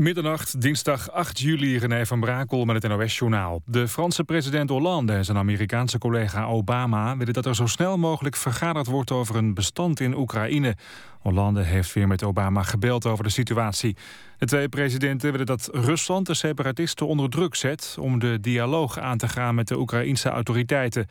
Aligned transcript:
Middernacht, 0.00 0.60
dinsdag 0.60 1.10
8 1.10 1.40
juli, 1.40 1.78
René 1.78 2.06
van 2.06 2.20
Brakel 2.20 2.64
met 2.64 2.82
het 2.82 2.92
NOS-journaal. 2.92 3.62
De 3.66 3.88
Franse 3.88 4.24
president 4.24 4.70
Hollande 4.70 5.12
en 5.12 5.24
zijn 5.24 5.36
Amerikaanse 5.36 5.98
collega 5.98 6.44
Obama... 6.44 7.16
willen 7.16 7.34
dat 7.34 7.46
er 7.46 7.54
zo 7.54 7.66
snel 7.66 7.98
mogelijk 7.98 8.36
vergaderd 8.36 8.86
wordt 8.86 9.10
over 9.10 9.36
een 9.36 9.54
bestand 9.54 10.00
in 10.00 10.16
Oekraïne. 10.16 10.76
Hollande 11.18 11.62
heeft 11.62 11.92
weer 11.92 12.08
met 12.08 12.22
Obama 12.22 12.62
gebeld 12.62 13.06
over 13.06 13.24
de 13.24 13.30
situatie. 13.30 13.96
De 14.38 14.46
twee 14.46 14.68
presidenten 14.68 15.30
willen 15.30 15.46
dat 15.46 15.68
Rusland 15.72 16.26
de 16.26 16.34
separatisten 16.34 17.06
onder 17.06 17.30
druk 17.30 17.54
zet... 17.54 17.96
om 18.00 18.18
de 18.18 18.40
dialoog 18.40 18.98
aan 18.98 19.18
te 19.18 19.28
gaan 19.28 19.54
met 19.54 19.68
de 19.68 19.78
Oekraïnse 19.78 20.28
autoriteiten. 20.28 21.06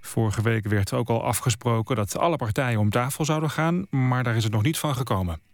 Vorige 0.00 0.42
week 0.42 0.68
werd 0.68 0.92
ook 0.92 1.08
al 1.08 1.24
afgesproken 1.24 1.96
dat 1.96 2.18
alle 2.18 2.36
partijen 2.36 2.80
om 2.80 2.90
tafel 2.90 3.24
zouden 3.24 3.50
gaan... 3.50 3.86
maar 3.90 4.22
daar 4.22 4.36
is 4.36 4.44
het 4.44 4.52
nog 4.52 4.62
niet 4.62 4.78
van 4.78 4.94
gekomen. 4.94 5.51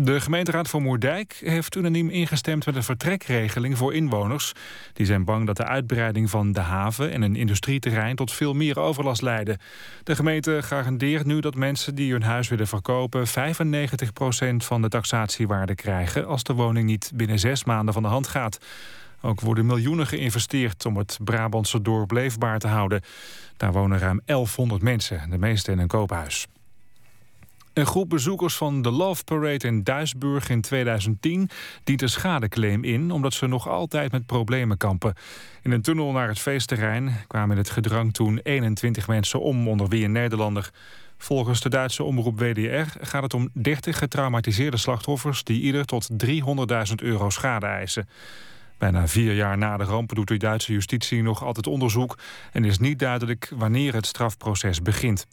De 0.00 0.20
gemeenteraad 0.20 0.68
van 0.68 0.82
Moerdijk 0.82 1.40
heeft 1.44 1.74
unaniem 1.74 2.08
ingestemd 2.08 2.66
met 2.66 2.76
een 2.76 2.82
vertrekregeling 2.82 3.78
voor 3.78 3.94
inwoners. 3.94 4.52
Die 4.92 5.06
zijn 5.06 5.24
bang 5.24 5.46
dat 5.46 5.56
de 5.56 5.64
uitbreiding 5.64 6.30
van 6.30 6.52
de 6.52 6.60
haven 6.60 7.12
en 7.12 7.22
een 7.22 7.36
industrieterrein 7.36 8.16
tot 8.16 8.32
veel 8.32 8.54
meer 8.54 8.78
overlast 8.78 9.22
leiden. 9.22 9.58
De 10.02 10.14
gemeente 10.14 10.62
garandeert 10.62 11.26
nu 11.26 11.40
dat 11.40 11.54
mensen 11.54 11.94
die 11.94 12.12
hun 12.12 12.22
huis 12.22 12.48
willen 12.48 12.66
verkopen 12.66 13.26
95% 13.26 13.30
van 14.56 14.82
de 14.82 14.88
taxatiewaarde 14.88 15.74
krijgen 15.74 16.26
als 16.26 16.42
de 16.42 16.52
woning 16.52 16.86
niet 16.86 17.10
binnen 17.14 17.38
zes 17.38 17.64
maanden 17.64 17.94
van 17.94 18.02
de 18.02 18.08
hand 18.08 18.28
gaat. 18.28 18.58
Ook 19.20 19.40
worden 19.40 19.66
miljoenen 19.66 20.06
geïnvesteerd 20.06 20.86
om 20.86 20.96
het 20.96 21.18
Brabantse 21.24 21.82
dorp 21.82 22.10
leefbaar 22.10 22.58
te 22.58 22.68
houden. 22.68 23.02
Daar 23.56 23.72
wonen 23.72 23.98
ruim 23.98 24.20
1100 24.24 24.82
mensen, 24.82 25.30
de 25.30 25.38
meeste 25.38 25.72
in 25.72 25.78
een 25.78 25.86
koophuis. 25.86 26.46
Een 27.78 27.86
groep 27.86 28.08
bezoekers 28.08 28.56
van 28.56 28.82
de 28.82 28.90
Love 28.90 29.24
Parade 29.24 29.66
in 29.66 29.82
Duisburg 29.82 30.48
in 30.48 30.60
2010 30.60 31.50
dient 31.84 32.02
een 32.02 32.08
schadeclaim 32.08 32.84
in... 32.84 33.10
omdat 33.10 33.34
ze 33.34 33.46
nog 33.46 33.68
altijd 33.68 34.12
met 34.12 34.26
problemen 34.26 34.76
kampen. 34.76 35.14
In 35.62 35.70
een 35.70 35.82
tunnel 35.82 36.12
naar 36.12 36.28
het 36.28 36.38
feestterrein 36.38 37.12
kwamen 37.26 37.50
in 37.50 37.62
het 37.62 37.70
gedrang 37.70 38.12
toen 38.12 38.40
21 38.42 39.08
mensen 39.08 39.40
om... 39.40 39.68
onder 39.68 39.88
wie 39.88 40.04
een 40.04 40.12
Nederlander. 40.12 40.70
Volgens 41.18 41.60
de 41.60 41.68
Duitse 41.68 42.02
omroep 42.02 42.38
WDR 42.38 42.98
gaat 43.00 43.22
het 43.22 43.34
om 43.34 43.50
30 43.52 43.98
getraumatiseerde 43.98 44.76
slachtoffers... 44.76 45.44
die 45.44 45.60
ieder 45.60 45.84
tot 45.84 46.08
300.000 46.26 46.94
euro 46.96 47.30
schade 47.30 47.66
eisen. 47.66 48.08
Bijna 48.78 49.08
vier 49.08 49.34
jaar 49.34 49.58
na 49.58 49.76
de 49.76 49.84
ramp 49.84 50.14
doet 50.14 50.28
de 50.28 50.36
Duitse 50.36 50.72
justitie 50.72 51.22
nog 51.22 51.44
altijd 51.44 51.66
onderzoek... 51.66 52.18
en 52.52 52.64
is 52.64 52.78
niet 52.78 52.98
duidelijk 52.98 53.52
wanneer 53.54 53.94
het 53.94 54.06
strafproces 54.06 54.82
begint. 54.82 55.26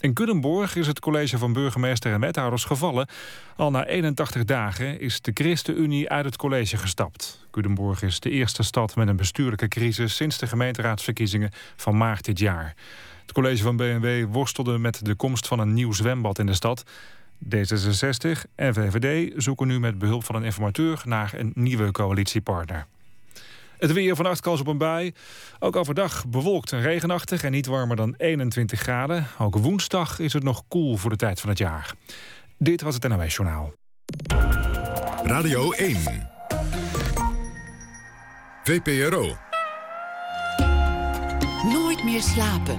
In 0.00 0.14
Culemborg 0.14 0.76
is 0.76 0.86
het 0.86 1.00
college 1.00 1.38
van 1.38 1.52
burgemeester 1.52 2.12
en 2.12 2.20
wethouders 2.20 2.64
gevallen. 2.64 3.08
Al 3.56 3.70
na 3.70 3.86
81 3.86 4.44
dagen 4.44 5.00
is 5.00 5.20
de 5.20 5.30
ChristenUnie 5.34 6.10
uit 6.10 6.24
het 6.24 6.36
college 6.36 6.76
gestapt. 6.76 7.46
Culemborg 7.50 8.02
is 8.02 8.20
de 8.20 8.30
eerste 8.30 8.62
stad 8.62 8.96
met 8.96 9.08
een 9.08 9.16
bestuurlijke 9.16 9.68
crisis... 9.68 10.16
sinds 10.16 10.38
de 10.38 10.46
gemeenteraadsverkiezingen 10.46 11.50
van 11.76 11.96
maart 11.96 12.24
dit 12.24 12.38
jaar. 12.38 12.74
Het 13.22 13.32
college 13.32 13.62
van 13.62 13.76
BMW 13.76 14.24
worstelde 14.32 14.78
met 14.78 15.04
de 15.04 15.14
komst 15.14 15.46
van 15.46 15.58
een 15.58 15.74
nieuw 15.74 15.92
zwembad 15.92 16.38
in 16.38 16.46
de 16.46 16.54
stad. 16.54 16.84
D66 17.44 18.50
en 18.54 18.74
VVD 18.74 19.32
zoeken 19.36 19.66
nu 19.66 19.80
met 19.80 19.98
behulp 19.98 20.24
van 20.24 20.34
een 20.34 20.44
informateur... 20.44 21.02
naar 21.04 21.32
een 21.34 21.52
nieuwe 21.54 21.90
coalitiepartner. 21.90 22.86
Het 23.78 23.92
weer 23.92 24.16
vannacht 24.16 24.40
kans 24.40 24.60
op 24.60 24.66
een 24.66 24.78
bui. 24.78 25.12
Ook 25.58 25.76
overdag 25.76 26.26
bewolkt 26.26 26.72
en 26.72 26.80
regenachtig 26.80 27.42
en 27.42 27.52
niet 27.52 27.66
warmer 27.66 27.96
dan 27.96 28.14
21 28.16 28.80
graden. 28.80 29.26
Ook 29.38 29.56
woensdag 29.56 30.18
is 30.18 30.32
het 30.32 30.42
nog 30.42 30.62
koel 30.68 30.96
voor 30.96 31.10
de 31.10 31.16
tijd 31.16 31.40
van 31.40 31.48
het 31.48 31.58
jaar. 31.58 31.94
Dit 32.58 32.82
was 32.82 32.94
het 32.94 33.08
NOS 33.08 33.34
Journaal. 33.34 33.72
Radio 35.22 35.72
1. 35.72 35.96
VPRO. 38.64 39.36
Nooit 41.72 42.04
meer 42.04 42.22
slapen. 42.22 42.76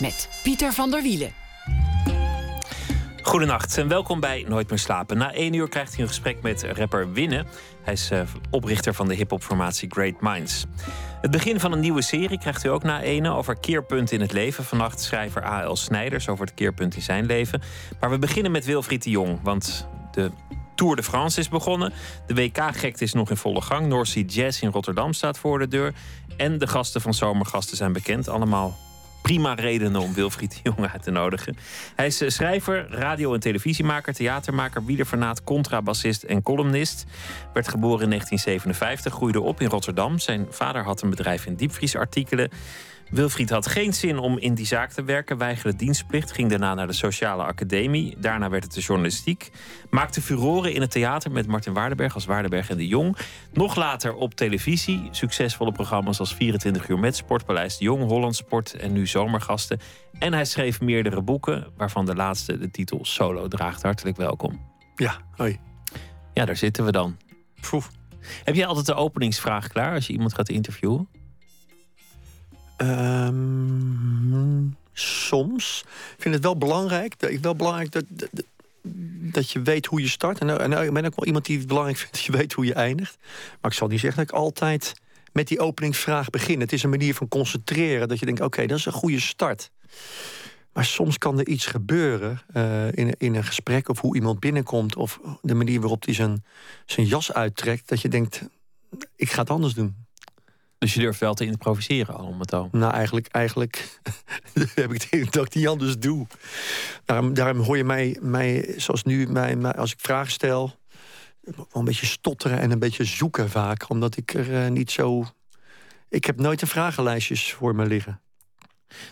Met 0.00 0.28
Pieter 0.42 0.72
van 0.72 0.90
der 0.90 1.02
Wielen. 1.02 1.41
Goedenacht 3.22 3.78
en 3.78 3.88
welkom 3.88 4.20
bij 4.20 4.44
Nooit 4.48 4.68
meer 4.68 4.78
slapen. 4.78 5.18
Na 5.18 5.32
één 5.32 5.52
uur 5.52 5.68
krijgt 5.68 5.92
hij 5.92 6.02
een 6.02 6.08
gesprek 6.08 6.42
met 6.42 6.62
rapper 6.62 7.12
Winne. 7.12 7.44
Hij 7.82 7.92
is 7.92 8.10
uh, 8.10 8.20
oprichter 8.50 8.94
van 8.94 9.08
de 9.08 9.14
hip-hopformatie 9.14 9.90
Great 9.90 10.20
Minds. 10.20 10.66
Het 11.20 11.30
begin 11.30 11.60
van 11.60 11.72
een 11.72 11.80
nieuwe 11.80 12.02
serie 12.02 12.38
krijgt 12.38 12.64
u 12.64 12.68
ook 12.68 12.82
na 12.82 13.00
ene 13.00 13.30
over 13.30 13.56
keerpunten 13.56 14.14
in 14.14 14.20
het 14.20 14.32
leven. 14.32 14.64
Vannacht 14.64 15.00
schrijver 15.00 15.44
A.L. 15.44 15.76
Snijders 15.76 16.28
over 16.28 16.44
het 16.44 16.54
keerpunt 16.54 16.94
in 16.94 17.02
zijn 17.02 17.26
leven. 17.26 17.62
Maar 18.00 18.10
we 18.10 18.18
beginnen 18.18 18.52
met 18.52 18.64
Wilfried 18.64 19.02
de 19.02 19.10
Jong, 19.10 19.38
want 19.42 19.88
de 20.12 20.30
Tour 20.74 20.96
de 20.96 21.02
France 21.02 21.40
is 21.40 21.48
begonnen. 21.48 21.92
De 22.26 22.34
WK-gekte 22.34 23.04
is 23.04 23.12
nog 23.12 23.30
in 23.30 23.36
volle 23.36 23.60
gang. 23.60 23.86
North 23.86 24.32
Jazz 24.34 24.62
in 24.62 24.70
Rotterdam 24.70 25.12
staat 25.12 25.38
voor 25.38 25.58
de 25.58 25.68
deur. 25.68 25.94
En 26.36 26.58
de 26.58 26.66
gasten 26.66 27.00
van 27.00 27.14
Zomergasten 27.14 27.76
zijn 27.76 27.92
bekend. 27.92 28.28
Allemaal 28.28 28.78
prima 29.22 29.54
redenen 29.54 30.00
om 30.00 30.14
Wilfried 30.14 30.50
de 30.54 30.58
Jong 30.62 30.90
uit 30.90 31.02
te 31.02 31.10
nodigen. 31.10 31.56
Hij 31.96 32.06
is 32.06 32.20
eh, 32.20 32.28
schrijver, 32.28 32.86
radio- 32.90 33.34
en 33.34 33.40
televisiemaker, 33.40 34.14
theatermaker, 34.14 34.84
wielerfanaat, 34.84 35.44
contrabassist 35.44 36.22
en 36.22 36.42
columnist. 36.42 37.04
Werd 37.52 37.68
geboren 37.68 38.02
in 38.02 38.10
1957, 38.10 39.12
groeide 39.12 39.40
op 39.40 39.60
in 39.60 39.68
Rotterdam. 39.68 40.18
Zijn 40.18 40.46
vader 40.50 40.84
had 40.84 41.02
een 41.02 41.10
bedrijf 41.10 41.46
in 41.46 41.54
diepvriesartikelen. 41.54 42.50
Wilfried 43.12 43.50
had 43.50 43.66
geen 43.66 43.92
zin 43.92 44.18
om 44.18 44.38
in 44.38 44.54
die 44.54 44.66
zaak 44.66 44.92
te 44.92 45.04
werken, 45.04 45.38
weigerde 45.38 45.76
dienstplicht, 45.76 46.32
ging 46.32 46.50
daarna 46.50 46.74
naar 46.74 46.86
de 46.86 46.92
Sociale 46.92 47.42
Academie. 47.42 48.16
Daarna 48.18 48.50
werd 48.50 48.64
het 48.64 48.74
de 48.74 48.80
journalistiek. 48.80 49.50
Maakte 49.90 50.22
furoren 50.22 50.74
in 50.74 50.80
het 50.80 50.90
theater 50.90 51.30
met 51.30 51.46
Martin 51.46 51.72
Waardenberg 51.72 52.14
als 52.14 52.24
Waardenberg 52.24 52.70
en 52.70 52.76
de 52.76 52.86
Jong. 52.86 53.16
Nog 53.52 53.76
later 53.76 54.14
op 54.14 54.34
televisie. 54.34 55.08
Succesvolle 55.10 55.72
programma's 55.72 56.18
als 56.18 56.34
24 56.34 56.88
uur 56.88 56.98
met 56.98 57.16
Sportpaleis 57.16 57.78
de 57.78 57.84
Jong, 57.84 58.02
Holland 58.08 58.36
Sport 58.36 58.74
en 58.74 58.92
nu 58.92 59.06
Zomergasten. 59.06 59.80
En 60.18 60.32
hij 60.32 60.44
schreef 60.44 60.80
meerdere 60.80 61.22
boeken, 61.22 61.66
waarvan 61.76 62.06
de 62.06 62.14
laatste 62.14 62.58
de 62.58 62.70
titel 62.70 63.04
Solo 63.04 63.48
draagt. 63.48 63.82
Hartelijk 63.82 64.16
welkom. 64.16 64.60
Ja, 64.96 65.16
hoi. 65.30 65.58
Ja, 66.34 66.44
daar 66.44 66.56
zitten 66.56 66.84
we 66.84 66.92
dan. 66.92 67.16
Proef. 67.60 67.90
Heb 68.44 68.54
jij 68.54 68.66
altijd 68.66 68.86
de 68.86 68.94
openingsvraag 68.94 69.68
klaar 69.68 69.94
als 69.94 70.06
je 70.06 70.12
iemand 70.12 70.34
gaat 70.34 70.48
interviewen? 70.48 71.08
Um, 72.76 74.76
soms. 74.92 75.84
Ik 75.86 76.22
vind 76.22 76.34
het 76.34 76.44
wel 76.44 76.56
belangrijk, 76.56 77.20
dat, 77.20 77.30
wel 77.40 77.56
belangrijk 77.56 77.92
dat, 77.92 78.04
dat, 79.32 79.50
je 79.50 79.62
weet 79.62 79.86
hoe 79.86 80.00
je 80.00 80.08
start. 80.08 80.38
En, 80.38 80.60
en 80.60 80.84
ik 80.84 80.92
ben 80.92 81.04
ook 81.04 81.16
wel 81.16 81.26
iemand 81.26 81.44
die 81.44 81.58
het 81.58 81.66
belangrijk 81.66 81.98
vindt 81.98 82.14
dat 82.14 82.24
je 82.24 82.32
weet 82.32 82.52
hoe 82.52 82.64
je 82.64 82.74
eindigt. 82.74 83.18
Maar 83.60 83.70
ik 83.70 83.76
zal 83.76 83.88
niet 83.88 84.00
zeggen 84.00 84.20
dat 84.20 84.30
ik 84.30 84.40
altijd 84.40 84.94
met 85.32 85.48
die 85.48 85.60
openingsvraag 85.60 86.30
begin. 86.30 86.60
Het 86.60 86.72
is 86.72 86.82
een 86.82 86.90
manier 86.90 87.14
van 87.14 87.28
concentreren. 87.28 88.08
Dat 88.08 88.18
je 88.18 88.26
denkt, 88.26 88.40
oké, 88.40 88.66
dat 88.66 88.78
is 88.78 88.86
een 88.86 88.92
goede 88.92 89.20
start. 89.20 89.70
Maar 90.72 90.84
soms 90.84 91.18
kan 91.18 91.38
er 91.38 91.46
iets 91.46 91.66
gebeuren 91.66 92.40
uh, 92.56 92.92
in, 92.92 93.14
in 93.18 93.34
een 93.34 93.44
gesprek... 93.44 93.88
of 93.88 94.00
hoe 94.00 94.14
iemand 94.14 94.40
binnenkomt... 94.40 94.96
of 94.96 95.20
de 95.42 95.54
manier 95.54 95.80
waarop 95.80 96.04
hij 96.04 96.14
zijn 96.86 97.06
jas 97.06 97.32
uittrekt... 97.32 97.88
dat 97.88 98.00
je 98.00 98.08
denkt, 98.08 98.42
ik 99.16 99.30
ga 99.30 99.40
het 99.40 99.50
anders 99.50 99.74
doen. 99.74 100.01
Dus 100.82 100.94
je 100.94 101.00
durft 101.00 101.20
wel 101.20 101.34
te 101.34 101.44
improviseren 101.44 102.14
al 102.14 102.26
om 102.26 102.40
het 102.40 102.52
al. 102.52 102.68
Nou, 102.72 102.92
eigenlijk, 102.92 103.26
eigenlijk 103.26 104.00
heb 104.74 104.92
ik 104.92 105.06
het 105.10 105.32
dat 105.32 105.46
ik 105.46 105.54
niet 105.54 105.68
anders 105.68 105.98
doe. 105.98 106.26
Daarom, 107.04 107.34
daarom 107.34 107.62
hoor 107.62 107.76
je 107.76 107.84
mij, 107.84 108.18
mij 108.20 108.74
zoals 108.76 109.02
nu, 109.02 109.26
mij, 109.26 109.56
als 109.74 109.92
ik 109.92 110.00
vragen 110.00 110.32
stel... 110.32 110.74
wel 111.40 111.66
een 111.72 111.84
beetje 111.84 112.06
stotteren 112.06 112.58
en 112.58 112.70
een 112.70 112.78
beetje 112.78 113.04
zoeken 113.04 113.50
vaak. 113.50 113.90
Omdat 113.90 114.16
ik 114.16 114.34
er 114.34 114.50
uh, 114.50 114.70
niet 114.70 114.90
zo... 114.90 115.24
Ik 116.08 116.24
heb 116.24 116.40
nooit 116.40 116.62
een 116.62 116.68
vragenlijstjes 116.68 117.52
voor 117.52 117.74
me 117.74 117.86
liggen. 117.86 118.20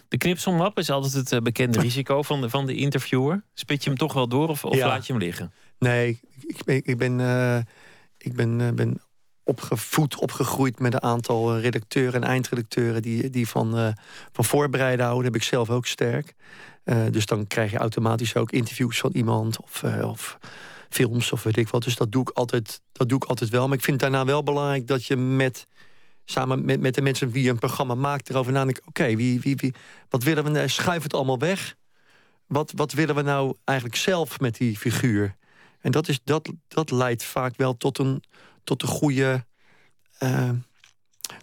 De 0.08 0.16
knipselmap 0.16 0.78
is 0.78 0.90
altijd 0.90 1.12
het 1.12 1.32
uh, 1.32 1.40
bekende 1.40 1.80
risico 1.88 2.22
van 2.22 2.40
de, 2.40 2.50
van 2.50 2.66
de 2.66 2.74
interviewer. 2.74 3.44
Spit 3.54 3.84
je 3.84 3.90
hem 3.90 3.98
toch 3.98 4.12
wel 4.12 4.28
door 4.28 4.48
of, 4.48 4.64
of 4.64 4.76
ja. 4.76 4.86
laat 4.86 5.06
je 5.06 5.12
hem 5.12 5.22
liggen? 5.22 5.52
Nee, 5.78 6.20
ik, 6.46 6.62
ik, 6.64 6.86
ik 6.86 6.98
ben, 6.98 7.18
uh, 7.18 7.56
ik 8.18 8.34
ben, 8.34 8.74
ben 8.74 9.00
opgevoed, 9.50 10.16
opgegroeid 10.16 10.78
met 10.78 10.94
een 10.94 11.02
aantal 11.02 11.54
eh, 11.54 11.62
redacteuren 11.62 12.22
en 12.22 12.28
eindredacteuren 12.28 13.02
die, 13.02 13.30
die 13.30 13.48
van, 13.48 13.78
uh, 13.78 13.88
van 14.32 14.44
voorbereiden 14.44 15.04
houden. 15.04 15.24
heb 15.32 15.40
ik 15.40 15.46
zelf 15.46 15.70
ook 15.70 15.86
sterk. 15.86 16.34
Uh, 16.84 16.96
dus 17.10 17.26
dan 17.26 17.46
krijg 17.46 17.70
je 17.70 17.78
automatisch 17.78 18.36
ook 18.36 18.52
interviews 18.52 18.98
van 18.98 19.10
iemand 19.12 19.60
of, 19.60 19.84
of 20.02 20.38
films 20.88 21.32
of 21.32 21.42
weet 21.42 21.56
ik 21.56 21.68
wat. 21.68 21.82
Dus 21.82 21.96
dat 21.96 22.12
doe 22.12 22.22
ik 22.22 22.30
altijd, 22.30 22.80
dat 22.92 23.08
doe 23.08 23.18
ik 23.18 23.24
altijd 23.24 23.50
wel. 23.50 23.68
Maar 23.68 23.76
ik 23.76 23.84
vind 23.84 24.00
daarna 24.00 24.24
wel 24.24 24.42
belangrijk 24.42 24.86
dat 24.86 25.04
je 25.04 25.16
met 25.16 25.66
samen 26.24 26.64
met, 26.64 26.80
met 26.80 26.94
de 26.94 27.02
mensen 27.02 27.30
wie 27.30 27.50
een 27.50 27.58
programma 27.58 27.94
maakt 27.94 28.30
erover 28.30 28.52
nadenkt. 28.52 28.86
Oké, 28.86 29.16
wie, 29.16 29.40
wie, 29.40 29.56
wie, 29.56 29.74
wat 30.08 30.22
willen 30.22 30.44
we 30.44 30.50
nou? 30.50 30.68
Schuif 30.68 31.02
het 31.02 31.14
allemaal 31.14 31.38
weg. 31.38 31.74
Wat, 32.46 32.72
wat 32.76 32.92
willen 32.92 33.14
we 33.14 33.22
nou 33.22 33.54
eigenlijk 33.64 33.98
zelf 33.98 34.40
met 34.40 34.56
die 34.56 34.76
figuur? 34.76 35.36
En 35.80 35.90
dat, 35.90 36.08
is, 36.08 36.20
dat, 36.24 36.52
dat 36.68 36.90
leidt 36.90 37.24
vaak 37.24 37.56
wel 37.56 37.76
tot 37.76 37.98
een, 37.98 38.22
tot 38.64 38.82
een 38.82 38.88
goede, 38.88 39.44
uh, 40.22 40.50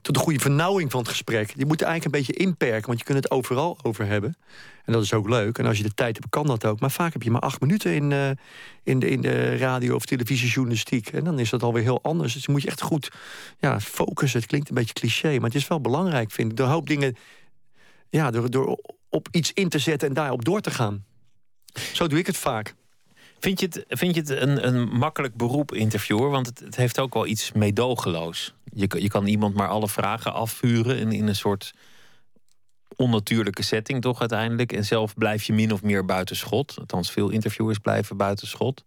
tot 0.01 0.15
een 0.15 0.21
goede 0.21 0.39
vernauwing 0.39 0.91
van 0.91 0.99
het 0.99 1.09
gesprek. 1.09 1.53
Je 1.55 1.65
moet 1.65 1.81
er 1.81 1.87
eigenlijk 1.87 2.15
een 2.15 2.25
beetje 2.25 2.43
inperken, 2.45 2.87
want 2.87 2.99
je 2.99 3.05
kunt 3.05 3.23
het 3.23 3.31
overal 3.31 3.77
over 3.81 4.05
hebben. 4.05 4.37
En 4.85 4.93
dat 4.93 5.03
is 5.03 5.13
ook 5.13 5.29
leuk. 5.29 5.57
En 5.57 5.65
als 5.65 5.77
je 5.77 5.83
de 5.83 5.93
tijd 5.93 6.15
hebt, 6.15 6.29
kan 6.29 6.47
dat 6.47 6.65
ook. 6.65 6.79
Maar 6.79 6.91
vaak 6.91 7.13
heb 7.13 7.23
je 7.23 7.31
maar 7.31 7.41
acht 7.41 7.61
minuten 7.61 7.93
in, 7.93 8.11
uh, 8.11 8.29
in, 8.83 8.99
de, 8.99 9.09
in 9.09 9.21
de 9.21 9.57
radio- 9.57 9.95
of 9.95 10.05
televisiejournalistiek. 10.05 11.07
En 11.07 11.23
dan 11.23 11.39
is 11.39 11.49
dat 11.49 11.63
alweer 11.63 11.83
heel 11.83 12.03
anders. 12.03 12.33
Dus 12.33 12.47
moet 12.47 12.61
je 12.61 12.67
echt 12.67 12.81
goed 12.81 13.11
ja, 13.59 13.79
focussen. 13.79 14.39
Het 14.39 14.49
klinkt 14.49 14.69
een 14.69 14.75
beetje 14.75 14.93
cliché, 14.93 15.35
maar 15.35 15.49
het 15.49 15.55
is 15.55 15.67
wel 15.67 15.81
belangrijk, 15.81 16.31
vind 16.31 16.51
ik. 16.51 16.57
Door 16.57 16.67
hoop 16.67 16.87
dingen, 16.87 17.15
ja, 18.09 18.31
door, 18.31 18.49
door 18.49 18.79
op 19.09 19.27
iets 19.31 19.53
in 19.53 19.69
te 19.69 19.79
zetten 19.79 20.07
en 20.07 20.13
daarop 20.13 20.45
door 20.45 20.61
te 20.61 20.71
gaan. 20.71 21.05
Zo 21.93 22.07
doe 22.07 22.19
ik 22.19 22.27
het 22.27 22.37
vaak. 22.37 22.75
Vind 23.39 23.59
je 23.59 23.65
het, 23.65 23.85
vind 23.87 24.15
je 24.15 24.21
het 24.21 24.29
een, 24.29 24.67
een 24.67 24.89
makkelijk 24.89 25.35
beroep, 25.35 25.73
interviewer? 25.73 26.29
Want 26.29 26.45
het, 26.45 26.59
het 26.59 26.75
heeft 26.75 26.99
ook 26.99 27.13
wel 27.13 27.25
iets 27.25 27.51
meedogenloos. 27.51 28.53
Je, 28.73 29.01
je 29.01 29.09
kan 29.09 29.27
iemand 29.27 29.55
maar 29.55 29.67
alle 29.67 29.87
vragen 29.87 30.33
afvuren 30.33 30.97
in, 30.97 31.11
in 31.11 31.27
een 31.27 31.35
soort 31.35 31.73
onnatuurlijke 32.95 33.63
setting, 33.63 34.01
toch 34.01 34.19
uiteindelijk. 34.19 34.71
En 34.71 34.85
zelf 34.85 35.13
blijf 35.13 35.43
je 35.43 35.53
min 35.53 35.71
of 35.71 35.83
meer 35.83 36.05
buiten 36.05 36.35
schot. 36.35 36.75
Althans, 36.79 37.11
veel 37.11 37.29
interviewers 37.29 37.77
blijven 37.77 38.17
buiten 38.17 38.47
schot. 38.47 38.85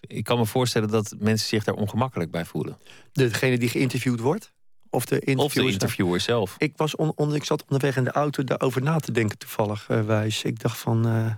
Ik 0.00 0.24
kan 0.24 0.38
me 0.38 0.46
voorstellen 0.46 0.88
dat 0.88 1.14
mensen 1.18 1.48
zich 1.48 1.64
daar 1.64 1.74
ongemakkelijk 1.74 2.30
bij 2.30 2.44
voelen. 2.44 2.78
Degene 3.12 3.58
die 3.58 3.68
geïnterviewd 3.68 4.20
wordt? 4.20 4.52
Of 4.90 5.04
de 5.04 5.18
interviewer, 5.18 5.44
of 5.44 5.52
de 5.52 5.72
interviewer 5.72 6.20
zelf. 6.20 6.54
Ik, 6.58 6.72
was 6.76 6.96
on, 6.96 7.34
ik 7.34 7.44
zat 7.44 7.62
onderweg 7.62 7.96
in 7.96 8.04
de 8.04 8.12
auto 8.12 8.44
daarover 8.44 8.82
na 8.82 8.98
te 8.98 9.12
denken, 9.12 9.38
toevallig 9.38 9.88
uh, 9.88 10.02
wijs. 10.02 10.42
Ik 10.42 10.60
dacht 10.60 10.78
van. 10.78 11.06
Uh, 11.06 11.32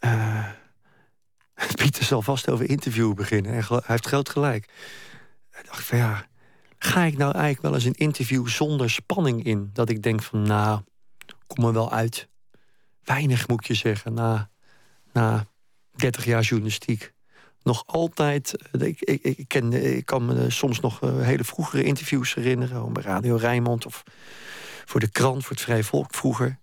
uh, 0.00 0.48
Pieter 1.76 2.04
zal 2.04 2.22
vast 2.22 2.50
over 2.50 2.68
interview 2.68 3.14
beginnen. 3.14 3.52
En 3.52 3.64
hij 3.68 3.80
heeft 3.84 4.06
groot 4.06 4.28
gelijk. 4.28 4.64
Ik 5.58 5.66
dacht 5.66 5.84
van 5.84 5.98
ja, 5.98 6.26
ga 6.78 7.02
ik 7.02 7.16
nou 7.16 7.32
eigenlijk 7.32 7.62
wel 7.62 7.74
eens 7.74 7.84
een 7.84 8.06
interview 8.06 8.48
zonder 8.48 8.90
spanning 8.90 9.44
in? 9.44 9.70
Dat 9.72 9.88
ik 9.88 10.02
denk 10.02 10.22
van 10.22 10.42
nou, 10.42 10.80
kom 11.46 11.64
er 11.64 11.72
wel 11.72 11.92
uit. 11.92 12.28
Weinig 13.04 13.48
moet 13.48 13.66
je 13.66 13.74
zeggen 13.74 14.14
na, 14.14 14.50
na 15.12 15.46
30 15.94 16.24
jaar 16.24 16.42
journalistiek. 16.42 17.12
Nog 17.62 17.82
altijd, 17.86 18.54
eh, 18.72 18.86
ik, 18.86 19.00
ik, 19.00 19.22
ik, 19.22 19.48
ken, 19.48 19.96
ik 19.96 20.06
kan 20.06 20.26
me 20.26 20.50
soms 20.50 20.80
nog 20.80 21.02
eh, 21.02 21.20
hele 21.20 21.44
vroegere 21.44 21.82
interviews 21.82 22.34
herinneren. 22.34 22.92
Bij 22.92 23.02
Radio 23.02 23.36
Rijnmond 23.36 23.86
of 23.86 24.02
voor 24.84 25.00
de 25.00 25.10
krant, 25.10 25.42
voor 25.42 25.56
het 25.56 25.64
Vrij 25.64 25.82
Volk 25.82 26.14
vroeger. 26.14 26.58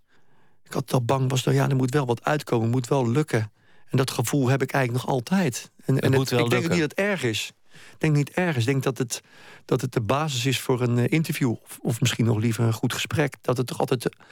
Ik 0.64 0.74
had 0.74 0.94
al 0.94 1.04
bang 1.04 1.30
was, 1.30 1.44
nou 1.44 1.58
ja, 1.58 1.70
er 1.70 1.76
moet 1.76 1.94
wel 1.94 2.06
wat 2.06 2.24
uitkomen, 2.24 2.70
moet 2.70 2.88
wel 2.88 3.10
lukken. 3.10 3.52
En 3.96 4.02
dat 4.06 4.12
gevoel 4.12 4.48
heb 4.48 4.62
ik 4.62 4.72
eigenlijk 4.72 5.06
nog 5.06 5.16
altijd. 5.16 5.72
En, 5.86 6.00
en 6.00 6.14
het, 6.14 6.32
ik 6.32 6.38
denk 6.38 6.54
ook 6.54 6.70
niet 6.70 6.70
dat 6.70 6.80
het 6.80 6.94
erg 6.94 7.24
is. 7.24 7.52
Ik 7.72 7.96
denk 7.98 8.16
niet 8.16 8.30
erg 8.30 8.56
is. 8.56 8.62
Ik 8.62 8.68
denk 8.68 8.84
dat 8.84 8.98
het, 8.98 9.22
dat 9.66 9.82
het 9.82 9.94
de 9.94 10.02
basis 10.02 10.46
is 10.46 10.60
voor 10.60 10.82
een 10.82 10.98
uh, 10.98 11.04
interview. 11.08 11.52
Of, 11.52 11.80
of, 11.82 12.00
misschien 12.00 12.26
nog 12.26 12.38
liever 12.38 12.64
een 12.64 12.74
goed 12.74 12.94
gesprek. 12.94 13.36
Dat 13.42 13.58
het 13.58 13.68
toch 13.68 13.80
altijd, 13.80 14.06
uh, 14.06 14.26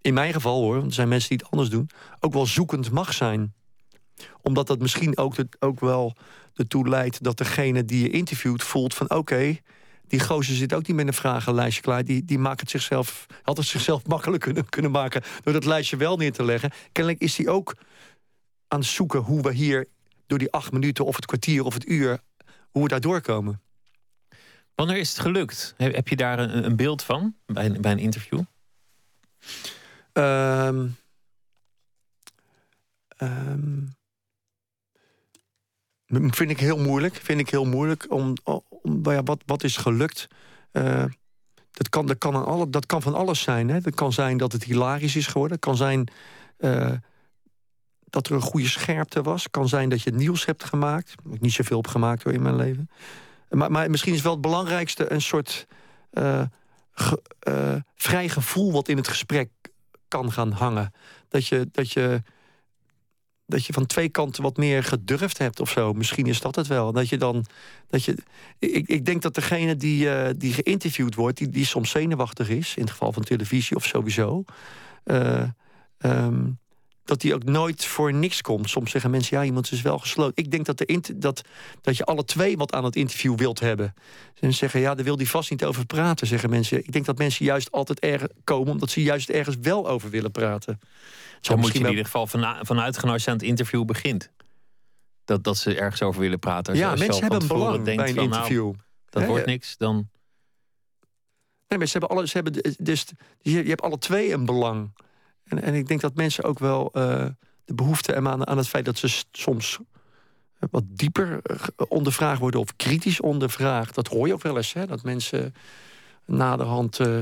in 0.00 0.14
mijn 0.14 0.32
geval 0.32 0.60
hoor, 0.60 0.74
want 0.74 0.86
er 0.86 0.92
zijn 0.92 1.08
mensen 1.08 1.28
die 1.28 1.38
het 1.38 1.50
anders 1.50 1.70
doen, 1.70 1.90
ook 2.20 2.32
wel 2.32 2.46
zoekend 2.46 2.90
mag 2.90 3.12
zijn. 3.12 3.54
Omdat 4.42 4.66
dat 4.66 4.78
misschien 4.78 5.18
ook, 5.18 5.34
de, 5.34 5.46
ook 5.58 5.80
wel 5.80 6.16
ertoe 6.54 6.88
leidt 6.88 7.22
dat 7.22 7.38
degene 7.38 7.84
die 7.84 8.02
je 8.02 8.10
interviewt 8.10 8.62
voelt 8.62 8.94
van 8.94 9.06
oké, 9.06 9.18
okay, 9.18 9.62
die 10.08 10.20
gozer 10.20 10.54
zit 10.54 10.74
ook 10.74 10.86
niet 10.86 10.96
met 10.96 11.06
een 11.06 11.12
vragenlijstje 11.12 11.82
klaar. 11.82 12.04
Die, 12.04 12.24
die 12.24 12.38
maakt 12.38 12.60
het 12.60 12.70
zichzelf, 12.70 13.26
had 13.42 13.56
het 13.56 13.66
zichzelf 13.66 14.06
makkelijk 14.14 14.42
kunnen, 14.42 14.68
kunnen 14.68 14.90
maken 14.90 15.22
door 15.42 15.52
dat 15.52 15.64
lijstje 15.64 15.96
wel 15.96 16.16
neer 16.16 16.32
te 16.32 16.44
leggen. 16.44 16.70
Kennelijk 16.92 17.22
is 17.22 17.36
hij 17.36 17.48
ook 17.48 17.74
aan 18.68 18.78
het 18.78 18.88
zoeken 18.88 19.20
hoe 19.20 19.42
we 19.42 19.52
hier 19.52 19.88
door 20.26 20.38
die 20.38 20.52
acht 20.52 20.72
minuten 20.72 21.04
of 21.04 21.16
het 21.16 21.26
kwartier 21.26 21.64
of 21.64 21.74
het 21.74 21.88
uur, 21.88 22.20
hoe 22.70 22.82
we 22.82 22.88
daar 22.88 23.00
doorkomen. 23.00 23.60
Wanneer 24.74 24.96
is 24.96 25.08
het 25.08 25.18
gelukt? 25.18 25.74
Heb 25.76 26.08
je 26.08 26.16
daar 26.16 26.38
een, 26.38 26.64
een 26.64 26.76
beeld 26.76 27.02
van 27.02 27.34
bij 27.46 27.66
een, 27.66 27.80
bij 27.80 27.92
een 27.92 27.98
interview? 27.98 28.42
Um, 30.12 30.96
um, 33.18 33.94
vind 36.06 36.50
ik 36.50 36.60
heel 36.60 36.78
moeilijk. 36.78 37.14
Vind 37.14 37.40
ik 37.40 37.50
heel 37.50 37.64
moeilijk 37.64 38.06
om, 38.12 38.34
om 38.44 39.00
ja, 39.02 39.22
wat, 39.22 39.42
wat 39.46 39.64
is 39.64 39.76
gelukt? 39.76 40.28
Uh, 40.72 41.04
dat, 41.70 41.88
kan, 41.88 42.06
dat, 42.06 42.18
kan 42.18 42.34
aan 42.34 42.44
alle, 42.44 42.70
dat 42.70 42.86
kan 42.86 43.02
van 43.02 43.14
alles 43.14 43.40
zijn. 43.40 43.68
Hè? 43.68 43.80
Dat 43.80 43.94
kan 43.94 44.12
zijn 44.12 44.36
dat 44.36 44.52
het 44.52 44.64
hilarisch 44.64 45.16
is 45.16 45.26
geworden. 45.26 45.56
Het 45.56 45.66
kan 45.66 45.76
zijn 45.76 46.08
uh, 46.58 46.92
dat 48.16 48.26
er 48.28 48.34
een 48.34 48.40
goede 48.40 48.68
scherpte 48.68 49.22
was. 49.22 49.50
kan 49.50 49.68
zijn 49.68 49.88
dat 49.88 50.02
je 50.02 50.10
nieuws 50.10 50.44
hebt 50.44 50.64
gemaakt. 50.64 51.14
Ik 51.30 51.40
niet 51.40 51.52
zoveel 51.52 51.78
op 51.78 51.86
gemaakt 51.86 52.22
hoor 52.22 52.32
in 52.32 52.42
mijn 52.42 52.56
leven. 52.56 52.90
Maar, 53.50 53.70
maar 53.70 53.90
misschien 53.90 54.14
is 54.14 54.22
wel 54.22 54.32
het 54.32 54.40
belangrijkste 54.40 55.12
een 55.12 55.22
soort 55.22 55.66
ge, 56.92 57.22
uh, 57.48 57.74
vrij 57.94 58.28
gevoel 58.28 58.72
wat 58.72 58.88
in 58.88 58.96
het 58.96 59.08
gesprek 59.08 59.50
kan 60.08 60.32
gaan 60.32 60.52
hangen. 60.52 60.92
Dat 61.28 61.46
je, 61.46 61.68
dat 61.72 61.92
je, 61.92 62.22
dat 63.46 63.64
je 63.64 63.72
van 63.72 63.86
twee 63.86 64.08
kanten 64.08 64.42
wat 64.42 64.56
meer 64.56 64.84
gedurfd 64.84 65.38
hebt 65.38 65.60
of 65.60 65.70
zo. 65.70 65.92
Misschien 65.92 66.26
is 66.26 66.40
dat 66.40 66.54
het 66.54 66.66
wel. 66.66 66.92
Dat 66.92 67.08
je 67.08 67.18
dan. 67.18 67.44
Dat 67.88 68.04
je, 68.04 68.16
ik, 68.58 68.88
ik 68.88 69.04
denk 69.04 69.22
dat 69.22 69.34
degene 69.34 69.76
die, 69.76 70.04
uh, 70.04 70.28
die 70.36 70.52
geïnterviewd 70.52 71.14
wordt, 71.14 71.38
die, 71.38 71.48
die 71.48 71.66
soms 71.66 71.90
zenuwachtig 71.90 72.48
is, 72.48 72.74
in 72.76 72.82
het 72.82 72.90
geval 72.90 73.12
van 73.12 73.22
televisie 73.22 73.76
of 73.76 73.84
sowieso. 73.84 74.44
Um, 75.98 76.58
dat 77.06 77.20
die 77.20 77.34
ook 77.34 77.44
nooit 77.44 77.84
voor 77.84 78.12
niks 78.12 78.42
komt. 78.42 78.70
Soms 78.70 78.90
zeggen 78.90 79.10
mensen, 79.10 79.36
ja, 79.36 79.44
iemand 79.44 79.72
is 79.72 79.82
wel 79.82 79.98
gesloten. 79.98 80.44
Ik 80.44 80.50
denk 80.50 80.66
dat, 80.66 80.78
de 80.78 81.14
dat, 81.16 81.42
dat 81.80 81.96
je 81.96 82.04
alle 82.04 82.24
twee 82.24 82.56
wat 82.56 82.72
aan 82.72 82.84
het 82.84 82.96
interview 82.96 83.36
wilt 83.38 83.60
hebben. 83.60 83.94
Ze 84.34 84.50
zeggen, 84.50 84.80
ja, 84.80 84.94
daar 84.94 85.04
wil 85.04 85.16
die 85.16 85.30
vast 85.30 85.50
niet 85.50 85.64
over 85.64 85.86
praten, 85.86 86.26
zeggen 86.26 86.50
mensen. 86.50 86.78
Ik 86.78 86.92
denk 86.92 87.04
dat 87.04 87.18
mensen 87.18 87.44
juist 87.44 87.72
altijd 87.72 88.00
erg 88.00 88.26
komen... 88.44 88.72
omdat 88.72 88.90
ze 88.90 89.02
juist 89.02 89.28
ergens 89.28 89.56
wel 89.60 89.88
over 89.88 90.10
willen 90.10 90.30
praten. 90.30 90.80
Zo 91.40 91.56
moet 91.56 91.72
je 91.72 91.78
in 91.78 91.88
ieder 91.88 92.04
geval 92.04 92.26
vanuit 92.60 92.98
gaan 92.98 93.10
als 93.10 93.24
je 93.24 93.30
aan 93.30 93.36
het 93.36 93.46
interview 93.46 93.84
begint. 93.84 94.30
Dat, 95.24 95.44
dat 95.44 95.56
ze 95.56 95.74
ergens 95.74 96.02
over 96.02 96.20
willen 96.20 96.38
praten. 96.38 96.72
Als 96.72 96.82
ja, 96.82 96.94
mensen 96.94 97.20
hebben 97.20 97.40
een 97.40 97.46
belang 97.46 97.84
bij 97.84 97.98
een 97.98 98.14
van, 98.14 98.24
interview. 98.24 98.64
Nou, 98.64 98.76
dat 99.08 99.22
He, 99.22 99.28
wordt 99.28 99.46
niks, 99.46 99.76
dan... 99.76 100.08
Nee, 101.68 101.78
maar 101.78 101.86
ze 101.88 101.98
hebben 101.98 102.16
alle, 102.16 102.26
ze 102.26 102.40
hebben, 102.40 102.76
dus, 102.78 103.04
je, 103.40 103.50
je 103.50 103.68
hebt 103.68 103.82
alle 103.82 103.98
twee 103.98 104.32
een 104.32 104.44
belang. 104.44 104.90
En, 105.46 105.62
en 105.62 105.74
ik 105.74 105.88
denk 105.88 106.00
dat 106.00 106.14
mensen 106.14 106.44
ook 106.44 106.58
wel 106.58 106.90
uh, 106.92 107.26
de 107.64 107.74
behoefte 107.74 108.12
hebben 108.12 108.32
aan, 108.32 108.46
aan 108.46 108.56
het 108.56 108.68
feit 108.68 108.84
dat 108.84 108.98
ze 108.98 109.24
soms 109.32 109.78
wat 110.70 110.84
dieper 110.86 111.40
ondervraagd 111.88 112.40
worden 112.40 112.60
of 112.60 112.76
kritisch 112.76 113.20
ondervraagd. 113.20 113.94
Dat 113.94 114.08
hoor 114.08 114.26
je 114.26 114.32
ook 114.32 114.42
wel 114.42 114.56
eens, 114.56 114.72
hè? 114.72 114.86
dat 114.86 115.02
mensen 115.02 115.54
naderhand 116.24 116.98
uh, 116.98 117.18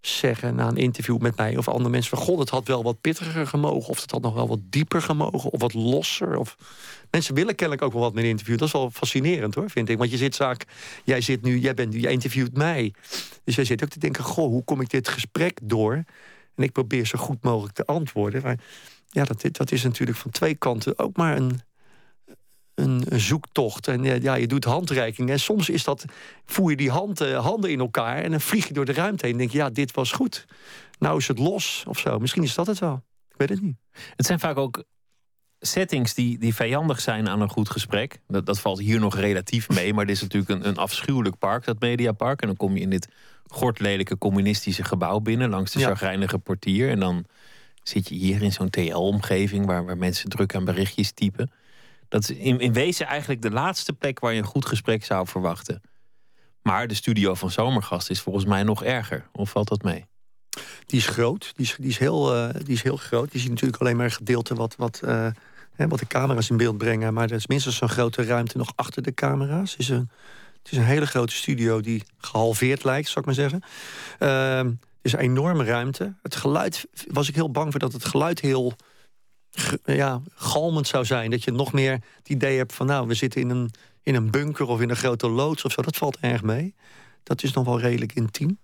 zeggen 0.00 0.54
na 0.54 0.68
een 0.68 0.76
interview 0.76 1.18
met 1.18 1.36
mij 1.36 1.56
of 1.56 1.68
andere 1.68 1.90
mensen 1.90 2.16
van 2.16 2.26
god, 2.26 2.38
het 2.38 2.48
had 2.48 2.66
wel 2.66 2.82
wat 2.82 3.00
pittiger 3.00 3.46
gemogen, 3.46 3.88
of 3.88 4.00
het 4.00 4.10
had 4.10 4.22
nog 4.22 4.34
wel 4.34 4.48
wat 4.48 4.60
dieper 4.62 5.02
gemogen, 5.02 5.50
of 5.50 5.60
wat 5.60 5.74
losser. 5.74 6.36
Of... 6.36 6.56
Mensen 7.10 7.34
willen 7.34 7.54
kennelijk 7.54 7.86
ook 7.86 7.92
wel 7.92 8.02
wat 8.02 8.14
met 8.14 8.24
een 8.24 8.30
interview. 8.30 8.58
Dat 8.58 8.66
is 8.66 8.72
wel 8.72 8.90
fascinerend 8.90 9.54
hoor, 9.54 9.70
vind 9.70 9.88
ik. 9.88 9.98
Want 9.98 10.10
je 10.10 10.16
zit 10.16 10.34
zaak, 10.34 10.64
jij 11.04 11.20
zit 11.20 11.42
nu, 11.42 11.58
jij 11.58 11.74
bent 11.74 11.92
nu, 11.92 12.00
jij 12.00 12.12
interviewt 12.12 12.56
mij. 12.56 12.94
Dus 13.44 13.54
jij 13.54 13.64
zit 13.64 13.82
ook 13.82 13.88
te 13.88 13.98
denken, 13.98 14.24
goh, 14.24 14.48
hoe 14.48 14.64
kom 14.64 14.80
ik 14.80 14.90
dit 14.90 15.08
gesprek 15.08 15.58
door? 15.62 16.04
En 16.54 16.62
ik 16.62 16.72
probeer 16.72 17.06
zo 17.06 17.18
goed 17.18 17.42
mogelijk 17.42 17.74
te 17.74 17.84
antwoorden. 17.84 18.42
Maar 18.42 18.58
ja, 19.08 19.24
dat, 19.24 19.44
dat 19.52 19.72
is 19.72 19.82
natuurlijk 19.82 20.18
van 20.18 20.30
twee 20.30 20.54
kanten 20.54 20.98
ook 20.98 21.16
maar 21.16 21.36
een, 21.36 21.60
een, 22.74 23.20
zoektocht. 23.20 23.88
En 23.88 24.22
ja, 24.22 24.34
je 24.34 24.46
doet 24.46 24.64
handreikingen. 24.64 25.32
En 25.32 25.40
soms 25.40 25.68
is 25.68 25.84
dat, 25.84 26.04
voer 26.46 26.70
je 26.70 26.76
die 26.76 26.90
hand, 26.90 27.22
uh, 27.22 27.44
handen 27.44 27.70
in 27.70 27.80
elkaar 27.80 28.16
en 28.16 28.30
dan 28.30 28.40
vlieg 28.40 28.68
je 28.68 28.74
door 28.74 28.84
de 28.84 28.92
ruimte 28.92 29.24
heen. 29.24 29.34
En 29.34 29.38
denk 29.38 29.50
je, 29.50 29.58
ja, 29.58 29.70
dit 29.70 29.92
was 29.92 30.12
goed. 30.12 30.46
Nou 30.98 31.18
is 31.18 31.28
het 31.28 31.38
los 31.38 31.84
of 31.88 31.98
zo. 31.98 32.18
Misschien 32.18 32.42
is 32.42 32.54
dat 32.54 32.66
het 32.66 32.78
wel. 32.78 33.02
Ik 33.28 33.36
weet 33.36 33.48
het 33.48 33.62
niet. 33.62 33.76
Het 34.16 34.26
zijn 34.26 34.40
vaak 34.40 34.56
ook 34.56 34.84
settings 35.60 36.14
die, 36.14 36.38
die 36.38 36.54
vijandig 36.54 37.00
zijn 37.00 37.28
aan 37.28 37.40
een 37.40 37.50
goed 37.50 37.70
gesprek. 37.70 38.20
Dat, 38.28 38.46
dat 38.46 38.60
valt 38.60 38.78
hier 38.78 39.00
nog 39.00 39.16
relatief 39.16 39.68
mee. 39.68 39.94
Maar 39.94 40.06
dit 40.06 40.16
is 40.16 40.22
natuurlijk 40.22 40.50
een, 40.50 40.68
een 40.68 40.76
afschuwelijk 40.76 41.38
park, 41.38 41.64
dat 41.64 41.80
Mediapark. 41.80 42.40
En 42.40 42.46
dan 42.46 42.56
kom 42.56 42.76
je 42.76 42.80
in 42.80 42.90
dit 42.90 43.08
gortlelijke 43.46 44.18
communistische 44.18 44.84
gebouw 44.84 45.18
binnen... 45.18 45.50
langs 45.50 45.72
de 45.72 45.78
ja. 45.78 45.88
chagrijnige 45.88 46.38
portier. 46.38 46.90
En 46.90 47.00
dan 47.00 47.24
zit 47.82 48.08
je 48.08 48.14
hier 48.14 48.42
in 48.42 48.52
zo'n 48.52 48.70
TL-omgeving... 48.70 49.66
Waar, 49.66 49.84
waar 49.84 49.98
mensen 49.98 50.28
druk 50.28 50.54
aan 50.54 50.64
berichtjes 50.64 51.12
typen. 51.12 51.50
Dat 52.08 52.22
is 52.22 52.30
in, 52.30 52.60
in 52.60 52.72
wezen 52.72 53.06
eigenlijk 53.06 53.42
de 53.42 53.50
laatste 53.50 53.92
plek... 53.92 54.20
waar 54.20 54.32
je 54.32 54.38
een 54.38 54.44
goed 54.44 54.66
gesprek 54.66 55.04
zou 55.04 55.26
verwachten. 55.26 55.82
Maar 56.62 56.88
de 56.88 56.94
studio 56.94 57.34
van 57.34 57.50
Zomergast 57.50 58.10
is 58.10 58.20
volgens 58.20 58.44
mij 58.44 58.62
nog 58.62 58.84
erger. 58.84 59.28
Of 59.32 59.50
valt 59.50 59.68
dat 59.68 59.82
mee? 59.82 60.06
Die 60.86 60.98
is 60.98 61.06
groot. 61.06 61.52
Die 61.56 61.66
is, 61.66 61.76
die 61.78 61.88
is, 61.88 61.98
heel, 61.98 62.36
uh, 62.36 62.54
die 62.64 62.74
is 62.74 62.82
heel 62.82 62.96
groot. 62.96 63.32
Je 63.32 63.38
ziet 63.38 63.50
natuurlijk 63.50 63.80
alleen 63.80 63.96
maar 63.96 64.04
een 64.04 64.12
gedeelte 64.12 64.54
wat... 64.54 64.76
wat 64.76 65.00
uh, 65.04 65.26
hè, 65.72 65.88
wat 65.88 65.98
de 65.98 66.06
camera's 66.06 66.50
in 66.50 66.56
beeld 66.56 66.78
brengen. 66.78 67.14
Maar 67.14 67.30
er 67.30 67.36
is 67.36 67.46
minstens 67.46 67.76
zo'n 67.76 67.88
grote 67.88 68.24
ruimte 68.24 68.58
nog 68.58 68.72
achter 68.74 69.02
de 69.02 69.14
camera's. 69.14 69.76
Is 69.76 69.88
een, 69.88 70.10
het 70.62 70.72
is 70.72 70.78
een 70.78 70.84
hele 70.84 71.06
grote 71.06 71.34
studio 71.34 71.80
die 71.80 72.04
gehalveerd 72.18 72.84
lijkt, 72.84 73.08
zou 73.08 73.18
ik 73.18 73.24
maar 73.24 73.50
zeggen. 73.50 73.62
Uh, 74.18 74.72
het 75.02 75.02
is 75.02 75.12
een 75.12 75.18
enorme 75.18 75.64
ruimte. 75.64 76.14
Het 76.22 76.36
geluid, 76.36 76.86
was 77.06 77.28
ik 77.28 77.34
heel 77.34 77.50
bang 77.50 77.70
voor 77.70 77.80
dat 77.80 77.92
het 77.92 78.04
geluid 78.04 78.40
heel 78.40 78.72
ja, 79.84 80.20
galmend 80.34 80.86
zou 80.86 81.04
zijn. 81.04 81.30
Dat 81.30 81.44
je 81.44 81.50
nog 81.50 81.72
meer 81.72 81.92
het 81.92 82.28
idee 82.28 82.56
hebt 82.56 82.74
van, 82.74 82.86
nou, 82.86 83.06
we 83.06 83.14
zitten 83.14 83.40
in 83.40 83.50
een, 83.50 83.70
in 84.02 84.14
een 84.14 84.30
bunker 84.30 84.66
of 84.66 84.80
in 84.80 84.90
een 84.90 84.96
grote 84.96 85.28
loods 85.28 85.64
of 85.64 85.72
zo. 85.72 85.82
Dat 85.82 85.96
valt 85.96 86.18
erg 86.20 86.42
mee. 86.42 86.74
dat 87.22 87.42
is 87.42 87.52
nog 87.52 87.64
wel 87.64 87.80
redelijk 87.80 88.12
intiem. 88.12 88.58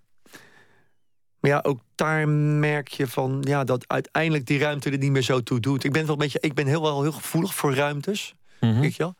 Maar 1.40 1.50
ja, 1.50 1.60
ook 1.62 1.80
daar 1.94 2.28
merk 2.28 2.88
je 2.88 3.06
van 3.06 3.44
ja, 3.46 3.64
dat 3.64 3.88
uiteindelijk 3.88 4.46
die 4.46 4.58
ruimte 4.58 4.90
er 4.90 4.98
niet 4.98 5.10
meer 5.10 5.22
zo 5.22 5.42
toe 5.42 5.60
doet. 5.60 5.84
Ik 5.84 5.92
ben 5.92 6.02
wel 6.02 6.12
een 6.12 6.18
beetje, 6.18 6.40
ik 6.40 6.54
ben 6.54 6.66
heel 6.66 6.82
wel 6.82 7.02
heel 7.02 7.12
gevoelig 7.12 7.54
voor 7.54 7.74
ruimtes. 7.74 8.34
Mhm. 8.60 8.80
Weet 8.80 8.96
je 8.96 9.02
wel? 9.02 9.14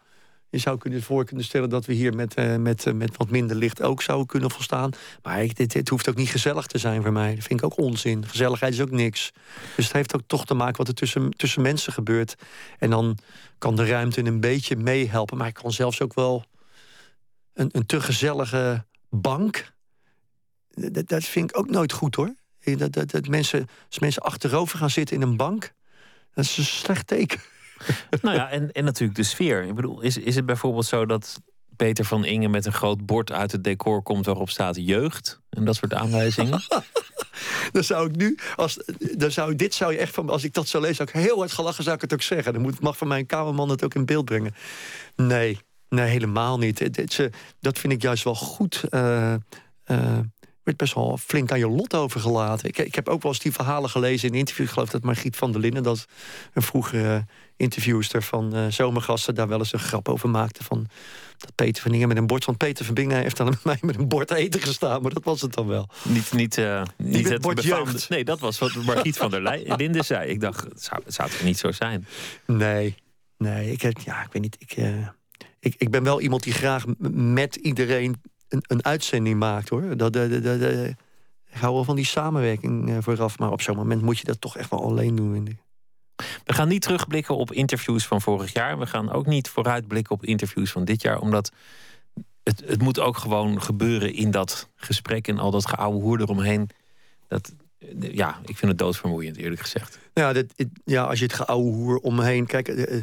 Je 0.51 0.59
zou 0.59 0.79
kunnen 0.79 1.03
voor 1.03 1.25
kunnen 1.25 1.45
stellen 1.45 1.69
dat 1.69 1.87
we 1.87 1.93
hier 1.93 2.15
met, 2.15 2.39
uh, 2.39 2.57
met, 2.57 2.87
uh, 2.87 2.95
met 2.95 3.17
wat 3.17 3.31
minder 3.31 3.57
licht 3.57 3.83
ook 3.83 4.03
zouden 4.03 4.27
kunnen 4.27 4.51
volstaan. 4.51 4.91
Maar 5.23 5.43
ik, 5.43 5.57
dit, 5.57 5.73
dit 5.73 5.89
hoeft 5.89 6.09
ook 6.09 6.15
niet 6.15 6.29
gezellig 6.29 6.67
te 6.67 6.79
zijn 6.79 7.03
voor 7.03 7.13
mij. 7.13 7.35
Dat 7.35 7.45
vind 7.45 7.61
ik 7.61 7.67
ook 7.67 7.79
onzin. 7.79 8.27
Gezelligheid 8.27 8.73
is 8.73 8.81
ook 8.81 8.91
niks. 8.91 9.33
Dus 9.77 9.85
het 9.85 9.95
heeft 9.95 10.15
ook 10.15 10.23
toch 10.27 10.47
te 10.47 10.55
maken 10.55 10.77
wat 10.77 10.89
er 10.89 10.95
tussen, 10.95 11.31
tussen 11.31 11.63
mensen 11.63 11.93
gebeurt. 11.93 12.35
En 12.79 12.91
dan 12.91 13.19
kan 13.59 13.77
de 13.77 13.87
ruimte 13.87 14.25
een 14.25 14.41
beetje 14.41 14.77
meehelpen. 14.77 15.37
Maar 15.37 15.49
ik 15.49 15.55
kan 15.55 15.73
zelfs 15.73 16.01
ook 16.01 16.15
wel 16.15 16.45
een, 17.55 17.69
een 17.73 17.87
te 17.87 18.01
gezellige 18.01 18.85
bank. 19.11 19.73
Dat, 20.71 21.09
dat 21.09 21.25
vind 21.25 21.51
ik 21.51 21.59
ook 21.59 21.71
nooit 21.71 21.93
goed 21.93 22.15
hoor. 22.15 22.35
Dat, 22.77 22.93
dat, 22.93 23.11
dat 23.11 23.29
mensen, 23.29 23.69
als 23.89 23.99
mensen 23.99 24.23
achterover 24.23 24.79
gaan 24.79 24.91
zitten 24.91 25.17
in 25.17 25.23
een 25.23 25.37
bank, 25.37 25.73
dat 26.35 26.45
is 26.45 26.57
een 26.57 26.65
slecht 26.65 27.07
teken. 27.07 27.41
nou 28.23 28.37
ja, 28.37 28.51
en, 28.51 28.73
en 28.73 28.85
natuurlijk 28.85 29.19
de 29.19 29.25
sfeer. 29.25 29.63
Ik 29.63 29.75
bedoel, 29.75 30.01
is, 30.01 30.17
is 30.17 30.35
het 30.35 30.47
bijvoorbeeld 30.47 30.87
zo 30.87 31.07
dat 31.07 31.41
Peter 31.77 32.05
van 32.05 32.25
Ingen 32.25 32.51
met 32.51 32.67
een 32.67 32.73
groot 32.73 33.07
bord 33.07 33.33
uit 33.33 33.53
het 33.53 33.65
decor 33.65 34.03
komt 34.03 34.27
waarop 34.27 34.51
staat 34.51 34.77
jeugd 34.77 35.41
en 35.51 35.65
dat 35.65 35.77
soort 35.77 35.95
aanwijzingen? 35.95 36.63
dan 37.73 37.85
zou 37.85 38.09
ik 38.09 38.17
nu, 38.17 38.39
als, 38.57 38.79
dan 39.17 39.31
zou, 39.31 39.55
dit 39.55 39.75
zou 39.75 39.93
je 39.93 39.99
echt 39.99 40.15
van, 40.15 40.31
als 40.31 40.45
ik 40.45 40.55
dat 40.55 40.69
zou 40.69 40.83
lezen, 40.83 40.97
zou 40.97 41.09
ik 41.09 41.27
heel 41.27 41.39
hard 41.39 41.53
gelachen, 41.53 41.85
zou 41.85 41.97
ik 41.97 42.03
het 42.03 42.13
ook 42.13 42.23
zeggen. 42.23 42.53
Dan 42.53 42.63
moet, 42.63 42.81
mag 42.81 42.97
van 42.97 43.09
mijn 43.09 43.27
kamerman 43.27 43.69
het 43.69 43.85
ook 43.85 43.95
in 43.95 44.05
beeld 44.05 44.25
brengen. 44.25 44.55
Nee, 45.17 45.59
nee, 45.89 46.09
helemaal 46.09 46.59
niet. 46.59 47.07
Dat 47.61 47.79
vind 47.79 47.93
ik 47.93 48.03
juist 48.03 48.25
wel 48.25 48.35
goed. 48.35 48.85
Uh, 48.91 49.35
werd 50.69 50.77
best 50.77 50.95
wel 50.95 51.17
flink 51.17 51.53
aan 51.53 51.59
je 51.59 51.69
lot 51.69 51.95
overgelaten. 51.95 52.69
Ik, 52.69 52.79
ik 52.79 52.95
heb 52.95 53.09
ook 53.09 53.23
wel 53.23 53.33
eens 53.33 53.41
die 53.41 53.53
verhalen 53.53 53.91
gelezen 53.91 54.29
in 54.29 54.35
een 54.35 54.39
interview. 54.39 54.67
Ik 54.67 54.73
geloof 54.73 54.91
dat 54.91 55.03
Margriet 55.03 55.37
van 55.37 55.53
der 55.53 55.61
Linden, 55.61 55.83
dat 55.83 56.07
een 56.53 56.63
vroegere 56.63 57.25
interviewster 57.59 58.23
van 58.23 58.57
uh, 58.57 58.67
Zomergasten, 58.69 59.35
daar 59.35 59.49
wel 59.49 59.59
eens 59.59 59.73
een 59.73 59.79
grap 59.79 60.09
over 60.09 60.29
maakte. 60.29 60.65
Van 60.65 60.87
dat 61.39 61.55
Peter 61.55 61.83
van 61.83 61.93
Ingen 61.93 62.09
met 62.09 62.17
een 62.17 62.27
bord. 62.27 62.45
Want 62.45 62.59
Peter 62.59 62.85
van 62.85 62.95
Bingen 62.95 63.23
heeft 63.23 63.37
dan 63.37 63.47
met 63.51 63.65
mij 63.65 63.79
met 63.81 63.99
een 63.99 64.09
bord 64.09 64.31
eten 64.31 64.61
gestaan, 64.61 65.03
maar 65.03 65.13
dat 65.13 65.25
was 65.25 65.41
het 65.41 65.55
dan 65.55 65.67
wel. 65.67 65.89
Niet, 66.03 66.33
niet, 66.33 66.57
uh, 66.57 66.83
niet, 66.97 67.29
het 67.29 67.41
bord 67.41 67.57
befaamde, 67.57 68.01
Nee, 68.09 68.25
dat 68.25 68.41
was 68.41 68.59
wat 68.59 68.75
Margriet 68.75 69.17
van 69.17 69.31
der 69.31 69.63
Linden 69.77 70.05
zei. 70.05 70.31
Ik 70.31 70.41
dacht, 70.41 70.65
het 70.65 70.83
zou, 70.85 71.01
het 71.05 71.15
zou 71.15 71.31
toch 71.31 71.43
niet 71.43 71.59
zo 71.59 71.73
zijn? 71.73 72.07
Nee, 72.47 72.95
nee, 73.39 73.73
ik, 73.73 73.83
heb, 73.83 73.99
ja, 73.99 74.23
ik 74.23 74.33
weet 74.33 74.43
niet. 74.43 74.57
Ik, 74.59 74.77
uh, 74.77 75.09
ik, 75.61 75.75
ik 75.79 75.91
ben 75.91 76.03
wel 76.03 76.21
iemand 76.21 76.43
die 76.43 76.53
graag 76.53 76.85
met 77.13 77.55
iedereen 77.55 78.23
een, 78.49 78.65
een 78.67 78.85
uitzending 78.85 79.39
maakt 79.39 79.69
hoor. 79.69 79.97
Dat, 79.97 80.13
dat, 80.13 80.31
dat, 80.31 80.43
dat, 80.43 80.61
ik 80.61 80.97
hou 81.51 81.75
wel 81.75 81.85
van 81.85 81.97
die 81.97 82.05
samenwerking 82.05 82.97
vooraf, 83.01 83.39
maar 83.39 83.53
op 83.53 83.63
zo'n 83.63 83.77
moment 83.77 84.03
moet 84.03 84.19
je 84.19 84.25
dat 84.25 84.41
toch 84.41 84.57
echt 84.57 84.71
wel 84.71 84.85
alleen 84.85 85.15
doen, 85.15 85.33
vind 85.33 85.49
ik. 85.49 85.57
We 86.45 86.53
gaan 86.53 86.69
niet 86.69 86.83
terugblikken 86.83 87.37
op 87.37 87.53
interviews 87.53 88.07
van 88.07 88.21
vorig 88.21 88.53
jaar. 88.53 88.79
We 88.79 88.87
gaan 88.87 89.13
ook 89.13 89.27
niet 89.27 89.49
vooruitblikken 89.49 90.15
op 90.15 90.25
interviews 90.25 90.71
van 90.71 90.85
dit 90.85 91.03
jaar, 91.03 91.21
omdat 91.21 91.53
het, 92.43 92.63
het 92.67 92.83
moet 92.83 93.01
ook 93.01 93.17
gewoon 93.17 93.63
gebeuren 93.63 94.15
in 94.15 94.31
dat 94.31 94.69
gesprek 94.77 95.29
en 95.29 95.39
al 95.39 95.51
dat 95.51 95.67
geouwe 95.67 96.01
hoer 96.01 96.21
eromheen. 96.21 96.71
Dat, 97.29 97.55
ja, 98.01 98.39
ik 98.45 98.57
vind 98.57 98.71
het 98.71 98.79
doodvermoeiend, 98.79 99.37
eerlijk 99.37 99.61
gezegd. 99.61 99.99
Ja, 100.15 100.33
ja 100.85 101.03
als 101.03 101.19
je 101.19 101.25
het 101.25 101.35
geouwe 101.35 101.73
hoer 101.73 101.97
omheen. 101.97 102.47
Kijk, 102.47 102.69
uh, 102.69 103.03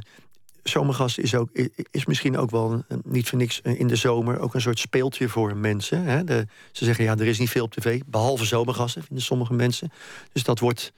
Zomergast 0.63 1.17
is, 1.17 1.35
ook, 1.35 1.49
is 1.91 2.05
misschien 2.05 2.37
ook 2.37 2.49
wel 2.51 2.83
niet 3.03 3.29
voor 3.29 3.37
niks 3.37 3.61
in 3.61 3.87
de 3.87 3.95
zomer 3.95 4.39
ook 4.39 4.53
een 4.53 4.61
soort 4.61 4.79
speeltje 4.79 5.29
voor 5.29 5.57
mensen. 5.57 6.03
Hè? 6.03 6.23
Ze 6.71 6.85
zeggen 6.85 7.03
ja, 7.03 7.17
er 7.17 7.27
is 7.27 7.39
niet 7.39 7.49
veel 7.49 7.63
op 7.63 7.73
tv, 7.73 8.01
behalve 8.05 8.45
zomergasten, 8.45 9.03
vinden 9.03 9.25
sommige 9.25 9.53
mensen. 9.53 9.91
Dus 10.31 10.43
dat 10.43 10.59
wordt, 10.59 10.93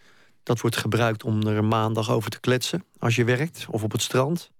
dat 0.48 0.62
wordt 0.62 0.77
gebruikt 0.77 1.24
om 1.24 1.48
er 1.48 1.63
maandag 1.63 2.12
over 2.12 2.30
te 2.30 2.39
kletsen 2.39 2.84
als 3.00 3.16
je 3.16 3.24
werkt, 3.24 3.66
of 3.70 3.84
op 3.84 3.92
het 3.92 4.01
strand, 4.01 4.51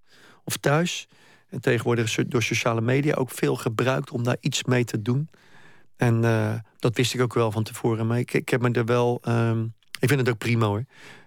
of 0.44 0.58
thuis. 0.58 1.08
En 1.50 1.62
tegenwoordig 1.62 2.16
door 2.28 2.44
sociale 2.44 2.82
media 2.82 3.14
ook 3.14 3.32
veel 3.32 3.56
gebruikt 3.56 4.12
om 4.12 4.24
daar 4.24 4.38
iets 4.40 4.64
mee 4.64 4.84
te 4.84 5.02
doen. 5.02 5.30
En 5.96 6.24
uh, 6.24 6.54
dat 6.80 6.96
wist 6.96 7.14
ik 7.14 7.22
ook 7.22 7.34
wel 7.34 7.52
van 7.52 7.64
tevoren. 7.64 8.08
Maar 8.08 8.20
ik, 8.20 8.34
ik 8.34 8.50
heb 8.50 8.62
me 8.62 8.72
er 8.72 8.86
wel. 8.86 9.22
Um, 9.28 9.74
ik 10.00 10.08
vind 10.08 10.20
het 10.20 10.30
ook 10.30 10.38
prima 10.38 10.66
hoor. 10.66 10.84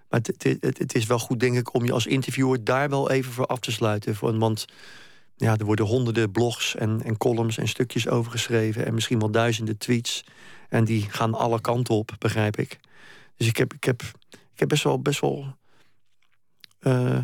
Maar 0.09 0.21
het, 0.23 0.59
het, 0.61 0.95
is 0.95 1.07
wel 1.07 1.19
goed, 1.19 1.41
denk 1.41 1.57
ik, 1.57 1.75
om 1.75 1.85
je 1.85 1.93
als 1.93 2.07
interviewer 2.07 2.65
daar 2.65 2.89
wel 2.89 3.11
even 3.11 3.33
voor 3.33 3.47
af 3.47 3.59
te 3.59 3.73
sluiten. 3.73 4.39
Want 4.39 4.65
ja, 5.37 5.57
er 5.57 5.65
worden 5.65 5.85
honderden 5.87 6.31
blogs 6.31 6.77
en, 6.77 7.03
en 7.05 7.17
columns 7.17 7.59
en 7.59 7.69
stukjes 7.69 8.09
over 8.09 8.31
geschreven. 8.31 8.87
En 8.87 8.95
misschien 8.95 9.19
wel 9.19 9.31
duizenden 9.31 9.79
tweets. 9.79 10.25
En 10.69 10.85
die 10.85 11.07
gaan 11.11 11.35
alle 11.35 11.61
kanten 11.61 11.95
op, 11.95 12.11
begrijp 12.19 12.57
ik. 12.57 12.79
Dus 13.37 13.47
ik 13.47 13.57
heb, 13.57 13.75
ik 13.75 13.85
heb, 13.85 14.03
heb 14.61 14.69
best 14.69 14.83
wel, 14.83 15.01
best 15.01 15.21
wel 15.21 15.57
uh, 16.83 17.19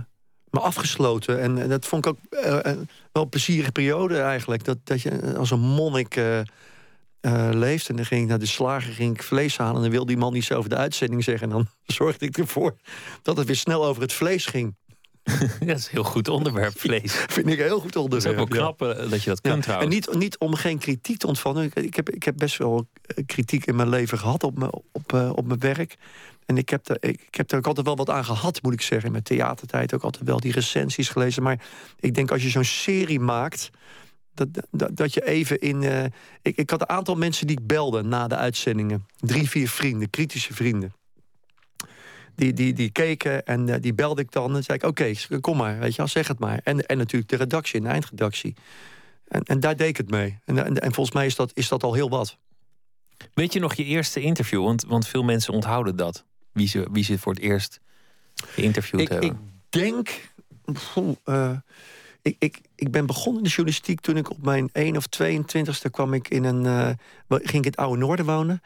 me 0.51 0.61
afgesloten. 0.61 1.41
En, 1.41 1.59
en, 1.59 1.69
dat 1.69 1.87
vond 1.87 2.07
ik 2.07 2.13
ook 2.13 2.19
uh, 2.31 2.75
wel 3.13 3.23
een 3.23 3.29
plezierige 3.29 3.73
periode 3.73 4.21
eigenlijk. 4.21 4.65
Dat, 4.65 4.79
dat 4.85 5.03
je 5.03 5.37
als 5.37 5.51
een 5.51 5.61
monnik. 5.61 6.17
Uh, 6.17 6.41
leeft. 7.53 7.89
En 7.89 7.97
dan 7.97 8.05
ging 8.05 8.23
ik 8.23 8.29
naar 8.29 8.39
de 8.39 8.47
slager, 8.47 8.93
ging 8.93 9.15
ik 9.15 9.23
vlees 9.23 9.57
halen. 9.57 9.75
En 9.77 9.83
dan 9.83 9.91
wilde 9.91 10.07
die 10.07 10.17
man 10.17 10.35
iets 10.35 10.53
over 10.53 10.71
de 10.71 10.77
uitzending 10.77 11.25
zeggen. 11.25 11.51
En 11.51 11.53
dan 11.53 11.67
zorgde 11.99 12.27
ik 12.27 12.39
ervoor 12.39 12.77
dat 13.23 13.37
het 13.37 13.47
weer 13.47 13.57
snel 13.57 13.85
over 13.85 14.03
het 14.03 14.13
vlees 14.13 14.47
ging. 14.47 14.77
Ja, 15.61 15.67
dat 15.67 15.79
is 15.79 15.85
een 15.85 15.91
heel 15.91 16.05
goed 16.05 16.29
onderwerp, 16.29 16.79
vlees. 16.79 17.13
Vind 17.35 17.47
ik 17.47 17.59
een 17.59 17.65
heel 17.65 17.81
goed 17.81 17.97
onderwerp. 17.97 18.25
Het 18.25 18.35
is 18.35 18.41
ook 18.41 18.49
wel 18.49 18.75
knap 18.75 18.81
ja. 18.81 19.09
dat 19.09 19.23
je 19.23 19.31
dat 19.31 19.41
kunt 19.41 19.65
ja. 19.65 19.81
En 19.81 19.89
niet, 19.89 20.15
niet 20.15 20.39
om 20.39 20.55
geen 20.55 20.79
kritiek 20.79 21.19
te 21.19 21.27
ontvangen. 21.27 21.71
Ik 21.75 21.97
heb, 21.97 22.11
ik 22.11 22.23
heb 22.23 22.37
best 22.37 22.57
wel 22.57 22.89
kritiek 23.27 23.67
in 23.67 23.77
mijn 23.77 23.89
leven 23.89 24.19
gehad 24.19 24.45
op, 24.45 24.59
me, 24.59 24.71
op, 24.93 25.13
uh, 25.13 25.33
op 25.35 25.47
mijn 25.47 25.61
werk. 25.61 25.97
En 26.47 26.57
ik 26.57 26.69
heb, 26.69 26.89
er, 26.89 26.97
ik, 27.01 27.21
ik 27.27 27.35
heb 27.35 27.51
er 27.51 27.59
ook 27.59 27.67
altijd 27.67 27.87
wel 27.87 27.97
wat 27.97 28.11
aan 28.11 28.25
gehad, 28.25 28.63
moet 28.63 28.73
ik 28.73 28.81
zeggen. 28.81 29.07
In 29.07 29.13
mijn 29.13 29.25
theatertijd 29.25 29.95
ook 29.95 30.03
altijd 30.03 30.25
wel 30.25 30.41
die 30.41 30.53
recensies 30.53 31.09
gelezen. 31.09 31.43
Maar 31.43 31.61
ik 32.01 32.15
denk 32.15 32.31
als 32.31 32.43
je 32.43 32.49
zo'n 32.49 32.65
serie 32.65 33.21
maakt 33.21 33.71
dat, 34.35 34.49
dat, 34.71 34.97
dat 34.97 35.15
je 35.15 35.27
even 35.27 35.61
in. 35.61 35.83
Uh, 35.83 36.05
ik, 36.43 36.57
ik 36.57 36.71
had 36.71 36.81
een 36.81 36.89
aantal 36.89 37.15
mensen 37.15 37.47
die 37.47 37.59
ik 37.59 37.67
belde 37.67 38.03
na 38.03 38.29
de 38.29 38.37
uitzendingen. 38.37 39.07
Drie, 39.17 39.49
vier 39.49 39.69
vrienden, 39.69 40.11
kritische 40.11 40.55
vrienden. 40.55 40.93
Die, 42.37 42.53
die, 42.53 42.73
die 42.73 42.91
keken 42.91 43.47
en 43.47 43.69
uh, 43.69 43.75
die 43.81 43.95
belde 43.95 44.23
ik 44.23 44.33
dan. 44.33 44.57
En 44.57 44.63
zei 44.63 44.79
ik: 44.79 44.85
Oké, 44.85 45.15
okay, 45.29 45.41
kom 45.41 45.57
maar, 45.57 45.79
weet 45.79 45.91
je 45.91 45.97
wel, 45.97 46.09
zeg 46.09 46.29
het 46.29 46.39
maar. 46.39 46.61
En, 46.65 46.87
en 46.87 46.99
natuurlijk 46.99 47.31
de 47.31 47.37
redactie 47.37 47.81
de 47.81 47.89
eindredactie. 47.89 48.55
En, 49.29 49.43
en 49.43 49.61
daar 49.61 49.77
deed 49.77 49.89
ik 49.89 49.97
het 49.97 50.11
mee. 50.11 50.39
En, 50.45 50.65
en, 50.65 50.79
en 50.81 50.93
volgens 50.93 51.17
mij 51.17 51.27
is 51.27 51.37
dat, 51.37 51.51
is 51.55 51.69
dat 51.69 51.83
al 51.83 51.95
heel 51.95 52.09
wat. 52.09 52.39
Weet 53.35 53.53
je 53.53 53.61
nog 53.61 53.75
je 53.75 53.85
eerste 53.85 54.21
interview? 54.21 54.65
Want, 54.65 54.85
want 54.85 55.07
veel 55.07 55.23
mensen 55.23 55.53
onthouden 55.53 55.97
dat. 55.97 56.25
Wie 56.53 56.69
ze, 56.69 56.89
wie 56.91 57.05
ze 57.05 57.19
voor 57.19 57.33
het 57.33 57.43
eerst 57.43 57.81
geïnterviewd 58.35 59.01
ik, 59.01 59.09
hebben. 59.09 59.31
Ik 59.31 59.37
denk. 59.69 60.31
Uh, 61.25 61.51
ik, 62.23 62.37
ik, 62.39 62.61
ik 62.75 62.91
ben 62.91 63.07
begonnen 63.07 63.37
in 63.37 63.49
de 63.49 63.55
journalistiek 63.55 64.01
toen 64.01 64.17
ik 64.17 64.31
op 64.31 64.43
mijn 64.43 64.69
1 64.73 64.97
of 64.97 65.07
22e 65.23 65.91
kwam 65.91 66.15
ik 66.15 66.29
in 66.29 66.45
een. 66.45 66.65
Uh, 66.65 66.91
ging 67.29 67.47
ik 67.47 67.53
in 67.55 67.65
het 67.65 67.77
oude 67.77 67.99
Noorden 67.99 68.27
wonen. 68.27 68.63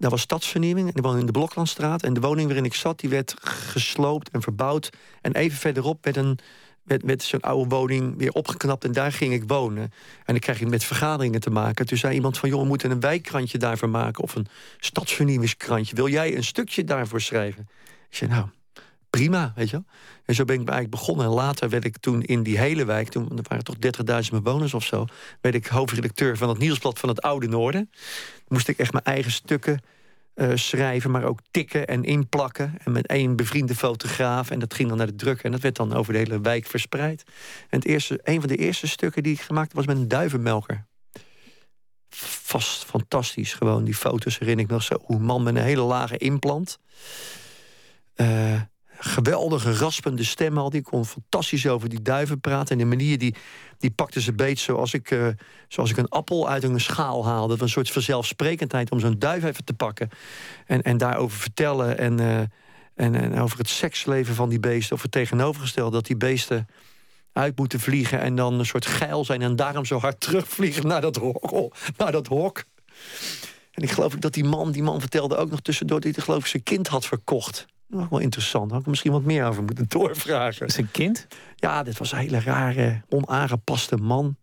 Daar 0.00 0.10
was 0.10 0.20
stadsvernieuwing. 0.20 0.88
En 0.88 0.94
ik 0.94 1.02
woonde 1.02 1.20
in 1.20 1.26
de 1.26 1.32
Bloklandstraat. 1.32 2.02
En 2.02 2.14
de 2.14 2.20
woning 2.20 2.46
waarin 2.46 2.64
ik 2.64 2.74
zat, 2.74 3.00
die 3.00 3.10
werd 3.10 3.34
gesloopt 3.40 4.30
en 4.30 4.42
verbouwd. 4.42 4.90
En 5.20 5.34
even 5.34 5.58
verderop 5.58 6.04
werd, 6.04 6.16
een, 6.16 6.38
werd 6.84 7.22
zo'n 7.22 7.40
oude 7.40 7.68
woning 7.68 8.18
weer 8.18 8.32
opgeknapt. 8.32 8.84
En 8.84 8.92
daar 8.92 9.12
ging 9.12 9.32
ik 9.32 9.44
wonen. 9.46 9.82
En 9.82 9.90
dan 10.24 10.38
krijg 10.38 10.58
je 10.58 10.66
met 10.66 10.84
vergaderingen 10.84 11.40
te 11.40 11.50
maken. 11.50 11.86
Toen 11.86 11.98
zei 11.98 12.14
iemand 12.14 12.38
van, 12.38 12.48
joh, 12.48 12.60
we 12.60 12.66
moeten 12.66 12.90
een 12.90 13.00
wijkkrantje 13.00 13.58
daarvoor 13.58 13.88
maken. 13.88 14.22
Of 14.22 14.34
een 14.34 14.46
stadsvernieuwingskrantje. 14.78 15.94
Wil 15.94 16.08
jij 16.08 16.36
een 16.36 16.44
stukje 16.44 16.84
daarvoor 16.84 17.20
schrijven? 17.20 17.68
Ik 18.10 18.16
zei, 18.16 18.30
nou, 18.30 18.46
prima, 19.10 19.52
weet 19.54 19.70
je 19.70 19.76
wel. 19.76 19.84
En 20.24 20.34
zo 20.34 20.44
ben 20.44 20.60
ik 20.60 20.68
eigenlijk 20.68 20.90
begonnen. 20.90 21.26
En 21.26 21.32
later 21.32 21.68
werd 21.68 21.84
ik 21.84 21.98
toen 21.98 22.22
in 22.22 22.42
die 22.42 22.58
hele 22.58 22.84
wijk, 22.84 23.08
toen 23.08 23.38
er 23.38 23.44
waren 23.48 23.64
toch 23.64 23.76
30.000 24.30 24.42
bewoners 24.42 24.74
of 24.74 24.84
zo, 24.84 25.06
werd 25.40 25.54
ik 25.54 25.66
hoofdredacteur 25.66 26.36
van 26.36 26.48
het 26.48 26.58
nieuwsblad 26.58 26.98
van 26.98 27.08
het 27.08 27.22
Oude 27.22 27.48
Noorden. 27.48 27.90
Moest 28.48 28.68
ik 28.68 28.78
echt 28.78 28.92
mijn 28.92 29.04
eigen 29.04 29.30
stukken 29.30 29.80
uh, 30.34 30.50
schrijven, 30.54 31.10
maar 31.10 31.24
ook 31.24 31.40
tikken 31.50 31.86
en 31.86 32.04
inplakken. 32.04 32.74
En 32.84 32.92
met 32.92 33.06
één 33.06 33.36
bevriende 33.36 33.74
fotograaf. 33.74 34.50
En 34.50 34.58
dat 34.58 34.74
ging 34.74 34.88
dan 34.88 34.98
naar 34.98 35.06
de 35.06 35.16
druk. 35.16 35.42
En 35.42 35.50
dat 35.50 35.60
werd 35.60 35.76
dan 35.76 35.92
over 35.92 36.12
de 36.12 36.18
hele 36.18 36.40
wijk 36.40 36.66
verspreid. 36.66 37.22
En 37.68 37.78
het 37.78 37.84
eerste, 37.84 38.20
een 38.22 38.40
van 38.40 38.48
de 38.48 38.56
eerste 38.56 38.88
stukken 38.88 39.22
die 39.22 39.32
ik 39.32 39.40
gemaakt 39.40 39.72
was 39.72 39.86
met 39.86 39.96
een 39.96 40.08
duivenmelker. 40.08 40.86
Vast 42.10 42.84
fantastisch. 42.84 43.54
Gewoon 43.54 43.84
die 43.84 43.94
foto's 43.94 44.38
herinner 44.38 44.64
ik 44.64 44.70
nog 44.70 44.82
zo. 44.82 44.96
Hoe 45.02 45.18
man 45.18 45.42
met 45.42 45.56
een 45.56 45.62
hele 45.62 45.82
lage 45.82 46.16
implant. 46.16 46.78
Uh, 48.16 48.60
geweldige 49.00 49.72
raspende 49.72 50.24
stem 50.24 50.58
al. 50.58 50.70
Die 50.70 50.82
kon 50.82 51.04
fantastisch 51.04 51.66
over 51.66 51.88
die 51.88 52.02
duiven 52.02 52.40
praten. 52.40 52.72
En 52.72 52.78
de 52.78 52.96
manier 52.96 53.18
die, 53.18 53.34
die 53.78 53.90
pakte 53.90 54.20
ze 54.20 54.32
beet 54.32 54.58
zoals 54.58 54.94
ik, 54.94 55.10
uh, 55.10 55.26
zoals 55.68 55.90
ik 55.90 55.96
een 55.96 56.08
appel 56.08 56.48
uit 56.48 56.62
een 56.62 56.80
schaal 56.80 57.26
haalde. 57.26 57.56
Een 57.58 57.68
soort 57.68 57.90
vanzelfsprekendheid 57.90 58.90
om 58.90 59.00
zo'n 59.00 59.18
duif 59.18 59.44
even 59.44 59.64
te 59.64 59.72
pakken. 59.72 60.08
En, 60.66 60.82
en 60.82 60.96
daarover 60.96 61.38
vertellen. 61.38 61.98
En, 61.98 62.20
uh, 62.20 62.38
en, 62.94 63.14
en 63.14 63.38
over 63.38 63.58
het 63.58 63.68
seksleven 63.68 64.34
van 64.34 64.48
die 64.48 64.60
beesten. 64.60 64.96
Of 64.96 65.02
het 65.02 65.12
tegenovergestelde 65.12 65.96
dat 65.96 66.06
die 66.06 66.16
beesten 66.16 66.68
uit 67.32 67.58
moeten 67.58 67.80
vliegen. 67.80 68.20
En 68.20 68.34
dan 68.34 68.58
een 68.58 68.66
soort 68.66 68.86
geil 68.86 69.24
zijn. 69.24 69.42
En 69.42 69.56
daarom 69.56 69.84
zo 69.84 69.98
hard 69.98 70.20
terugvliegen 70.20 70.86
naar 70.86 71.00
dat 71.00 71.16
hok. 71.16 71.74
Naar 71.96 72.12
dat 72.12 72.26
hok. 72.26 72.64
En 73.70 73.82
ik 73.82 73.90
geloof 73.90 74.14
dat 74.14 74.34
die 74.34 74.44
man, 74.44 74.72
die 74.72 74.82
man 74.82 75.00
vertelde 75.00 75.36
ook 75.36 75.50
nog 75.50 75.60
tussendoor... 75.60 76.00
dat 76.00 76.14
hij 76.14 76.24
geloof 76.24 76.40
ik 76.40 76.46
zijn 76.46 76.62
kind 76.62 76.88
had 76.88 77.06
verkocht. 77.06 77.66
Nog 77.90 78.08
wel 78.08 78.18
interessant. 78.18 78.64
Daar 78.64 78.72
had 78.72 78.80
ik 78.80 78.88
misschien 78.88 79.12
wat 79.12 79.22
meer 79.22 79.44
over 79.44 79.62
moeten 79.62 79.88
doorvragen. 79.98 80.70
Zijn 80.70 80.90
kind? 80.90 81.26
Ja, 81.56 81.82
dit 81.82 81.98
was 81.98 82.12
een 82.12 82.18
hele 82.18 82.40
rare, 82.40 83.02
onaangepaste 83.08 83.96
man. 83.96 84.36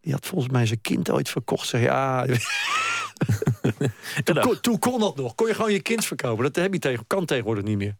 Die 0.00 0.12
had 0.12 0.26
volgens 0.26 0.52
mij 0.52 0.66
zijn 0.66 0.80
kind 0.80 1.10
ooit 1.10 1.28
verkocht. 1.28 1.68
Zeg, 1.68 1.80
ja, 1.80 2.26
toen, 4.24 4.40
kon, 4.40 4.60
toen, 4.60 4.78
kon 4.78 5.00
dat 5.00 5.16
nog. 5.16 5.34
Kon 5.34 5.46
je 5.46 5.54
gewoon 5.54 5.72
je 5.72 5.80
kind 5.80 6.04
verkopen. 6.04 6.44
Dat 6.44 6.56
heb 6.56 6.72
je 6.72 6.78
tegen, 6.78 7.06
kan 7.06 7.24
tegenwoordig 7.24 7.64
niet 7.64 7.76
meer. 7.76 7.96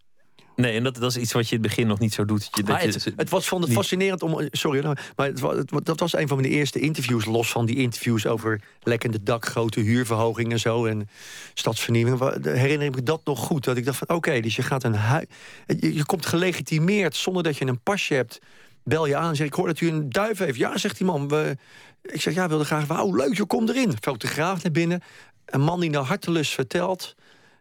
Nee, 0.56 0.76
en 0.76 0.82
dat, 0.82 0.94
dat 0.94 1.10
is 1.10 1.16
iets 1.16 1.32
wat 1.32 1.48
je 1.48 1.56
in 1.56 1.62
het 1.62 1.68
begin 1.68 1.86
nog 1.86 1.98
niet 1.98 2.14
zo 2.14 2.24
doet. 2.24 2.66
Dat 2.66 2.82
je, 2.82 2.88
het, 2.88 3.12
het, 3.16 3.30
was 3.30 3.48
van 3.48 3.62
het 3.62 3.72
fascinerend 3.72 4.22
om. 4.22 4.48
Sorry, 4.50 4.84
maar 5.16 5.26
het, 5.26 5.84
dat 5.84 6.00
was 6.00 6.16
een 6.16 6.28
van 6.28 6.40
mijn 6.40 6.52
eerste 6.52 6.80
interviews. 6.80 7.24
Los 7.24 7.50
van 7.50 7.66
die 7.66 7.76
interviews 7.76 8.26
over 8.26 8.60
lekkende 8.82 9.22
dak, 9.22 9.46
grote 9.46 9.80
huurverhoging 9.80 10.52
en 10.52 10.60
zo. 10.60 10.86
En 10.86 11.08
stadsvernieuwing. 11.54 12.44
Herinner 12.44 12.86
ik 12.86 12.94
me 12.94 13.02
dat 13.02 13.20
nog 13.24 13.38
goed. 13.38 13.64
Dat 13.64 13.76
ik 13.76 13.84
dacht 13.84 13.98
van 13.98 14.16
oké, 14.16 14.40
dus 14.40 14.56
je 14.56 14.62
gaat 14.62 14.84
een 14.84 14.94
huis. 14.94 15.26
Je, 15.66 15.94
je 15.94 16.04
komt 16.04 16.26
gelegitimeerd 16.26 17.16
zonder 17.16 17.42
dat 17.42 17.56
je 17.56 17.66
een 17.66 17.80
pasje 17.80 18.14
hebt. 18.14 18.38
Bel 18.84 19.06
je 19.06 19.16
aan 19.16 19.28
en 19.28 19.36
zeg 19.36 19.46
ik 19.46 19.54
hoor 19.54 19.66
dat 19.66 19.80
u 19.80 19.88
een 19.88 20.10
duif 20.10 20.38
heeft. 20.38 20.58
Ja, 20.58 20.78
zegt 20.78 20.96
die 20.96 21.06
man. 21.06 21.28
We, 21.28 21.56
ik 22.02 22.20
zeg 22.20 22.34
ja, 22.34 22.48
wilde 22.48 22.64
graag. 22.64 22.86
Wauw, 22.86 23.14
leuk, 23.14 23.36
je 23.36 23.44
komt 23.44 23.68
erin. 23.68 23.92
Fotograaf 24.00 24.62
naar 24.62 24.72
binnen. 24.72 25.02
Een 25.44 25.60
man 25.60 25.80
die 25.80 25.90
naar 25.90 26.02
hartelust 26.02 26.52
vertelt. 26.52 27.14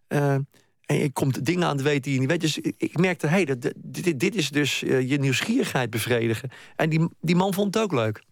Uh, 0.09 0.35
en 0.85 0.95
je 0.95 1.11
komt 1.11 1.45
dingen 1.45 1.67
aan 1.67 1.77
te 1.77 1.83
weten 1.83 2.01
die 2.01 2.13
je 2.13 2.19
niet 2.19 2.29
weet. 2.29 2.41
Dus 2.41 2.57
ik 2.57 2.97
merkte, 2.97 3.27
hé, 3.27 3.43
hey, 3.43 3.57
dit, 3.77 4.19
dit, 4.19 4.35
is 4.35 4.49
dus 4.49 4.83
uh, 4.83 5.09
je 5.09 5.19
nieuwsgierigheid 5.19 5.89
bevredigen. 5.89 6.49
En 6.75 6.89
die, 6.89 7.07
die 7.21 7.35
man 7.35 7.53
vond 7.53 7.73
het 7.73 7.83
ook 7.83 7.91
leuk. 7.91 8.23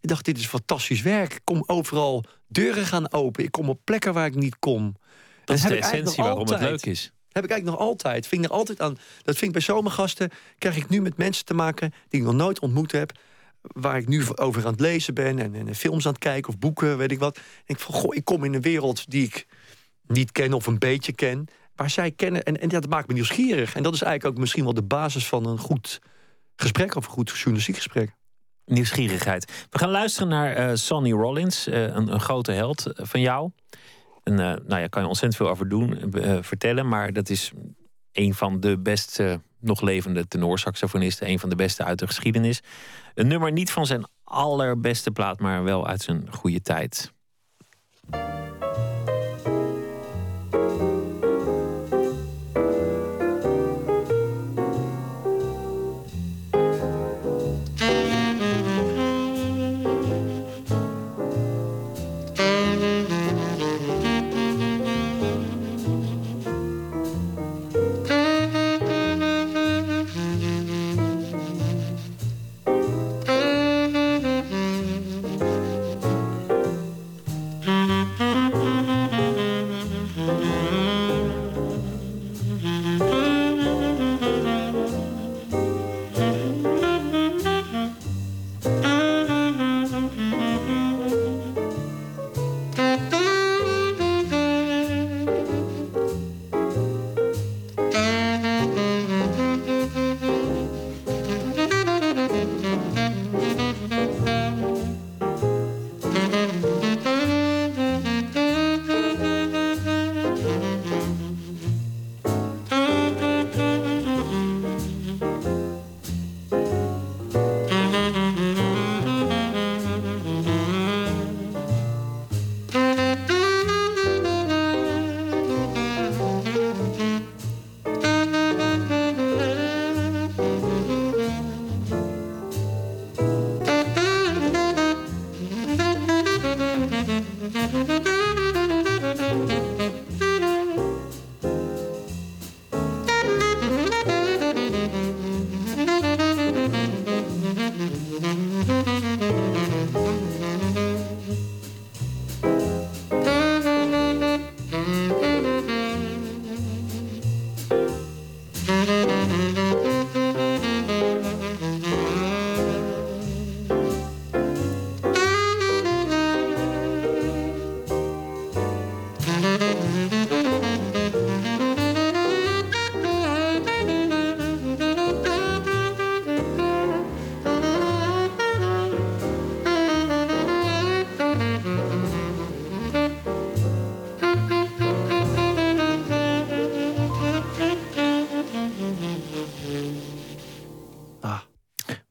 Ik 0.00 0.08
dacht, 0.08 0.24
dit 0.24 0.38
is 0.38 0.46
fantastisch 0.46 1.02
werk. 1.02 1.32
Ik 1.32 1.40
kom 1.44 1.62
overal 1.66 2.24
deuren 2.48 2.86
gaan 2.86 3.12
open. 3.12 3.44
Ik 3.44 3.50
kom 3.50 3.68
op 3.68 3.80
plekken 3.84 4.12
waar 4.12 4.26
ik 4.26 4.34
niet 4.34 4.58
kom. 4.58 4.96
Dat 5.44 5.56
is 5.56 5.62
de 5.62 5.76
essentie 5.76 6.22
waarom 6.22 6.48
het 6.48 6.60
leuk 6.60 6.86
is. 6.86 7.12
Heb 7.32 7.44
ik 7.44 7.50
eigenlijk 7.50 7.80
nog 7.80 7.88
altijd. 7.88 8.26
Vind 8.26 8.44
ik 8.44 8.50
er 8.50 8.56
altijd 8.56 8.80
aan. 8.80 8.98
Dat 9.22 9.36
vind 9.36 9.42
ik 9.42 9.52
bij 9.52 9.60
zomergasten. 9.60 10.30
Krijg 10.58 10.76
ik 10.76 10.88
nu 10.88 11.00
met 11.00 11.16
mensen 11.16 11.44
te 11.44 11.54
maken 11.54 11.92
die 12.08 12.20
ik 12.20 12.26
nog 12.26 12.34
nooit 12.34 12.60
ontmoet 12.60 12.92
heb. 12.92 13.18
Waar 13.60 13.96
ik 13.96 14.08
nu 14.08 14.24
over 14.34 14.64
aan 14.64 14.72
het 14.72 14.80
lezen 14.80 15.14
ben. 15.14 15.38
En, 15.38 15.54
en 15.54 15.74
films 15.74 16.06
aan 16.06 16.12
het 16.12 16.20
kijken 16.20 16.52
of 16.52 16.58
boeken, 16.58 16.98
weet 16.98 17.12
ik 17.12 17.18
wat. 17.18 17.36
En 17.36 17.42
ik 17.74 17.78
van, 17.78 17.94
goh, 17.94 18.14
ik 18.14 18.24
kom 18.24 18.44
in 18.44 18.54
een 18.54 18.62
wereld 18.62 19.10
die 19.10 19.24
ik 19.24 19.46
niet 20.06 20.32
ken 20.32 20.52
of 20.52 20.66
een 20.66 20.78
beetje 20.78 21.12
ken 21.12 21.48
waar 21.74 21.90
zij 21.90 22.10
kennen. 22.10 22.42
En, 22.42 22.60
en 22.60 22.68
dat 22.68 22.88
maakt 22.88 23.08
me 23.08 23.14
nieuwsgierig. 23.14 23.74
En 23.74 23.82
dat 23.82 23.94
is 23.94 24.02
eigenlijk 24.02 24.34
ook 24.34 24.40
misschien 24.40 24.64
wel 24.64 24.74
de 24.74 24.82
basis 24.82 25.26
van 25.26 25.46
een 25.46 25.58
goed 25.58 26.00
gesprek 26.56 26.94
of 26.94 27.04
een 27.06 27.12
goed 27.12 27.30
journalistiek 27.30 27.76
gesprek. 27.76 28.14
Nieuwsgierigheid. 28.64 29.66
We 29.70 29.78
gaan 29.78 29.90
luisteren 29.90 30.28
naar 30.28 30.70
uh, 30.70 30.76
Sonny 30.76 31.12
Rollins, 31.12 31.68
uh, 31.68 31.82
een, 31.82 32.12
een, 32.12 32.20
grote 32.20 32.52
held 32.52 32.86
eh, 32.86 33.06
van 33.06 33.20
jou. 33.20 33.50
En, 34.22 34.34
nou 34.34 34.76
ja, 34.80 34.86
kan 34.86 35.02
je 35.02 35.08
ontzettend 35.08 35.36
veel 35.36 35.50
over 35.50 35.68
doen, 35.68 36.12
vertellen. 36.42 36.88
Maar 36.88 37.12
dat 37.12 37.28
is 37.28 37.52
een 38.12 38.34
van 38.34 38.60
de 38.60 38.78
best 38.78 39.22
nog 39.60 39.80
levende 39.80 40.28
tenorsaxofonisten. 40.28 41.28
Een 41.28 41.38
van 41.38 41.48
de 41.48 41.56
beste 41.56 41.84
uit 41.84 41.98
de 41.98 42.06
geschiedenis. 42.06 42.60
Een 43.14 43.26
nummer 43.26 43.52
niet 43.52 43.70
van 43.70 43.86
zijn 43.86 44.06
allerbeste 44.24 45.10
plaat, 45.10 45.40
maar 45.40 45.64
wel 45.64 45.86
uit 45.86 46.02
zijn 46.02 46.26
goede 46.32 46.60
tijd. 46.60 47.12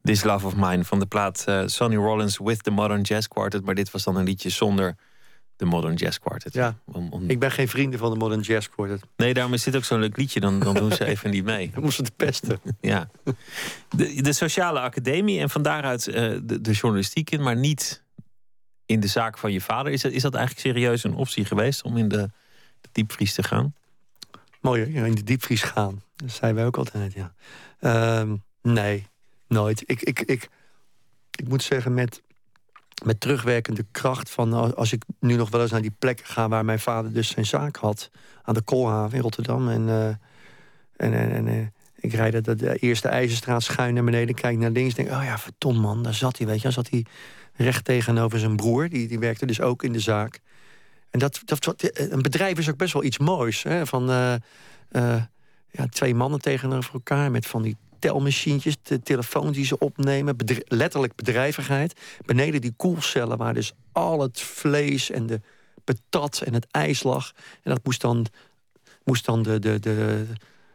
This 0.10 0.24
Love 0.24 0.46
of 0.46 0.56
Mine 0.56 0.84
van 0.84 1.00
de 1.00 1.06
plaat 1.06 1.46
uh, 1.50 1.62
Sonny 1.66 1.96
Rollins 1.96 2.38
with 2.38 2.64
the 2.64 2.72
Modern 2.72 3.02
Jazz 3.02 3.28
Quartet. 3.28 3.66
Maar 3.66 3.76
dit 3.76 3.92
was 3.92 4.04
dan 4.04 4.16
een 4.16 4.24
liedje 4.24 4.50
zonder 4.50 4.96
de 5.56 5.66
Modern 5.66 5.96
Jazz 5.96 6.18
Quartet. 6.18 6.54
Ja, 6.54 6.78
om, 6.86 7.24
ik 7.28 7.40
ben 7.40 7.52
geen 7.52 7.68
vrienden 7.68 8.00
van 8.00 8.12
de 8.12 8.18
Modern 8.18 8.42
Jazz 8.42 8.70
Quartet. 8.70 9.02
Nee, 9.16 9.34
daarom 9.34 9.54
is 9.54 9.64
dit 9.64 9.76
ook 9.76 9.84
zo'n 9.84 10.00
leuk 10.00 10.18
liedje. 10.18 10.40
Dan, 10.40 10.60
dan 10.60 10.74
doen 10.74 10.92
ze 10.92 11.06
even 11.14 11.30
niet 11.30 11.44
mee. 11.44 11.72
Dan 11.74 11.84
moesten 11.84 12.06
ze 12.06 12.12
pesten. 12.12 12.60
ja. 12.82 13.10
De, 13.90 14.22
de 14.22 14.34
sociale 14.34 14.80
academie 14.80 15.40
en 15.40 15.50
van 15.50 15.62
daaruit 15.62 16.08
uh, 16.08 16.14
de, 16.44 16.62
de, 16.62 16.72
journalistiek 16.72 17.32
in, 17.32 17.42
maar 17.42 17.58
niet 17.58 18.04
in 18.86 19.00
de 19.00 19.08
zaak 19.08 19.38
van 19.38 19.52
je 19.52 19.62
vader. 19.62 19.92
Is 19.92 20.02
dat, 20.02 20.12
is 20.12 20.22
dat 20.22 20.34
eigenlijk 20.34 20.68
serieus 20.68 21.04
een 21.04 21.16
optie 21.16 21.46
geweest 21.46 21.84
om 21.84 21.98
in 21.98 22.08
de, 22.08 22.30
de 22.82 22.90
diepvries 22.92 23.34
te 23.34 23.44
gaan? 23.44 23.74
Mooi, 24.62 24.82
in 24.82 25.16
de 25.16 25.24
diepvries 25.24 25.64
gaan. 25.64 26.04
Dat 26.16 26.32
zeiden 26.32 26.60
wij 26.60 26.68
ook 26.68 26.78
altijd, 26.78 27.14
ja. 27.14 27.34
Uh, 27.80 28.32
nee, 28.62 29.09
Nooit. 29.50 29.84
Ik, 29.86 30.02
ik, 30.02 30.20
ik, 30.20 30.50
ik 31.32 31.48
moet 31.48 31.64
zeggen, 31.64 31.94
met, 31.94 32.22
met 33.04 33.20
terugwerkende 33.20 33.86
kracht... 33.92 34.30
van 34.30 34.76
als 34.76 34.94
ik 34.94 35.04
nu 35.20 35.36
nog 35.36 35.50
wel 35.50 35.62
eens 35.62 35.72
naar 35.72 35.82
die 35.82 35.96
plek 36.00 36.22
ga... 36.24 36.48
waar 36.48 36.66
mijn 36.66 36.80
vader 36.80 37.14
dus 37.14 37.28
zijn 37.28 37.46
zaak 37.46 37.76
had... 37.76 38.10
aan 38.44 38.54
de 38.54 38.62
Koolhaven 38.62 39.16
in 39.16 39.24
Rotterdam. 39.24 39.70
En, 39.70 39.88
uh, 39.88 40.08
en, 40.08 40.20
en, 40.98 41.32
en 41.32 41.48
uh, 41.48 41.68
ik 41.96 42.14
rijd 42.14 42.46
dat 42.46 42.60
de 42.60 42.76
eerste 42.76 43.08
IJzerstraat 43.08 43.64
schuin 43.64 43.94
naar 43.94 44.04
beneden... 44.04 44.36
kijk 44.36 44.58
naar 44.58 44.72
links 44.72 44.94
denk 44.94 45.10
oh 45.10 45.24
ja, 45.24 45.38
verton 45.38 45.80
man, 45.80 46.04
daar 46.04 46.14
zat 46.14 46.38
hij, 46.38 46.48
weet 46.48 46.56
je. 46.56 46.64
Dan 46.64 46.72
zat 46.72 46.90
hij 46.90 47.06
recht 47.54 47.86
tegenover 47.86 48.40
zijn 48.40 48.56
broer. 48.56 48.90
Die, 48.90 49.08
die 49.08 49.20
werkte 49.20 49.46
dus 49.46 49.62
ook 49.62 49.84
in 49.84 49.92
de 49.94 50.00
zaak. 50.00 50.40
En 51.10 51.20
dat, 51.20 51.42
dat, 51.46 51.90
een 51.94 52.22
bedrijf 52.22 52.58
is 52.58 52.70
ook 52.70 52.78
best 52.78 52.94
wel 52.94 53.04
iets 53.04 53.18
moois. 53.18 53.64
Hè? 53.64 53.86
Van 53.86 54.08
ja, 55.72 55.86
twee 55.90 56.16
mannen 56.16 56.40
tegenover 56.40 56.94
elkaar 56.94 57.32
met 57.32 57.46
van 57.46 57.62
die 57.62 57.78
telmachientjes, 58.00 58.76
de 58.82 59.02
telefoons 59.02 59.56
die 59.56 59.66
ze 59.66 59.78
opnemen, 59.78 60.36
letterlijk 60.68 61.16
bedrijvigheid. 61.16 62.00
Beneden 62.26 62.62
die 62.62 62.74
koelcellen 62.78 63.38
waar 63.38 63.54
dus 63.54 63.74
al 63.92 64.22
het 64.22 64.42
vlees 64.42 65.12
en 65.12 65.26
de 65.26 65.42
patat 65.84 66.42
en 66.42 66.54
het 66.54 66.68
ijs 66.72 67.04
lag. 67.04 67.32
En 67.64 67.72
dat 67.72 67.80
moest 67.84 68.02
dan, 68.02 68.26
moest 69.04 69.26
dan 69.26 69.44
de, 69.44 69.60
de, 69.60 69.80
de, 69.80 70.26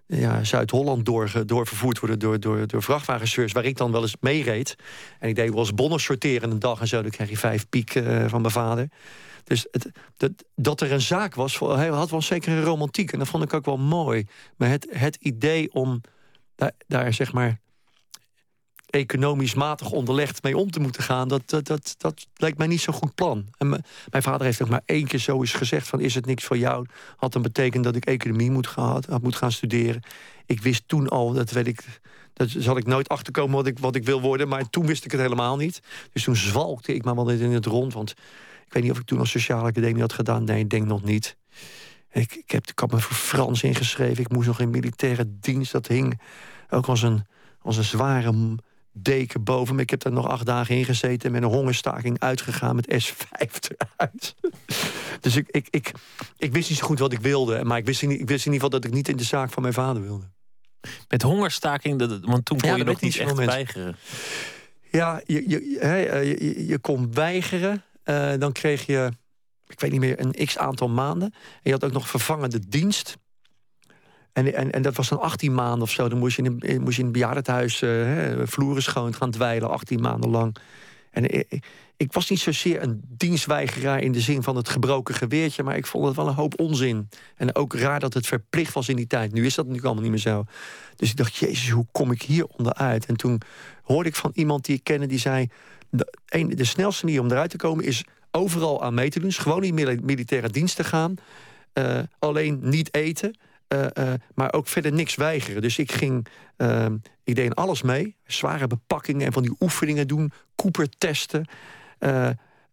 ja, 0.06 0.44
Zuid-Holland 0.44 1.04
door, 1.04 1.46
doorvervoerd 1.46 1.98
worden 1.98 2.18
door, 2.18 2.40
door, 2.40 2.66
door 2.66 2.82
vrachtwagenchauffeurs... 2.82 3.52
waar 3.52 3.64
ik 3.64 3.76
dan 3.76 3.92
wel 3.92 4.02
eens 4.02 4.16
mee 4.20 4.42
reed. 4.42 4.76
En 5.18 5.28
ik 5.28 5.34
deed 5.34 5.50
wel 5.50 5.58
eens 5.58 5.74
bonnen 5.74 6.00
sorteren 6.00 6.50
een 6.50 6.58
dag 6.58 6.80
en 6.80 6.88
zo. 6.88 7.02
Dan 7.02 7.10
kreeg 7.10 7.30
je 7.30 7.36
vijf 7.36 7.68
piek 7.68 7.94
uh, 7.94 8.28
van 8.28 8.40
mijn 8.40 8.52
vader. 8.52 8.88
Dus 9.44 9.66
het, 9.70 9.90
dat, 10.16 10.30
dat 10.54 10.80
er 10.80 10.92
een 10.92 11.00
zaak 11.00 11.34
was, 11.34 11.58
hij 11.58 11.88
had 11.88 12.10
wel 12.10 12.22
zeker 12.22 12.52
een 12.52 12.64
romantiek. 12.64 13.12
En 13.12 13.18
dat 13.18 13.28
vond 13.28 13.44
ik 13.44 13.52
ook 13.52 13.64
wel 13.64 13.76
mooi. 13.76 14.26
Maar 14.56 14.68
het, 14.68 14.86
het 14.90 15.16
idee 15.20 15.72
om 15.72 16.00
daar, 16.54 16.72
daar 16.86 17.12
zeg 17.12 17.32
maar 17.32 17.60
economisch 18.94 19.54
matig 19.54 19.90
onderlegd 19.90 20.42
mee 20.42 20.56
om 20.56 20.70
te 20.70 20.80
moeten 20.80 21.02
gaan... 21.02 21.28
dat, 21.28 21.50
dat, 21.50 21.66
dat, 21.66 21.94
dat 21.98 22.26
lijkt 22.36 22.58
mij 22.58 22.66
niet 22.66 22.80
zo'n 22.80 22.94
goed 22.94 23.14
plan. 23.14 23.46
En 23.58 23.68
mijn 24.10 24.22
vader 24.22 24.46
heeft 24.46 24.62
ook 24.62 24.68
maar 24.68 24.82
één 24.84 25.06
keer 25.06 25.18
zo 25.18 25.40
eens 25.40 25.52
gezegd... 25.52 25.88
van 25.88 26.00
is 26.00 26.14
het 26.14 26.26
niks 26.26 26.44
voor 26.44 26.58
jou? 26.58 26.86
Had 27.16 27.32
dan 27.32 27.42
betekend 27.42 27.84
dat 27.84 27.96
ik 27.96 28.04
economie 28.04 28.50
moet 28.50 28.66
gaan, 28.66 29.02
moet 29.22 29.36
gaan 29.36 29.52
studeren. 29.52 30.02
Ik 30.46 30.62
wist 30.62 30.82
toen 30.86 31.08
al, 31.08 31.32
dat 31.32 31.50
weet 31.50 31.66
ik... 31.66 32.00
Dat 32.32 32.48
zal 32.58 32.76
ik 32.76 32.86
nooit 32.86 33.08
achterkomen 33.08 33.54
wat 33.54 33.66
ik, 33.66 33.78
wat 33.78 33.94
ik 33.94 34.04
wil 34.04 34.20
worden. 34.20 34.48
Maar 34.48 34.70
toen 34.70 34.86
wist 34.86 35.04
ik 35.04 35.10
het 35.10 35.20
helemaal 35.20 35.56
niet. 35.56 35.80
Dus 36.12 36.24
toen 36.24 36.36
zwalkte 36.36 36.94
ik 36.94 37.04
maar 37.04 37.14
wel 37.14 37.30
in 37.30 37.52
het 37.52 37.66
rond. 37.66 37.92
Want 37.92 38.10
ik 38.66 38.72
weet 38.72 38.82
niet 38.82 38.92
of 38.92 38.98
ik 38.98 39.06
toen 39.06 39.18
als 39.18 39.30
sociale 39.30 39.68
academie 39.68 40.00
had 40.00 40.12
gedaan. 40.12 40.44
Nee, 40.44 40.60
ik 40.60 40.70
denk 40.70 40.86
nog 40.86 41.02
niet. 41.02 41.36
Ik, 42.14 42.34
ik, 42.34 42.50
heb, 42.50 42.66
ik 42.66 42.78
had 42.78 42.92
me 42.92 43.00
voor 43.00 43.16
Frans 43.16 43.62
ingeschreven. 43.62 44.22
Ik 44.22 44.32
moest 44.32 44.46
nog 44.46 44.60
in 44.60 44.70
militaire 44.70 45.38
dienst. 45.40 45.72
Dat 45.72 45.86
hing 45.86 46.20
ook 46.70 46.86
als 46.86 47.02
een, 47.02 47.26
als 47.62 47.76
een 47.76 47.84
zware 47.84 48.58
deken 48.92 49.44
boven 49.44 49.74
me. 49.74 49.82
Ik 49.82 49.90
heb 49.90 50.00
daar 50.00 50.12
nog 50.12 50.28
acht 50.28 50.46
dagen 50.46 50.76
in 50.76 50.84
gezeten... 50.84 51.32
met 51.32 51.42
een 51.42 51.48
hongerstaking 51.48 52.20
uitgegaan 52.20 52.76
met 52.76 53.04
S5 53.04 53.48
eruit. 53.76 54.34
dus 55.20 55.36
ik, 55.36 55.48
ik, 55.50 55.66
ik, 55.70 55.92
ik 56.36 56.52
wist 56.52 56.68
niet 56.68 56.78
zo 56.78 56.86
goed 56.86 56.98
wat 56.98 57.12
ik 57.12 57.20
wilde. 57.20 57.64
Maar 57.64 57.78
ik 57.78 57.86
wist, 57.86 58.02
in, 58.02 58.10
ik 58.10 58.28
wist 58.28 58.46
in 58.46 58.52
ieder 58.52 58.66
geval 58.66 58.80
dat 58.80 58.84
ik 58.84 58.92
niet 58.92 59.08
in 59.08 59.16
de 59.16 59.24
zaak 59.24 59.52
van 59.52 59.62
mijn 59.62 59.74
vader 59.74 60.02
wilde. 60.02 60.30
Met 61.08 61.22
hongerstaking? 61.22 61.98
Want 62.24 62.44
toen 62.44 62.60
kon 62.60 62.70
ja, 62.70 62.76
je 62.76 62.84
nog 62.84 63.00
niet 63.00 63.16
echt 63.16 63.34
weigeren. 63.34 63.96
Ja, 64.90 65.20
je, 65.26 65.48
je, 65.48 65.70
je, 65.70 66.36
je, 66.38 66.66
je 66.66 66.78
kon 66.78 67.12
weigeren. 67.12 67.82
Uh, 68.04 68.32
dan 68.38 68.52
kreeg 68.52 68.86
je, 68.86 69.10
ik 69.74 69.80
weet 69.80 69.90
niet 69.90 70.00
meer, 70.00 70.20
een 70.20 70.46
x-aantal 70.46 70.88
maanden. 70.88 71.30
En 71.32 71.60
je 71.62 71.70
had 71.70 71.84
ook 71.84 71.92
nog 71.92 72.08
vervangende 72.08 72.68
dienst. 72.68 73.16
En, 74.32 74.54
en, 74.54 74.70
en 74.72 74.82
dat 74.82 74.96
was 74.96 75.08
dan 75.08 75.20
18 75.20 75.54
maanden 75.54 75.82
of 75.82 75.90
zo. 75.90 76.08
Dan 76.08 76.18
moest 76.18 76.36
je 76.36 76.42
in, 76.42 76.56
een, 76.58 76.82
moest 76.82 76.96
je 76.96 77.00
in 77.00 77.06
een 77.06 77.12
bejaardenhuis 77.12 77.82
uh, 77.82 78.40
vloeren 78.44 78.82
schoon 78.82 79.14
gaan 79.14 79.30
dweilen, 79.30 79.70
18 79.70 80.00
maanden 80.00 80.30
lang. 80.30 80.56
En 81.10 81.34
ik, 81.34 81.64
ik, 81.96 82.12
was 82.12 82.30
niet 82.30 82.40
zozeer 82.40 82.82
een 82.82 83.02
dienstweigeraar 83.08 84.00
in 84.00 84.12
de 84.12 84.20
zin 84.20 84.42
van 84.42 84.56
het 84.56 84.68
gebroken 84.68 85.14
geweertje, 85.14 85.62
maar 85.62 85.76
ik 85.76 85.86
vond 85.86 86.06
het 86.06 86.16
wel 86.16 86.28
een 86.28 86.34
hoop 86.34 86.60
onzin. 86.60 87.08
En 87.36 87.54
ook 87.54 87.74
raar 87.74 88.00
dat 88.00 88.14
het 88.14 88.26
verplicht 88.26 88.72
was 88.72 88.88
in 88.88 88.96
die 88.96 89.06
tijd. 89.06 89.32
Nu 89.32 89.46
is 89.46 89.54
dat 89.54 89.66
natuurlijk 89.66 89.84
allemaal 89.84 90.02
niet 90.02 90.24
meer 90.24 90.32
zo. 90.32 90.44
Dus 90.96 91.10
ik 91.10 91.16
dacht, 91.16 91.36
jezus, 91.36 91.70
hoe 91.70 91.86
kom 91.92 92.10
ik 92.10 92.22
hier 92.22 92.46
onderuit? 92.46 93.06
En 93.06 93.16
toen 93.16 93.40
hoorde 93.82 94.08
ik 94.08 94.16
van 94.16 94.30
iemand 94.34 94.64
die 94.64 94.76
ik 94.76 94.84
kende, 94.84 95.06
die 95.06 95.18
zei... 95.18 95.48
De, 95.90 96.18
een, 96.26 96.48
de 96.48 96.64
snelste 96.64 97.04
manier 97.04 97.20
om 97.20 97.30
eruit 97.30 97.50
te 97.50 97.56
komen 97.56 97.84
is 97.84 98.04
overal 98.34 98.82
aan 98.82 98.94
mee 98.94 99.10
te 99.10 99.20
doen. 99.20 99.32
Gewoon 99.32 99.64
in 99.64 99.74
militaire 100.02 100.48
dienst 100.48 100.76
te 100.76 100.84
gaan. 100.84 101.14
Uh, 101.74 101.98
alleen 102.18 102.58
niet 102.62 102.94
eten. 102.94 103.38
Uh, 103.68 103.86
uh, 103.98 104.12
maar 104.34 104.52
ook 104.52 104.68
verder 104.68 104.92
niks 104.92 105.14
weigeren. 105.14 105.62
Dus 105.62 105.78
ik 105.78 105.92
ging, 105.92 106.26
ik 107.24 107.34
deed 107.34 107.54
alles 107.54 107.82
mee. 107.82 108.16
Zware 108.26 108.66
bepakkingen 108.66 109.26
en 109.26 109.32
van 109.32 109.42
die 109.42 109.56
oefeningen 109.60 110.08
doen. 110.08 110.32
Cooper 110.56 110.88
testen. 110.98 111.46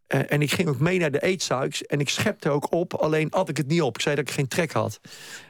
en 0.08 0.42
ik 0.42 0.52
ging 0.52 0.70
ook 0.70 0.80
mee 0.80 1.00
naar 1.00 1.12
de 1.12 1.24
eetzaal. 1.24 1.68
En 1.88 2.00
ik 2.00 2.10
schepte 2.10 2.50
ook 2.50 2.74
op, 2.74 2.94
alleen 2.94 3.32
at 3.32 3.50
ik 3.50 3.58
het 3.58 3.68
niet 3.68 3.82
op. 3.82 3.96
Ik 3.96 4.02
zei 4.02 4.16
dat 4.16 4.28
ik 4.28 4.34
geen 4.34 4.48
trek 4.48 4.72
had. 4.72 5.00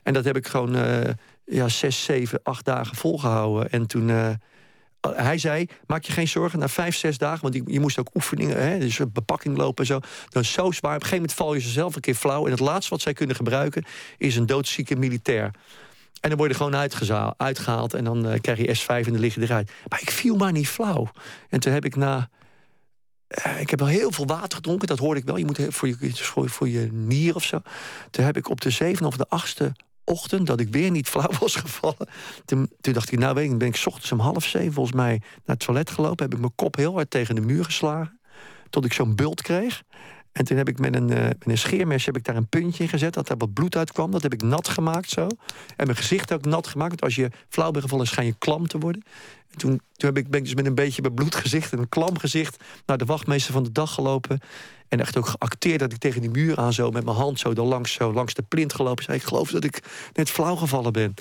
En 0.04 0.14
dat 0.14 0.26
heb 0.26 0.38
ik 0.38 0.48
gewoon 0.48 0.76
ja, 1.46 1.68
zes, 1.68 2.04
zeven, 2.04 2.40
acht 2.44 2.66
dagen 2.66 2.96
volgehouden. 2.96 3.72
En 3.72 3.88
toen 3.88 4.38
hij 5.02 5.38
zei, 5.38 5.68
maak 5.88 6.04
je 6.04 6.12
geen 6.12 6.28
zorgen, 6.28 6.60
na 6.60 6.68
vijf, 6.68 6.96
zes 6.96 7.18
dagen... 7.18 7.42
want 7.42 7.62
je, 7.66 7.80
moest 7.80 8.00
ook 8.00 8.10
oefeningen, 8.16 8.62
hè, 8.62 8.80
dus 8.80 9.00
bepakking 9.14 9.58
lopen 9.58 9.84
en 9.84 9.86
zo... 9.86 10.00
dan 10.30 10.46
zo 10.46 10.72
zwaar, 10.72 10.96
op 10.96 11.02
een 11.02 11.08
gegeven 11.08 11.16
moment 11.16 11.34
val 11.34 11.54
je 11.54 11.60
zelf 11.60 11.96
een 11.96 12.02
keer 12.02 12.16
flauw... 12.16 12.46
en 12.46 12.52
het 12.52 12.60
laatste 12.60 12.90
wat 12.90 13.02
zij 13.02 13.14
kunnen 13.14 13.36
gebruiken 13.36 13.84
is 14.18 14.36
een 14.36 14.46
doodzieke 14.46 14.96
militair. 14.96 15.52
En 16.22 16.30
dan 16.30 16.38
word 16.38 16.52
je 16.52 16.58
gewoon 16.58 16.76
uitgehaald 17.38 17.94
en 17.94 18.04
dan 18.04 18.28
uh, 18.28 18.40
krijg 18.42 18.58
je 18.58 18.78
S5 18.78 19.06
en 19.06 19.12
dan 19.12 19.20
lig 19.20 19.36
je 19.36 19.42
eruit. 19.42 19.72
Maar 19.88 20.02
ik 20.02 20.12
viel 20.12 20.36
maar 20.36 20.52
niet 20.52 20.68
flauw. 20.68 21.12
En 21.50 21.60
toen 21.60 21.74
heb 21.74 21.86
ik 21.86 21.96
na... 21.96 22.30
Uh, 23.46 23.62
ik 23.62 23.70
heb 23.70 23.80
wel 23.80 23.88
heel 23.88 24.12
veel 24.12 24.26
water 24.26 24.56
gedronken, 24.56 24.88
dat 24.88 25.00
hoorde 25.00 25.20
ik 25.20 25.26
wel. 25.26 25.38
Je 25.38 25.46
moet 25.46 25.60
voor 25.70 25.88
je, 25.88 26.50
voor 26.50 26.70
je 26.70 26.92
nier 26.92 27.36
of 27.36 27.44
zo. 27.44 27.62
Toen 28.10 28.26
heb 28.26 28.38
ik 28.38 28.50
op 28.50 28.62
de 28.62 28.70
zevende 28.70 29.08
of 29.08 29.18
de 29.18 29.26
achtste 29.30 29.74
ochtend 30.12 30.48
dat 30.48 30.60
ik 30.60 30.70
weer 30.70 30.92
niet 30.92 31.10
flauw 31.10 31.30
was 31.40 31.56
gevallen. 31.56 32.08
Toen, 32.46 32.70
toen 32.82 32.94
dacht 32.94 33.12
ik, 33.12 33.20
nou 33.20 33.34
weet 33.34 33.52
ik, 33.52 33.58
ben 33.58 33.68
ik 33.68 33.82
ochtends 33.86 34.12
om 34.12 34.20
half 34.20 34.46
zeven 34.46 34.74
volgens 34.74 34.96
mij 34.96 35.22
naar 35.22 35.56
het 35.56 35.60
toilet 35.60 35.90
gelopen. 35.90 36.24
Heb 36.26 36.34
ik 36.34 36.40
mijn 36.40 36.56
kop 36.56 36.76
heel 36.76 36.94
hard 36.94 37.10
tegen 37.10 37.36
de 37.36 37.42
muur 37.42 37.66
geslagen. 37.66 38.20
Tot 38.70 38.86
ik 38.86 38.94
zo'n 38.94 39.16
bult 39.16 39.42
kreeg. 39.42 39.84
En 40.32 40.46
toen 40.46 40.58
heb 40.58 40.68
ik 40.68 40.80
met 40.80 40.96
een, 40.96 41.12
uh, 41.12 41.24
met 41.46 41.64
een 41.64 42.00
heb 42.00 42.18
ik 42.18 42.24
daar 42.24 42.36
een 42.36 42.48
puntje 42.48 42.84
in 42.84 42.90
gezet... 42.90 43.14
dat 43.14 43.30
er 43.30 43.38
wat 43.38 43.54
bloed 43.54 43.76
uitkwam. 43.76 44.12
Dat 44.12 44.22
heb 44.22 44.34
ik 44.34 44.42
nat 44.42 44.68
gemaakt 44.68 45.10
zo. 45.10 45.28
En 45.76 45.86
mijn 45.86 45.96
gezicht 45.96 46.34
ook 46.34 46.46
nat 46.46 46.68
gemaakt. 46.68 46.90
Want 46.90 47.02
als 47.02 47.16
je 47.16 47.30
flauw 47.50 47.72
bent 47.72 47.84
gevallen, 47.84 48.08
schijn 48.08 48.26
je 48.26 48.36
klam 48.38 48.68
te 48.68 48.78
worden. 48.78 49.04
En 49.52 49.58
toen, 49.58 49.82
toen 49.96 50.10
heb 50.10 50.18
ik, 50.18 50.30
ben 50.30 50.40
ik 50.40 50.46
dus 50.46 50.56
met 50.56 50.66
een 50.66 50.76
beetje 50.76 51.02
bebloed 51.02 51.36
gezicht... 51.36 51.72
en 51.72 51.80
een 51.80 51.90
klam 51.90 52.18
gezicht 52.18 52.64
naar 52.86 52.98
de 52.98 53.06
wachtmeester 53.06 53.54
van 53.54 53.64
de 53.64 53.72
dag 53.72 53.94
gelopen. 53.94 54.40
En 54.88 55.00
echt 55.00 55.18
ook 55.18 55.28
geacteerd 55.28 55.80
dat 55.80 55.92
ik 55.92 55.98
tegen 55.98 56.22
die 56.22 56.30
muur 56.30 56.58
aan 56.58 56.74
zo... 56.74 56.92
met 56.92 57.06
mijn 57.06 57.18
hand 57.18 57.40
zo, 57.40 57.54
langs, 57.54 57.94
zo 57.94 58.14
langs 58.14 58.34
de 58.34 58.44
plint 58.44 58.74
gelopen. 58.74 59.04
Zei, 59.04 59.18
ik 59.18 59.24
geloof 59.24 59.52
dat 59.52 59.64
ik 59.64 59.84
net 60.14 60.30
flauw 60.30 60.56
gevallen 60.56 60.94
ben. 60.94 61.14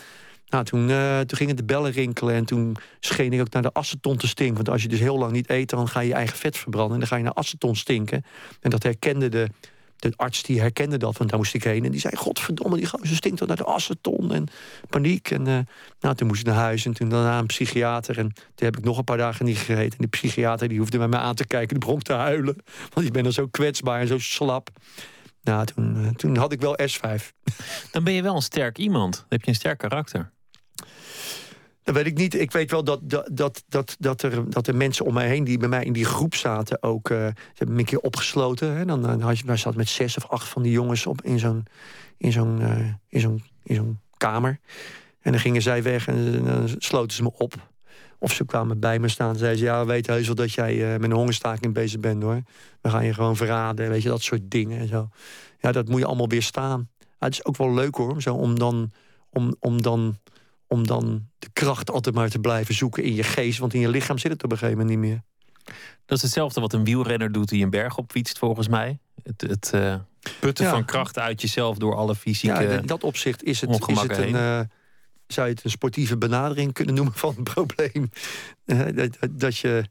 Nou, 0.50 0.64
toen, 0.64 0.88
uh, 0.88 1.20
toen 1.20 1.38
gingen 1.38 1.56
de 1.56 1.64
bellen 1.64 1.92
rinkelen 1.92 2.34
en 2.34 2.44
toen 2.44 2.76
scheen 3.00 3.32
ik 3.32 3.40
ook 3.40 3.50
naar 3.50 3.62
de 3.62 3.74
aceton 3.74 4.16
te 4.16 4.28
stinken. 4.28 4.54
Want 4.54 4.68
als 4.68 4.82
je 4.82 4.88
dus 4.88 4.98
heel 4.98 5.18
lang 5.18 5.32
niet 5.32 5.50
eet, 5.50 5.70
dan 5.70 5.88
ga 5.88 6.00
je 6.00 6.08
je 6.08 6.14
eigen 6.14 6.36
vet 6.36 6.56
verbranden. 6.56 6.92
En 6.92 6.98
dan 6.98 7.08
ga 7.08 7.16
je 7.16 7.22
naar 7.22 7.34
aceton 7.34 7.76
stinken. 7.76 8.24
En 8.60 8.70
dat 8.70 8.82
herkende 8.82 9.28
de, 9.28 9.48
de 9.96 10.12
arts, 10.16 10.42
die 10.42 10.60
herkende 10.60 10.96
dat, 10.96 11.18
want 11.18 11.30
daar 11.30 11.38
moest 11.38 11.54
ik 11.54 11.64
heen. 11.64 11.84
En 11.84 11.90
die 11.90 12.00
zei, 12.00 12.16
godverdomme, 12.16 12.76
die 12.76 12.86
gozer 12.86 13.16
stinkt 13.16 13.38
dan 13.38 13.48
naar 13.48 13.56
de 13.56 13.66
aceton. 13.66 14.32
En 14.32 14.46
paniek. 14.88 15.30
En 15.30 15.48
uh, 15.48 15.58
nou, 16.00 16.14
toen 16.14 16.26
moest 16.26 16.40
ik 16.40 16.46
naar 16.46 16.56
huis 16.56 16.86
en 16.86 16.92
toen 16.92 17.08
daarna 17.08 17.38
een 17.38 17.46
psychiater. 17.46 18.18
En 18.18 18.32
toen 18.34 18.66
heb 18.66 18.76
ik 18.76 18.84
nog 18.84 18.98
een 18.98 19.04
paar 19.04 19.16
dagen 19.16 19.44
niet 19.44 19.58
gegeten. 19.58 19.98
En 19.98 19.98
die 19.98 20.08
psychiater 20.08 20.68
die 20.68 20.78
hoefde 20.78 20.98
bij 20.98 21.08
mij 21.08 21.20
aan 21.20 21.34
te 21.34 21.46
kijken. 21.46 21.68
Die 21.68 21.86
begon 21.86 22.00
te 22.00 22.12
huilen. 22.12 22.56
Want 22.94 23.06
ik 23.06 23.12
ben 23.12 23.22
dan 23.22 23.32
zo 23.32 23.46
kwetsbaar 23.46 24.00
en 24.00 24.06
zo 24.06 24.18
slap. 24.18 24.70
Nou, 25.42 25.66
toen, 25.66 25.96
uh, 25.96 26.08
toen 26.08 26.36
had 26.36 26.52
ik 26.52 26.60
wel 26.60 26.78
S5. 26.82 27.22
Dan 27.90 28.04
ben 28.04 28.12
je 28.12 28.22
wel 28.22 28.34
een 28.34 28.42
sterk 28.42 28.78
iemand. 28.78 29.14
Dan 29.14 29.26
heb 29.28 29.42
je 29.42 29.48
een 29.48 29.54
sterk 29.54 29.78
karakter. 29.78 30.32
Weet 31.92 32.06
ik 32.06 32.16
niet. 32.16 32.34
Ik 32.34 32.50
weet 32.50 32.70
wel 32.70 32.84
dat, 32.84 33.00
dat, 33.02 33.30
dat, 33.32 33.64
dat, 33.68 33.96
dat, 33.98 34.22
er, 34.22 34.50
dat 34.50 34.66
er 34.66 34.76
mensen 34.76 35.04
om 35.04 35.14
mij 35.14 35.28
heen 35.28 35.44
die 35.44 35.58
bij 35.58 35.68
mij 35.68 35.84
in 35.84 35.92
die 35.92 36.04
groep 36.04 36.34
zaten 36.34 36.82
ook. 36.82 37.10
Uh, 37.10 37.18
ze 37.18 37.34
hebben 37.54 37.74
me 37.74 37.80
een 37.80 37.86
keer 37.86 38.00
opgesloten. 38.00 38.76
Hè. 38.76 38.84
Dan, 38.84 39.02
dan 39.02 39.20
had 39.20 39.38
je, 39.38 39.44
daar 39.44 39.58
zat 39.58 39.76
met 39.76 39.88
zes 39.88 40.16
of 40.16 40.26
acht 40.26 40.48
van 40.48 40.62
die 40.62 40.72
jongens 40.72 41.06
op 41.06 41.22
in 41.22 41.38
zo'n 41.38 41.64
in 42.16 42.32
zo'n 42.32 42.60
uh, 42.60 42.78
in 43.08 43.20
zo'n 43.20 43.42
in 43.62 43.74
zo'n 43.74 44.00
kamer. 44.16 44.58
En 45.20 45.32
dan 45.32 45.40
gingen 45.40 45.62
zij 45.62 45.82
weg 45.82 46.06
en 46.06 46.44
dan 46.44 46.68
sloten 46.78 47.16
ze 47.16 47.22
me 47.22 47.32
op. 47.36 47.54
Of 48.18 48.32
ze 48.32 48.44
kwamen 48.44 48.80
bij 48.80 48.98
me 48.98 49.08
staan 49.08 49.30
en 49.30 49.38
zeiden 49.38 49.58
ze... 49.58 49.64
ja, 49.64 49.80
we 49.80 49.86
weten 49.86 50.12
heus 50.12 50.26
wel 50.26 50.34
dat 50.34 50.52
jij 50.52 50.98
met 50.98 51.10
een 51.10 51.16
hongerstaking 51.16 51.74
bezig 51.74 52.00
bent, 52.00 52.22
hoor. 52.22 52.42
We 52.80 52.90
gaan 52.90 53.04
je 53.04 53.14
gewoon 53.14 53.36
verraden, 53.36 53.88
weet 53.88 54.02
je, 54.02 54.08
dat 54.08 54.22
soort 54.22 54.50
dingen 54.50 54.78
en 54.78 54.88
zo. 54.88 55.08
Ja, 55.60 55.72
dat 55.72 55.88
moet 55.88 56.00
je 56.00 56.06
allemaal 56.06 56.28
weer 56.28 56.42
staan. 56.42 56.88
het 57.18 57.32
is 57.32 57.44
ook 57.44 57.56
wel 57.56 57.74
leuk, 57.74 57.94
hoor, 57.94 58.22
zo, 58.22 58.34
om 58.34 58.58
dan... 58.58 58.90
Om, 59.32 59.54
om 59.58 59.82
dan 59.82 60.18
om 60.72 60.86
dan 60.86 61.28
de 61.38 61.48
kracht 61.52 61.90
altijd 61.90 62.14
maar 62.14 62.30
te 62.30 62.38
blijven 62.38 62.74
zoeken 62.74 63.02
in 63.02 63.14
je 63.14 63.22
geest. 63.22 63.58
Want 63.58 63.74
in 63.74 63.80
je 63.80 63.88
lichaam 63.88 64.18
zit 64.18 64.32
het 64.32 64.44
op 64.44 64.50
een 64.50 64.58
gegeven 64.58 64.78
moment 64.78 65.00
niet 65.00 65.10
meer. 65.10 65.22
Dat 66.06 66.16
is 66.16 66.22
hetzelfde 66.22 66.60
wat 66.60 66.72
een 66.72 66.84
wielrenner 66.84 67.32
doet 67.32 67.48
die 67.48 67.64
een 67.64 67.70
berg 67.70 67.96
op 67.96 68.10
fietst, 68.10 68.38
volgens 68.38 68.68
mij. 68.68 68.98
Het, 69.22 69.40
het 69.40 69.70
uh, 69.74 69.94
putten 70.40 70.66
van 70.68 70.84
kracht 70.84 71.18
uit 71.18 71.40
jezelf 71.40 71.78
door 71.78 71.94
alle 71.94 72.14
fysieke. 72.14 72.62
Ja, 72.62 72.78
in 72.78 72.86
dat 72.86 73.04
opzicht 73.04 73.42
is 73.42 73.60
het, 73.60 73.88
is 73.88 74.00
het 74.00 74.16
een. 74.16 74.34
Uh, 74.34 74.60
zou 75.26 75.48
je 75.48 75.54
het 75.54 75.64
een 75.64 75.70
sportieve 75.70 76.18
benadering 76.18 76.72
kunnen 76.72 76.94
noemen 76.94 77.14
van 77.14 77.34
het 77.34 77.44
probleem? 77.44 78.10
Uh, 78.66 78.86
dat, 78.94 79.18
dat, 79.30 79.58
je. 79.58 79.84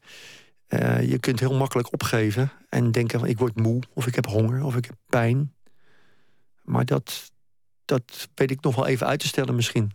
je 1.07 1.17
kunt 1.19 1.39
heel 1.39 1.53
makkelijk 1.53 1.93
opgeven 1.93 2.51
en 2.69 2.91
denken: 2.91 3.19
van, 3.19 3.27
ik 3.27 3.37
word 3.37 3.55
moe, 3.55 3.81
of 3.93 4.07
ik 4.07 4.15
heb 4.15 4.25
honger, 4.25 4.63
of 4.63 4.75
ik 4.75 4.85
heb 4.85 4.95
pijn. 5.05 5.53
Maar 6.61 6.85
dat, 6.85 7.31
dat 7.85 8.29
weet 8.35 8.51
ik 8.51 8.61
nog 8.61 8.75
wel 8.75 8.87
even 8.87 9.07
uit 9.07 9.19
te 9.19 9.27
stellen, 9.27 9.55
misschien. 9.55 9.91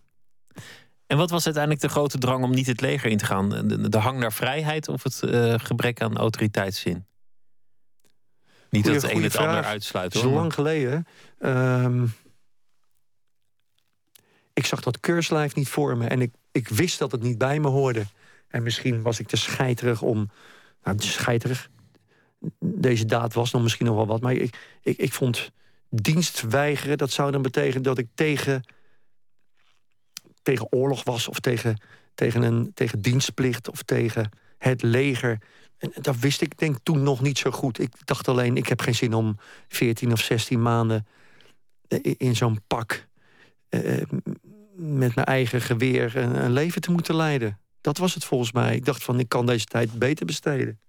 En 1.07 1.17
wat 1.17 1.31
was 1.31 1.45
uiteindelijk 1.45 1.83
de 1.83 1.89
grote 1.89 2.19
drang 2.19 2.45
om 2.45 2.51
niet 2.51 2.67
het 2.67 2.81
leger 2.81 3.11
in 3.11 3.17
te 3.17 3.25
gaan? 3.25 3.49
De, 3.49 3.89
de 3.89 3.99
hang 3.99 4.19
naar 4.19 4.33
vrijheid 4.33 4.89
of 4.89 5.03
het 5.03 5.21
uh, 5.25 5.55
gebrek 5.57 6.01
aan 6.03 6.17
autoriteitszin? 6.17 7.07
Niet 8.71 8.83
Goeie- 8.85 9.01
dat 9.01 9.11
het 9.11 9.19
een 9.19 9.23
het 9.25 9.37
ander 9.37 9.65
uitsluit 9.65 10.15
hoor. 10.15 10.25
maar- 10.25 10.33
lang 10.35 10.55
geleden. 10.55 11.07
Ehm, 11.39 12.07
ik 14.53 14.67
zag 14.67 14.81
dat 14.81 15.01
keurslijf 15.01 15.55
niet 15.55 15.69
voor 15.69 15.97
me. 15.97 16.07
En 16.07 16.21
ik, 16.21 16.35
ik 16.53 16.69
wist 16.69 16.99
dat 16.99 17.13
het 17.13 17.23
niet 17.23 17.39
bij 17.39 17.61
me 17.61 17.69
hoorde. 17.69 18.07
En 18.49 18.63
misschien 18.63 19.03
was 19.03 19.19
ik 19.19 19.27
te 19.27 19.37
scheiterig 19.37 20.03
om... 20.03 20.31
Nou, 20.83 20.97
te 20.97 21.07
scheiterig. 21.07 21.69
Deze 22.59 23.05
daad 23.05 23.35
was 23.35 23.51
nog 23.53 23.63
misschien 23.63 23.87
nog 23.87 23.97
wel 23.97 24.07
wat. 24.07 24.21
Maar 24.21 24.33
ik, 24.33 24.57
ik, 24.83 24.97
ik 24.99 25.13
vond 25.13 25.51
dienst 25.89 26.41
weigeren... 26.41 26.99
dat 26.99 27.11
zou 27.11 27.31
dan 27.31 27.43
betekenen 27.43 27.83
dat 27.83 27.99
ik 27.99 28.09
tegen, 28.15 28.63
tegen 30.45 30.67
oorlog 30.73 31.05
was... 31.05 31.29
of 31.29 31.41
tegen, 31.41 31.81
tegen, 32.15 32.43
een, 32.43 32.71
tegen 32.75 33.01
dienstplicht 33.03 33.71
of 33.71 33.83
tegen 33.83 34.31
het 34.59 34.83
leger... 34.83 35.39
En 35.79 35.93
dat 36.03 36.19
wist 36.19 36.41
ik 36.41 36.59
denk 36.59 36.77
toen 36.83 37.03
nog 37.03 37.21
niet 37.21 37.39
zo 37.39 37.51
goed. 37.51 37.79
Ik 37.81 37.93
dacht 38.07 38.29
alleen, 38.29 38.57
ik 38.57 38.69
heb 38.69 38.81
geen 38.81 38.95
zin 38.95 39.15
om 39.15 39.39
14 39.69 40.13
of 40.13 40.21
16 40.21 40.63
maanden 40.63 41.07
eh, 41.89 42.15
in 42.17 42.37
zo'n 42.37 42.61
pak... 42.67 43.07
eh, 43.69 44.03
met 44.77 45.15
mijn 45.15 45.27
eigen 45.27 45.61
geweer 45.61 46.17
een, 46.17 46.45
een 46.45 46.53
leven 46.53 46.81
te 46.81 46.91
moeten 46.91 47.15
leiden. 47.15 47.59
Dat 47.81 47.99
was 47.99 48.15
het 48.15 48.25
volgens 48.25 48.53
mij. 48.53 48.75
Ik 48.75 48.85
dacht 48.85 49.05
van, 49.05 49.19
ik 49.19 49.29
kan 49.29 49.47
deze 49.47 49.65
tijd 49.65 49.99
beter 49.99 50.27
besteden. 50.27 50.81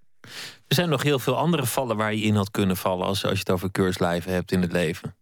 Er 0.68 0.76
zijn 0.76 0.90
nog 0.90 1.04
heel 1.04 1.20
veel 1.20 1.38
andere 1.38 1.66
vallen 1.66 1.98
waar 1.98 2.14
je 2.14 2.22
in 2.22 2.36
had 2.36 2.52
kunnen 2.52 2.78
vallen 2.78 3.06
als, 3.06 3.24
als 3.24 3.34
je 3.34 3.40
het 3.40 3.52
over 3.52 3.72
keurslijven 3.72 4.32
hebt 4.32 4.52
in 4.52 4.62
het 4.62 4.72
leven. 4.72 5.16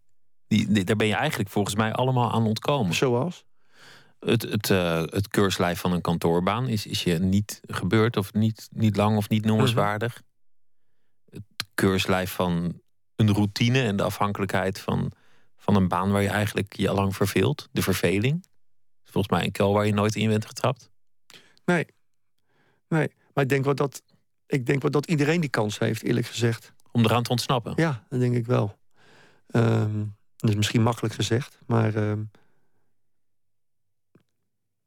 Die, 0.46 0.72
die- 0.72 0.84
daar 0.84 0.96
ben 0.96 1.06
je 1.06 1.14
eigenlijk 1.14 1.50
volgens 1.50 1.74
mij 1.74 1.92
allemaal 1.92 2.32
aan 2.32 2.46
ontkomen. 2.46 2.94
Zoals? 2.94 3.44
Het, 4.24 4.42
het, 4.42 4.70
eh, 4.70 5.02
het 5.02 5.28
keurslijf 5.28 5.80
van 5.80 5.92
een 5.92 6.00
kantoorbaan 6.00 6.68
is, 6.68 6.86
is 6.86 7.02
je 7.02 7.18
niet 7.18 7.60
gebeurd 7.66 8.16
of 8.16 8.32
niet, 8.32 8.68
niet 8.72 8.96
lang 8.96 9.16
of 9.16 9.28
niet 9.28 9.44
noemenswaardig. 9.44 10.22
Het 11.30 11.42
keurslijf 11.74 12.32
van 12.32 12.80
een 13.16 13.32
routine 13.32 13.82
en 13.82 13.96
de 13.96 14.02
afhankelijkheid 14.02 14.80
van, 14.80 15.12
van 15.56 15.76
een 15.76 15.88
baan 15.88 16.10
waar 16.10 16.22
je 16.22 16.28
eigenlijk 16.28 16.76
je 16.76 16.88
al 16.88 16.94
lang 16.94 17.16
verveelt. 17.16 17.68
De 17.72 17.82
verveling. 17.82 18.46
Volgens 19.02 19.34
mij 19.34 19.44
een 19.44 19.52
kel 19.52 19.72
waar 19.72 19.86
je 19.86 19.92
nooit 19.92 20.14
in 20.14 20.28
bent 20.28 20.46
getrapt. 20.46 20.90
Nee. 21.64 21.86
nee. 22.88 23.08
Maar 23.34 23.44
ik 23.44 23.50
denk, 23.50 23.64
wel 23.64 23.74
dat, 23.74 24.02
ik 24.46 24.66
denk 24.66 24.82
wel 24.82 24.90
dat 24.90 25.06
iedereen 25.06 25.40
die 25.40 25.50
kans 25.50 25.78
heeft, 25.78 26.02
eerlijk 26.02 26.26
gezegd. 26.26 26.72
Om 26.92 27.04
eraan 27.04 27.22
te 27.22 27.30
ontsnappen. 27.30 27.72
Ja, 27.76 28.06
dat 28.08 28.20
denk 28.20 28.34
ik 28.34 28.46
wel. 28.46 28.78
Ehm, 29.46 30.04
dat 30.36 30.50
is 30.50 30.56
misschien 30.56 30.82
makkelijk 30.82 31.14
gezegd, 31.14 31.58
maar... 31.66 31.94
ehm, 31.94 32.22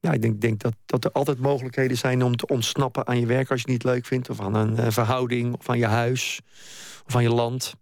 ja, 0.08 0.14
ik 0.14 0.22
denk, 0.22 0.42
denk 0.42 0.60
dat, 0.60 0.74
dat 0.86 1.06
er 1.06 1.12
altijd 1.12 1.40
mogelijkheden 1.40 1.98
zijn 1.98 2.24
om 2.24 2.36
te 2.36 2.48
ontsnappen 2.48 3.08
aan 3.08 3.20
je 3.20 3.26
werk 3.26 3.50
als 3.52 3.62
je 3.62 3.72
het 3.72 3.84
niet 3.84 3.94
leuk 3.94 4.06
vindt. 4.06 4.30
Of 4.30 4.40
aan 4.40 4.56
een 4.56 4.78
eh, 4.78 4.92
verhouding, 4.92 5.56
of 5.58 5.70
aan 5.70 5.78
je 5.78 5.86
huis, 5.86 6.40
of 7.06 7.16
aan 7.16 7.22
je 7.24 7.30
land. 7.30 7.74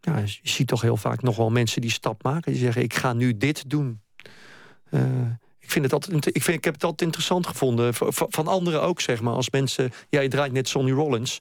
Ja, 0.00 0.18
je 0.18 0.38
ziet 0.42 0.66
toch 0.66 0.80
heel 0.80 0.96
vaak 0.96 1.22
nog 1.22 1.36
wel 1.36 1.50
mensen 1.50 1.80
die 1.80 1.90
stap 1.90 2.22
maken. 2.22 2.52
Die 2.52 2.60
zeggen, 2.60 2.82
ik 2.82 2.94
ga 2.94 3.12
nu 3.12 3.36
dit 3.36 3.70
doen. 3.70 4.00
Eh, 4.90 5.00
ik, 5.58 5.70
vind 5.70 5.84
het 5.84 5.92
altijd, 5.92 6.26
ik, 6.36 6.42
vind, 6.42 6.56
ik 6.56 6.64
heb 6.64 6.74
het 6.74 6.84
altijd 6.84 7.02
interessant 7.02 7.46
gevonden. 7.46 7.94
v- 7.94 8.02
v- 8.08 8.22
Van 8.28 8.46
anderen 8.46 8.82
ook, 8.82 9.00
zeg 9.00 9.20
maar. 9.20 9.34
Als 9.34 9.50
mensen... 9.50 9.90
Ja, 10.08 10.20
je 10.20 10.28
draait 10.28 10.52
net 10.52 10.68
Sonny 10.68 10.90
Rollins. 10.92 11.40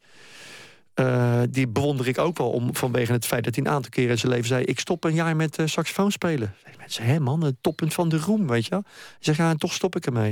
Eh, 0.94 1.42
die 1.50 1.68
bewonder 1.68 2.08
ik 2.08 2.18
ook 2.18 2.38
wel 2.38 2.50
om, 2.50 2.76
vanwege 2.76 3.12
het 3.12 3.26
feit 3.26 3.44
dat 3.44 3.56
hij 3.56 3.66
een 3.66 3.72
aantal 3.72 3.90
keren 3.92 4.10
in 4.10 4.18
zijn 4.18 4.32
leven 4.32 4.48
zei... 4.48 4.64
ik 4.64 4.80
stop 4.80 5.04
een 5.04 5.14
jaar 5.14 5.36
met 5.36 5.58
eh, 5.58 5.66
saxofoon 5.66 6.12
spelen. 6.12 6.56
Mensen, 6.78 7.04
hé 7.04 7.20
man, 7.20 7.44
het 7.44 7.56
toppunt 7.62 7.94
van 7.94 8.10
de 8.10 8.18
roem, 8.18 8.48
weet 8.48 8.64
je 8.64 8.70
wel. 8.70 8.84
Zegt, 9.20 9.38
ja, 9.38 9.50
en 9.50 9.58
toch 9.58 9.74
stop 9.74 9.96
ik 9.96 10.06
ermee. 10.06 10.32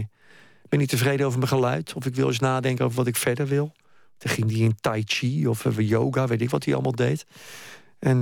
Ik 0.64 0.70
ben 0.70 0.80
niet 0.80 0.90
tevreden 0.90 1.26
over 1.26 1.38
mijn 1.38 1.52
geluid. 1.52 1.94
Of 1.94 2.06
ik 2.06 2.16
wil 2.16 2.28
eens 2.28 2.40
nadenken 2.40 2.86
over 2.86 2.98
wat 2.98 3.08
ik 3.08 3.16
verder 3.16 3.48
wil. 3.48 3.72
Toen 4.18 4.32
ging 4.32 4.52
hij 4.52 4.60
in 4.60 4.76
tai 4.82 5.04
chi 5.06 5.48
of 5.48 5.66
eh, 5.66 5.90
yoga, 5.90 6.28
weet 6.28 6.42
ik 6.42 6.50
wat 6.50 6.66
hij 6.66 6.74
allemaal 6.74 6.96
deed. 6.96 7.26
En 8.00 8.20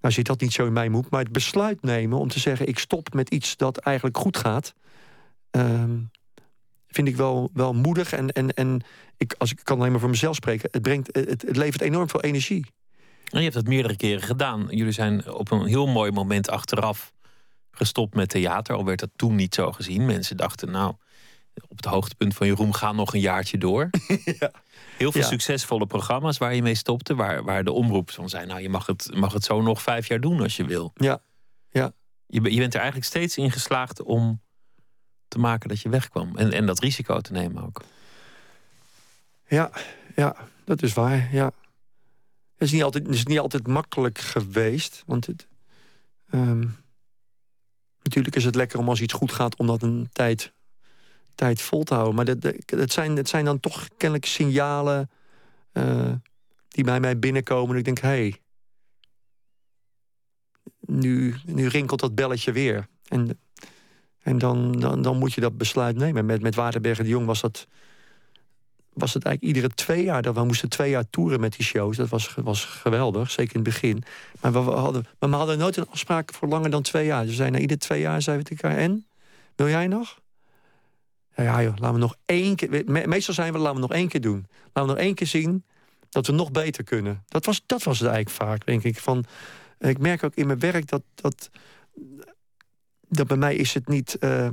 nou 0.00 0.14
zit 0.14 0.26
dat 0.26 0.40
niet 0.40 0.52
zo 0.52 0.66
in 0.66 0.72
mijn 0.72 0.90
moed. 0.90 1.10
Maar 1.10 1.20
het 1.20 1.32
besluit 1.32 1.82
nemen 1.82 2.18
om 2.18 2.28
te 2.28 2.40
zeggen... 2.40 2.68
ik 2.68 2.78
stop 2.78 3.14
met 3.14 3.30
iets 3.30 3.56
dat 3.56 3.76
eigenlijk 3.76 4.16
goed 4.16 4.36
gaat... 4.36 4.74
ehm, 5.50 5.98
vind 6.94 7.08
ik 7.08 7.16
wel, 7.16 7.50
wel 7.52 7.72
moedig. 7.74 8.12
En, 8.12 8.32
en, 8.32 8.54
en 8.54 8.82
ik, 9.16 9.34
als 9.38 9.50
ik 9.50 9.60
kan 9.62 9.78
alleen 9.78 9.90
maar 9.90 10.00
voor 10.00 10.10
mezelf 10.10 10.34
spreken... 10.36 10.68
het, 10.72 10.82
brengt, 10.82 11.08
het, 11.16 11.42
het 11.42 11.56
levert 11.56 11.80
enorm 11.82 12.08
veel 12.08 12.20
energie. 12.22 12.66
En 13.24 13.38
je 13.38 13.42
hebt 13.42 13.54
dat 13.54 13.66
meerdere 13.66 13.96
keren 13.96 14.22
gedaan. 14.22 14.66
Jullie 14.70 14.92
zijn 14.92 15.32
op 15.32 15.50
een 15.50 15.66
heel 15.66 15.86
mooi 15.86 16.10
moment 16.10 16.50
achteraf 16.50 17.12
gestopt 17.70 18.14
met 18.14 18.28
theater. 18.28 18.74
Al 18.76 18.84
werd 18.84 19.00
dat 19.00 19.10
toen 19.16 19.34
niet 19.34 19.54
zo 19.54 19.72
gezien. 19.72 20.04
Mensen 20.06 20.36
dachten, 20.36 20.70
nou, 20.70 20.94
op 21.68 21.76
het 21.76 21.84
hoogtepunt 21.84 22.34
van 22.34 22.46
je 22.46 22.52
roem 22.54 22.72
ga 22.72 22.92
nog 22.92 23.14
een 23.14 23.20
jaartje 23.20 23.58
door. 23.58 23.90
Heel 24.98 25.12
veel 25.12 25.20
Ja. 25.20 25.26
succesvolle 25.26 25.86
programma's 25.86 26.38
waar 26.38 26.54
je 26.54 26.62
mee 26.62 26.74
stopte. 26.74 27.14
Waar, 27.14 27.44
waar 27.44 27.64
de 27.64 27.72
omroep 27.72 28.10
van 28.10 28.28
zei, 28.28 28.46
nou, 28.46 28.60
je 28.60 28.68
mag 28.68 28.86
het, 28.86 29.10
mag 29.14 29.32
het 29.32 29.44
zo 29.44 29.62
nog 29.62 29.82
vijf 29.82 30.08
jaar 30.08 30.20
doen 30.20 30.40
als 30.40 30.56
je 30.56 30.64
wil. 30.64 30.92
Ja, 30.94 31.22
ja. 31.70 31.92
Je, 32.26 32.52
je 32.52 32.58
bent 32.58 32.72
er 32.72 32.80
eigenlijk 32.80 33.08
steeds 33.08 33.36
in 33.36 33.50
geslaagd 33.50 34.02
om 34.02 34.42
te 35.34 35.40
maken 35.40 35.68
dat 35.68 35.80
je 35.80 35.88
wegkwam. 35.88 36.36
En, 36.36 36.52
en 36.52 36.66
dat 36.66 36.78
risico 36.78 37.20
te 37.20 37.32
nemen 37.32 37.64
ook. 37.64 37.82
Ja, 39.46 39.70
ja, 40.16 40.36
dat 40.64 40.82
is 40.82 40.92
waar. 40.92 41.28
Ja. 41.32 41.44
Het, 41.44 41.52
is 42.58 42.72
niet 42.72 42.82
altijd, 42.82 43.08
is 43.08 43.24
niet 43.24 43.38
altijd 43.38 43.66
makkelijk 43.66 44.18
geweest. 44.18 45.02
Want 45.06 45.26
het, 45.26 45.46
ehm, 46.30 46.66
natuurlijk 48.02 48.36
is 48.36 48.44
het 48.44 48.54
lekker 48.54 48.78
om 48.78 48.88
als 48.88 49.00
iets 49.00 49.12
goed 49.12 49.32
gaat... 49.32 49.56
om 49.56 49.66
dat 49.66 49.82
een 49.82 50.08
tijd, 50.12 50.52
tijd 51.34 51.60
vol 51.60 51.82
te 51.82 51.94
houden. 51.94 52.14
Maar 52.14 52.24
dat, 52.24 52.54
dat, 52.64 52.92
zijn, 52.92 53.16
het 53.16 53.28
zijn 53.28 53.44
dan 53.44 53.60
toch 53.60 53.88
kennelijk 53.96 54.26
signalen... 54.26 55.10
eh, 55.72 56.12
die 56.68 56.84
bij 56.84 57.00
mij 57.00 57.18
binnenkomen. 57.18 57.72
En 57.72 57.78
ik 57.78 57.84
denk, 57.84 57.98
hé... 57.98 58.08
Hey, 58.08 58.38
nu, 60.80 61.34
nu 61.44 61.68
rinkelt 61.68 62.00
dat 62.00 62.14
belletje 62.14 62.52
weer. 62.52 62.88
En, 63.08 63.38
en 64.24 64.38
dan, 64.38 64.72
dan, 64.72 65.02
dan 65.02 65.18
moet 65.18 65.32
je 65.32 65.40
dat 65.40 65.56
besluit 65.56 65.96
nemen. 65.96 66.26
Met, 66.26 66.42
met 66.42 66.54
Waterbergen 66.54 67.04
de 67.04 67.10
Jong 67.10 67.26
was 67.26 67.40
dat 67.40 67.66
was 68.92 69.14
het 69.14 69.24
eigenlijk 69.24 69.56
iedere 69.56 69.74
twee 69.74 70.04
jaar 70.04 70.22
dat 70.22 70.34
we 70.34 70.44
moesten 70.44 70.68
twee 70.68 70.90
jaar 70.90 71.10
toeren 71.10 71.40
met 71.40 71.56
die 71.56 71.64
shows. 71.64 71.96
Dat 71.96 72.08
was, 72.08 72.34
was 72.34 72.64
geweldig, 72.64 73.30
zeker 73.30 73.54
in 73.54 73.60
het 73.60 73.70
begin. 73.70 74.04
Maar 74.40 74.52
we, 74.52 74.58
hadden, 74.58 75.06
maar 75.18 75.30
hadden 75.30 75.58
nooit 75.58 75.76
een 75.76 75.88
afspraak 75.90 76.32
voor 76.34 76.48
langer 76.48 76.70
dan 76.70 76.82
twee 76.82 77.06
jaar. 77.06 77.20
Dus 77.20 77.30
we 77.30 77.34
zeiden, 77.34 77.52
nou, 77.52 77.62
iedere 77.62 77.80
twee 77.80 78.00
jaar 78.00 78.22
zeiden 78.22 78.46
we 78.46 78.54
tegen 78.54 78.68
elkaar, 78.68 78.84
en? 78.84 79.06
Wil 79.54 79.68
jij 79.68 79.86
nog? 79.86 80.20
Ja, 81.36 81.42
ja 81.42 81.62
joh, 81.62 81.76
laten 81.76 81.94
we 81.94 82.00
nog 82.00 82.16
één 82.24 82.56
keer... 82.56 82.82
me- 82.86 83.06
meestal 83.06 83.34
zijn 83.34 83.52
we, 83.52 83.58
laten 83.58 83.74
we 83.74 83.80
nog 83.80 83.92
één 83.92 84.08
keer 84.08 84.20
doen. 84.20 84.46
Laten 84.72 84.82
we 84.82 84.88
nog 84.88 84.96
één 84.96 85.14
keer 85.14 85.26
zien 85.26 85.64
dat 86.08 86.26
we 86.26 86.32
nog 86.32 86.50
beter 86.50 86.84
kunnen. 86.84 87.24
Dat 87.28 87.44
was, 87.44 87.62
dat 87.66 87.82
was 87.82 87.98
het 87.98 88.08
eigenlijk 88.08 88.36
vaak, 88.36 88.66
denk 88.66 88.82
ik. 88.82 88.98
Van, 88.98 89.24
ik 89.78 89.98
merk 89.98 90.24
ook 90.24 90.34
in 90.34 90.46
mijn 90.46 90.58
werk 90.58 90.88
dat... 90.88 91.02
dat 91.14 91.50
dat 93.16 93.26
bij 93.26 93.36
mij 93.36 93.54
is 93.54 93.74
het 93.74 93.88
niet... 93.88 94.18
eh, 94.18 94.48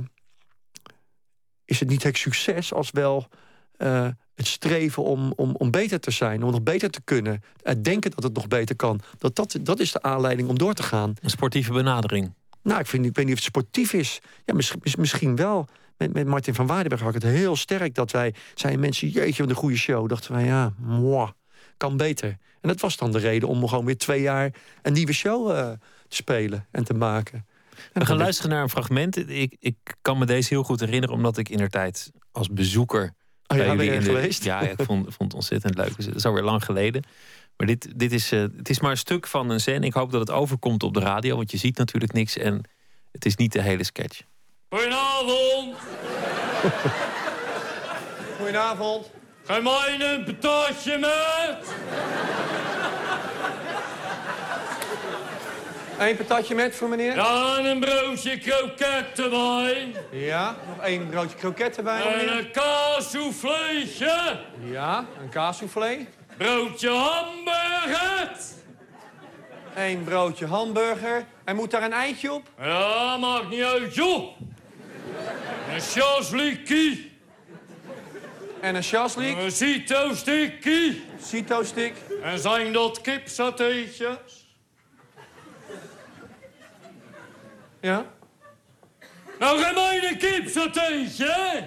is 1.64 1.80
het 1.80 1.88
niet 1.88 2.02
het 2.02 2.18
succes 2.18 2.72
als 2.72 2.90
wel 2.90 3.28
eh, 3.76 4.08
het 4.34 4.46
streven 4.46 5.02
om, 5.02 5.32
om, 5.36 5.54
om 5.56 5.70
beter 5.70 6.00
te 6.00 6.10
zijn, 6.10 6.42
om 6.42 6.50
nog 6.50 6.62
beter 6.62 6.90
te 6.90 7.00
kunnen. 7.04 7.42
Het 7.62 7.84
denken 7.84 8.10
dat 8.10 8.22
het 8.22 8.34
nog 8.34 8.48
beter 8.48 8.76
kan. 8.76 9.00
Dat, 9.18 9.34
dat, 9.36 9.58
dat 9.60 9.80
is 9.80 9.92
de 9.92 10.02
aanleiding 10.02 10.48
om 10.48 10.58
door 10.58 10.74
te 10.74 10.82
gaan. 10.82 11.14
Een 11.20 11.30
sportieve 11.30 11.72
benadering. 11.72 12.34
Nou, 12.62 12.80
ik, 12.80 12.86
vind, 12.86 13.06
ik 13.06 13.14
weet 13.14 13.24
niet 13.24 13.34
of 13.34 13.40
het 13.44 13.48
sportief 13.48 13.92
is. 13.92 14.20
Ja, 14.44 14.54
misschien, 14.54 14.80
mis- 14.82 14.96
misschien 14.96 15.36
wel. 15.36 15.68
Met, 15.96 16.12
met 16.12 16.26
Martin 16.26 16.54
van 16.54 16.66
Waardenberg 16.66 17.00
had 17.00 17.14
ik 17.14 17.22
het 17.22 17.32
heel 17.32 17.56
sterk 17.56 17.94
dat 17.94 18.10
wij 18.10 18.34
zeiden 18.54 18.82
mensen, 18.82 19.08
jeetje, 19.08 19.42
wat 19.42 19.50
een 19.50 19.56
goede 19.56 19.76
show. 19.76 20.08
Dachten 20.08 20.32
wij, 20.32 20.44
ja, 20.44 20.72
moi, 20.78 21.30
kan 21.76 21.96
beter. 21.96 22.28
En 22.60 22.68
dat 22.68 22.80
was 22.80 22.96
dan 22.96 23.12
de 23.12 23.18
reden 23.18 23.48
om 23.48 23.68
gewoon 23.68 23.84
weer 23.84 23.98
twee 23.98 24.20
jaar 24.20 24.50
een 24.82 24.92
nieuwe 24.92 25.12
show 25.12 25.50
eh, 25.50 25.70
te 26.08 26.16
spelen 26.16 26.66
en 26.70 26.84
te 26.84 26.94
maken. 26.94 27.46
We 27.92 28.06
gaan 28.06 28.16
luisteren 28.16 28.50
naar 28.50 28.62
een 28.62 28.68
fragment. 28.70 29.28
Ik, 29.28 29.56
ik 29.58 29.76
kan 30.02 30.18
me 30.18 30.26
deze 30.26 30.48
heel 30.48 30.62
goed 30.62 30.80
herinneren, 30.80 31.14
omdat 31.16 31.36
ik 31.38 31.48
in 31.48 31.56
der 31.56 31.68
tijd 31.70 32.10
als 32.32 32.48
bezoeker. 32.48 33.14
Oh 33.46 33.56
ja, 33.56 33.74
ben 33.76 33.84
je 33.84 33.90
de- 33.98 34.02
geweest? 34.04 34.44
Ja, 34.44 34.60
ik 34.60 34.74
vond, 34.76 35.04
vond 35.04 35.18
het 35.18 35.34
ontzettend 35.34 35.76
leuk. 35.76 35.96
Het 35.96 36.14
is 36.14 36.24
alweer 36.24 36.42
lang 36.42 36.64
geleden. 36.64 37.02
Maar 37.56 37.66
dit, 37.66 37.98
dit 37.98 38.12
is, 38.12 38.32
eh, 38.32 38.40
het 38.40 38.68
is 38.70 38.80
maar 38.80 38.90
een 38.90 38.96
stuk 38.96 39.26
van 39.26 39.50
een 39.50 39.60
scène. 39.60 39.86
Ik 39.86 39.92
hoop 39.92 40.10
dat 40.10 40.20
het 40.20 40.30
overkomt 40.30 40.82
op 40.82 40.94
de 40.94 41.00
radio, 41.00 41.36
want 41.36 41.50
je 41.50 41.56
ziet 41.56 41.78
natuurlijk 41.78 42.12
niks. 42.12 42.36
En 42.36 42.62
het 43.12 43.24
is 43.24 43.36
niet 43.36 43.52
de 43.52 43.62
hele 43.62 43.84
sketch. 43.84 44.22
Goedenavond. 44.68 45.76
Goedenavond. 48.38 49.10
Ga 49.44 49.60
mij 49.60 49.96
een 50.00 50.24
patatje 50.24 50.98
met? 50.98 51.74
Eén 56.02 56.16
patatje 56.16 56.54
met 56.54 56.76
voor 56.76 56.88
meneer? 56.88 57.14
Ja, 57.14 57.58
en 57.58 57.64
een 57.64 57.80
broodje 57.80 58.38
kroketten 58.38 59.30
bij. 59.30 59.92
Ja, 60.10 60.56
nog 60.68 60.84
één 60.84 61.08
broodje 61.08 61.36
kroketten 61.36 61.84
bij 61.84 62.02
En 62.02 62.38
een 62.38 62.50
kaassouffleetje. 62.50 64.40
Ja, 64.64 65.06
een 65.20 65.28
kaassoufflé. 65.28 66.06
Broodje 66.36 66.88
hamburger. 66.88 68.30
Eén 69.74 70.04
broodje 70.04 70.46
hamburger. 70.46 71.24
En 71.44 71.56
moet 71.56 71.70
daar 71.70 71.82
een 71.82 71.92
eitje 71.92 72.32
op? 72.32 72.48
Ja, 72.60 73.16
maakt 73.16 73.48
niet 73.48 73.62
uit, 73.62 73.94
joh. 73.94 74.40
Een 75.74 75.80
sjaslikkie. 75.80 77.12
En 78.60 78.74
een 78.74 78.82
chaslik. 78.82 79.38
Een 79.38 79.52
cito-stikkie. 79.52 81.02
En 82.22 82.38
zijn 82.38 82.72
dat 82.72 83.00
kipsatéetjes? 83.00 84.41
Ja? 87.82 88.04
Nou, 89.38 89.58
geef 89.62 89.74
mij 89.74 90.08
een 90.10 90.16
kipsatéetje, 90.18 91.24
hè? 91.26 91.60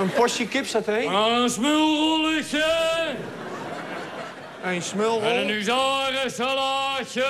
Een 0.00 0.12
portie 0.12 0.48
kipsaté, 0.48 0.92
Een 0.98 1.50
smulrolletje. 1.50 2.64
een 4.62 4.68
En 4.70 4.74
een 4.74 4.82
smulrol, 4.82 5.46
huzarensalaatje. 5.46 7.24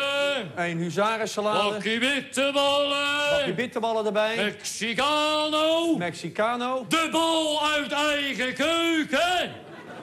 een 0.56 0.78
huzarensalade, 0.78 1.70
Bakje 1.70 1.98
bitterballen. 1.98 3.30
bakje 3.30 3.52
bitterballen 3.54 4.06
erbij, 4.06 4.36
Mexicano. 4.36 5.96
Mexicano, 5.96 6.84
De 6.88 7.08
bal 7.12 7.64
uit 7.74 7.92
eigen 7.92 8.54
keuken. 8.54 9.52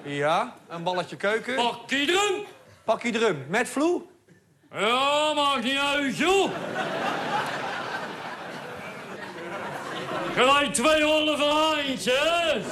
Ja, 0.04 0.56
een 0.68 0.84
balletje 0.84 1.16
keuken, 1.16 1.56
Bakje 1.56 2.06
drum. 2.06 2.46
pakje 2.84 3.12
drum 3.12 3.46
met 3.48 3.70
vloe, 3.70 4.02
Ja, 4.72 5.34
maakt 5.34 5.64
niet 5.64 5.78
uit, 5.78 6.18
joh. 6.18 6.50
Gelijk 10.34 10.74
twee 10.74 11.04
halve 11.04 11.44
haantjes. 11.44 12.66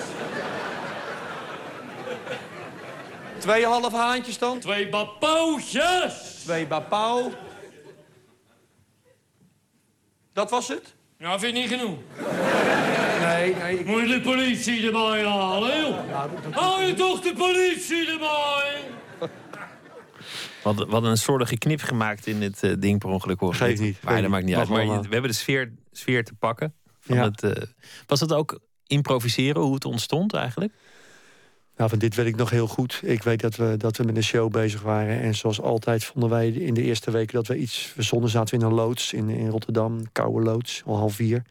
twee 3.39 3.65
halve 3.65 3.95
haantjes 3.95 4.37
dan, 4.37 4.59
Twee 4.59 4.89
bapootjes. 4.89 6.41
twee 6.43 6.67
bapau. 6.67 7.31
Dat 10.33 10.49
was 10.49 10.67
het? 10.67 10.93
Ja, 11.21 11.39
vind 11.39 11.55
je 11.57 11.61
niet 11.61 11.69
genoeg? 11.71 11.97
Nee, 13.21 13.55
nee, 13.55 13.79
ik... 13.79 13.85
Moet 13.85 14.01
je 14.01 14.07
de 14.07 14.21
politie 14.21 14.85
erbij 14.85 15.25
halen, 15.25 15.81
joh? 15.81 15.97
Dat- 16.43 16.53
Hou 16.53 16.83
je 16.83 16.93
toch 16.93 17.21
de 17.21 17.33
politie 17.37 18.07
erbij? 18.11 18.81
We 20.63 20.85
hadden 20.89 21.09
een 21.11 21.17
soortige 21.17 21.57
knip 21.57 21.81
gemaakt 21.81 22.27
in 22.27 22.39
dit 22.39 22.63
eh, 22.63 22.73
ding 22.79 22.99
per 22.99 23.09
ongeluk. 23.09 23.39
hoor. 23.39 23.53
Geeft 23.53 23.81
niet, 23.81 23.97
Maar 24.03 24.11
geeft 24.11 24.21
dat 24.23 24.31
maakt 24.31 24.45
niet 24.45 24.55
uit. 24.55 24.69
Maar 24.69 24.85
we 24.85 25.07
hebben 25.09 25.29
de 25.29 25.33
sfeer, 25.35 25.71
sfeer 25.91 26.23
te 26.23 26.33
pakken. 26.33 26.73
Van 26.99 27.15
Ja. 27.15 27.23
het, 27.23 27.43
eh, 27.43 27.63
was 28.07 28.19
het 28.19 28.33
ook 28.33 28.59
improviseren, 28.87 29.61
hoe 29.61 29.73
het 29.73 29.85
ontstond 29.85 30.33
eigenlijk? 30.33 30.73
Nou, 31.75 31.89
van 31.89 31.99
dit 31.99 32.15
weet 32.15 32.25
ik 32.25 32.35
nog 32.35 32.49
heel 32.49 32.67
goed. 32.67 32.99
Ik 33.03 33.23
weet 33.23 33.39
dat 33.39 33.55
we, 33.55 33.77
dat 33.77 33.97
we 33.97 34.03
met 34.03 34.15
een 34.15 34.23
show 34.23 34.51
bezig 34.51 34.81
waren. 34.81 35.21
En 35.21 35.35
zoals 35.35 35.61
altijd 35.61 36.03
vonden 36.03 36.29
wij 36.29 36.49
in 36.49 36.73
de 36.73 36.81
eerste 36.81 37.11
weken 37.11 37.33
dat 37.33 37.47
we 37.47 37.57
iets 37.57 37.77
verzonnen. 37.77 38.29
Zaten 38.29 38.59
in 38.59 38.65
een 38.65 38.73
loods 38.73 39.13
in, 39.13 39.29
in 39.29 39.49
Rotterdam, 39.49 40.11
koude 40.11 40.45
loods, 40.45 40.81
al 40.85 40.97
half 40.97 41.15
vier. 41.15 41.43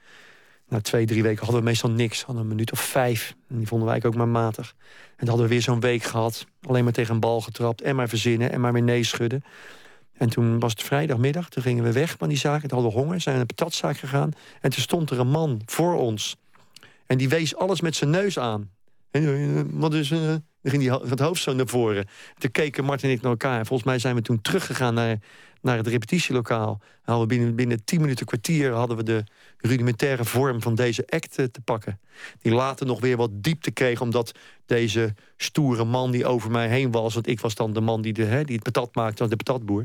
Na 0.69 0.81
twee, 0.81 1.07
drie 1.07 1.23
weken 1.23 1.45
hadden 1.45 1.61
we 1.61 1.67
meestal 1.67 1.91
niks. 1.91 2.23
Hadden 2.23 2.43
een 2.43 2.49
minuut 2.49 2.73
of 2.73 2.81
vijf. 2.81 3.35
En 3.49 3.57
die 3.59 3.67
vonden 3.67 3.89
wij 3.89 4.03
ook 4.05 4.15
maar 4.15 4.29
matig. 4.29 4.75
En 4.77 5.17
dan 5.17 5.29
hadden 5.29 5.47
we 5.47 5.53
weer 5.53 5.63
zo'n 5.63 5.81
week 5.81 6.03
gehad. 6.03 6.47
Alleen 6.67 6.85
maar 6.85 6.93
tegen 6.93 7.15
een 7.15 7.21
bal 7.21 7.41
getrapt. 7.41 7.83
En 7.83 7.97
maar 7.97 8.09
verzinnen. 8.09 8.53
En 8.53 8.61
maar 8.61 8.73
weer 8.73 8.83
nee 8.83 9.05
schudden. 9.05 9.45
En 10.13 10.31
toen 10.31 10.59
was 10.59 10.73
het 10.73 10.83
vrijdagmiddag. 10.83 11.49
Toen 11.49 11.63
gingen 11.63 11.85
we 11.85 11.93
weg 11.93 12.15
van 12.19 12.29
die 12.29 12.39
zaak. 12.39 12.61
Toen 12.61 12.71
hadden 12.71 12.91
we 12.91 12.99
honger. 12.99 13.21
Zijn 13.21 13.35
naar 13.35 13.45
een 13.49 13.55
patatzaak 13.55 13.97
gegaan. 13.97 14.31
En 14.61 14.71
toen 14.71 14.83
stond 14.83 15.11
er 15.11 15.19
een 15.19 15.31
man 15.31 15.61
voor 15.65 15.95
ons. 15.95 16.37
En 17.07 17.19
die 17.19 17.29
wees 17.29 17.57
alles 17.57 17.81
met 17.81 17.97
zijn 17.97 18.11
neus 18.11 18.39
aan. 18.39 18.71
Eh, 19.11 19.61
wat 19.71 19.95
is... 19.95 20.11
eh, 20.11 20.19
dan 20.63 20.71
ging 20.71 20.83
die 20.83 20.93
het 20.93 21.21
hoofd 21.21 21.43
zo 21.43 21.53
naar 21.53 21.67
voren. 21.67 22.07
Toen 22.39 22.51
keken 22.51 22.85
Martin 22.85 23.09
en 23.09 23.15
ik 23.15 23.23
naar 23.23 23.31
elkaar. 23.31 23.59
En 23.59 23.67
volgens 23.67 23.89
mij 23.89 23.99
zijn 23.99 24.15
we 24.15 24.23
toen 24.23 24.41
teruggegaan 24.41 24.95
naar, 24.95 25.19
naar 25.61 25.77
het 25.77 25.87
repetitielokaal. 25.87 26.81
En 26.83 27.13
hadden 27.13 27.29
we 27.29 27.35
binnen, 27.35 27.55
binnen 27.55 27.85
10 27.85 28.01
minuten 28.01 28.27
kwartier 28.27 28.73
hadden 28.73 28.97
we 28.97 29.03
de 29.03 29.25
rudimentaire 29.57 30.25
vorm 30.25 30.63
van 30.63 30.75
deze 30.75 31.07
act 31.09 31.39
eh, 31.39 31.45
te 31.45 31.61
pakken. 31.61 32.01
Die 32.39 32.53
later 32.53 32.87
nog 32.87 33.01
weer 33.01 33.17
wat 33.17 33.31
diepte 33.33 33.71
kreeg, 33.71 34.01
omdat 34.01 34.33
deze 34.67 35.15
stoere 35.37 35.85
man 35.85 36.11
die 36.11 36.27
over 36.27 36.51
mij 36.51 36.69
heen 36.69 36.91
was. 36.91 37.15
Want 37.15 37.27
ik 37.27 37.41
was 37.41 37.55
dan 37.55 37.73
de 37.73 37.81
man 37.81 38.03
die, 38.03 38.13
de, 38.13 38.25
hè, 38.25 38.45
die 38.45 38.55
het 38.55 38.65
patat 38.65 38.95
maakte, 38.95 39.29
de 39.29 39.37
patatboer. 39.37 39.85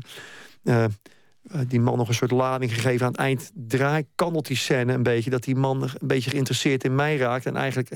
die 1.68 1.80
man 1.80 1.98
nog 1.98 2.08
een 2.08 2.14
soort 2.14 2.30
lading 2.30 2.74
gegeven. 2.74 3.06
Aan 3.06 3.12
het 3.12 3.20
eind 3.20 3.50
draai, 3.54 4.06
kantelt 4.14 4.46
die 4.46 4.56
scène 4.56 4.92
een 4.92 5.02
beetje. 5.02 5.30
Dat 5.30 5.44
die 5.44 5.56
man 5.56 5.82
een 5.82 5.90
beetje 6.00 6.30
geïnteresseerd 6.30 6.84
in 6.84 6.94
mij 6.94 7.16
raakt. 7.16 7.46
En 7.46 7.56
eigenlijk 7.56 7.90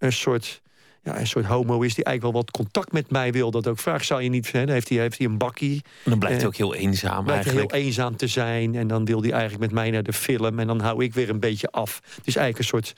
een 0.00 0.12
soort, 0.12 0.62
ja, 1.02 1.18
een 1.20 1.26
soort 1.26 1.44
homo 1.44 1.80
is 1.82 1.94
die 1.94 2.04
eigenlijk 2.04 2.22
wel 2.34 2.42
wat 2.44 2.50
contact 2.50 2.92
met 2.92 3.10
mij 3.10 3.32
wil. 3.32 3.50
Dat 3.50 3.66
ook 3.66 3.78
vraagt, 3.78 4.06
zou 4.06 4.22
je 4.22 4.28
niet... 4.28 4.52
Hè, 4.52 4.64
dan 4.64 4.74
heeft 4.74 4.88
hij, 4.88 4.98
heeft 4.98 5.18
hij 5.18 5.26
een 5.26 5.38
bakkie. 5.38 5.82
En 6.04 6.10
dan 6.10 6.18
blijft 6.18 6.36
Eh, 6.36 6.40
hij 6.42 6.48
ook 6.50 6.56
heel 6.56 6.74
eenzaam 6.74 7.24
Blijkt 7.24 7.44
hij 7.44 7.52
eigenlijk. 7.54 7.72
heel 7.72 7.80
eenzaam 7.86 8.16
te 8.16 8.26
zijn. 8.26 8.74
En 8.74 8.86
dan 8.86 9.04
wil 9.04 9.20
hij 9.22 9.30
eigenlijk 9.32 9.60
met 9.60 9.72
mij 9.72 9.90
naar 9.90 10.02
de 10.02 10.12
film. 10.12 10.58
En 10.58 10.66
dan 10.66 10.80
hou 10.80 11.04
ik 11.04 11.14
weer 11.14 11.28
een 11.30 11.40
beetje 11.40 11.70
af. 11.70 11.94
Het 12.16 12.26
is 12.26 12.36
eigenlijk 12.36 12.58
een 12.58 12.64
soort 12.64 12.92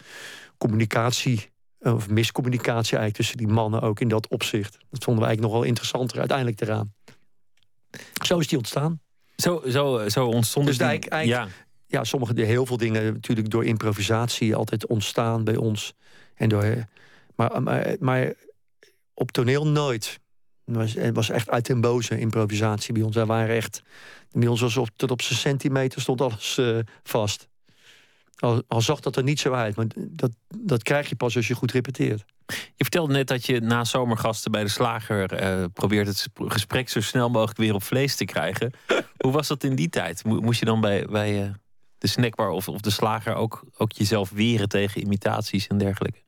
communicatie... 0.58 1.50
of 1.80 2.08
miscommunicatie 2.08 2.96
eigenlijk 2.96 3.14
tussen 3.16 3.36
die 3.36 3.46
mannen 3.48 3.80
ook 3.80 4.00
in 4.00 4.08
dat 4.08 4.28
opzicht. 4.28 4.72
Dat 4.90 5.04
vonden 5.04 5.22
we 5.22 5.28
eigenlijk 5.28 5.40
nog 5.40 5.52
wel 5.52 5.62
interessanter 5.62 6.18
uiteindelijk 6.18 6.60
eraan. 6.60 6.92
Zo 8.24 8.38
is 8.38 8.46
die 8.48 8.58
ontstaan. 8.58 9.00
Zo, 9.36 9.62
zo, 9.68 10.08
zo 10.08 10.26
ontstond 10.26 10.66
Dus 10.66 10.76
eik- 10.78 11.04
eik- 11.06 11.26
ja. 11.28 11.48
ja, 11.86 12.04
sommige, 12.04 12.40
heel 12.42 12.66
veel 12.66 12.76
dingen 12.76 13.12
natuurlijk 13.12 13.50
door 13.50 13.64
improvisatie 13.64 14.54
altijd 14.54 14.86
ontstaan 14.86 15.44
bij 15.44 15.56
ons. 15.56 15.94
En 16.34 16.48
door, 16.48 16.86
maar, 17.36 17.62
maar, 17.62 17.96
maar 18.00 18.32
op 19.14 19.30
toneel 19.30 19.66
nooit. 19.66 20.20
Het 20.64 20.76
was, 20.76 20.92
het 20.94 21.14
was 21.14 21.30
echt 21.30 21.50
uit 21.50 21.66
den 21.66 21.80
boze 21.80 22.18
improvisatie 22.18 22.92
bij 22.94 23.02
ons. 23.02 23.14
Wij 23.14 23.26
waren 23.26 23.56
echt, 23.56 23.82
bij 24.30 24.48
ons 24.48 24.60
was 24.60 24.76
op, 24.76 24.88
tot 24.96 25.10
op 25.10 25.22
zijn 25.22 25.38
centimeter 25.38 26.00
stond 26.00 26.20
alles 26.20 26.58
eh, 26.58 26.78
vast. 27.02 27.48
Al, 28.38 28.62
al 28.68 28.80
zag 28.80 29.00
dat 29.00 29.16
er 29.16 29.22
niet 29.22 29.40
zo 29.40 29.52
uit, 29.52 29.76
maar 29.76 29.86
dat, 29.96 30.30
dat 30.58 30.82
krijg 30.82 31.08
je 31.08 31.16
pas 31.16 31.36
als 31.36 31.48
je 31.48 31.54
goed 31.54 31.72
repeteert. 31.72 32.24
Je 32.46 32.84
vertelde 32.84 33.12
net 33.12 33.26
dat 33.26 33.46
je 33.46 33.60
na 33.60 33.84
zomergasten 33.84 34.50
bij 34.50 34.62
de 34.62 34.68
slager 34.68 35.32
eh, 35.32 35.64
probeert 35.72 36.06
het 36.06 36.18
sp- 36.18 36.44
gesprek 36.46 36.88
zo 36.88 37.00
snel 37.00 37.30
mogelijk 37.30 37.58
weer 37.58 37.74
op 37.74 37.82
vlees 37.82 38.16
te 38.16 38.24
krijgen. 38.24 38.72
Hoe 39.24 39.32
was 39.32 39.48
dat 39.48 39.64
in 39.64 39.74
die 39.74 39.88
tijd? 39.88 40.24
Mo- 40.24 40.40
Moest 40.40 40.58
je 40.60 40.66
dan 40.66 40.80
bij, 40.80 41.06
bij 41.06 41.42
eh, 41.42 41.50
de 41.98 42.06
snackbar 42.06 42.48
of, 42.50 42.68
of 42.68 42.80
de 42.80 42.90
slager 42.90 43.34
ook, 43.34 43.64
ook 43.76 43.92
jezelf 43.92 44.30
weren 44.30 44.68
tegen 44.68 45.00
imitaties 45.00 45.66
en 45.66 45.78
dergelijke? 45.78 46.18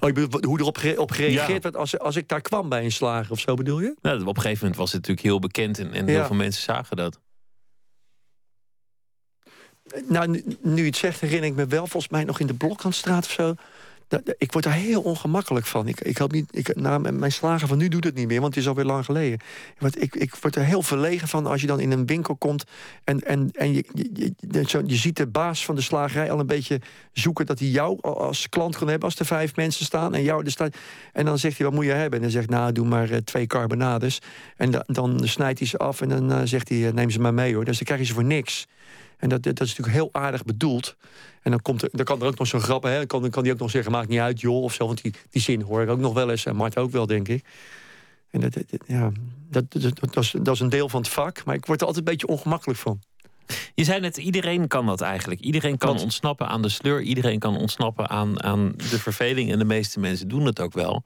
Oh, 0.00 0.08
ik 0.08 0.14
bedoel, 0.14 0.42
hoe 0.44 0.60
erop 0.60 0.78
gere- 0.78 1.00
op 1.00 1.10
gereageerd 1.10 1.48
Ja. 1.48 1.60
werd 1.70 1.76
als, 1.76 1.98
als 1.98 2.16
ik 2.16 2.28
daar 2.28 2.40
kwam 2.40 2.68
bij 2.68 2.84
een 2.84 2.92
slager 2.92 3.32
of 3.32 3.40
zo, 3.40 3.54
bedoel 3.54 3.80
je? 3.80 3.94
Nou, 4.02 4.20
op 4.20 4.26
een 4.36 4.42
gegeven 4.42 4.58
moment 4.58 4.76
was 4.76 4.92
het 4.92 5.00
natuurlijk 5.00 5.26
heel 5.26 5.38
bekend 5.38 5.78
en, 5.78 5.92
en 5.92 6.08
heel 6.08 6.24
veel 6.24 6.36
mensen 6.36 6.62
zagen 6.62 6.96
dat. 6.96 7.20
Nou, 10.08 10.28
nu, 10.28 10.44
nu 10.62 10.76
je 10.80 10.86
het 10.86 10.96
zegt, 10.96 11.20
herinner 11.20 11.50
ik 11.50 11.54
me 11.56 11.66
wel, 11.66 11.86
volgens 11.86 12.12
mij 12.12 12.24
nog 12.24 12.40
in 12.40 12.46
de 12.46 12.54
Bloklandstraat 12.54 13.24
of 13.24 13.30
zo. 13.30 13.54
Ik 14.38 14.52
word 14.52 14.64
daar 14.64 14.74
heel 14.74 15.02
ongemakkelijk 15.02 15.66
van. 15.66 15.88
Ik, 15.88 16.00
ik 16.00 16.18
hoop 16.18 16.32
niet, 16.32 16.48
ik, 16.50 16.74
nou, 16.76 17.08
m- 17.10 17.18
mijn 17.18 17.32
slager 17.32 17.68
van 17.68 17.78
nu 17.78 17.88
doet 17.88 18.04
het 18.04 18.14
niet 18.14 18.26
meer, 18.26 18.40
want 18.40 18.54
het 18.54 18.62
is 18.62 18.68
alweer 18.68 18.84
lang 18.84 19.04
geleden. 19.04 19.38
Ik, 19.98 20.14
ik 20.14 20.34
word 20.34 20.56
er 20.56 20.64
heel 20.64 20.82
verlegen 20.82 21.28
van 21.28 21.46
als 21.46 21.60
je 21.60 21.66
dan 21.66 21.80
in 21.80 21.90
een 21.90 22.06
winkel 22.06 22.36
komt 22.36 22.64
en, 23.04 23.20
en, 23.20 23.50
en 23.52 23.72
je, 23.72 23.84
je, 24.86 24.96
ziet 24.96 25.16
de 25.16 25.26
baas 25.26 25.64
van 25.64 25.74
de 25.74 25.80
slagerij 25.80 26.30
al 26.30 26.40
een 26.40 26.46
beetje 26.46 26.80
zoeken 27.12 27.46
dat 27.46 27.58
hij 27.58 27.68
jou 27.68 27.98
al 28.00 28.20
als 28.20 28.48
klant 28.48 28.76
kan 28.76 28.88
hebben 28.88 29.08
als 29.08 29.18
er 29.18 29.26
vijf 29.26 29.56
mensen 29.56 29.84
staan 29.84 30.14
en 30.14 30.22
jou 30.22 30.44
er 30.44 30.50
staat. 30.50 30.76
En 31.12 31.24
dan 31.24 31.38
zegt 31.38 31.56
hij, 31.58 31.66
wat 31.66 31.74
moet 31.74 31.84
je 31.84 31.90
hebben? 31.90 32.18
En 32.18 32.22
dan 32.22 32.30
zegt 32.30 32.50
nou, 32.50 32.72
doe 32.72 32.86
maar 32.86 33.10
eh, 33.10 33.16
twee 33.16 33.46
carbonades. 33.46 34.18
En 34.56 34.70
da- 34.70 34.84
dan 34.86 35.20
snijdt 35.24 35.58
hij 35.58 35.68
ze 35.68 35.76
af 35.78 36.00
en 36.00 36.08
dan 36.08 36.32
eh, 36.32 36.40
zegt 36.44 36.68
hij, 36.68 36.90
neem 36.94 37.10
ze 37.10 37.20
maar 37.20 37.34
mee 37.34 37.54
hoor. 37.54 37.64
Dus 37.64 37.76
dan 37.76 37.84
krijg 37.86 38.00
je 38.00 38.06
ze 38.06 38.14
voor 38.14 38.24
niks. 38.24 38.66
En 39.20 39.28
dat, 39.28 39.42
dat 39.42 39.60
is 39.60 39.68
natuurlijk 39.68 39.96
heel 39.96 40.08
aardig 40.12 40.44
bedoeld. 40.44 40.96
En 41.42 41.50
dan, 41.50 41.62
komt 41.62 41.82
er, 41.82 41.88
dan 41.92 42.04
kan 42.04 42.20
er 42.20 42.26
ook 42.26 42.38
nog 42.38 42.46
zo'n 42.46 42.60
grap, 42.60 42.82
hè? 42.82 42.96
Dan 42.96 43.06
kan, 43.06 43.20
dan 43.22 43.30
kan 43.30 43.42
die 43.42 43.52
ook 43.52 43.58
nog 43.58 43.70
zeggen, 43.70 43.92
maakt 43.92 44.08
niet 44.08 44.18
uit, 44.18 44.40
joh, 44.40 44.62
of 44.62 44.72
zo. 44.74 44.86
Want 44.86 45.02
die, 45.02 45.14
die 45.30 45.42
zin 45.42 45.60
hoor 45.62 45.82
ik 45.82 45.88
ook 45.88 45.98
nog 45.98 46.14
wel 46.14 46.30
eens. 46.30 46.46
En 46.46 46.56
Mart 46.56 46.76
ook 46.78 46.90
wel, 46.90 47.06
denk 47.06 47.28
ik. 47.28 47.44
En 48.30 48.40
dat, 48.40 48.56
ja, 48.86 49.12
dat, 49.50 49.64
dat, 49.70 50.16
is, 50.16 50.34
dat 50.42 50.54
is 50.54 50.60
een 50.60 50.68
deel 50.68 50.88
van 50.88 51.00
het 51.00 51.10
vak. 51.10 51.44
Maar 51.44 51.54
ik 51.54 51.66
word 51.66 51.80
er 51.80 51.86
altijd 51.86 52.06
een 52.06 52.12
beetje 52.12 52.26
ongemakkelijk 52.26 52.78
van. 52.78 53.00
Je 53.74 53.84
zei 53.84 54.00
net, 54.00 54.16
iedereen 54.16 54.68
kan 54.68 54.86
dat 54.86 55.00
eigenlijk. 55.00 55.40
Iedereen 55.40 55.78
kan 55.78 55.98
ontsnappen 56.00 56.48
aan 56.48 56.62
de 56.62 56.68
sleur. 56.68 57.00
Iedereen 57.00 57.38
kan 57.38 57.56
ontsnappen 57.56 58.08
aan, 58.08 58.42
aan 58.42 58.72
de 58.76 58.98
verveling. 58.98 59.52
En 59.52 59.58
de 59.58 59.64
meeste 59.64 60.00
mensen 60.00 60.28
doen 60.28 60.44
het 60.46 60.60
ook 60.60 60.72
wel. 60.72 61.04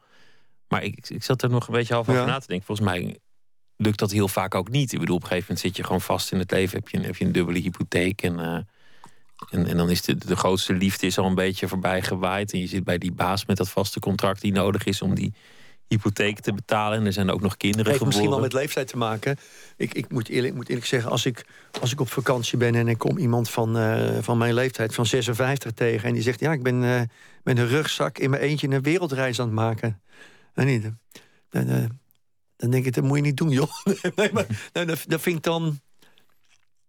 Maar 0.69 0.83
ik, 0.83 1.09
ik 1.09 1.23
zat 1.25 1.43
er 1.43 1.51
nog 1.51 1.67
een 1.67 1.75
beetje 1.75 1.95
half 1.95 2.09
over 2.09 2.21
Ja. 2.21 2.27
na 2.27 2.39
te 2.39 2.47
denken. 2.47 2.67
Volgens 2.67 2.89
mij 2.89 3.19
lukt 3.77 3.99
dat 3.99 4.11
heel 4.11 4.29
vaak 4.29 4.55
ook 4.55 4.69
niet. 4.69 4.93
Ik 4.93 4.99
bedoel, 4.99 5.17
op 5.17 5.23
een 5.23 5.29
gegeven 5.29 5.47
moment 5.49 5.67
zit 5.67 5.77
je 5.77 5.85
gewoon 5.85 6.01
vast 6.01 6.33
in 6.33 6.39
het 6.39 6.51
leven. 6.51 6.79
Heb 6.79 6.89
je 6.89 6.97
een, 6.97 7.05
heb 7.05 7.17
je 7.17 7.25
een 7.25 7.33
dubbele 7.33 7.59
hypotheek. 7.59 8.23
En, 8.23 8.39
eh, 8.39 8.59
en, 9.51 9.67
en 9.67 9.77
dan 9.77 9.91
is 9.91 10.03
de, 10.03 10.17
de 10.17 10.37
grootste 10.37 10.73
liefde 10.73 11.07
is 11.07 11.19
al 11.19 11.27
een 11.27 11.35
beetje 11.35 11.69
voorbij 11.69 12.03
gewaaid. 12.03 12.53
En 12.53 12.59
je 12.59 12.67
zit 12.67 12.85
bij 12.85 12.99
die 12.99 13.13
baas 13.13 13.47
met 13.47 13.57
dat 13.57 13.69
vaste 13.69 14.01
contract 14.01 14.41
die 14.41 14.53
nodig 14.53 14.85
is 14.85 15.03
om 15.03 15.15
die 15.15 15.35
hypotheek 15.89 16.41
te 16.41 16.53
betalen. 16.53 16.99
En 16.99 17.07
er 17.07 17.13
zijn 17.13 17.31
ook 17.31 17.41
nog 17.41 17.57
kinderen 17.57 17.93
heeft 17.93 18.05
misschien 18.05 18.31
wel 18.31 18.41
met 18.41 18.53
leeftijd 18.53 18.89
te 18.89 18.97
maken. 18.97 19.37
Ik, 19.77 19.95
ik, 19.95 20.11
moet, 20.11 20.29
eerlijk, 20.29 20.49
ik 20.49 20.55
moet 20.55 20.69
eerlijk 20.69 20.87
zeggen, 20.87 21.11
als 21.11 21.27
ik, 21.27 21.47
als 21.81 21.93
ik 21.93 22.01
op 22.01 22.11
vakantie 22.11 22.59
ben 22.59 22.75
en 22.75 22.89
ik 22.89 22.99
kom 22.99 23.19
iemand 23.19 23.51
van, 23.51 23.79
eh, 23.79 24.19
van 24.21 24.39
mijn 24.39 24.55
leeftijd, 24.55 24.95
van 24.95 25.07
56 25.07 25.73
tegen, 25.73 26.09
en 26.09 26.15
die 26.15 26.23
zegt: 26.23 26.41
Ja, 26.41 26.53
ik 26.53 26.63
ben 26.63 26.85
eh, 26.85 27.01
met 27.43 27.59
een 27.59 27.69
rugzak 27.69 28.19
in 28.19 28.31
mijn 28.31 28.43
eentje 28.43 28.69
een 28.69 28.83
wereldreis 28.83 29.41
aan 29.41 29.47
het 29.47 29.55
maken. 29.55 30.01
En 30.55 30.67
niet, 30.67 30.91
dan, 31.51 31.99
dan, 32.57 32.71
denk 32.71 32.85
ik: 32.85 32.95
Dat 32.95 33.05
moet 33.05 33.17
je 33.17 33.23
niet 33.23 33.37
doen, 33.37 33.51
joh. 33.51 33.71
nee, 34.17 34.33
maar 34.33 34.47
nou, 34.73 34.87
dat, 34.87 35.21
vind 35.21 35.37
ik 35.37 35.43
dan. 35.43 35.81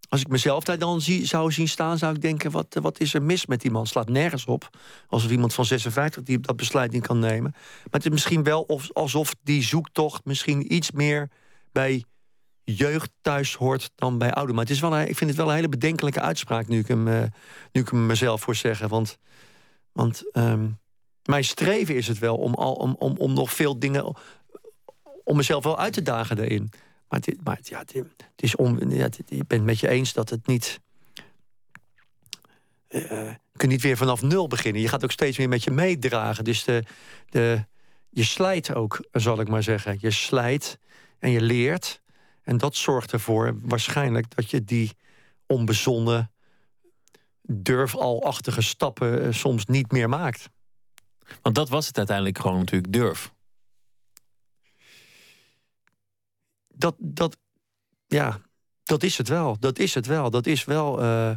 Als 0.09 0.21
ik 0.21 0.27
mezelf 0.27 0.63
daar 0.63 0.77
dan 0.77 1.01
zie, 1.01 1.25
zou 1.25 1.51
zien 1.51 1.67
staan, 1.67 1.97
zou 1.97 2.15
ik 2.15 2.21
denken: 2.21 2.51
wat, 2.51 2.77
wat 2.81 2.99
is 2.99 3.13
er 3.13 3.23
mis 3.23 3.45
met 3.45 3.61
die 3.61 3.71
man? 3.71 3.87
Slaat 3.87 4.09
nergens 4.09 4.45
op. 4.45 4.69
Alsof 5.07 5.31
iemand 5.31 5.53
van 5.53 5.65
56 5.65 6.23
die 6.23 6.39
dat 6.39 6.55
besluit 6.55 6.91
niet 6.91 7.07
kan 7.07 7.19
nemen. 7.19 7.51
Maar 7.51 7.91
het 7.91 8.05
is 8.05 8.11
misschien 8.11 8.43
wel 8.43 8.61
of, 8.61 8.93
alsof 8.93 9.35
die 9.43 9.63
zoektocht 9.63 10.25
misschien 10.25 10.73
iets 10.73 10.91
meer 10.91 11.29
bij 11.71 12.03
jeugd 12.65 13.11
thuis 13.21 13.55
hoort 13.55 13.91
dan 13.95 14.17
bij 14.17 14.33
ouder. 14.33 14.55
Maar 14.55 14.63
het 14.63 14.73
is 14.73 14.79
wel, 14.79 14.99
ik 14.99 15.17
vind 15.17 15.29
het 15.29 15.39
wel 15.39 15.49
een 15.49 15.55
hele 15.55 15.69
bedenkelijke 15.69 16.21
uitspraak 16.21 16.67
nu 16.67 16.79
ik 16.79 16.87
hem, 16.87 17.07
uh, 17.07 17.23
nu 17.71 17.81
ik 17.81 17.89
hem 17.89 18.05
mezelf 18.05 18.41
voor 18.41 18.55
zeggen. 18.55 18.89
Want, 18.89 19.17
want 19.91 20.23
um, 20.33 20.79
mijn 21.23 21.43
streven 21.43 21.95
is 21.95 22.07
het 22.07 22.19
wel 22.19 22.37
om, 22.37 22.53
al, 22.53 22.73
om, 22.73 22.95
om, 22.99 23.17
om 23.17 23.33
nog 23.33 23.53
veel 23.53 23.79
dingen. 23.79 24.15
Om 25.25 25.35
mezelf 25.37 25.63
wel 25.63 25.79
uit 25.79 25.93
te 25.93 26.01
dagen 26.01 26.35
daarin. 26.35 26.71
Maar, 27.09 27.19
het, 27.19 27.43
maar 27.43 27.59
ja, 27.61 27.79
het, 27.79 27.93
het 27.93 28.23
is 28.35 28.55
om, 28.55 28.89
ja, 28.91 29.05
ik 29.27 29.47
ben 29.47 29.57
het 29.57 29.63
met 29.63 29.79
je 29.79 29.87
eens 29.87 30.13
dat 30.13 30.29
het 30.29 30.47
niet. 30.47 30.79
Uh, 32.89 33.01
je 33.01 33.57
kunt 33.57 33.71
niet 33.71 33.81
weer 33.81 33.97
vanaf 33.97 34.21
nul 34.21 34.47
beginnen. 34.47 34.81
Je 34.81 34.87
gaat 34.87 35.03
ook 35.03 35.11
steeds 35.11 35.37
meer 35.37 35.49
met 35.49 35.63
je 35.63 35.71
meedragen. 35.71 36.43
Dus 36.43 36.63
de, 36.63 36.83
de, 37.29 37.65
je 38.09 38.23
slijt 38.23 38.73
ook, 38.73 39.07
zal 39.11 39.39
ik 39.39 39.47
maar 39.47 39.63
zeggen. 39.63 39.97
Je 39.99 40.11
slijt 40.11 40.79
en 41.19 41.31
je 41.31 41.41
leert. 41.41 42.01
En 42.41 42.57
dat 42.57 42.75
zorgt 42.75 43.11
ervoor 43.11 43.59
waarschijnlijk 43.61 44.35
dat 44.35 44.49
je 44.49 44.63
die 44.63 44.91
onbezonnen, 45.47 46.31
durfalachtige 47.41 48.61
stappen 48.61 49.25
uh, 49.25 49.33
soms 49.33 49.65
niet 49.65 49.91
meer 49.91 50.09
maakt. 50.09 50.49
Want 51.41 51.55
dat 51.55 51.69
was 51.69 51.87
het 51.87 51.97
uiteindelijk 51.97 52.39
gewoon 52.39 52.57
natuurlijk 52.57 52.93
durf. 52.93 53.33
Dat, 56.77 56.95
dat, 56.97 57.37
ja, 58.07 58.39
dat 58.83 59.03
is 59.03 59.17
het 59.17 59.27
wel. 59.27 59.59
Dat 59.59 59.79
is 59.79 59.93
het 59.93 60.05
wel. 60.05 60.29
Dat 60.29 60.45
is 60.45 60.65
wel 60.65 61.01
uh, 61.03 61.31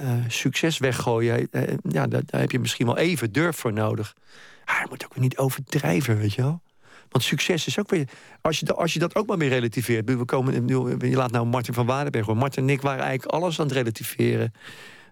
uh, 0.00 0.24
succes 0.28 0.78
weggooien. 0.78 1.48
ja, 1.88 2.06
daar, 2.06 2.22
daar, 2.24 2.40
heb 2.40 2.50
je 2.50 2.58
misschien 2.58 2.86
wel 2.86 2.96
even 2.96 3.32
durf 3.32 3.56
voor 3.56 3.72
nodig. 3.72 4.16
Maar 4.64 4.80
je 4.82 4.86
moet 4.88 5.04
ook 5.04 5.14
weer 5.14 5.22
niet 5.22 5.38
overdrijven, 5.38 6.18
weet 6.18 6.34
je 6.34 6.42
wel. 6.42 6.62
Want 7.08 7.24
succes 7.24 7.66
is 7.66 7.78
ook 7.78 7.90
weer. 7.90 8.08
Als 8.40 8.60
je, 8.60 8.74
als 8.74 8.92
je 8.92 8.98
dat 8.98 9.14
ook 9.14 9.26
maar 9.26 9.38
weer 9.38 9.48
relativeert. 9.48 10.04
We 10.04 10.24
komen, 10.24 10.68
je 11.10 11.16
laat 11.16 11.30
nou 11.30 11.46
Martin 11.46 11.74
van 11.74 11.86
Waardenberg 11.86 12.26
hoor. 12.26 12.36
Martin 12.36 12.62
en 12.62 12.70
ik 12.70 12.80
waren 12.80 13.04
eigenlijk 13.04 13.34
alles 13.34 13.60
aan 13.60 13.66
het 13.66 13.74
relativeren. 13.74 14.52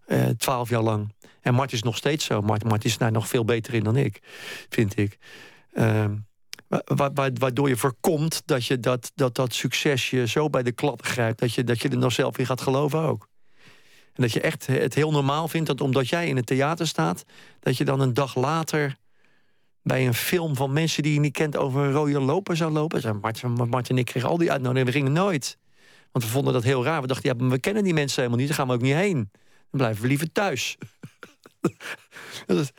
Eh, 0.06 0.26
twaalf 0.26 0.68
jaar 0.68 0.82
lang. 0.82 1.14
En 1.40 1.54
Martin 1.54 1.76
is 1.76 1.82
nog 1.82 1.96
steeds 1.96 2.24
zo. 2.24 2.40
Martin, 2.40 2.68
Martin 2.68 2.90
is 2.90 2.98
daar 2.98 3.12
nog 3.12 3.28
veel 3.28 3.44
beter 3.44 3.74
in 3.74 3.84
dan 3.84 3.96
ik, 3.96 4.18
vind 4.68 4.98
ik. 4.98 5.18
Waardoor 7.34 7.68
je 7.68 7.76
voorkomt 7.76 8.42
dat 8.44 8.66
je 8.66 8.80
dat, 8.80 9.12
dat, 9.14 9.34
dat 9.34 9.54
succes 9.54 10.10
je 10.10 10.26
zo 10.26 10.50
bij 10.50 10.62
de 10.62 10.72
klap 10.72 11.02
grijpt... 11.02 11.38
Dat 11.38 11.54
je, 11.54 11.64
dat 11.64 11.80
je 11.82 11.88
er 11.88 11.98
nog 11.98 12.12
zelf 12.12 12.38
in 12.38 12.46
gaat 12.46 12.60
geloven 12.60 12.98
ook. 12.98 13.28
En 14.12 14.22
dat 14.22 14.32
je 14.32 14.40
echt 14.40 14.66
het 14.66 14.94
heel 14.94 15.10
normaal 15.10 15.48
vindt 15.48 15.66
dat 15.66 15.80
omdat 15.80 16.08
jij 16.08 16.28
in 16.28 16.36
het 16.36 16.46
theater 16.46 16.86
staat... 16.86 17.24
dat 17.60 17.76
je 17.76 17.84
dan 17.84 18.00
een 18.00 18.14
dag 18.14 18.34
later 18.34 18.96
bij 19.82 20.06
een 20.06 20.14
film 20.14 20.56
van 20.56 20.72
mensen 20.72 21.02
die 21.02 21.12
je 21.12 21.20
niet 21.20 21.32
kent 21.32 21.56
over 21.56 21.82
een 21.82 21.92
rode 21.92 22.20
loper 22.20 22.56
zou 22.56 22.72
lopen. 22.72 23.18
Martin, 23.20 23.52
Martin 23.52 23.94
en 23.94 23.98
ik 23.98 24.04
kregen 24.04 24.28
al 24.28 24.38
die 24.38 24.50
uitnodigingen. 24.50 24.92
We 24.92 24.98
gingen 24.98 25.12
nooit. 25.12 25.58
Want 26.12 26.24
we 26.24 26.30
vonden 26.30 26.52
dat 26.52 26.62
heel 26.62 26.84
raar. 26.84 27.00
We 27.00 27.06
dachten, 27.06 27.38
ja, 27.38 27.46
we 27.48 27.58
kennen 27.58 27.84
die 27.84 27.94
mensen 27.94 28.16
helemaal 28.16 28.38
niet. 28.38 28.48
Daar 28.48 28.56
gaan 28.56 28.66
we 28.66 28.74
ook 28.74 28.80
niet 28.80 28.94
heen. 28.94 29.30
Dan 29.70 29.80
blijven 29.80 30.02
we 30.02 30.08
liever 30.08 30.32
thuis. 30.32 30.76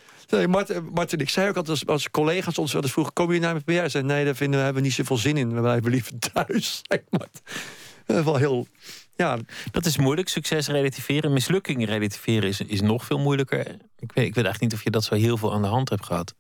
Martin, 0.44 0.90
Martin, 0.94 1.20
ik 1.20 1.30
zei 1.30 1.50
ook 1.50 1.56
altijd 1.56 1.80
als, 1.80 1.88
als 1.88 2.10
collega's 2.10 2.58
ons 2.58 2.74
wel 2.74 2.82
eens 2.82 2.92
vroegen... 2.92 3.14
kom 3.14 3.34
je 3.34 3.40
naar 3.40 3.62
mijn 3.66 3.84
PR? 3.84 3.90
Zei, 3.90 4.04
nee, 4.04 4.26
daar 4.26 4.36
vinden 4.36 4.60
we, 4.60 4.66
hebben 4.66 4.82
we 4.82 4.88
niet 4.88 4.98
zoveel 4.98 5.18
zin 5.18 5.38
in. 5.38 5.54
We 5.54 5.62
blijven 5.62 5.92
liever 5.92 6.20
thuis. 6.20 6.82
Dat 8.06 8.18
is 8.18 8.24
wel 8.24 8.36
heel... 8.36 8.68
Ja. 9.16 9.38
Dat 9.72 9.86
is 9.86 9.98
moeilijk, 9.98 10.30
succes 10.30 10.68
relativeren. 10.68 11.34
Mislukking 11.34 11.86
relativeren 11.86 12.50
is, 12.50 12.62
is 12.62 12.82
nog 12.82 13.06
veel 13.06 13.20
moeilijker. 13.20 13.60
Ik 13.60 14.12
weet, 14.14 14.26
ik 14.26 14.36
weet 14.36 14.46
eigenlijk 14.46 14.62
niet 14.62 14.74
of 14.74 14.84
je 14.84 14.90
dat 14.90 15.04
zo 15.04 15.16
heel 15.16 15.38
veel 15.38 15.54
aan 15.54 15.62
de 15.62 15.68
hand 15.68 15.90
hebt 15.90 16.06
gehad. 16.06 16.36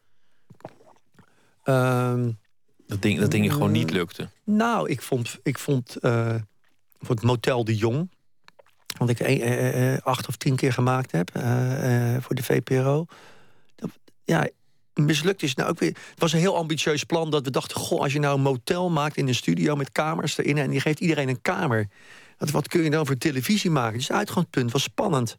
Um, 1.63 2.39
dat, 2.87 3.01
ding, 3.01 3.19
dat 3.19 3.31
dingen 3.31 3.51
gewoon 3.51 3.71
niet 3.71 3.91
lukte. 3.91 4.29
Nou, 4.43 4.89
ik 4.89 5.01
vond, 5.01 5.39
ik 5.43 5.59
vond 5.59 5.97
uh, 6.01 6.35
voor 6.99 7.15
het 7.15 7.23
Motel 7.23 7.63
de 7.63 7.75
Jong... 7.75 8.09
wat 8.97 9.09
ik 9.09 10.01
acht 10.03 10.27
of 10.27 10.35
tien 10.35 10.55
keer 10.55 10.73
gemaakt 10.73 11.11
heb 11.11 11.31
voor 12.21 12.35
de 12.35 12.43
VPRO... 12.43 13.05
Ja, 14.26 14.49
mislukt 14.93 15.43
is 15.43 15.55
nou 15.55 15.69
ook 15.69 15.80
weer... 15.80 15.89
Het 15.89 16.19
was 16.19 16.34
een 16.34 16.39
heel 16.39 16.55
ambitieus 16.55 17.03
plan 17.03 17.30
dat 17.30 17.43
we 17.43 17.51
dachten... 17.51 17.78
goh, 17.78 18.01
als 18.01 18.13
je 18.13 18.19
nou 18.19 18.36
een 18.36 18.41
motel 18.41 18.89
maakt 18.89 19.17
in 19.17 19.28
een 19.28 19.36
studio 19.36 19.76
met 19.76 19.91
kamers 19.91 20.38
erin... 20.38 20.57
en 20.57 20.71
je 20.71 20.80
geeft 20.80 20.99
iedereen 20.99 21.30
een 21.30 21.41
kamer... 21.41 21.89
Wat, 22.38 22.51
wat 22.51 22.67
kun 22.67 22.84
je 22.84 22.89
dan 22.89 23.05
voor 23.05 23.17
televisie 23.17 23.71
maken? 23.71 23.97
Dus 23.97 24.07
het 24.07 24.17
uitgangspunt 24.17 24.71
was 24.71 24.84
spannend. 24.84 25.38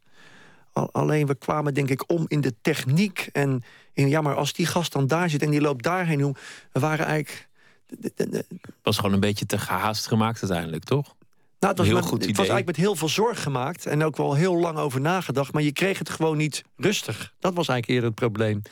Alleen 0.73 1.27
we 1.27 1.35
kwamen 1.35 1.75
denk 1.75 1.91
ik 1.91 2.11
om 2.11 2.25
in 2.29 2.41
de 2.41 2.55
techniek. 2.63 3.29
En 3.33 3.63
in, 3.93 4.09
ja, 4.09 4.21
maar 4.21 4.35
als 4.35 4.53
die 4.53 4.67
gast 4.67 4.93
dan 4.93 5.07
daar 5.07 5.31
zit 5.31 5.43
en 5.43 5.51
die 5.51 5.61
loopt 5.61 5.83
daarheen... 5.85 6.37
We 6.73 6.81
waren 6.81 7.07
eigenlijk... 7.07 7.49
Het 7.87 8.47
was 8.83 8.97
gewoon 8.97 9.13
een 9.13 9.21
beetje 9.21 9.47
te 9.47 9.59
gehaast 9.59 10.07
gemaakt 10.07 10.41
uiteindelijk, 10.43 10.85
toch? 10.85 11.15
Nou, 11.61 11.73
het 11.73 11.79
was, 11.79 11.87
heel 11.87 11.97
met, 11.97 12.05
goed 12.05 12.27
het 12.27 12.37
was 12.37 12.49
eigenlijk 12.49 12.67
met 12.67 12.87
heel 12.87 12.97
veel 12.97 13.09
zorg 13.09 13.43
gemaakt. 13.43 13.87
En 13.87 14.05
ook 14.05 14.17
wel 14.17 14.35
heel 14.35 14.57
lang 14.57 14.79
over 14.79 15.01
nagedacht. 15.01 15.53
Maar 15.53 15.63
je 15.63 15.73
kreeg 15.73 15.99
het 15.99 16.11
gewoon 16.11 16.37
niet 16.37 16.63
rustig. 16.77 17.35
Dat 17.39 17.55
was 17.55 17.69
eigenlijk 17.69 17.89
eerder 17.89 18.05
het 18.05 18.15
probleem. 18.15 18.63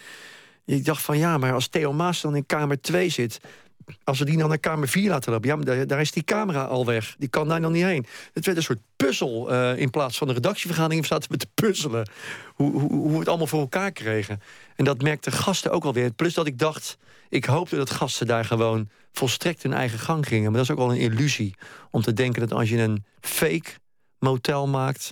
Je 0.65 0.83
dacht 0.83 1.03
van 1.03 1.19
ja, 1.19 1.39
maar 1.39 1.53
als 1.53 1.69
Theo 1.69 1.93
Maas 1.93 2.21
dan 2.21 2.37
in 2.37 2.47
kamer 2.47 2.81
2 2.81 3.09
zit 3.09 3.41
als 4.05 4.19
we 4.19 4.25
die 4.25 4.37
dan 4.37 4.49
naar 4.49 4.59
kamer 4.59 4.89
4 4.89 5.11
laten 5.11 5.33
lopen... 5.33 5.49
ja, 5.49 5.57
maar 5.57 5.87
daar, 5.87 6.01
is 6.01 6.11
die 6.11 6.25
camera 6.25 6.65
al 6.65 6.87
weg. 6.87 7.15
Die 7.19 7.29
kan 7.29 7.49
daar 7.49 7.61
nog 7.61 7.71
niet 7.71 7.85
heen. 7.85 8.07
Het 8.33 8.45
werd 8.45 8.57
een 8.57 8.63
soort 8.63 8.83
puzzel. 8.97 9.53
Uh, 9.53 9.79
in 9.79 9.91
plaats 9.91 10.19
van 10.19 10.29
een 10.29 10.35
redactievergadering 10.35 11.07
zaten 11.07 11.31
we 11.31 11.37
te 11.37 11.47
puzzelen. 11.55 12.09
Hoe, 12.55 12.73
hoe, 12.73 12.93
hoe, 12.93 13.13
we 13.13 13.19
het 13.19 13.29
allemaal 13.29 13.47
voor 13.47 13.61
elkaar 13.61 13.93
kregen. 13.93 14.41
En 14.77 14.85
dat 14.85 15.03
merkten 15.03 15.33
gasten 15.33 15.71
ook 15.71 15.85
alweer. 15.85 16.13
Plus 16.13 16.35
dat 16.35 16.47
ik 16.47 16.59
dacht... 16.59 16.99
ik 17.29 17.45
hoopte 17.45 17.77
dat 17.77 17.91
gasten 17.91 18.27
daar 18.27 18.45
gewoon 18.45 18.89
volstrekt 19.15 19.63
hun 19.63 19.73
eigen 19.73 19.99
gang 19.99 20.27
gingen. 20.27 20.45
Maar 20.45 20.61
dat 20.61 20.63
is 20.63 20.71
ook 20.71 20.87
wel 20.87 20.93
een 20.93 21.13
illusie. 21.13 21.55
Om 21.91 22.03
te 22.03 22.13
denken 22.13 22.41
dat 22.41 22.53
als 22.53 22.69
je 22.69 22.79
een 22.79 23.05
fake 23.21 23.71
motel 24.19 24.67
maakt... 24.69 25.11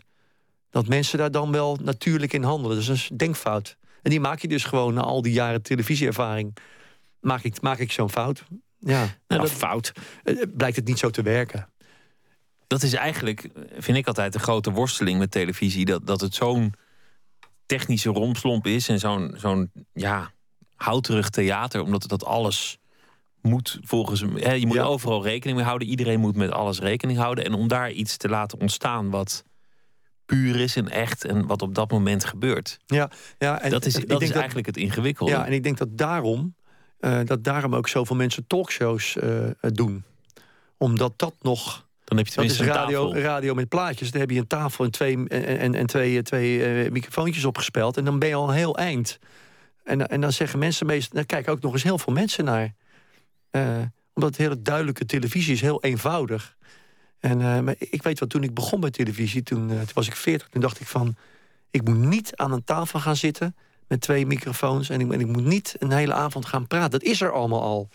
dat 0.70 0.88
mensen 0.88 1.18
daar 1.18 1.30
dan 1.30 1.52
wel 1.52 1.78
natuurlijk 1.82 2.32
in 2.32 2.42
handelen. 2.42 2.76
Dat 2.76 2.94
is 2.94 3.10
een 3.10 3.16
denkfout. 3.16 3.76
En 4.02 4.10
die 4.10 4.20
maak 4.20 4.38
je 4.38 4.48
dus 4.48 4.64
gewoon 4.64 4.94
na 4.94 5.00
al 5.00 5.22
die 5.22 5.32
jaren 5.32 5.62
televisieervaring 5.62 6.56
maak 7.22 7.42
ik, 7.42 7.60
maak 7.60 7.78
ik 7.78 7.92
zo'n 7.92 8.10
fout. 8.10 8.44
Ja, 8.78 9.08
nou, 9.28 9.40
dat, 9.40 9.50
fout. 9.50 9.92
Eh, 10.22 10.42
blijkt 10.54 10.76
het 10.76 10.86
niet 10.86 10.98
zo 10.98 11.10
te 11.10 11.22
werken. 11.22 11.68
Dat 12.66 12.82
is 12.82 12.92
eigenlijk, 12.92 13.48
vind 13.78 13.96
ik 13.96 14.06
altijd, 14.06 14.32
de 14.32 14.38
grote 14.38 14.70
worsteling 14.70 15.18
met 15.18 15.30
televisie. 15.30 15.84
Dat, 15.84 16.06
dat 16.06 16.20
het 16.20 16.34
zo'n 16.34 16.74
technische 17.66 18.10
rompslomp 18.10 18.66
is 18.66 18.88
en 18.88 18.98
zo'n 18.98 19.34
zo'n 19.36 19.70
ja, 19.92 20.32
houterig 20.74 21.30
theater, 21.30 21.82
omdat 21.82 22.08
dat 22.08 22.24
alles 22.24 22.78
moet 23.42 23.78
volgens 23.82 24.20
hem. 24.20 24.38
Je 24.38 24.66
moet 24.66 24.78
overal 24.78 25.22
rekening 25.22 25.56
mee 25.56 25.66
houden. 25.66 25.88
Iedereen 25.88 26.20
moet 26.20 26.36
met 26.36 26.50
alles 26.50 26.78
rekening 26.78 27.18
houden. 27.18 27.44
En 27.44 27.54
om 27.54 27.68
daar 27.68 27.90
iets 27.90 28.16
te 28.16 28.28
laten 28.28 28.60
ontstaan 28.60 29.10
wat 29.10 29.44
puur 30.26 30.60
is 30.60 30.76
en 30.76 30.88
echt 30.88 31.24
en 31.24 31.46
wat 31.46 31.62
op 31.62 31.74
dat 31.74 31.90
moment 31.90 32.24
gebeurt. 32.24 32.78
Ja, 32.86 33.10
ja 33.38 33.60
en 33.60 33.70
dat 33.70 33.84
is, 33.84 33.94
dat 33.94 34.22
is 34.22 34.30
eigenlijk 34.30 34.66
het 34.66 34.76
ingewikkelde. 34.76 35.32
Ja, 35.32 35.46
en 35.46 35.52
ik 35.52 35.62
denk 35.62 35.78
dat 35.78 35.98
daarom 35.98 36.54
uh, 37.02 37.20
dat 37.24 37.44
daarom 37.44 37.74
ook 37.74 37.88
zoveel 37.88 38.16
mensen 38.16 38.46
talkshows 38.46 39.16
uh, 39.16 39.46
doen. 39.58 40.04
Omdat 40.76 41.12
dat 41.16 41.34
nog. 41.40 41.86
Dan 42.04 42.18
heb 42.18 42.26
je 42.26 42.34
dat 42.34 42.44
is 42.44 42.60
radio, 42.60 43.14
radio 43.14 43.54
met 43.54 43.68
plaatjes. 43.68 44.10
Dan 44.10 44.20
heb 44.20 44.30
je 44.30 44.38
een 44.38 44.46
tafel 44.46 44.84
en 44.84 44.90
twee, 44.90 45.28
en, 45.28 45.74
en, 45.74 45.86
twee, 45.86 46.22
twee 46.22 46.84
uh, 46.84 46.90
microfoontjes 46.90 47.44
opgespeld. 47.44 47.96
En 47.96 48.04
dan 48.04 48.18
ben 48.18 48.28
je 48.28 48.34
al 48.34 48.50
heel 48.50 48.76
eind. 48.76 49.18
En, 49.84 50.08
en 50.08 50.20
dan 50.20 50.32
zeggen 50.32 50.58
mensen 50.58 50.86
meestal. 50.86 51.14
Daar 51.14 51.26
kijken 51.26 51.52
ook 51.52 51.60
nog 51.60 51.72
eens 51.72 51.82
heel 51.82 51.98
veel 51.98 52.12
mensen 52.12 52.44
naar. 52.44 52.74
Omdat 54.14 54.30
het 54.30 54.36
hele 54.36 54.62
duidelijke 54.62 55.06
televisie 55.06 55.52
is 55.52 55.60
heel 55.60 55.82
eenvoudig. 55.82 56.56
En 57.18 57.64
maar 57.64 57.74
ik 57.78 58.02
weet 58.02 58.18
wat, 58.18 58.30
toen 58.30 58.42
ik 58.42 58.54
begon 58.54 58.80
bij 58.80 58.90
televisie, 58.90 59.42
toen, 59.42 59.68
toen 59.68 59.86
was 59.94 60.06
ik 60.06 60.16
40, 60.16 60.48
toen 60.48 60.60
dacht 60.60 60.80
ik 60.80 60.86
van. 60.86 61.16
Ik 61.70 61.84
moet 61.84 61.98
niet 61.98 62.36
aan 62.36 62.52
een 62.52 62.64
tafel 62.64 63.00
gaan 63.00 63.16
zitten 63.16 63.56
met 63.92 64.00
twee 64.00 64.26
microfoons. 64.26 64.90
En 64.90 65.00
ik, 65.00 65.12
ik 65.12 65.26
moet 65.26 65.44
niet 65.44 65.76
een 65.78 65.92
hele 65.92 66.12
avond 66.12 66.46
gaan 66.46 66.66
praten. 66.66 66.90
Dat 66.90 67.02
is 67.02 67.20
er 67.20 67.32
allemaal 67.32 67.62
al. 67.62 67.88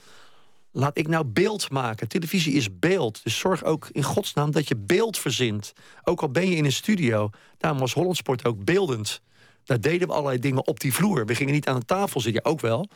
Laat 0.72 0.97
ik 0.97 1.08
nou 1.08 1.26
beeld 1.26 1.70
maken. 1.72 2.08
Televisie 2.08 2.53
is 2.53 2.80
beeld. 2.80 3.24
Dus 3.24 3.38
zorg 3.38 3.64
ook 3.64 3.89
in 3.91 4.03
godsnaam 4.03 4.51
dat 4.51 4.68
je 4.68 4.76
beeld 4.76 5.18
verzint. 5.18 5.74
Ook 6.03 6.22
al 6.22 6.30
ben 6.30 6.49
je 6.49 6.55
in 6.55 6.66
een 6.66 6.72
studio. 6.72 7.30
Daarom 7.58 7.80
was 7.80 7.93
Hollandsport 7.93 8.45
ook 8.45 8.66
beeldend. 8.66 9.22
Daar 9.64 9.82
deden 9.82 10.08
we 10.08 10.14
allerlei 10.14 10.39
dingen 10.39 10.68
op 10.68 10.80
die 10.80 10.93
vloer. 10.93 11.26
We 11.26 11.36
gingen 11.36 11.53
niet 11.53 11.68
aan 11.68 11.80
de 11.80 11.86
tafel 11.86 12.22
zitten. 12.22 12.45
Ook 12.45 12.60
wel. 12.60 12.89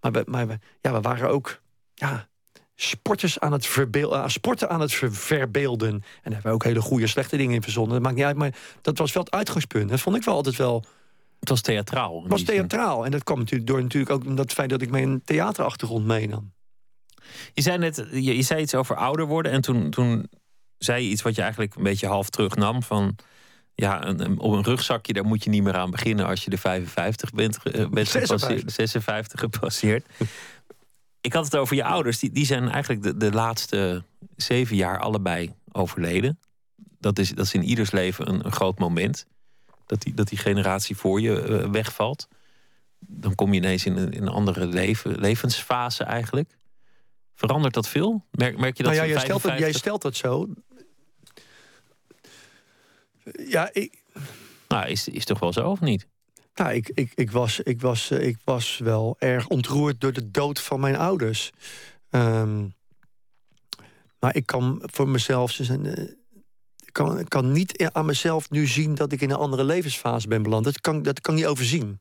Maar 0.00 0.22
maar 0.26 0.58
ja, 0.80 0.92
we 0.92 1.00
waren 1.00 1.30
ook 1.30 1.60
ja, 1.96 2.28
sporters 2.74 3.38
aan 3.38 3.52
het 3.52 3.66
verbeelden, 3.66 4.18
uh, 4.18 4.28
sporten 4.28 4.68
aan 4.68 4.80
het 4.80 4.94
verbeelden. 5.10 5.90
En 5.90 6.00
daar 6.22 6.32
hebben 6.32 6.50
we 6.50 6.56
ook 6.56 6.64
hele 6.64 6.80
goede, 6.80 7.06
slechte 7.06 7.36
dingen 7.36 7.54
in 7.54 7.62
verzonnen. 7.62 7.92
Dat 7.92 8.02
maakt 8.02 8.16
niet 8.16 8.24
uit, 8.24 8.36
maar 8.36 8.54
dat 8.82 8.98
was 8.98 9.12
wel 9.12 9.22
het 9.22 9.34
uitgangspunt. 9.34 9.88
Dat 9.88 10.00
vond 10.00 10.16
ik 10.16 10.24
wel 10.24 10.34
altijd 10.34 10.56
wel 10.56 10.84
het 11.40 11.48
was 11.48 11.60
theatraal. 11.60 12.20
Het 12.20 12.30
was 12.30 12.42
theatraal. 12.42 13.04
En 13.04 13.10
dat 13.10 13.24
kwam 13.24 13.38
natuurlijk 13.38 13.70
door 13.70 13.82
natuurlijk 13.82 14.12
ook 14.12 14.36
dat 14.36 14.52
feit 14.52 14.70
dat 14.70 14.82
ik 14.82 14.90
mijn 14.90 15.22
theaterachtergrond 15.24 16.06
meenam. 16.06 16.52
Je 17.52 17.62
zei 17.62 17.78
net, 17.78 18.06
je, 18.10 18.36
je, 18.36 18.42
zei 18.42 18.60
iets 18.60 18.74
over 18.74 18.96
ouder 18.96 19.26
worden. 19.26 19.52
En 19.52 19.60
toen, 19.60 19.90
toen 19.90 20.28
zei 20.78 21.04
je 21.04 21.10
iets 21.10 21.22
wat 21.22 21.34
je 21.34 21.40
eigenlijk 21.40 21.74
een 21.74 21.82
beetje 21.82 22.06
half 22.06 22.30
terugnam. 22.30 22.82
Van 22.82 23.16
ja, 23.74 24.06
een, 24.06 24.38
op 24.38 24.52
een 24.52 24.64
rugzakje, 24.64 25.12
daar 25.12 25.24
moet 25.24 25.44
je 25.44 25.50
niet 25.50 25.62
meer 25.62 25.76
aan 25.76 25.90
beginnen 25.90 26.26
als 26.26 26.44
je 26.44 26.50
de 26.50 26.58
55 26.58 27.32
bent, 27.32 27.58
uh, 27.64 27.88
bent 27.88 28.08
56. 28.08 28.72
56 28.72 29.40
gepasseerd. 29.40 30.06
Ik 31.26 31.32
had 31.32 31.44
het 31.44 31.56
over 31.56 31.76
je 31.76 31.84
ouders. 31.84 32.18
Die, 32.18 32.30
die 32.30 32.46
zijn 32.46 32.68
eigenlijk 32.68 33.02
de, 33.02 33.16
de 33.16 33.32
laatste 33.32 34.04
zeven 34.36 34.76
jaar 34.76 34.98
allebei 34.98 35.54
overleden. 35.72 36.40
Dat 36.98 37.18
is, 37.18 37.30
dat 37.30 37.44
is 37.44 37.54
in 37.54 37.62
ieders 37.62 37.90
leven 37.90 38.28
een, 38.28 38.44
een 38.44 38.52
groot 38.52 38.78
moment. 38.78 39.26
Dat 39.86 40.02
die, 40.02 40.14
dat 40.14 40.28
die 40.28 40.38
generatie 40.38 40.96
voor 40.96 41.20
je 41.20 41.48
uh, 41.48 41.70
wegvalt. 41.70 42.28
Dan 42.98 43.34
kom 43.34 43.52
je 43.52 43.58
ineens 43.58 43.86
in 43.86 43.96
een, 43.96 44.12
in 44.12 44.22
een 44.22 44.28
andere 44.28 44.66
leven, 44.66 45.18
levensfase 45.18 46.04
eigenlijk. 46.04 46.56
Verandert 47.34 47.74
dat 47.74 47.88
veel? 47.88 48.24
Merk, 48.30 48.58
merk 48.58 48.76
je 48.76 48.82
dat 48.82 48.92
nou 48.92 49.06
ja, 49.06 49.12
jij, 49.12 49.24
stelt 49.24 49.42
dat, 49.42 49.58
jij 49.58 49.72
stelt 49.72 50.02
dat 50.02 50.16
zo. 50.16 50.48
Ja, 53.48 53.68
ik... 53.72 54.02
Nou, 54.68 54.88
is, 54.88 55.08
is 55.08 55.24
toch 55.24 55.38
wel 55.38 55.52
zo 55.52 55.70
of 55.70 55.80
niet? 55.80 56.06
Nou, 56.56 56.72
ik, 56.72 56.90
ik, 56.94 57.12
ik, 57.14 57.30
was, 57.30 57.60
ik, 57.60 57.80
was, 57.80 58.10
eh, 58.10 58.26
ik 58.26 58.36
was 58.44 58.78
wel 58.78 59.16
erg 59.18 59.46
ontroerd 59.46 60.00
door 60.00 60.12
de 60.12 60.30
dood 60.30 60.60
van 60.60 60.80
mijn 60.80 60.96
ouders. 60.96 61.52
Um, 62.10 62.74
maar 64.18 64.36
ik 64.36 64.46
kan 64.46 64.82
voor 64.84 65.08
mezelf. 65.08 65.50
Ze 65.50 65.64
zijn, 65.64 65.84
uh, 65.84 66.10
kan, 66.92 67.24
kan 67.28 67.52
niet 67.52 67.90
aan 67.92 68.06
mezelf 68.06 68.50
nu 68.50 68.66
zien 68.66 68.94
dat 68.94 69.12
ik 69.12 69.20
in 69.20 69.30
een 69.30 69.36
andere 69.36 69.64
levensfase 69.64 70.28
ben 70.28 70.42
beland. 70.42 70.64
Dat 70.64 70.80
kan, 70.80 71.02
dat 71.02 71.20
kan 71.20 71.34
ik 71.34 71.40
niet 71.40 71.48
overzien. 71.48 72.00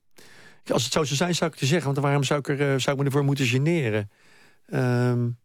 Als 0.66 0.84
het 0.84 0.94
zo 0.94 1.04
zou 1.04 1.16
zijn, 1.16 1.36
zou 1.36 1.52
ik 1.52 1.58
te 1.58 1.66
zeggen. 1.66 1.86
Want 1.94 2.06
waarom 2.06 2.24
zou 2.24 2.40
ik, 2.40 2.48
er, 2.48 2.62
eh, 2.62 2.80
zou 2.80 2.96
ik 2.96 2.98
me 2.98 3.06
ervoor 3.06 3.24
moeten 3.24 3.46
generen? 3.46 4.10
Um, 4.68 5.38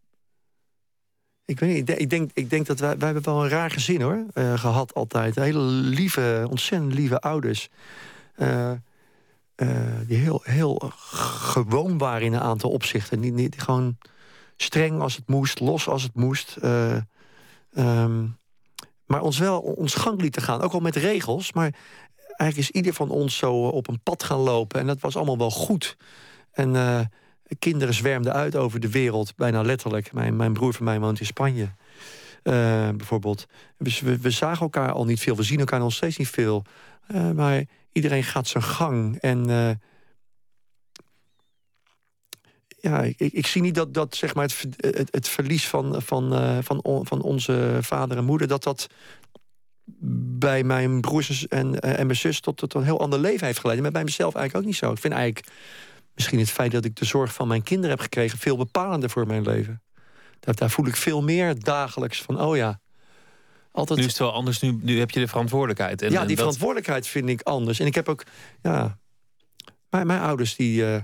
ik 1.44 1.60
weet 1.60 1.74
niet, 1.74 2.00
ik 2.00 2.10
denk, 2.10 2.30
ik 2.34 2.50
denk 2.50 2.66
dat 2.66 2.78
wij, 2.78 2.96
wij 2.98 3.12
hebben 3.12 3.32
wel 3.32 3.42
een 3.42 3.50
raar 3.50 3.70
gezin 3.70 4.00
hoor, 4.00 4.26
gehad 4.34 4.94
altijd. 4.94 5.34
Hele 5.34 5.60
lieve, 5.60 6.46
ontzettend 6.50 6.94
lieve 6.94 7.20
ouders. 7.20 7.68
Uh, 8.36 8.72
die 10.06 10.16
heel, 10.16 10.40
heel 10.42 10.92
gewoon 10.94 11.98
waren 11.98 12.26
in 12.26 12.32
een 12.32 12.40
aantal 12.40 12.70
opzichten. 12.70 13.34
Niet, 13.34 13.62
gewoon 13.62 13.96
streng 14.56 15.00
als 15.00 15.16
het 15.16 15.28
moest, 15.28 15.60
los 15.60 15.88
als 15.88 16.02
het 16.02 16.14
moest. 16.14 16.56
Um, 17.76 18.38
maar 19.06 19.20
ons 19.20 19.38
wel 19.38 19.60
ons 19.60 19.94
gang 19.94 20.20
lieten 20.20 20.42
gaan, 20.42 20.60
ook 20.60 20.72
al 20.72 20.80
met 20.80 20.96
regels. 20.96 21.52
Maar 21.52 21.74
eigenlijk 22.26 22.56
is 22.56 22.70
ieder 22.70 22.94
van 22.94 23.10
ons 23.10 23.36
zo 23.36 23.54
op 23.68 23.88
een 23.88 24.02
pad 24.02 24.22
gaan 24.22 24.38
lopen. 24.38 24.80
En 24.80 24.86
dat 24.86 25.00
was 25.00 25.16
allemaal 25.16 25.38
wel 25.38 25.50
goed. 25.50 25.96
En 26.52 26.72
kinderen 27.58 27.94
zwermden 27.94 28.32
uit 28.32 28.56
over 28.56 28.80
de 28.80 28.90
wereld, 28.90 29.36
bijna 29.36 29.62
letterlijk. 29.62 30.12
Mijn, 30.12 30.36
mijn 30.36 30.52
broer 30.52 30.74
van 30.74 30.84
mij 30.84 31.00
woont 31.00 31.20
in 31.20 31.26
Spanje, 31.26 31.62
uh, 31.62 32.88
bijvoorbeeld. 32.88 33.46
Dus 33.78 34.00
we, 34.00 34.18
we, 34.18 34.30
zagen 34.30 34.60
elkaar 34.60 34.92
al 34.92 35.04
niet 35.04 35.20
veel, 35.20 35.36
we 35.36 35.42
zien 35.42 35.58
elkaar 35.58 35.78
nog 35.78 35.92
steeds 35.92 36.16
niet 36.16 36.28
veel. 36.28 36.64
Uh, 37.14 37.30
maar 37.30 37.64
iedereen 37.92 38.24
gaat 38.24 38.48
zijn 38.48 38.62
gang. 38.62 39.16
En 39.16 39.48
uh, 39.48 39.70
ja, 42.80 43.02
ik, 43.02 43.18
ik, 43.18 43.46
zie 43.46 43.62
niet 43.62 43.74
dat, 43.74 43.94
dat 43.94 44.16
zeg 44.16 44.34
maar 44.34 44.44
het, 44.44 44.66
het, 44.76 45.08
het 45.10 45.28
verlies 45.28 45.68
van, 45.68 46.02
van, 46.02 46.32
van, 46.62 46.82
on, 46.82 47.06
van 47.06 47.22
onze 47.22 47.78
vader 47.80 48.16
en 48.16 48.24
moeder... 48.24 48.48
dat 48.48 48.62
dat 48.62 48.86
bij 50.38 50.64
mijn 50.64 51.00
broers 51.00 51.48
en, 51.48 51.80
en 51.80 52.06
mijn 52.06 52.18
zus 52.18 52.40
tot, 52.40 52.56
tot 52.56 52.74
een 52.74 52.84
heel 52.84 53.00
ander 53.00 53.18
leven 53.18 53.46
heeft 53.46 53.58
geleid. 53.58 53.80
Maar 53.80 53.90
bij 53.90 54.04
mezelf 54.04 54.34
eigenlijk 54.34 54.64
ook 54.64 54.70
niet 54.70 54.80
zo. 54.80 54.92
Ik 54.92 54.98
vind 54.98 55.14
eigenlijk 55.14 55.46
misschien 56.14 56.38
het 56.38 56.50
feit 56.50 56.72
dat 56.72 56.84
ik 56.84 56.96
de 56.96 57.04
zorg 57.04 57.32
van 57.32 57.48
mijn 57.48 57.62
kinderen 57.62 57.90
heb 57.90 58.00
gekregen... 58.00 58.38
veel 58.38 58.56
bepalender 58.56 59.10
voor 59.10 59.26
mijn 59.26 59.42
leven. 59.42 59.82
Daar 60.40 60.70
voel 60.70 60.86
ik 60.86 60.96
veel 60.96 61.22
meer 61.22 61.58
dagelijks 61.58 62.22
van, 62.22 62.40
oh 62.40 62.56
ja... 62.56 62.80
Altijd... 63.72 63.98
Nu 63.98 64.04
is 64.04 64.10
het 64.10 64.20
wel 64.20 64.32
anders, 64.32 64.60
nu, 64.60 64.78
nu 64.82 64.98
heb 64.98 65.10
je 65.10 65.20
de 65.20 65.28
verantwoordelijkheid. 65.28 66.02
En, 66.02 66.10
ja, 66.10 66.24
die 66.24 66.36
verantwoordelijkheid 66.36 67.06
vind 67.06 67.28
ik 67.28 67.42
anders. 67.42 67.80
En 67.80 67.86
ik 67.86 67.94
heb 67.94 68.08
ook, 68.08 68.24
ja... 68.62 68.98
Mijn, 69.90 70.06
mijn 70.06 70.20
ouders, 70.20 70.56
die... 70.56 70.82
Uh, 70.82 70.96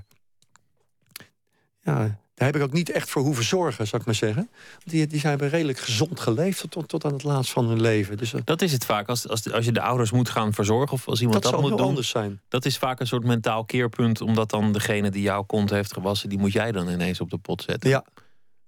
ja, 1.81 2.19
daar 2.35 2.47
heb 2.47 2.57
ik 2.57 2.62
ook 2.62 2.73
niet 2.73 2.91
echt 2.91 3.11
voor 3.11 3.23
hoeven 3.23 3.45
zorgen, 3.45 3.87
zou 3.87 4.01
ik 4.01 4.07
maar 4.07 4.14
zeggen. 4.14 4.51
Die, 4.85 5.07
die 5.07 5.21
zijn 5.21 5.39
redelijk 5.39 5.79
gezond 5.79 6.21
geleefd 6.21 6.71
tot, 6.71 6.89
tot 6.89 7.05
aan 7.05 7.12
het 7.12 7.23
laatst 7.23 7.53
van 7.53 7.69
hun 7.69 7.81
leven. 7.81 8.17
Dus, 8.17 8.33
uh, 8.33 8.41
dat 8.45 8.62
is 8.62 8.73
het 8.73 8.85
vaak, 8.85 9.09
als, 9.09 9.29
als, 9.29 9.53
als 9.53 9.64
je 9.64 9.73
de 9.73 9.81
ouders 9.81 10.11
moet 10.11 10.29
gaan 10.29 10.53
verzorgen... 10.53 10.93
of 10.93 11.09
als 11.09 11.21
iemand 11.21 11.43
dat, 11.43 11.53
dat 11.53 11.61
moet 11.61 11.71
doen, 11.71 11.81
anders 11.87 12.09
zijn. 12.09 12.41
Dat 12.49 12.64
is 12.64 12.79
vaak 12.79 13.01
een 13.01 13.07
soort 13.07 13.25
mentaal 13.25 13.64
keerpunt... 13.64 14.21
omdat 14.21 14.51
dan 14.51 14.73
degene 14.73 15.11
die 15.11 15.23
jouw 15.23 15.43
kont 15.43 15.71
heeft 15.71 15.93
gewassen... 15.93 16.29
die 16.29 16.39
moet 16.39 16.53
jij 16.53 16.73
dan 16.73 16.89
ineens 16.89 17.21
op 17.21 17.31
de 17.31 17.39
pot 17.39 17.62
zetten. 17.62 17.91
Ja, 17.91 18.05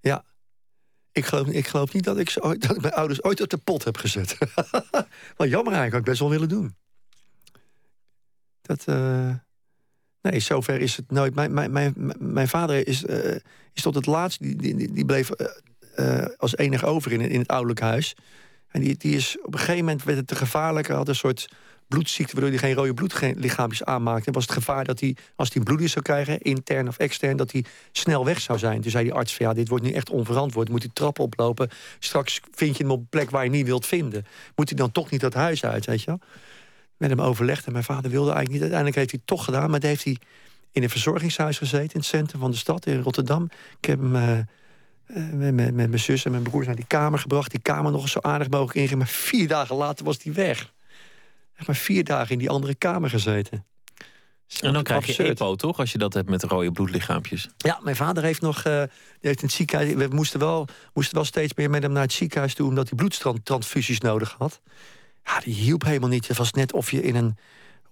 ja. 0.01 0.25
Ik 1.19 1.25
geloof, 1.25 1.47
ik 1.47 1.67
geloof 1.67 1.93
niet 1.93 2.05
dat 2.05 2.19
ik, 2.19 2.37
ooit, 2.41 2.69
dat 2.69 2.81
mijn 2.81 2.95
ouders 2.95 3.23
ooit 3.23 3.41
op 3.41 3.49
de 3.49 3.57
pot 3.57 3.85
heb 3.85 3.97
gezet. 3.97 4.39
maar 5.37 5.49
jammer 5.49 5.73
eigenlijk, 5.73 5.91
had 5.91 6.01
ik 6.01 6.05
best 6.05 6.21
wel 6.21 6.31
willen 6.31 6.49
doen. 6.49 6.75
Dat... 8.63 8.85
Uh... 8.89 9.35
Nee, 10.23 10.41
zover 10.41 10.81
is 10.81 10.97
het 10.97 11.11
nooit. 11.11 11.35
Mijn, 11.35 11.73
mijn, 11.73 11.95
mijn, 12.19 12.49
vader 12.49 12.87
is, 12.87 13.05
uh, 13.05 13.35
is 13.73 13.83
tot 13.83 13.95
het 13.95 14.07
laatst, 14.07 14.41
die, 14.41 14.57
die, 14.57 14.93
die 14.93 15.05
bleef 15.05 15.31
uh, 15.97 16.27
als 16.37 16.57
enig 16.57 16.85
over 16.85 17.13
in, 17.13 17.21
in 17.21 17.39
het 17.39 17.49
ouderlijk 17.49 17.81
huis. 17.81 18.17
En 18.69 18.81
die, 18.81 18.97
die 18.97 19.17
is, 19.17 19.37
op 19.43 19.53
een 19.53 19.59
gegeven 19.59 19.85
moment 19.85 20.05
werd 20.05 20.19
het 20.19 20.27
te 20.27 20.37
gevaarlijk. 20.37 20.87
Hij 20.87 20.97
had 20.97 21.09
een 21.09 21.15
soort 21.15 21.49
bloedziekte 21.89 22.33
waardoor 22.33 22.51
hij 22.51 22.69
geen 22.69 22.75
rode 22.77 22.95
bloedlichaampjes 22.95 23.85
aanmaakte. 23.85 24.27
En 24.27 24.33
was 24.33 24.43
het 24.43 24.53
gevaar 24.53 24.85
dat 24.85 25.01
hij, 25.01 25.17
als 25.37 25.53
hij 25.53 25.63
bloeding 25.63 25.91
zou 25.91 26.05
krijgen, 26.05 26.39
intern 26.39 26.89
of 26.89 26.99
extern, 26.99 27.37
dat 27.37 27.53
hij 27.53 27.65
snel 27.93 28.25
weg 28.25 28.41
zou 28.41 28.59
zijn. 28.59 28.81
Toen 28.81 28.91
zei 28.91 29.05
die 29.05 29.13
arts 29.13 29.37
van 29.37 29.47
ja, 29.47 29.53
dit 29.53 29.69
wordt 29.69 29.85
nu 29.85 29.91
echt 29.91 30.11
onverantwoord. 30.11 30.69
Moet 30.69 30.83
hij 30.83 30.91
trappen 30.93 31.25
oplopen. 31.25 31.69
Straks 31.99 32.41
vind 32.55 32.77
je 32.77 32.83
hem 32.83 32.93
op 32.93 32.99
een 32.99 33.09
plek 33.09 33.31
waar 33.31 33.45
je 33.45 33.51
niet 33.51 33.67
wilt 33.67 33.87
vinden. 33.87 34.27
Moet 34.55 34.69
hij 34.69 34.79
dan 34.79 34.93
toch 34.93 35.11
niet 35.11 35.21
dat 35.21 35.35
huis 35.35 35.65
uit, 35.65 35.87
weet 35.87 36.01
je 36.01 36.07
wel? 36.07 36.21
met 36.99 37.11
hem 37.11 37.21
overlegd. 37.21 37.67
En 37.67 37.73
mijn 37.73 37.85
vader 37.85 38.11
wilde 38.11 38.33
eigenlijk 38.33 38.51
niet. 38.51 38.61
Uiteindelijk 38.61 38.97
heeft 38.97 39.11
hij 39.11 39.21
het 39.25 39.29
toch 39.29 39.45
gedaan. 39.45 39.71
Maar 39.71 39.81
heeft 39.83 40.05
hij 40.05 40.17
in 40.73 40.83
een 40.83 40.91
verzorgingshuis 40.91 41.59
gezeten... 41.59 41.93
in 41.93 42.01
het 42.01 42.05
centrum 42.05 42.41
van 42.41 42.51
de 42.51 42.57
stad, 42.57 42.87
in 42.87 43.01
Rotterdam. 43.01 43.49
Ik 43.81 43.89
heb 43.89 44.01
hem 44.01 44.17
uh, 44.17 44.39
met, 45.07 45.55
met, 45.55 45.75
met, 45.75 45.89
mijn 45.89 45.99
zus 45.99 46.25
en 46.25 46.31
mijn 46.31 46.43
broers 46.43 46.67
naar 46.67 46.77
die 46.77 46.87
kamer 46.87 47.19
gebracht. 47.19 47.51
Die 47.51 47.61
kamer 47.61 47.93
nog 47.93 48.03
eens 48.03 48.13
zo 48.13 48.21
aardig 48.23 48.51
mogelijk 48.51 48.77
inging. 48.77 48.99
Maar 48.99 49.09
vier 49.09 49.49
dagen 49.49 49.77
later 49.77 50.05
was 50.05 50.23
hij 50.23 50.33
weg. 50.33 50.73
Echt 51.59 51.67
maar 51.67 51.77
vier 51.77 52.05
dagen 52.05 52.33
in 52.33 52.39
die 52.39 52.51
andere 52.51 52.75
kamer 52.75 53.11
gezeten. 53.11 53.67
En 54.61 54.73
dan 54.73 54.83
krijg 54.83 55.17
je 55.17 55.23
EPO, 55.23 55.55
toch? 55.55 55.79
Als 55.79 55.93
je 55.93 55.99
dat 55.99 56.15
hebt 56.15 56.29
met 56.29 56.43
rode 56.43 56.73
bloedlichaampjes. 56.73 57.49
Ja, 57.57 57.79
mijn 57.83 57.97
vader 57.97 58.23
heeft 58.23 58.41
nog... 58.41 58.65
Uh, 58.65 58.83
heeft 59.21 59.41
in 59.41 59.47
het 59.47 59.53
ziekenhuis, 59.53 59.95
we 59.95 60.09
moesten 60.11 60.41
wel, 60.41 60.67
moesten 60.95 61.15
wel 61.15 61.25
steeds 61.25 61.55
meer 61.55 61.71
met 61.71 61.83
hem 61.83 61.93
naar 61.93 62.03
het 62.03 62.13
ziekenhuis 62.13 62.55
toe... 62.55 62.69
omdat 62.69 62.89
hij 62.89 62.97
bloedtransfusies 62.97 64.01
nodig 64.01 64.35
had. 64.39 64.61
Ja, 65.25 65.41
die 65.41 65.55
hielp 65.55 65.85
helemaal 65.85 66.09
niet. 66.09 66.29
Het 66.29 66.37
was 66.37 66.53
net 66.53 66.73
of 66.73 66.91
je 66.91 67.03
in 67.03 67.15
een, 67.15 67.37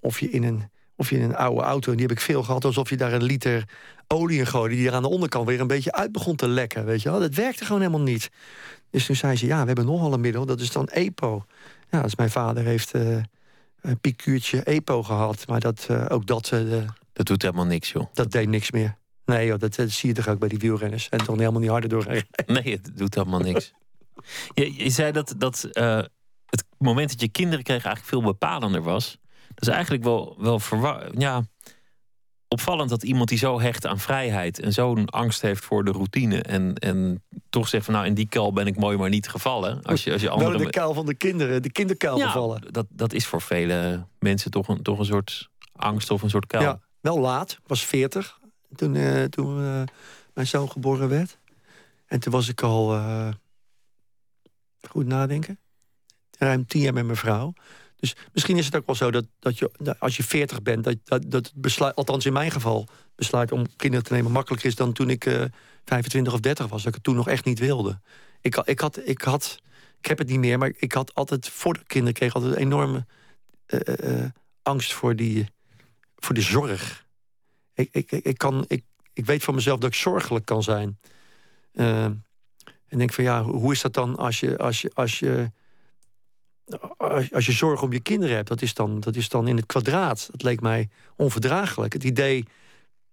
of 0.01 0.21
je 0.21 0.31
in 0.31 0.43
een, 0.43 0.71
of 0.97 1.11
je 1.11 1.17
in 1.17 1.23
een 1.23 1.37
oude 1.37 1.62
auto, 1.62 1.91
en 1.91 1.97
die 1.97 2.07
heb 2.07 2.17
ik 2.17 2.23
veel 2.23 2.43
gehad, 2.43 2.64
alsof 2.64 2.91
je 2.91 2.97
daar 2.97 3.12
een 3.12 3.23
liter 3.23 3.64
olie 4.07 4.39
in 4.39 4.47
gooide, 4.47 4.75
die 4.75 4.89
er 4.89 4.95
aan 4.95 5.03
de 5.03 5.09
onderkant 5.09 5.47
weer 5.47 5.61
een 5.61 5.67
beetje 5.67 5.93
uit 5.93 6.12
begon 6.12 6.37
te 6.37 6.49
lekken. 6.49 6.85
Weet 6.85 7.03
je 7.03 7.11
wel? 7.11 7.21
Dat 7.21 7.35
werkte 7.35 7.64
gewoon 7.64 7.81
helemaal 7.81 8.03
niet. 8.03 8.31
Dus 8.91 9.07
toen 9.07 9.17
zei 9.17 9.37
ze, 9.37 9.47
ja, 9.47 9.61
we 9.61 9.67
hebben 9.67 9.87
nogal 9.87 10.12
een 10.12 10.21
middel, 10.21 10.47
dat 10.47 10.61
is 10.61 10.73
dan 10.73 10.89
EPO. 10.89 11.45
Ja, 11.91 12.03
dus 12.03 12.17
mijn 12.17 12.31
vader 12.31 12.64
heeft 12.64 12.95
uh, 12.95 13.17
een 13.87 14.01
piekuurtje 14.01 14.62
EPO 14.62 15.03
gehad, 15.03 15.47
maar 15.47 15.61
dat, 15.61 15.87
uh, 15.91 16.07
ook 16.09 16.26
dat... 16.26 16.51
Uh, 16.55 16.82
dat 17.12 17.26
doet 17.26 17.43
helemaal 17.43 17.66
niks, 17.66 17.93
joh. 17.93 18.07
Dat 18.12 18.32
deed 18.32 18.49
niks 18.49 18.70
meer. 18.70 18.97
Nee, 19.24 19.47
joh, 19.47 19.59
dat, 19.59 19.74
dat 19.74 19.91
zie 19.91 20.09
je 20.09 20.14
toch 20.14 20.28
ook 20.28 20.39
bij 20.39 20.49
die 20.49 20.59
wielrenners. 20.59 21.09
En 21.09 21.18
toch 21.18 21.37
helemaal 21.37 21.61
niet 21.61 21.70
harder 21.70 21.89
doorrijden. 21.89 22.26
Nee, 22.47 22.72
het 22.72 22.97
doet 22.97 23.14
helemaal 23.14 23.41
niks. 23.41 23.72
je, 24.55 24.74
je 24.84 24.91
zei 24.91 25.12
dat, 25.12 25.34
dat 25.39 25.68
het 26.47 26.64
moment 26.78 27.11
dat 27.11 27.20
je 27.20 27.28
kinderen 27.28 27.64
kreeg 27.64 27.84
eigenlijk 27.84 28.07
veel 28.07 28.32
bepalender 28.32 28.82
was. 28.82 29.18
Dat 29.49 29.68
is 29.68 29.74
eigenlijk 29.74 30.05
wel, 30.05 30.37
wel 30.39 30.61
ja, 31.18 31.45
opvallend 32.57 32.91
dat 32.91 33.03
iemand 33.03 33.29
die 33.29 33.39
zo 33.39 33.61
hecht 33.61 33.87
aan 33.87 33.99
vrijheid 33.99 34.61
en 34.61 34.73
zo'n 34.73 35.07
angst 35.07 35.43
heeft 35.43 35.65
voor 35.65 35.85
de 35.85 35.91
routine 35.91 36.43
en, 36.43 36.75
en 36.75 37.23
toch 37.51 37.69
zegt 37.69 37.85
van 37.85 37.95
nou 37.95 38.07
in 38.07 38.15
die 38.15 38.29
kuil 38.29 38.53
ben 38.53 38.67
ik 38.67 38.77
mooi 38.77 38.97
maar 38.97 39.09
niet 39.09 39.29
gevallen. 39.29 39.83
Als 39.83 40.05
je, 40.05 40.13
als 40.13 40.21
je 40.21 40.31
andere... 40.31 40.51
Wel 40.51 40.59
de 40.59 40.71
kuil 40.71 40.95
van 40.95 41.07
de 41.07 41.15
kinderen, 41.15 41.63
de 41.63 41.73
kinderkuil 41.73 42.19
ja, 42.19 42.27
gevallen. 42.27 42.73
Dat, 42.73 42.87
dat 42.89 43.13
is 43.13 43.27
voor 43.27 43.43
vele 43.43 44.07
mensen 44.19 44.51
toch 44.51 44.69
een, 44.69 44.83
toch 44.83 44.99
een 44.99 45.05
soort 45.05 45.49
angst 45.73 46.11
of 46.11 46.23
een 46.23 46.31
soort 46.31 46.47
kuil. 46.47 46.63
Ja, 46.63 46.81
wel 47.01 47.19
laat. 47.19 47.51
Ik 47.51 47.67
was 47.67 47.85
40 47.85 48.39
toen, 48.75 48.95
uh, 48.95 49.25
toen 49.25 49.61
uh, 49.61 49.83
mijn 50.35 50.47
zoon 50.47 50.71
geboren 50.71 51.09
werd. 51.09 51.39
En 52.07 52.21
toen 52.21 52.33
was 52.33 52.49
ik 52.49 52.63
al 52.63 52.95
uh, 52.95 53.29
goed 54.89 55.07
nadenken 55.07 55.59
ruim 56.39 56.67
tien 56.67 56.81
jaar 56.81 56.93
met 56.93 57.05
mijn 57.05 57.17
vrouw. 57.17 57.53
Dus 57.97 58.17
misschien 58.33 58.57
is 58.57 58.65
het 58.65 58.77
ook 58.77 58.87
wel 58.87 58.95
zo 58.95 59.11
dat, 59.11 59.25
dat 59.39 59.59
je, 59.59 59.71
als 59.99 60.17
je 60.17 60.23
40 60.23 60.63
bent, 60.63 60.85
dat, 60.85 60.97
dat, 61.05 61.31
dat 61.31 61.53
besluit, 61.55 61.95
althans 61.95 62.27
in 62.27 62.33
mijn 62.33 62.51
geval, 62.51 62.89
besluit 63.15 63.53
om 63.53 63.77
kinderen 63.77 64.05
te 64.05 64.13
nemen 64.13 64.33
makkelijker 64.33 64.69
is 64.69 64.75
dan 64.75 64.93
toen 64.93 65.11
ik 65.11 65.25
uh, 65.25 65.43
eh, 65.43 65.51
25 65.85 66.33
of 66.33 66.41
30 66.41 66.67
was. 66.67 66.79
Dat 66.79 66.89
ik 66.89 66.95
het 66.95 67.03
toen 67.03 67.15
nog 67.15 67.29
echt 67.29 67.45
niet 67.45 67.59
wilde. 67.59 68.01
Ik, 68.41 68.57
ik, 68.57 68.81
had, 68.81 69.01
ik 69.05 69.21
had, 69.23 69.61
ik 70.01 70.07
heb 70.07 70.19
het 70.19 70.29
niet 70.29 70.39
meer, 70.39 70.59
maar 70.59 70.73
ik 70.77 70.93
had 70.93 71.15
altijd, 71.15 71.49
voor 71.49 71.75
de 71.75 71.85
kinderen 71.87 72.15
kreeg 72.15 72.35
altijd 72.35 72.53
een 72.53 72.61
enorme 72.61 73.07
uh, 73.67 73.81
uh, 74.01 74.25
angst 74.63 74.93
voor, 74.93 75.17
die, 75.17 75.49
voor 76.17 76.35
de 76.35 76.41
zorg. 76.41 77.07
Ik, 77.75 77.89
ik, 77.93 78.13
ik, 78.13 78.39
kan, 78.39 78.65
ik, 78.69 78.85
ik 79.13 79.27
weet 79.27 79.45
van 79.45 79.55
mezelf 79.55 79.79
dat 79.79 79.91
ik 79.91 79.97
zorgelijk 79.97 80.45
kan 80.45 80.63
zijn. 80.63 80.99
En 82.89 82.99
denk 82.99 83.13
van 83.13 83.25
ja, 83.25 83.43
hoe 83.43 83.73
is 83.73 83.81
dat 83.81 83.95
dan 83.95 84.17
als 84.17 84.41
je, 84.41 84.59
als 84.59 84.81
je, 84.81 84.91
als 84.95 85.19
je, 85.19 85.51
als 87.33 87.47
je 87.47 87.53
zorg 87.53 87.83
om 87.83 87.93
je 87.93 88.01
kinderen 88.01 88.37
hebt? 88.37 88.49
Dat 88.49 88.62
is, 88.62 88.75
dan, 88.75 89.01
dat 89.01 89.17
is 89.17 89.29
dan 89.29 89.49
in 89.49 89.57
het 89.57 89.67
kwadraat. 89.67 90.29
Dat 90.31 90.43
leek 90.43 90.61
mij 90.61 90.89
onverdraaglijk. 91.17 91.93
Het 91.93 92.05
idee 92.05 92.45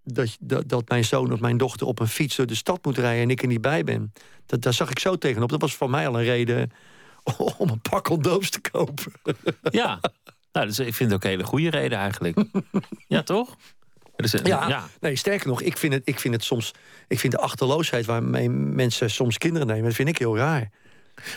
dat, 0.04 0.36
dat, 0.40 0.68
dat 0.68 0.88
mijn 0.88 1.04
zoon 1.04 1.32
of 1.32 1.40
mijn 1.40 1.56
dochter 1.56 1.86
op 1.86 2.00
een 2.00 2.08
fiets 2.08 2.36
door 2.36 2.46
de 2.46 2.54
stad 2.54 2.84
moet 2.84 2.98
rijden 2.98 3.22
en 3.22 3.30
ik 3.30 3.42
er 3.42 3.48
niet 3.48 3.60
bij 3.60 3.84
ben. 3.84 4.12
Dat, 4.46 4.62
daar 4.62 4.72
zag 4.72 4.90
ik 4.90 4.98
zo 4.98 5.16
tegenop. 5.16 5.50
Dat 5.50 5.60
was 5.60 5.74
voor 5.74 5.90
mij 5.90 6.08
al 6.08 6.18
een 6.18 6.24
reden 6.24 6.70
om 7.58 7.68
een 7.68 7.80
pak 7.80 8.04
condooms 8.04 8.50
te 8.50 8.60
kopen. 8.60 9.12
Ja, 9.70 10.00
nou, 10.52 10.66
dus 10.66 10.78
ik 10.78 10.94
vind 10.94 11.10
het 11.10 11.18
ook 11.18 11.24
een 11.24 11.30
hele 11.30 11.44
goede 11.44 11.70
reden 11.70 11.98
eigenlijk. 11.98 12.44
ja, 13.08 13.22
toch? 13.22 13.56
Dus, 14.16 14.32
ja, 14.32 14.68
ja, 14.68 14.88
nee, 15.00 15.16
sterker 15.16 15.48
nog, 15.48 15.62
ik 15.62 15.78
vind, 15.78 15.92
het, 15.92 16.02
ik 16.04 16.20
vind 16.20 16.34
het 16.34 16.44
soms. 16.44 16.74
Ik 17.08 17.18
vind 17.20 17.32
de 17.32 17.38
achterloosheid 17.38 18.06
waarmee 18.06 18.50
mensen 18.50 19.10
soms 19.10 19.38
kinderen 19.38 19.66
nemen, 19.66 19.84
dat 19.84 19.94
vind 19.94 20.08
ik 20.08 20.18
heel 20.18 20.36
raar. 20.36 20.70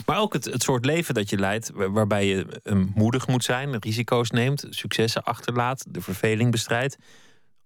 Maar 0.05 0.19
ook 0.19 0.33
het, 0.33 0.45
het 0.45 0.63
soort 0.63 0.85
leven 0.85 1.13
dat 1.13 1.29
je 1.29 1.37
leidt, 1.37 1.71
waarbij 1.73 2.27
je 2.27 2.61
um, 2.63 2.91
moedig 2.95 3.27
moet 3.27 3.43
zijn, 3.43 3.79
risico's 3.79 4.31
neemt, 4.31 4.65
successen 4.69 5.23
achterlaat, 5.23 5.85
de 5.89 6.01
verveling 6.01 6.51
bestrijdt. 6.51 6.97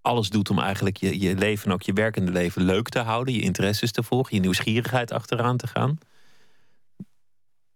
Alles 0.01 0.29
doet 0.29 0.49
om 0.49 0.59
eigenlijk 0.59 0.97
je, 0.97 1.19
je 1.19 1.35
leven 1.35 1.65
en 1.65 1.73
ook 1.73 1.81
je 1.81 1.93
werkende 1.93 2.31
leven 2.31 2.61
leuk 2.61 2.89
te 2.89 2.99
houden, 2.99 3.33
je 3.33 3.41
interesses 3.41 3.91
te 3.91 4.03
volgen, 4.03 4.35
je 4.35 4.41
nieuwsgierigheid 4.41 5.11
achteraan 5.11 5.57
te 5.57 5.67
gaan. 5.67 5.97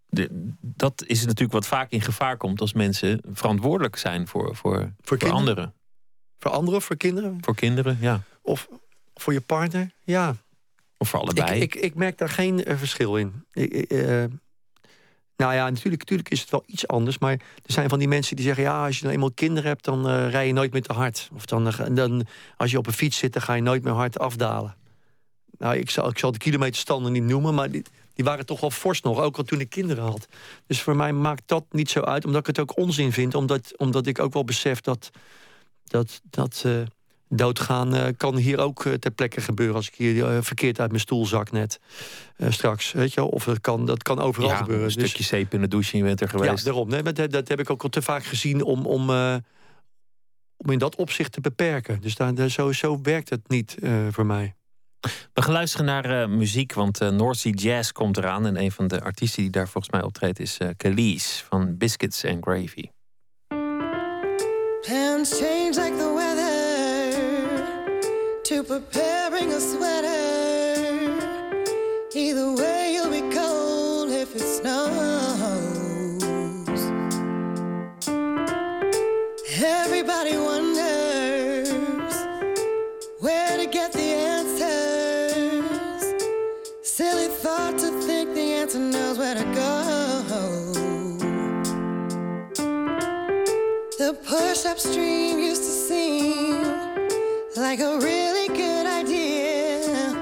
De, 0.06 0.52
dat 0.60 1.04
is 1.06 1.20
natuurlijk 1.20 1.52
wat 1.52 1.66
vaak 1.66 1.90
in 1.90 2.00
gevaar 2.00 2.36
komt 2.36 2.60
als 2.60 2.72
mensen 2.72 3.20
verantwoordelijk 3.32 3.96
zijn 3.96 4.28
voor, 4.28 4.56
voor, 4.56 4.92
voor, 5.00 5.18
voor 5.18 5.32
anderen. 5.32 5.74
Voor 6.38 6.50
anderen, 6.50 6.82
voor 6.82 6.96
kinderen? 6.96 7.38
Voor 7.40 7.54
kinderen, 7.54 7.98
ja. 8.00 8.22
Of 8.42 8.68
voor 9.14 9.32
je 9.32 9.40
partner, 9.40 9.90
ja. 10.04 10.36
Of 10.98 11.08
voor 11.08 11.20
allebei? 11.20 11.60
Ik, 11.60 11.74
ik, 11.74 11.82
ik 11.82 11.94
merk 11.94 12.18
daar 12.18 12.28
geen 12.28 12.70
uh, 12.70 12.76
verschil 12.76 13.16
in. 13.16 13.44
Ik, 13.52 13.92
uh, 13.92 14.24
nou 15.36 15.54
ja, 15.54 15.70
natuurlijk, 15.70 15.98
natuurlijk 15.98 16.28
is 16.28 16.40
het 16.40 16.50
wel 16.50 16.62
iets 16.66 16.86
anders. 16.86 17.18
Maar 17.18 17.32
er 17.32 17.72
zijn 17.72 17.88
van 17.88 17.98
die 17.98 18.08
mensen 18.08 18.36
die 18.36 18.44
zeggen... 18.44 18.62
ja, 18.62 18.84
als 18.84 18.96
je 18.96 19.02
dan 19.02 19.12
eenmaal 19.12 19.32
kinderen 19.32 19.68
hebt, 19.68 19.84
dan 19.84 20.10
uh, 20.10 20.30
rij 20.30 20.46
je 20.46 20.52
nooit 20.52 20.72
meer 20.72 20.82
te 20.82 20.92
hard. 20.92 21.30
Of 21.34 21.46
dan, 21.46 21.72
dan, 21.90 22.26
als 22.56 22.70
je 22.70 22.78
op 22.78 22.86
een 22.86 22.92
fiets 22.92 23.18
zit, 23.18 23.32
dan 23.32 23.42
ga 23.42 23.54
je 23.54 23.62
nooit 23.62 23.84
meer 23.84 23.92
hard 23.92 24.18
afdalen. 24.18 24.76
Nou, 25.58 25.76
ik 25.76 25.90
zal, 25.90 26.08
ik 26.08 26.18
zal 26.18 26.32
de 26.32 26.38
kilometerstanden 26.38 27.12
niet 27.12 27.22
noemen... 27.22 27.54
maar 27.54 27.70
die, 27.70 27.82
die 28.14 28.24
waren 28.24 28.46
toch 28.46 28.60
wel 28.60 28.70
fors 28.70 29.00
nog, 29.00 29.20
ook 29.20 29.36
al 29.36 29.42
toen 29.42 29.60
ik 29.60 29.70
kinderen 29.70 30.04
had. 30.04 30.26
Dus 30.66 30.82
voor 30.82 30.96
mij 30.96 31.12
maakt 31.12 31.42
dat 31.46 31.64
niet 31.70 31.90
zo 31.90 32.00
uit, 32.00 32.24
omdat 32.24 32.40
ik 32.40 32.46
het 32.46 32.58
ook 32.58 32.78
onzin 32.78 33.12
vind. 33.12 33.34
Omdat, 33.34 33.78
omdat 33.78 34.06
ik 34.06 34.18
ook 34.18 34.32
wel 34.32 34.44
besef 34.44 34.80
dat 34.80 35.10
dat, 35.84 36.20
dat 36.30 36.64
doodgaan 37.28 37.94
uh, 37.94 38.06
kan 38.16 38.36
hier 38.36 38.58
ook 38.58 38.84
uh, 38.84 38.94
ter 38.94 39.10
plekke 39.10 39.40
gebeuren. 39.40 39.74
Als 39.76 39.88
ik 39.88 39.94
hier 39.94 40.42
verkeerd 40.42 40.80
uit 40.80 40.88
mijn 40.88 41.00
stoel 41.00 41.26
zak 41.26 41.50
net 41.50 41.80
straks. 42.48 42.92
Weet 42.92 43.12
je, 43.12 43.22
of 43.22 43.44
dat 43.44 43.60
kan, 43.60 43.86
dat 43.86 44.02
kan 44.02 44.18
overal 44.18 44.48
ja, 44.48 44.56
gebeuren. 44.56 44.86
Een 44.86 44.92
dus 44.94 45.04
stukje 45.04 45.24
zeep 45.24 45.54
in 45.54 45.60
de 45.60 45.68
douche 45.68 45.92
en 45.92 45.98
je 45.98 46.04
bent 46.04 46.20
er 46.20 46.28
geweest. 46.28 46.58
Ja, 46.58 46.64
daarom. 46.64 46.88
Nee, 46.88 47.02
dat, 47.02 47.30
dat 47.30 47.48
heb 47.48 47.60
ik 47.60 47.70
ook 47.70 47.82
al 47.82 47.88
te 47.88 48.02
vaak 48.02 48.24
gezien 48.24 48.62
om, 48.62 48.86
om, 48.86 49.10
om 50.56 50.70
in 50.70 50.78
dat 50.78 50.96
opzicht 50.96 51.32
te 51.32 51.40
beperken. 51.40 52.00
Dus 52.00 52.14
daar, 52.14 52.34
daar, 52.34 52.48
zo, 52.48 52.72
zo 52.72 52.98
werkt 53.02 53.30
het 53.30 53.48
niet 53.48 53.76
voor 54.10 54.26
mij. 54.26 54.54
We 55.32 55.42
gaan 55.42 55.52
luisteren 55.52 55.86
naar 55.86 56.30
muziek, 56.30 56.72
want 56.72 56.98
North 56.98 57.38
Sea 57.38 57.52
Jazz 57.52 57.90
komt 57.90 58.16
eraan. 58.16 58.46
En 58.46 58.60
een 58.60 58.72
van 58.72 58.86
de 58.86 59.02
artiesten 59.02 59.42
die 59.42 59.50
daar 59.50 59.68
volgens 59.68 59.92
mij 59.92 60.02
optreedt 60.02 60.40
is 60.40 60.58
uh, 60.58 60.68
Khalees 60.76 61.44
van 61.48 61.76
Biscuits 61.76 62.24
and 62.24 62.44
Gravy. 62.44 62.88
Preparing 68.66 69.52
a 69.52 69.60
sweater. 69.60 70.08
Either 72.14 72.52
way, 72.54 72.94
you'll 72.94 73.10
be 73.10 73.20
cold 73.34 74.10
if 74.10 74.34
it 74.34 74.40
snows. 74.40 76.22
Everybody 79.62 80.36
wonders 80.36 81.68
where 83.20 83.56
to 83.56 83.66
get 83.66 83.92
the 83.92 84.10
answers. 84.34 85.62
Silly 86.82 87.28
thought 87.28 87.78
to 87.78 87.90
think 88.02 88.34
the 88.34 88.52
answer 88.60 88.80
knows 88.80 89.18
where 89.18 89.34
to 89.36 89.44
go. 89.44 89.82
The 93.98 94.14
push 94.24 94.66
upstream 94.66 95.38
used 95.38 95.62
to 95.62 95.70
seem 95.70 96.75
like 97.56 97.80
a 97.80 97.98
really 97.98 98.48
good 98.48 98.86
idea. 98.86 100.12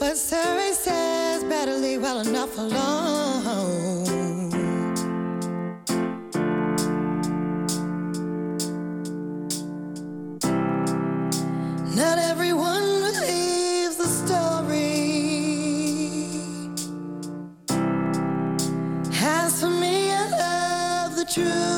But 0.00 0.16
survey 0.16 0.72
says 0.72 1.44
better 1.44 1.76
leave 1.76 2.02
well 2.02 2.20
enough 2.20 2.58
alone. 2.58 4.04
Not 11.94 12.18
everyone 12.18 12.82
believes 12.82 13.96
the 13.96 14.08
story. 14.22 14.80
As 19.22 19.60
for 19.60 19.70
me, 19.70 20.10
I 20.10 20.28
love 20.30 21.16
the 21.16 21.24
truth. 21.32 21.73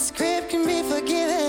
Script 0.00 0.50
can 0.50 0.64
be 0.64 0.82
forgiven. 0.82 1.47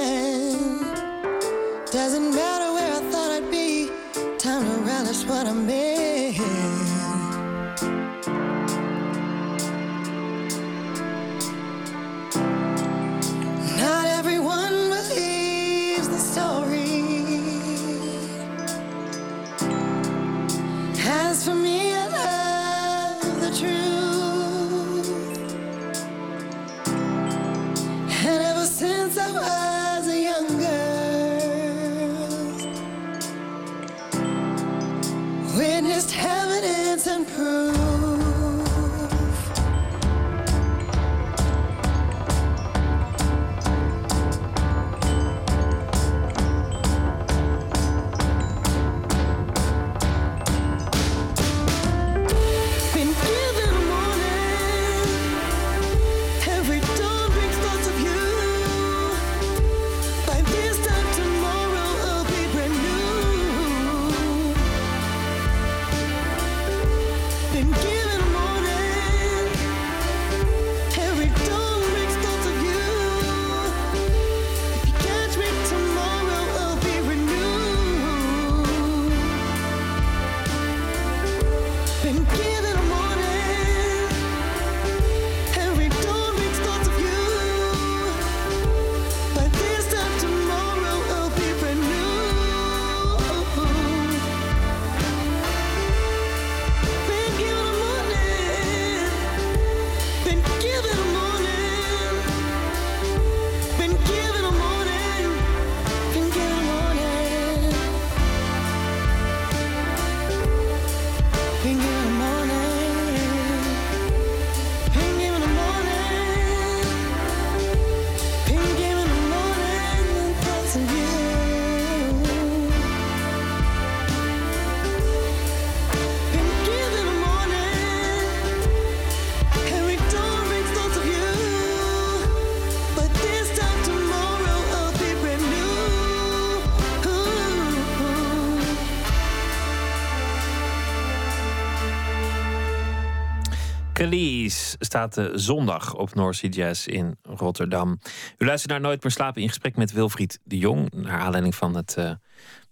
Calise 144.10 144.76
staat 144.80 145.14
de 145.14 145.32
zondag 145.36 145.96
op 145.96 146.10
Sea 146.30 146.50
Jazz 146.50 146.88
in 146.88 147.18
Rotterdam. 147.24 148.00
U 148.38 148.46
luistert 148.46 148.72
naar 148.72 148.82
Nooit 148.82 149.04
meer 149.04 149.12
slapen 149.12 149.42
in 149.42 149.48
gesprek 149.48 149.76
met 149.76 149.92
Wilfried 149.92 150.40
de 150.44 150.58
Jong. 150.58 150.92
Naar 150.92 151.20
aanleiding 151.20 151.56
van 151.56 151.76
het 151.76 151.96
uh, 152.00 152.12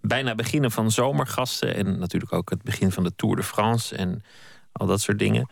bijna 0.01 0.35
beginnen 0.35 0.71
van 0.71 0.91
zomergasten. 0.91 1.75
En 1.75 1.99
natuurlijk 1.99 2.33
ook 2.33 2.49
het 2.49 2.63
begin 2.63 2.91
van 2.91 3.03
de 3.03 3.15
Tour 3.15 3.35
de 3.35 3.43
France 3.43 3.95
en 3.95 4.21
al 4.71 4.87
dat 4.87 5.01
soort 5.01 5.19
dingen. 5.19 5.49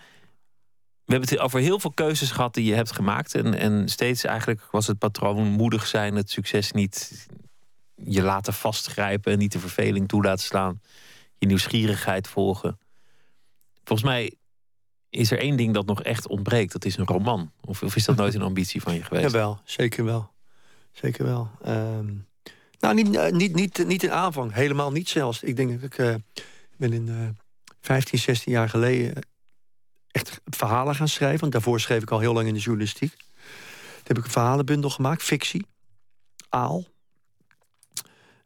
We 1.05 1.11
hebben 1.11 1.29
het 1.29 1.39
over 1.39 1.59
heel 1.59 1.79
veel 1.79 1.91
keuzes 1.91 2.31
gehad 2.31 2.53
die 2.53 2.65
je 2.65 2.73
hebt 2.73 2.91
gemaakt. 2.91 3.35
En, 3.35 3.53
en 3.53 3.89
steeds 3.89 4.23
eigenlijk 4.23 4.67
was 4.71 4.87
het 4.87 4.97
patroon 4.97 5.47
moedig 5.47 5.87
zijn, 5.87 6.15
het 6.15 6.29
succes 6.29 6.71
niet 6.71 7.27
je 7.95 8.21
laten 8.21 8.53
vastgrijpen, 8.53 9.37
niet 9.37 9.51
de 9.51 9.59
verveling 9.59 10.07
toe 10.07 10.23
laten 10.23 10.45
slaan, 10.45 10.81
je 11.37 11.47
nieuwsgierigheid 11.47 12.27
volgen. 12.27 12.79
Volgens 13.83 14.09
mij 14.09 14.37
is 15.15 15.31
er 15.31 15.39
één 15.39 15.57
ding 15.57 15.73
dat 15.73 15.85
nog 15.85 16.03
echt 16.03 16.27
ontbreekt. 16.27 16.71
Dat 16.71 16.85
is 16.85 16.97
een 16.97 17.05
roman. 17.05 17.51
Of, 17.61 17.83
of 17.83 17.95
is 17.95 18.05
dat 18.05 18.15
nooit 18.15 18.33
een 18.33 18.41
ambitie 18.41 18.81
van 18.81 18.93
je 18.93 19.03
geweest? 19.03 19.25
Jawel, 19.31 19.59
zeker 19.63 20.05
wel. 20.05 20.31
Zeker 20.91 21.25
wel. 21.25 21.49
Ehm, 21.63 22.13
nou, 22.79 22.95
niet, 22.95 23.15
uh, 23.15 23.29
niet, 23.29 23.55
niet, 23.55 23.87
niet 23.87 24.03
in 24.03 24.11
aanvang. 24.11 24.53
Helemaal 24.53 24.91
niet 24.91 25.09
zelfs. 25.09 25.43
Ik 25.43 25.55
denk 25.55 25.71
dat 25.71 25.81
ik 25.81 25.97
uh, 25.97 26.15
ben 26.77 26.93
in 26.93 27.07
uh, 27.07 27.27
15, 27.81 28.19
16 28.19 28.51
jaar 28.51 28.69
geleden 28.69 29.13
echt 30.11 30.41
verhalen 30.45 30.95
gaan 30.95 31.07
schrijven. 31.07 31.39
Want 31.39 31.51
daarvoor 31.51 31.79
schreef 31.79 32.01
ik 32.01 32.11
al 32.11 32.19
heel 32.19 32.33
lang 32.33 32.47
in 32.47 32.53
de 32.53 32.59
journalistiek. 32.59 33.17
Toen 33.17 34.03
heb 34.03 34.17
ik 34.17 34.25
een 34.25 34.31
verhalenbundel 34.31 34.89
gemaakt, 34.89 35.23
fictie. 35.23 35.65
Aal. 36.49 36.83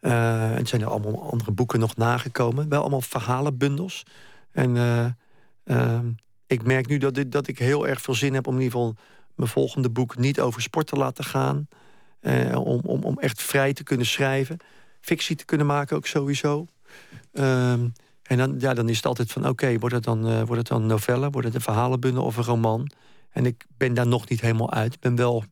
Uh, 0.02 0.56
en 0.56 0.68
zijn 0.68 0.82
er 0.82 0.88
allemaal 0.88 1.32
andere 1.32 1.52
boeken 1.52 1.80
nog 1.80 1.96
nagekomen. 1.96 2.70
Wel 2.70 2.82
allemaal 2.82 3.02
verhalenbundels. 3.02 4.06
En 4.52 4.76
uh, 5.66 6.00
ik 6.50 6.64
merk 6.64 6.88
nu 6.88 6.98
dat, 6.98 7.24
dat 7.28 7.48
ik 7.48 7.60
heel 7.60 7.88
erg 7.88 8.02
veel 8.02 8.14
zin 8.14 8.34
heb 8.34 8.48
om 8.48 8.54
in 8.56 8.62
ieder 8.62 8.78
geval 8.78 8.96
mijn 9.36 9.50
volgende 9.50 9.90
boek 9.90 10.18
niet 10.18 10.40
over 10.40 10.62
sport 10.62 10.88
te 10.88 10.96
laten 10.96 11.24
gaan. 11.24 11.68
Uh, 12.22 12.56
om, 12.56 12.80
om, 12.84 13.04
om 13.04 13.20
echt 13.20 13.42
vrij 13.42 13.74
te 13.74 13.84
kunnen 13.84 14.06
schrijven. 14.06 14.58
Fictie 15.02 15.36
te 15.36 15.46
kunnen 15.46 15.68
maken 15.68 15.96
ook 15.96 16.08
sowieso. 16.08 16.66
Um, 17.34 17.94
en 18.24 18.38
dan, 18.38 18.56
ja, 18.60 18.74
dan 18.74 18.90
is 18.90 18.96
het 18.96 19.06
altijd 19.06 19.32
van, 19.32 19.48
oké, 19.48 19.80
wordt, 19.80 19.96
het 19.96 20.04
dan, 20.04 20.30
uh, 20.30 20.38
wordt 20.38 20.58
het 20.58 20.68
dan 20.68 20.86
novelle? 20.86 21.30
Wordt 21.30 21.48
het 21.48 21.56
een 21.56 21.62
verhalenbundel 21.62 22.24
of 22.24 22.38
een 22.38 22.44
roman? 22.44 22.92
En 23.30 23.46
ik 23.46 23.66
ben 23.78 23.94
daar 23.94 24.08
nog 24.08 24.30
niet 24.30 24.42
helemaal 24.42 24.72
uit. 24.72 24.94
Ik 24.94 25.00
ben 25.00 25.16
wel, 25.16 25.44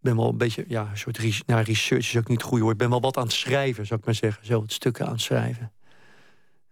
ben 0.00 0.16
wel 0.16 0.28
een 0.28 0.36
beetje, 0.36 0.64
ja, 0.68 0.88
een 0.90 0.98
soort 0.98 1.18
res 1.18 1.42
nou, 1.46 1.62
research 1.62 2.06
is 2.06 2.16
ook 2.16 2.28
niet 2.28 2.40
het 2.40 2.46
goede 2.46 2.62
woord. 2.62 2.74
Ik 2.74 2.80
ben 2.80 2.90
wel 2.90 3.00
wat 3.00 3.16
aan 3.16 3.22
het 3.22 3.32
schrijven, 3.32 3.86
zou 3.86 4.00
ik 4.00 4.06
maar 4.06 4.14
zeggen. 4.14 4.46
Zo, 4.46 4.62
het 4.62 4.72
stukken 4.72 5.06
aan 5.06 5.12
het 5.12 5.20
schrijven. 5.20 5.72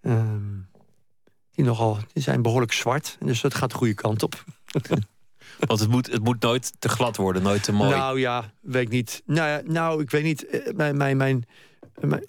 Um, 0.00 0.68
die, 1.59 1.66
nogal, 1.66 1.98
die 2.12 2.22
zijn 2.22 2.42
behoorlijk 2.42 2.72
zwart. 2.72 3.16
Dus 3.20 3.40
dat 3.40 3.54
gaat 3.54 3.70
de 3.70 3.76
goede 3.76 3.94
kant 3.94 4.22
op. 4.22 4.44
Want 5.66 5.80
het 5.80 5.88
moet, 5.88 6.06
het 6.06 6.24
moet 6.24 6.40
nooit 6.40 6.72
te 6.78 6.88
glad 6.88 7.16
worden, 7.16 7.42
nooit 7.42 7.62
te 7.62 7.72
mooi. 7.72 7.90
Nou 7.90 8.20
ja, 8.20 8.52
weet 8.61 8.82
ik 8.82 8.88
niet. 8.88 9.22
Nou, 9.24 9.62
nou 9.70 10.02
ik 10.02 10.11
weet 10.11 10.22
niet. 10.22 10.46
Eh, 10.46 10.74
mijn, 10.74 10.96
mijn, 10.96 11.16
mijn, 11.16 11.46
mijn, 12.00 12.24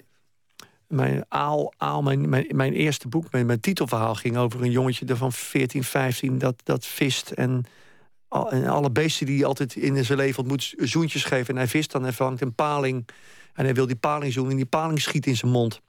mijn, 0.88 1.26
aal, 1.28 1.74
aal, 1.78 2.02
mijn, 2.02 2.30
mijn, 2.30 2.46
mijn 2.52 2.74
eerste 2.74 3.08
boek, 3.08 3.32
mijn, 3.32 3.46
mijn 3.46 3.60
titelverhaal 3.60 4.16
ging 4.16 4.38
over 4.38 4.62
een 4.62 4.72
jongetje 4.72 5.16
van 5.16 5.32
14, 5.32 5.84
15 5.84 6.38
dat, 6.38 6.56
dat 6.64 6.86
vist. 6.86 7.32
En, 7.32 7.66
en 8.30 8.68
alle 8.68 8.92
beesten 8.92 9.26
die 9.26 9.38
hij 9.38 9.46
altijd 9.46 9.76
in 9.76 10.06
zijn 10.06 10.18
leven 10.18 10.40
ontmoet, 10.40 10.74
zoentjes 10.78 11.24
geven. 11.24 11.54
En 11.54 11.60
hij 11.60 11.68
vist 11.68 11.92
dan 11.92 12.06
en 12.06 12.14
vangt 12.14 12.42
een 12.42 12.56
paling. 12.56 13.08
En 13.54 13.66
hij 13.66 13.74
wil 13.74 13.88
die 13.88 13.96
paling 13.96 14.34
zoenen 14.34 14.52
en 14.52 14.58
die 14.58 14.66
paling 14.66 15.02
schiet 15.02 15.26
in 15.26 15.38
zijn 15.38 15.52
mond. 15.52 15.82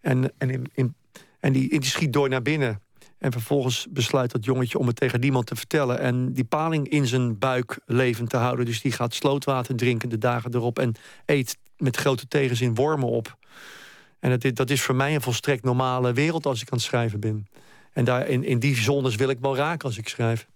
En, 0.00 0.32
en 0.38 0.50
in, 0.50 0.70
in 0.74 0.94
en 1.40 1.52
die, 1.52 1.68
die 1.68 1.90
schiet 1.90 2.12
door 2.12 2.28
naar 2.28 2.42
binnen. 2.42 2.82
En 3.18 3.32
vervolgens 3.32 3.86
besluit 3.90 4.30
dat 4.30 4.44
jongetje 4.44 4.78
om 4.78 4.86
het 4.86 4.96
tegen 4.96 5.20
niemand 5.20 5.46
te 5.46 5.56
vertellen. 5.56 5.98
En 5.98 6.32
die 6.32 6.44
paling 6.44 6.88
in 6.88 7.06
zijn 7.06 7.38
buik 7.38 7.80
levend 7.86 8.30
te 8.30 8.36
houden. 8.36 8.64
Dus 8.64 8.80
die 8.80 8.92
gaat 8.92 9.14
slootwater 9.14 9.76
drinken 9.76 10.08
de 10.08 10.18
dagen 10.18 10.54
erop. 10.54 10.78
En 10.78 10.94
eet 11.26 11.58
met 11.76 11.96
grote 11.96 12.28
tegenzin 12.28 12.74
wormen 12.74 13.08
op. 13.08 13.38
En 14.18 14.38
dat, 14.38 14.56
dat 14.56 14.70
is 14.70 14.82
voor 14.82 14.94
mij 14.94 15.14
een 15.14 15.20
volstrekt 15.20 15.64
normale 15.64 16.12
wereld 16.12 16.46
als 16.46 16.62
ik 16.62 16.70
aan 16.70 16.78
het 16.78 16.86
schrijven 16.86 17.20
ben. 17.20 17.46
En 17.92 18.04
daar, 18.04 18.28
in, 18.28 18.44
in 18.44 18.58
die 18.58 18.76
zones 18.76 19.16
wil 19.16 19.28
ik 19.28 19.38
wel 19.40 19.56
raken 19.56 19.88
als 19.88 19.98
ik 19.98 20.08
schrijf. 20.08 20.46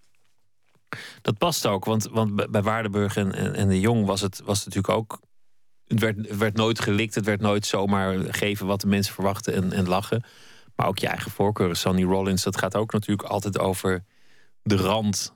Dat 1.21 1.37
past 1.37 1.65
ook, 1.65 1.85
want, 1.85 2.07
want 2.11 2.51
bij 2.51 2.61
Waardenburg 2.61 3.17
en, 3.17 3.55
en, 3.55 3.67
de 3.67 3.79
Jong 3.79 4.05
was 4.05 4.21
het, 4.21 4.41
was 4.45 4.65
natuurlijk 4.65 4.93
ook 4.93 5.19
het 5.87 5.99
werd, 5.99 6.37
werd 6.37 6.55
nooit 6.55 6.79
gelikt. 6.79 7.15
Het 7.15 7.25
werd 7.25 7.41
nooit 7.41 7.65
zomaar 7.65 8.33
geven 8.33 8.65
wat 8.65 8.81
de 8.81 8.87
mensen 8.87 9.13
verwachten 9.13 9.53
en, 9.53 9.71
en 9.71 9.87
lachen. 9.87 10.23
Maar 10.75 10.87
ook 10.87 10.99
je 10.99 11.07
eigen 11.07 11.31
voorkeuren. 11.31 11.77
Sonny 11.77 12.03
Rollins, 12.03 12.43
dat 12.43 12.57
gaat 12.57 12.75
ook 12.75 12.91
natuurlijk 12.91 13.29
altijd 13.29 13.59
over 13.59 14.03
de 14.63 14.75
rand. 14.75 15.33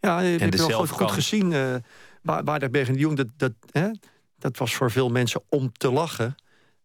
Ja, 0.00 0.20
je 0.20 0.38
hebt 0.38 0.66
wel 0.66 0.78
goed, 0.78 0.90
goed 0.90 1.10
gezien. 1.10 1.50
Uh, 1.50 1.74
Waardenberg 2.22 2.88
en 2.88 2.94
de 2.94 2.98
Jong, 2.98 3.16
dat, 3.16 3.26
dat, 3.36 3.52
hè, 3.70 3.90
dat 4.38 4.56
was 4.56 4.74
voor 4.74 4.90
veel 4.90 5.08
mensen 5.08 5.42
om 5.48 5.72
te 5.72 5.92
lachen. 5.92 6.34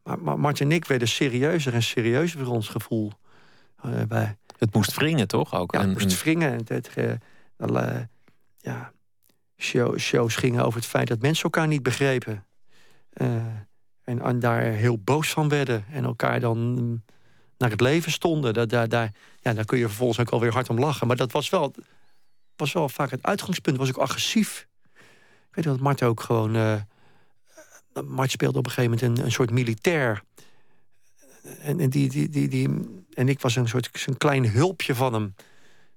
Maar, 0.03 0.19
maar 0.19 0.39
Martin 0.39 0.69
en 0.69 0.75
ik 0.75 0.85
werden 0.85 1.07
serieuzer 1.07 1.73
en 1.73 1.83
serieuzer 1.83 2.45
voor 2.45 2.53
ons 2.53 2.69
gevoel. 2.69 3.11
Uh, 3.85 4.01
bij. 4.07 4.37
Het 4.57 4.73
moest 4.73 4.95
wringen, 4.95 5.27
toch? 5.27 5.55
Ook? 5.55 5.73
Ja, 5.73 5.79
het 5.79 5.91
moest 5.91 6.23
wringen. 6.23 6.53
Het, 6.53 6.69
het, 6.69 6.89
uh, 6.95 7.99
ja, 8.57 8.91
show, 9.57 9.97
shows 9.97 10.35
gingen 10.35 10.65
over 10.65 10.79
het 10.79 10.89
feit 10.89 11.07
dat 11.07 11.21
mensen 11.21 11.43
elkaar 11.43 11.67
niet 11.67 11.83
begrepen. 11.83 12.45
en, 13.13 14.21
en 14.21 14.39
daar 14.39 14.61
heel 14.61 14.97
boos 14.97 15.29
van 15.29 15.49
werden. 15.49 15.85
En 15.91 16.03
elkaar 16.03 16.39
dan 16.39 17.01
naar 17.57 17.69
het 17.69 17.81
leven 17.81 18.11
stonden. 18.11 18.53
Daar, 18.53 18.67
daar, 18.67 18.89
daar, 18.89 19.11
ja, 19.41 19.63
kun 19.63 19.77
je 19.77 19.87
vervolgens 19.87 20.19
ook 20.19 20.29
alweer 20.29 20.53
hard 20.53 20.69
om 20.69 20.79
lachen. 20.79 21.07
Maar 21.07 21.15
dat 21.15 21.31
was 21.31 21.49
wel, 21.49 21.73
was 22.55 22.73
vaak 22.85 23.11
het 23.11 23.23
uitgangspunt. 23.23 23.77
Was 23.77 23.89
ook 23.89 23.97
agressief. 23.97 24.67
Ik 25.49 25.55
weet 25.55 25.65
dat 25.65 25.79
Mart 25.79 26.03
ook 26.03 26.21
gewoon... 26.21 26.55
Uh, 26.55 26.75
Mart 28.03 28.31
speelde 28.31 28.57
op 28.57 28.65
een 28.65 28.71
gegeven 28.71 28.97
moment 28.97 29.19
een, 29.19 29.25
een 29.25 29.31
soort 29.31 29.51
militair. 29.51 30.23
En, 31.61 31.79
en, 31.79 31.89
die, 31.89 32.09
die, 32.09 32.29
die, 32.29 32.47
die, 32.47 32.69
en 33.13 33.29
ik 33.29 33.41
was 33.41 33.55
een 33.55 33.67
soort 33.67 34.07
een 34.07 34.17
klein 34.17 34.49
hulpje 34.49 34.95
van 34.95 35.13
hem. 35.13 35.35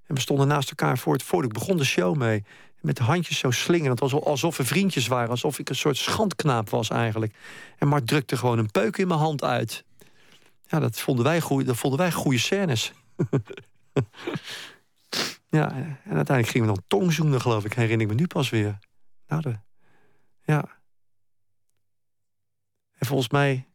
En 0.06 0.14
we 0.14 0.20
stonden 0.20 0.48
naast 0.48 0.68
elkaar 0.68 0.98
voor 0.98 1.12
het 1.12 1.22
voor. 1.22 1.44
Ik 1.44 1.52
begon 1.52 1.76
de 1.76 1.84
show 1.84 2.16
mee. 2.16 2.44
Met 2.80 2.96
de 2.96 3.02
handjes 3.02 3.38
zo 3.38 3.50
slingen. 3.50 3.90
Het 3.90 4.00
was 4.00 4.14
alsof 4.14 4.56
we 4.56 4.64
vriendjes 4.64 5.06
waren. 5.06 5.30
Alsof 5.30 5.59
ik 5.59 5.68
een 5.68 5.74
soort 5.76 5.96
schandknaap 5.96 6.70
was 6.70 6.90
eigenlijk. 6.90 7.34
En 7.78 7.88
Mart 7.88 8.06
drukte 8.06 8.36
gewoon 8.36 8.59
een 8.59 8.70
peuk 8.70 8.96
in 8.96 9.09
mijn 9.09 9.20
hand 9.20 9.44
uit. 9.44 9.84
Ja, 10.68 10.78
dat 10.80 11.00
vonden 11.00 11.24
wij 11.24 11.40
goede, 11.40 11.64
dat 11.64 11.76
vonden 11.76 11.98
wij 11.98 12.12
goede 12.12 12.38
scènes. 12.38 12.92
ja, 15.58 15.72
en 15.72 15.98
uiteindelijk 16.04 16.48
gingen 16.48 16.68
we 16.68 16.74
dan 16.74 16.84
tongzoenen, 16.86 17.40
geloof 17.40 17.64
ik. 17.64 17.72
Herinner 17.72 18.00
ik 18.00 18.08
me 18.08 18.14
nu 18.14 18.26
pas 18.26 18.50
weer. 18.50 18.78
Nou, 19.26 19.42
de, 19.42 19.58
ja. 20.42 20.64
En 22.98 23.06
volgens 23.06 23.28
mij... 23.28 23.66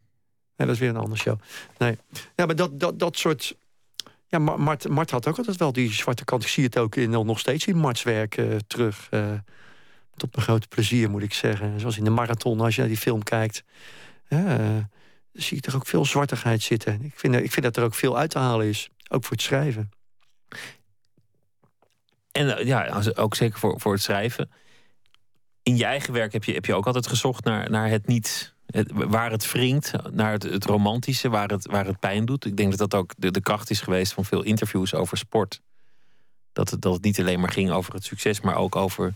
Nee, 0.55 0.67
dat 0.67 0.69
is 0.69 0.79
weer 0.79 0.89
een 0.89 0.95
andere 0.95 1.21
show. 1.21 1.39
Nee. 1.77 1.97
Ja, 2.35 2.45
maar 2.45 2.55
dat, 2.55 2.79
dat, 2.79 2.99
dat 2.99 3.17
soort... 3.17 3.55
Ja, 4.27 4.39
Mart, 4.39 4.87
Mart 4.87 5.11
had 5.11 5.27
ook 5.27 5.37
altijd 5.37 5.57
wel 5.57 5.73
die 5.73 5.93
zwarte 5.93 6.25
kant. 6.25 6.43
Ik 6.43 6.49
zie 6.49 6.63
het 6.63 6.77
ook 6.77 6.95
in, 6.95 7.09
nog 7.09 7.39
steeds 7.39 7.65
in 7.65 7.77
Marts 7.77 8.03
werk 8.03 8.37
uh, 8.37 8.55
terug. 8.67 9.07
Uh, 9.11 9.33
tot 10.15 10.35
mijn 10.35 10.47
grote 10.47 10.67
plezier, 10.67 11.09
moet 11.09 11.23
ik 11.23 11.33
zeggen. 11.33 11.79
Zoals 11.79 11.97
in 11.97 12.03
de 12.03 12.09
marathon, 12.09 12.59
als 12.59 12.75
je 12.75 12.79
naar 12.81 12.89
die 12.89 12.99
film 12.99 13.23
kijkt. 13.23 13.63
Uh, 14.29 14.77
zie 15.34 15.57
ik 15.57 15.65
er 15.65 15.75
ook 15.75 15.88
veel 15.88 16.05
zwartigheid 16.05 16.61
zitten. 16.61 17.03
Ik 17.03 17.13
vind, 17.15 17.36
ik 17.36 17.51
vind 17.51 17.65
dat 17.65 17.77
er 17.77 17.84
ook 17.84 17.93
veel 17.93 18.17
uit 18.17 18.29
te 18.29 18.39
halen 18.39 18.67
is. 18.67 18.89
Ook 19.09 19.23
voor 19.23 19.31
het 19.31 19.41
schrijven. 19.41 19.91
En 22.31 22.57
eh, 22.57 22.65
ja, 22.65 23.01
ook 23.15 23.36
zeker 23.36 23.59
voor, 23.59 23.79
voor 23.79 23.93
het 23.93 24.01
schrijven. 24.01 24.51
In 25.63 25.77
je 25.77 25.86
eigen 25.86 26.13
werk 26.13 26.34
heb 26.34 26.43
je, 26.43 26.53
heb 26.53 26.65
je 26.65 26.75
ook 26.75 26.86
altijd 26.86 27.07
gezocht 27.07 27.43
naar, 27.43 27.69
naar 27.69 27.89
het 27.89 28.07
niet. 28.07 28.51
Waar 28.93 29.31
het 29.31 29.51
wringt, 29.51 29.91
naar 30.11 30.31
het, 30.31 30.43
het, 30.43 30.65
romantische, 30.65 31.29
waar 31.29 31.49
het, 31.49 31.65
waar 31.65 31.86
het 31.86 31.99
pijn 31.99 32.25
doet. 32.25 32.45
Ik 32.45 32.57
denk 32.57 32.77
dat 32.77 32.89
dat 32.89 32.99
ook 32.99 33.13
de, 33.17 33.31
de 33.31 33.41
kracht 33.41 33.69
is 33.69 33.81
geweest 33.81 34.13
van 34.13 34.25
veel 34.25 34.43
interviews 34.43 34.93
over 34.93 35.17
sport. 35.17 35.61
Dat 36.53 36.69
het, 36.69 36.81
dat 36.81 36.93
het 36.93 37.03
niet 37.03 37.19
alleen 37.19 37.39
maar 37.39 37.51
ging 37.51 37.71
over 37.71 37.93
het 37.93 38.03
succes, 38.03 38.41
maar 38.41 38.55
ook 38.55 38.75
over 38.75 39.15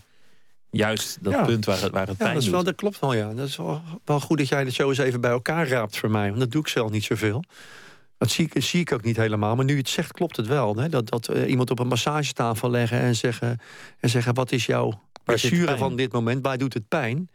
Juist 0.70 1.18
dat 1.20 1.46
punt 1.46 1.64
waar 1.64 1.80
het, 1.80 1.92
waar 1.92 2.06
het 2.06 2.18
ja, 2.18 2.24
pijn 2.24 2.34
dat, 2.34 2.42
is 2.42 2.48
wel, 2.48 2.58
doet. 2.58 2.66
dat 2.66 2.76
klopt 2.76 2.98
wel, 2.98 3.14
ja. 3.14 3.34
Dat 3.34 3.48
is 3.48 3.56
wel, 3.56 3.82
wel, 4.04 4.20
goed 4.20 4.38
dat 4.38 4.48
jij 4.48 4.60
het 4.64 4.72
zo 4.72 4.88
eens 4.88 4.98
even 4.98 5.20
bij 5.20 5.30
elkaar 5.30 5.68
raapt 5.68 5.98
voor 5.98 6.10
mij. 6.10 6.28
Want 6.28 6.40
dat 6.40 6.50
doe 6.50 6.60
ik 6.60 6.68
zelf 6.68 6.90
niet 6.90 7.04
zoveel. 7.04 7.44
Dat 8.18 8.30
zie 8.30 8.48
ik, 8.52 8.62
zie 8.62 8.80
ik 8.80 8.92
ook 8.92 9.02
niet 9.02 9.16
helemaal. 9.16 9.56
Maar 9.56 9.64
nu 9.64 9.72
je 9.72 9.78
het 9.78 9.88
zegt, 9.88 10.12
klopt 10.12 10.36
het 10.36 10.46
wel. 10.46 10.76
Hè? 10.76 10.88
Dat, 10.88 11.08
dat 11.08 11.30
uh, 11.30 11.48
iemand 11.48 11.70
op 11.70 11.78
een 11.78 11.86
massagetafel 11.86 12.70
leggen 12.70 13.00
en 13.00 13.16
zeggen... 13.16 13.58
En 14.00 14.08
zeggen 14.08 14.34
wat 14.34 14.52
is 14.52 14.66
jouw 14.66 15.02
blessure 15.24 15.76
van 15.76 15.96
dit 15.96 16.12
moment? 16.12 16.44
Waar 16.44 16.58
doet 16.58 16.74
het 16.74 16.88
pijn? 16.88 17.30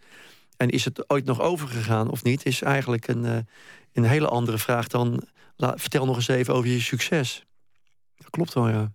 En 0.57 0.69
is 0.69 0.85
het 0.85 1.09
ooit 1.09 1.25
nog 1.25 1.41
overgegaan 1.41 2.09
of 2.09 2.23
niet? 2.23 2.45
Is 2.45 2.61
eigenlijk 2.61 3.07
een, 3.07 3.23
uh, 3.23 3.37
een 3.93 4.03
hele 4.03 4.27
andere 4.27 4.57
vraag 4.57 4.87
dan... 4.87 5.23
La, 5.55 5.73
vertel 5.77 6.05
nog 6.05 6.15
eens 6.15 6.27
even 6.27 6.53
over 6.53 6.69
je 6.69 6.79
succes. 6.79 7.45
Dat 8.17 8.29
klopt 8.29 8.53
wel, 8.53 8.69
ja. 8.69 8.91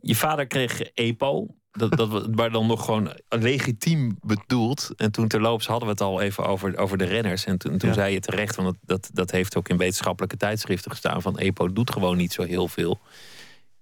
Je 0.00 0.16
vader 0.16 0.46
kreeg 0.46 0.80
EPO, 0.80 1.46
dat, 1.70 1.96
dat 1.96 2.34
maar 2.34 2.50
dan 2.50 2.66
nog 2.66 2.84
gewoon 2.84 3.12
legitiem 3.28 4.16
bedoeld. 4.20 4.90
En 4.96 5.12
toen 5.12 5.28
terloops 5.28 5.66
hadden 5.66 5.84
we 5.84 5.92
het 5.92 6.02
al 6.02 6.20
even 6.20 6.46
over, 6.46 6.76
over 6.76 6.98
de 6.98 7.04
renners. 7.04 7.44
En 7.44 7.58
toen, 7.58 7.78
toen 7.78 7.94
zei 7.94 8.12
je 8.12 8.20
terecht, 8.20 8.56
want 8.56 8.68
dat, 8.68 9.00
dat, 9.00 9.10
dat 9.12 9.30
heeft 9.30 9.56
ook 9.56 9.68
in 9.68 9.76
wetenschappelijke 9.76 10.36
tijdschriften 10.36 10.90
gestaan: 10.90 11.22
van 11.22 11.38
EPO 11.38 11.72
doet 11.72 11.90
gewoon 11.90 12.16
niet 12.16 12.32
zo 12.32 12.42
heel 12.42 12.68
veel. 12.68 13.00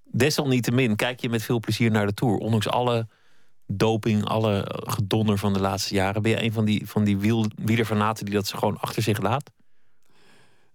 Desalniettemin 0.05 0.97
kijk 0.97 1.21
je 1.21 1.29
met 1.29 1.43
veel 1.43 1.61
plezier 1.61 1.91
naar 1.91 2.07
de 2.07 2.15
Tour. 2.15 2.37
Ondanks 2.37 2.69
alle 2.69 3.09
doping, 3.67 4.25
alle 4.25 4.65
gedonder 4.87 5.39
van 5.39 5.53
de 5.53 5.61
laatste 5.61 5.95
jaren. 5.95 6.23
Ben 6.23 6.31
je 6.31 6.43
een 6.43 6.53
van 6.53 6.65
die, 6.65 6.87
van 6.87 7.05
die 7.05 7.19
wiel, 7.19 7.47
wielerfanaten 7.57 8.25
die 8.25 8.35
dat 8.35 8.47
ze 8.47 8.57
gewoon 8.57 8.79
achter 8.81 9.03
zich 9.03 9.21
laat? 9.21 9.51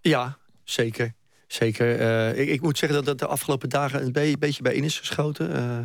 Ja, 0.01 0.38
zeker. 0.64 1.14
Zeker. 1.47 1.99
Uh, 1.99 2.39
ik, 2.39 2.49
ik, 2.49 2.62
moet 2.62 2.78
zeggen 2.78 2.97
dat 2.97 3.05
dat 3.05 3.20
de 3.20 3.34
afgelopen 3.34 3.70
dagen 3.70 4.05
een 4.05 4.39
beetje 4.39 4.62
bij 4.62 4.74
in 4.74 4.84
is 4.84 4.99
geschoten. 4.99 5.55
Uh, 5.55 5.80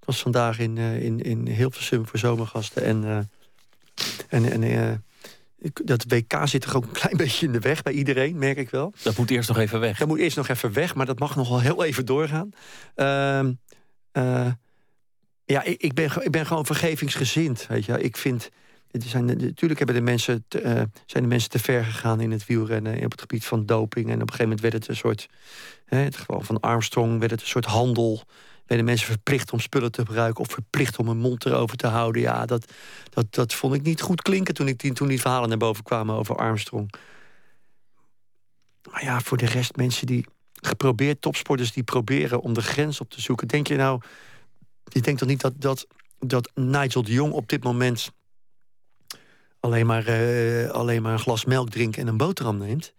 ik 0.00 0.04
was 0.04 0.20
vandaag 0.20 0.58
in, 0.58 0.76
uh, 0.76 1.02
in, 1.02 1.20
in 1.20 1.46
Hilversum 1.46 2.06
voor 2.06 2.18
zomergasten. 2.18 2.82
En, 2.84 3.30
en, 4.28 4.62
en 4.62 5.04
dat 5.84 6.04
WK 6.08 6.34
zit 6.44 6.60
toch 6.60 6.74
ook 6.74 6.84
een 6.84 6.90
klein 6.90 7.16
beetje 7.26 7.46
in 7.46 7.52
de 7.52 7.60
weg 7.60 7.82
bij 7.82 7.92
iedereen, 7.92 8.38
merk 8.38 8.56
ik 8.56 8.70
wel. 8.70 8.92
Dat 9.02 9.16
moet 9.16 9.30
eerst 9.30 9.48
nog 9.48 9.58
even 9.58 9.80
weg. 9.80 9.98
Dat 9.98 10.08
moet 10.08 10.18
eerst 10.18 10.36
nog 10.36 10.48
even 10.48 10.72
weg, 10.72 10.94
maar 10.94 11.06
dat 11.06 11.18
mag 11.18 11.36
nog 11.36 11.48
wel 11.48 11.60
heel 11.60 11.84
even 11.84 12.06
doorgaan. 12.06 12.50
Ehm, 12.94 13.52
ja, 15.44 15.62
ik, 15.62 15.82
ik, 15.82 15.94
ben, 15.94 16.10
ik 16.22 16.30
ben 16.30 16.46
gewoon 16.46 16.66
vergevingsgezind. 16.66 17.66
Weet 17.66 17.84
je. 17.84 18.00
Ik 18.00 18.16
vind 18.16 18.50
zijn, 18.90 19.24
natuurlijk 19.24 19.78
hebben 19.78 19.96
de 19.96 20.02
mensen 20.02 20.44
te, 20.48 20.62
uh, 20.62 20.82
zijn 21.06 21.22
de 21.22 21.28
mensen 21.28 21.50
te 21.50 21.58
ver 21.58 21.84
gegaan 21.84 22.20
in 22.20 22.30
het 22.30 22.46
wielrennen... 22.46 23.04
op 23.04 23.10
het 23.10 23.20
gebied 23.20 23.44
van 23.44 23.66
doping. 23.66 24.06
En 24.06 24.14
op 24.14 24.20
een 24.20 24.30
gegeven 24.30 24.44
moment 24.44 24.60
werd 24.60 24.74
het 24.74 24.88
een 24.88 24.96
soort... 24.96 25.28
Hè, 25.84 25.98
het 25.98 26.16
geval 26.16 26.40
van 26.40 26.60
Armstrong 26.60 27.18
werd 27.18 27.30
het 27.30 27.40
een 27.40 27.46
soort 27.46 27.64
handel. 27.64 28.22
Werden 28.68 28.86
mensen 28.86 29.06
verplicht 29.06 29.52
om 29.52 29.60
spullen 29.60 29.92
te 29.92 30.06
gebruiken... 30.06 30.44
of 30.44 30.50
verplicht 30.50 30.98
om 30.98 31.08
een 31.08 31.18
mond 31.18 31.46
erover 31.46 31.76
te 31.76 31.86
houden. 31.86 32.22
Ja, 32.22 32.46
dat, 32.46 32.72
dat, 33.10 33.26
dat 33.30 33.54
vond 33.54 33.74
ik 33.74 33.82
niet 33.82 34.00
goed 34.00 34.22
klinken 34.22 34.54
toen, 34.54 34.68
ik, 34.68 34.94
toen 34.94 35.08
die 35.08 35.20
verhalen 35.20 35.48
naar 35.48 35.58
boven 35.58 35.84
kwamen 35.84 36.14
over 36.14 36.36
Armstrong. 36.36 36.92
Maar 38.90 39.04
ja, 39.04 39.20
voor 39.20 39.36
de 39.36 39.46
rest 39.46 39.76
mensen 39.76 40.06
die 40.06 40.26
geprobeerd... 40.52 41.20
topsporters 41.20 41.72
die 41.72 41.82
proberen 41.82 42.40
om 42.40 42.52
de 42.52 42.62
grens 42.62 43.00
op 43.00 43.10
te 43.10 43.20
zoeken... 43.20 43.48
denk 43.48 43.66
je 43.66 43.76
nou... 43.76 44.00
Je 44.84 45.00
denkt 45.00 45.20
toch 45.20 45.28
niet 45.28 45.40
dat, 45.40 45.52
dat, 45.56 45.86
dat 46.18 46.50
Nigel 46.54 47.02
de 47.02 47.12
Jong 47.12 47.32
op 47.32 47.48
dit 47.48 47.64
moment 47.64 48.12
alleen 49.60 49.86
maar, 49.86 50.08
uh, 50.08 50.70
alleen 50.70 51.02
maar 51.02 51.12
een 51.12 51.18
glas 51.18 51.44
melk 51.44 51.70
drinkt 51.70 51.96
en 51.96 52.06
een 52.06 52.16
boterham 52.16 52.58
neemt. 52.58 52.94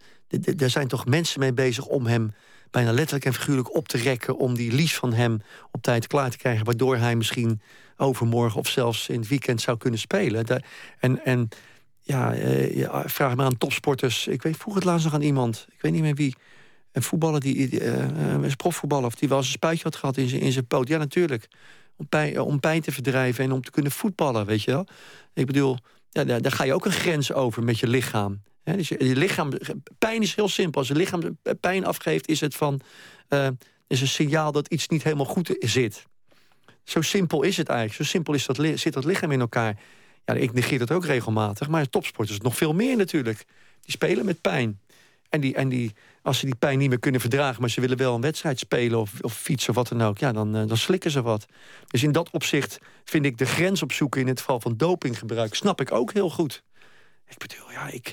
Er 0.58 0.70
zijn 0.70 0.88
toch 0.88 1.06
mensen 1.06 1.40
mee 1.40 1.54
bezig 1.54 1.86
om 1.86 2.06
hem 2.06 2.34
bijna 2.72 2.92
letterlijk 2.92 3.26
en 3.26 3.34
figuurlijk 3.34 3.76
op 3.76 3.88
te 3.88 3.98
rekken... 3.98 4.38
om 4.38 4.56
die 4.56 4.72
lies 4.72 4.96
van 4.96 5.14
hem 5.14 5.42
op 5.72 5.82
tijd 5.82 6.08
klaar 6.08 6.30
te 6.30 6.38
krijgen... 6.38 6.66
waardoor 6.66 6.98
hij 6.98 7.16
misschien 7.16 7.62
overmorgen 7.98 8.60
of 8.60 8.68
zelfs 8.68 9.10
in 9.10 9.20
het 9.20 9.30
weekend 9.30 9.62
zou 9.62 9.78
kunnen 9.78 10.00
spelen. 10.00 10.46
en, 11.00 11.26
en 11.26 11.50
ja, 12.02 12.36
uh, 12.36 12.76
ja, 12.76 13.04
vraag 13.10 13.36
maar 13.36 13.46
aan 13.46 13.58
topsporters. 13.58 14.28
Ik 14.28 14.42
weet, 14.42 14.58
vroeg 14.58 14.76
het 14.76 14.84
laatst 14.84 15.06
nog 15.06 15.14
aan 15.14 15.22
iemand, 15.22 15.68
ik 15.72 15.82
weet 15.82 15.92
niet 15.92 16.02
meer 16.02 16.16
wie... 16.16 16.36
een 16.92 17.04
voetballer, 17.04 17.40
die, 17.40 17.82
uh, 17.82 17.98
een 18.44 18.56
profvoetballer... 18.56 19.06
of 19.06 19.16
die 19.16 19.30
wel 19.30 19.38
eens 19.38 19.48
een 19.48 19.54
spuitje 19.54 19.84
had 19.84 19.96
gehad 19.96 20.18
in 20.18 20.30
zijn, 20.30 20.42
in 20.42 20.52
zijn 20.52 20.68
poot. 20.68 20.88
Ja, 20.88 20.98
natuurlijk. 20.98 21.48
Om 21.96 22.08
pijn, 22.08 22.40
om 22.40 22.60
pijn 22.60 22.82
te 22.82 22.92
verdrijven 22.92 23.44
en 23.44 23.52
om 23.52 23.62
te 23.62 23.72
kunnen 23.72 23.92
voetballen, 23.92 24.46
weet 24.46 24.64
je 24.64 24.72
wel. 24.72 24.88
Ik 25.34 25.46
bedoel, 25.46 25.78
ja, 26.10 26.24
daar, 26.24 26.52
ga 26.52 26.64
je 26.64 26.74
ook 26.74 26.86
een 26.86 26.92
grens 26.92 27.34
over 27.34 27.64
met 27.64 27.80
je 27.80 27.88
lichaam. 27.88 28.42
Dus 28.76 28.88
je, 28.88 28.98
lichaam. 29.16 29.52
Pijn 29.98 30.22
is 30.22 30.36
heel 30.36 30.48
simpel. 30.48 30.80
Als 30.80 30.88
je 30.90 30.96
lichaam 30.96 31.38
pijn 31.60 31.86
afgeeft, 31.86 32.28
is 32.28 32.40
het 32.40 32.56
van. 32.56 32.82
Uh, 33.30 33.48
is 33.88 34.02
een 34.02 34.08
signaal 34.08 34.52
dat 34.52 34.68
iets 34.68 34.88
niet 34.88 35.04
helemaal 35.04 35.26
goed 35.26 35.56
zit. 35.60 36.06
Zo 36.84 37.02
simpel 37.02 37.44
is 37.44 37.58
het 37.58 37.70
eigenlijk. 37.70 37.98
Zo 37.98 38.04
simpel 38.04 38.34
is 38.34 38.46
dat, 38.46 38.60
zit 38.76 38.94
dat 38.94 39.06
lichaam 39.06 39.32
in 39.32 39.40
elkaar. 39.40 39.78
Ja, 40.26 40.34
ik 40.34 40.54
negeer 40.54 40.80
dat 40.80 40.92
ook 40.92 41.06
regelmatig. 41.06 41.68
Maar 41.68 41.90
topsporters 41.90 42.40
nog 42.40 42.58
veel 42.58 42.74
meer 42.74 42.98
natuurlijk. 42.98 43.46
Die 43.82 43.92
spelen 43.92 44.26
met 44.26 44.42
pijn. 44.42 44.80
En, 45.30 45.42
die, 45.42 45.56
en 45.56 45.70
die, 45.70 45.94
als 46.22 46.40
ze 46.40 46.46
die 46.46 46.56
pijn 46.56 46.78
niet 46.78 46.90
meer 46.90 47.00
kunnen 47.00 47.22
verdragen... 47.22 47.62
maar 47.62 47.70
ze 47.70 47.82
willen 47.82 47.98
wel 47.98 48.16
een 48.16 48.22
wedstrijd 48.22 48.60
spelen 48.60 49.00
of, 49.00 49.14
of 49.22 49.38
fietsen 49.38 49.70
of 49.70 49.76
wat 49.76 49.88
dan 49.88 50.02
ook... 50.02 50.18
ja, 50.18 50.32
dan, 50.32 50.58
uh, 50.58 50.68
dan 50.68 50.78
slikken 50.78 51.12
ze 51.12 51.22
wat. 51.22 51.46
Dus 51.88 52.04
in 52.04 52.12
dat 52.12 52.30
opzicht 52.30 52.80
vind 53.04 53.26
ik 53.26 53.38
de 53.38 53.46
grens 53.46 53.82
opzoeken... 53.82 54.22
in 54.22 54.28
het 54.28 54.40
geval 54.40 54.60
van 54.60 54.78
dopinggebruik, 54.78 55.56
snap 55.56 55.82
ik 55.82 55.92
ook 55.92 56.14
heel 56.14 56.30
goed. 56.30 56.64
Ik 57.28 57.38
bedoel, 57.38 57.72
ja, 57.72 57.90
ik... 57.90 58.12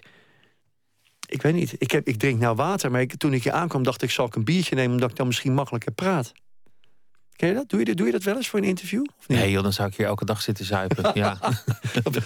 Ik 1.26 1.42
weet 1.42 1.54
niet, 1.54 1.74
ik, 1.78 1.90
heb, 1.90 2.06
ik 2.06 2.16
drink 2.18 2.40
nou 2.40 2.56
water... 2.56 2.90
maar 2.90 3.00
ik, 3.00 3.16
toen 3.16 3.32
ik 3.32 3.42
hier 3.42 3.52
aankwam 3.52 3.82
dacht 3.82 4.02
ik, 4.02 4.10
zal 4.10 4.26
ik 4.26 4.34
een 4.34 4.44
biertje 4.44 4.74
nemen... 4.74 4.92
omdat 4.92 5.10
ik 5.10 5.16
dan 5.16 5.26
misschien 5.26 5.54
makkelijker 5.54 5.92
praat. 5.92 6.32
Ken 7.36 7.48
je 7.48 7.54
dat? 7.54 7.68
Doe 7.68 7.84
je, 7.84 7.94
doe 7.94 8.06
je 8.06 8.12
dat 8.12 8.22
wel 8.22 8.36
eens 8.36 8.48
voor 8.48 8.58
een 8.58 8.64
interview? 8.64 9.04
Of 9.18 9.28
niet? 9.28 9.38
Nee, 9.38 9.50
joh, 9.50 9.62
dan 9.62 9.72
zou 9.72 9.88
ik 9.88 9.96
hier 9.96 10.06
elke 10.06 10.24
dag 10.24 10.42
zitten 10.42 10.64
zuipen. 10.64 11.10
ja. 11.20 11.38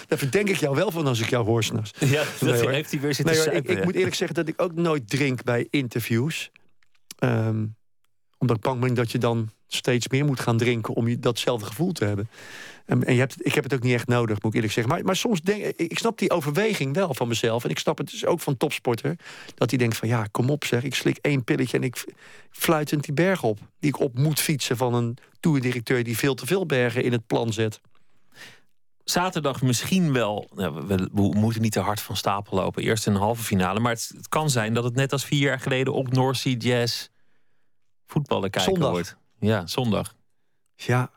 Daar 0.08 0.18
verdenk 0.18 0.48
ik 0.48 0.56
jou 0.56 0.76
wel 0.76 0.90
van 0.90 1.06
als 1.06 1.20
ik 1.20 1.30
jou 1.30 1.44
hoor 1.44 1.64
s'nachts. 1.64 1.92
Ja, 1.98 2.24
dat 2.40 2.60
heeft 2.60 2.90
hij 2.90 3.00
weer 3.00 3.14
zitten 3.14 3.34
nee, 3.34 3.44
zuipen. 3.44 3.72
Ik, 3.72 3.78
ik, 3.78 3.84
moet 3.84 3.94
eerlijk 3.94 4.14
zeggen 4.14 4.36
dat 4.36 4.48
ik 4.48 4.62
ook 4.62 4.74
nooit 4.74 5.08
drink 5.08 5.42
bij 5.42 5.66
interviews. 5.70 6.50
Um, 7.18 7.76
omdat 8.38 8.56
ik 8.56 8.62
bang 8.62 8.80
ben 8.80 8.94
dat 8.94 9.12
je 9.12 9.18
dan 9.18 9.50
steeds 9.66 10.08
meer 10.08 10.24
moet 10.24 10.40
gaan 10.40 10.56
drinken... 10.56 10.94
om 10.94 11.08
je 11.08 11.18
datzelfde 11.18 11.66
gevoel 11.66 11.92
te 11.92 12.04
hebben. 12.04 12.28
En, 12.90 13.04
en 13.04 13.14
je 13.14 13.20
hebt, 13.20 13.46
ik 13.46 13.54
heb 13.54 13.64
het 13.64 13.74
ook 13.74 13.82
niet 13.82 13.94
echt 13.94 14.06
nodig, 14.06 14.42
moet 14.42 14.50
ik 14.50 14.54
eerlijk 14.54 14.72
zeggen. 14.72 14.92
Maar, 14.92 15.04
maar 15.04 15.16
soms 15.16 15.40
denk 15.40 15.64
ik, 15.64 15.90
ik 15.90 15.98
snap 15.98 16.18
die 16.18 16.30
overweging 16.30 16.94
wel 16.94 17.14
van 17.14 17.28
mezelf. 17.28 17.64
En 17.64 17.70
ik 17.70 17.78
snap 17.78 17.98
het 17.98 18.10
dus 18.10 18.26
ook 18.26 18.40
van 18.40 18.56
topsporter. 18.56 19.16
Dat 19.54 19.70
hij 19.70 19.78
denkt 19.78 19.96
van 19.96 20.08
ja, 20.08 20.26
kom 20.30 20.50
op 20.50 20.64
zeg. 20.64 20.82
Ik 20.82 20.94
slik 20.94 21.16
één 21.20 21.44
pilletje 21.44 21.76
en 21.76 21.82
ik 21.82 22.04
fluitend 22.50 23.04
die 23.04 23.14
berg 23.14 23.42
op. 23.42 23.58
Die 23.78 23.90
ik 23.90 24.00
op 24.00 24.18
moet 24.18 24.40
fietsen 24.40 24.76
van 24.76 24.94
een 24.94 25.16
toerdirecteur... 25.40 26.04
die 26.04 26.16
veel 26.16 26.34
te 26.34 26.46
veel 26.46 26.66
bergen 26.66 27.02
in 27.04 27.12
het 27.12 27.26
plan 27.26 27.52
zet. 27.52 27.80
Zaterdag 29.04 29.62
misschien 29.62 30.12
wel. 30.12 30.48
Nou, 30.54 30.86
we, 30.86 31.08
we, 31.12 31.22
moeten 31.22 31.62
niet 31.62 31.72
te 31.72 31.80
hard 31.80 32.00
van 32.00 32.16
stapel 32.16 32.56
lopen. 32.56 32.82
Eerst 32.82 33.06
een 33.06 33.16
halve 33.16 33.42
finale. 33.42 33.80
Maar 33.80 33.92
het, 33.92 34.12
het 34.16 34.28
kan 34.28 34.50
zijn 34.50 34.74
dat 34.74 34.84
het 34.84 34.94
net 34.94 35.12
als 35.12 35.24
vier 35.24 35.40
jaar 35.40 35.60
geleden 35.60 35.92
op 35.92 36.12
North 36.12 36.36
Sea 36.36 36.54
Jazz 36.56 37.08
voetballen 38.06 38.50
kijken 38.50 38.72
zondag. 38.72 38.90
wordt. 38.90 39.16
Ja, 39.38 39.66
zondag. 39.66 40.14
Ja, 40.74 41.10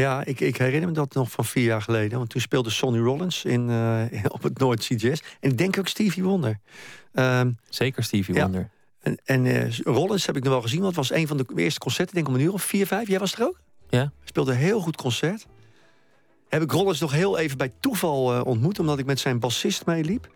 ja, 0.00 0.24
ik, 0.24 0.40
ik, 0.40 0.56
herinner 0.56 0.88
me 0.88 0.94
dat 0.94 1.14
nog 1.14 1.30
van 1.30 1.44
vier 1.44 1.64
jaar 1.64 1.82
geleden. 1.82 2.18
Want 2.18 2.30
toen 2.30 2.40
speelde 2.40 2.70
Sonny 2.70 2.98
Rollins 2.98 3.44
in, 3.44 3.68
uh, 3.68 4.02
op 4.28 4.42
het 4.42 4.58
Noord 4.58 4.86
Jazz. 4.86 5.22
En 5.40 5.50
ik 5.50 5.58
denk 5.58 5.78
ook 5.78 5.88
Stevie 5.88 6.22
Wonder. 6.22 6.58
Um, 7.14 7.58
Zeker 7.68 8.04
Stevie 8.04 8.34
ja. 8.34 8.42
Wonder. 8.42 8.70
En, 9.00 9.18
en 9.24 9.44
uh, 9.44 9.78
Rollins 9.78 10.26
heb 10.26 10.36
ik 10.36 10.42
nog 10.42 10.52
wel 10.52 10.62
gezien. 10.62 10.80
Want 10.80 10.96
het 10.96 11.08
was 11.08 11.18
een 11.18 11.26
van 11.26 11.36
de 11.36 11.44
eerste 11.56 11.80
concerten. 11.80 12.14
denk 12.14 12.26
ik 12.26 12.32
om 12.32 12.38
een 12.38 12.46
uur 12.46 12.52
of 12.52 12.62
vier, 12.62 12.86
vijf. 12.86 13.08
Jij 13.08 13.18
was 13.18 13.34
er 13.34 13.44
ook? 13.44 13.60
Ja. 13.88 14.12
Speelde 14.24 14.50
een 14.52 14.56
heel 14.56 14.80
goed 14.80 14.96
concert. 14.96 15.46
Heb 16.48 16.62
ik 16.62 16.72
Rollins 16.72 17.00
nog 17.00 17.12
heel 17.12 17.38
even 17.38 17.58
bij 17.58 17.72
toeval 17.80 18.34
uh, 18.34 18.44
ontmoet. 18.44 18.78
Omdat 18.78 18.98
ik 18.98 19.06
met 19.06 19.20
zijn 19.20 19.38
bassist 19.38 19.86
meeliep. 19.86 20.28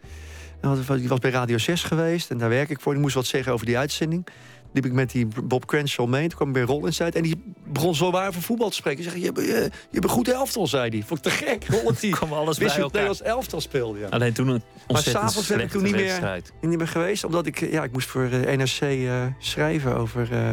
Die 0.88 1.08
was 1.08 1.18
bij 1.18 1.30
Radio 1.30 1.58
6 1.58 1.82
geweest. 1.82 2.30
En 2.30 2.38
daar 2.38 2.48
werk 2.48 2.70
ik 2.70 2.80
voor. 2.80 2.92
Die 2.92 3.02
moest 3.02 3.14
wat 3.14 3.26
zeggen 3.26 3.52
over 3.52 3.66
die 3.66 3.78
uitzending 3.78 4.26
liep 4.74 4.86
ik 4.86 4.92
met 4.92 5.10
die 5.10 5.28
Bob 5.44 5.66
Crenshaw 5.66 6.08
mee. 6.08 6.28
Toen 6.28 6.36
kwam 6.36 6.48
ik 6.48 6.54
bij 6.54 6.62
Rollins 6.62 7.02
uit. 7.02 7.14
En 7.14 7.22
die 7.22 7.54
begon 7.66 7.94
zo 7.94 8.10
waar 8.10 8.28
over 8.28 8.42
voetbal 8.42 8.68
te 8.68 8.74
spreken. 8.74 9.04
Zeg, 9.04 9.14
je, 9.14 9.20
je, 9.20 9.30
je 9.34 9.70
hebt 9.90 10.04
een 10.04 10.10
goed 10.10 10.28
elftal, 10.28 10.66
zei 10.66 10.90
hij. 10.90 11.02
Vond 11.06 11.26
ik 11.26 11.32
te 11.32 11.38
gek. 11.44 11.66
Rollins 11.74 12.00
die 12.00 12.12
kwam 12.12 12.32
alles 12.32 12.58
wist 12.58 12.74
bij 12.74 12.84
je 12.84 12.90
Nederlands 12.90 13.22
elftal 13.22 13.60
speelde. 13.60 13.98
Ja. 13.98 14.08
Alleen 14.08 14.32
toen 14.32 14.48
een 14.48 14.62
Maar 14.88 15.02
s'avonds 15.02 15.48
ben 15.48 15.60
ik 15.60 15.70
toen 15.70 15.82
niet 15.82 15.94
meer, 15.94 16.42
niet 16.60 16.78
meer 16.78 16.88
geweest. 16.88 17.24
Omdat 17.24 17.46
ik, 17.46 17.70
ja, 17.70 17.82
ik 17.82 17.92
moest 17.92 18.08
voor 18.08 18.28
uh, 18.32 18.56
NRC 18.56 18.80
uh, 18.80 19.22
schrijven 19.38 19.96
over 19.96 20.28
uh, 20.32 20.48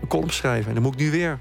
een 0.00 0.08
column 0.08 0.30
schrijven. 0.30 0.68
En 0.68 0.74
dan 0.74 0.82
moet 0.82 0.92
ik 0.92 1.00
nu 1.00 1.10
weer. 1.10 1.38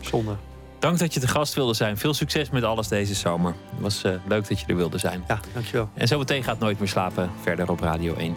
Zonde. 0.00 0.36
Dank 0.78 0.98
dat 0.98 1.14
je 1.14 1.20
te 1.20 1.28
gast 1.28 1.54
wilde 1.54 1.74
zijn. 1.74 1.98
Veel 1.98 2.14
succes 2.14 2.50
met 2.50 2.62
alles 2.62 2.88
deze 2.88 3.14
zomer. 3.14 3.54
Het 3.70 3.80
was 3.80 4.04
uh, 4.04 4.12
leuk 4.28 4.48
dat 4.48 4.60
je 4.60 4.66
er 4.66 4.76
wilde 4.76 4.98
zijn. 4.98 5.24
Ja, 5.28 5.40
dankjewel. 5.52 5.90
En 5.94 6.08
zo 6.08 6.18
meteen 6.18 6.44
gaat 6.44 6.58
Nooit 6.58 6.78
meer 6.78 6.88
slapen 6.88 7.30
verder 7.42 7.70
op 7.70 7.80
Radio 7.80 8.14
1. 8.14 8.36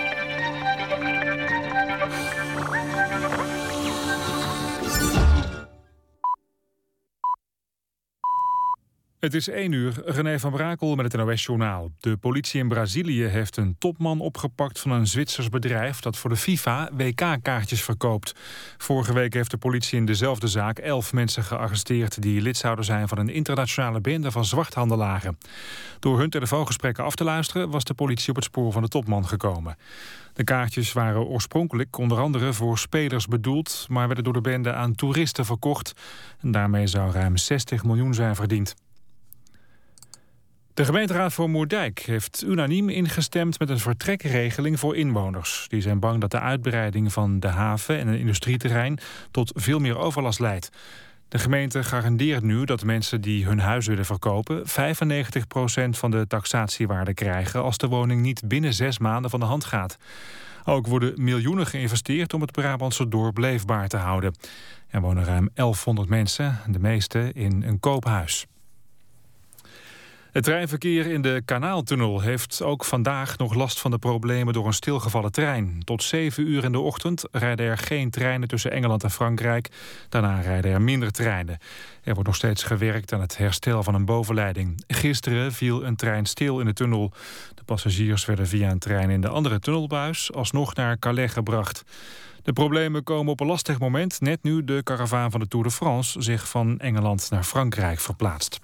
Het 9.21 9.33
is 9.33 9.49
1 9.49 9.71
uur, 9.71 10.01
René 10.05 10.39
van 10.39 10.51
Brakel 10.51 10.95
met 10.95 11.11
het 11.11 11.25
NOS-journaal. 11.25 11.91
De 11.99 12.17
politie 12.17 12.59
in 12.59 12.67
Brazilië 12.67 13.23
heeft 13.23 13.57
een 13.57 13.75
topman 13.79 14.19
opgepakt 14.19 14.79
van 14.79 14.91
een 14.91 15.07
Zwitsers 15.07 15.49
bedrijf... 15.49 15.99
dat 15.99 16.17
voor 16.17 16.29
de 16.29 16.35
FIFA 16.35 16.89
WK-kaartjes 16.93 17.81
verkoopt. 17.81 18.35
Vorige 18.77 19.13
week 19.13 19.33
heeft 19.33 19.51
de 19.51 19.57
politie 19.57 19.97
in 19.97 20.05
dezelfde 20.05 20.47
zaak 20.47 20.79
elf 20.79 21.13
mensen 21.13 21.43
gearresteerd... 21.43 22.21
die 22.21 22.41
lid 22.41 22.57
zouden 22.57 22.85
zijn 22.85 23.07
van 23.07 23.17
een 23.17 23.29
internationale 23.29 24.01
bende 24.01 24.31
van 24.31 24.45
zwarthandelaren. 24.45 25.37
Door 25.99 26.19
hun 26.19 26.29
telefoongesprekken 26.29 27.03
af 27.03 27.15
te 27.15 27.23
luisteren... 27.23 27.69
was 27.69 27.83
de 27.83 27.93
politie 27.93 28.29
op 28.29 28.35
het 28.35 28.45
spoor 28.45 28.71
van 28.71 28.81
de 28.81 28.87
topman 28.87 29.27
gekomen. 29.27 29.77
De 30.33 30.43
kaartjes 30.43 30.93
waren 30.93 31.25
oorspronkelijk 31.25 31.97
onder 31.97 32.19
andere 32.19 32.53
voor 32.53 32.77
spelers 32.77 33.27
bedoeld... 33.27 33.85
maar 33.89 34.05
werden 34.05 34.23
door 34.23 34.33
de 34.33 34.41
bende 34.41 34.73
aan 34.73 34.95
toeristen 34.95 35.45
verkocht. 35.45 35.93
En 36.39 36.51
daarmee 36.51 36.87
zou 36.87 37.11
ruim 37.11 37.37
60 37.37 37.83
miljoen 37.83 38.13
zijn 38.13 38.35
verdiend. 38.35 38.75
De 40.81 40.87
gemeenteraad 40.87 41.33
voor 41.33 41.49
Moerdijk 41.49 41.99
heeft 41.99 42.43
unaniem 42.47 42.89
ingestemd 42.89 43.59
met 43.59 43.69
een 43.69 43.79
vertrekregeling 43.79 44.79
voor 44.79 44.95
inwoners. 44.95 45.65
Die 45.67 45.81
zijn 45.81 45.99
bang 45.99 46.21
dat 46.21 46.31
de 46.31 46.39
uitbreiding 46.39 47.13
van 47.13 47.39
de 47.39 47.47
haven 47.47 47.99
en 47.99 48.07
een 48.07 48.19
industrieterrein 48.19 48.99
tot 49.31 49.51
veel 49.55 49.79
meer 49.79 49.97
overlast 49.97 50.39
leidt. 50.39 50.69
De 51.27 51.39
gemeente 51.39 51.83
garandeert 51.83 52.43
nu 52.43 52.65
dat 52.65 52.83
mensen 52.83 53.21
die 53.21 53.45
hun 53.45 53.59
huis 53.59 53.87
willen 53.87 54.05
verkopen... 54.05 54.63
95% 54.67 54.69
van 55.89 56.11
de 56.11 56.27
taxatiewaarde 56.27 57.13
krijgen... 57.13 57.63
als 57.63 57.77
de 57.77 57.87
woning 57.87 58.21
niet 58.21 58.41
binnen 58.47 58.73
zes 58.73 58.99
maanden 58.99 59.31
van 59.31 59.39
de 59.39 59.45
hand 59.45 59.65
gaat. 59.65 59.97
Ook 60.65 60.87
worden 60.87 61.13
miljoenen 61.23 61.67
geïnvesteerd 61.67 62.33
om 62.33 62.41
het 62.41 62.51
Brabantse 62.51 63.07
dorp 63.07 63.37
leefbaar 63.37 63.87
te 63.87 63.97
houden. 63.97 64.35
Er 64.87 65.01
wonen 65.01 65.23
ruim 65.23 65.49
1100 65.53 66.09
mensen, 66.09 66.59
de 66.67 66.79
meeste 66.79 67.31
in 67.33 67.63
een 67.63 67.79
koophuis. 67.79 68.45
Het 70.31 70.43
treinverkeer 70.43 71.05
in 71.05 71.21
de 71.21 71.41
Kanaaltunnel 71.45 72.21
heeft 72.21 72.61
ook 72.61 72.85
vandaag 72.85 73.37
nog 73.37 73.53
last 73.53 73.79
van 73.79 73.91
de 73.91 73.97
problemen 73.97 74.53
door 74.53 74.67
een 74.67 74.73
stilgevallen 74.73 75.31
trein. 75.31 75.81
Tot 75.83 76.03
7 76.03 76.47
uur 76.47 76.63
in 76.63 76.71
de 76.71 76.79
ochtend 76.79 77.23
rijden 77.31 77.65
er 77.65 77.77
geen 77.77 78.09
treinen 78.09 78.47
tussen 78.47 78.71
Engeland 78.71 79.03
en 79.03 79.11
Frankrijk. 79.11 79.69
Daarna 80.09 80.39
rijden 80.39 80.71
er 80.71 80.81
minder 80.81 81.11
treinen. 81.11 81.57
Er 82.03 82.13
wordt 82.13 82.27
nog 82.27 82.35
steeds 82.35 82.63
gewerkt 82.63 83.13
aan 83.13 83.21
het 83.21 83.37
herstel 83.37 83.83
van 83.83 83.93
een 83.93 84.05
bovenleiding. 84.05 84.83
Gisteren 84.87 85.53
viel 85.53 85.85
een 85.85 85.95
trein 85.95 86.25
stil 86.25 86.59
in 86.59 86.65
de 86.65 86.73
tunnel. 86.73 87.11
De 87.55 87.63
passagiers 87.63 88.25
werden 88.25 88.47
via 88.47 88.69
een 88.69 88.79
trein 88.79 89.09
in 89.09 89.21
de 89.21 89.29
andere 89.29 89.59
tunnelbuis 89.59 90.33
alsnog 90.33 90.73
naar 90.75 90.99
Calais 90.99 91.31
gebracht. 91.31 91.83
De 92.43 92.53
problemen 92.53 93.03
komen 93.03 93.31
op 93.31 93.39
een 93.39 93.47
lastig 93.47 93.79
moment, 93.79 94.21
net 94.21 94.43
nu 94.43 94.63
de 94.63 94.81
karavaan 94.83 95.31
van 95.31 95.39
de 95.39 95.47
Tour 95.47 95.65
de 95.65 95.71
France 95.71 96.21
zich 96.21 96.49
van 96.49 96.79
Engeland 96.79 97.27
naar 97.29 97.43
Frankrijk 97.43 97.99
verplaatst. 97.99 98.59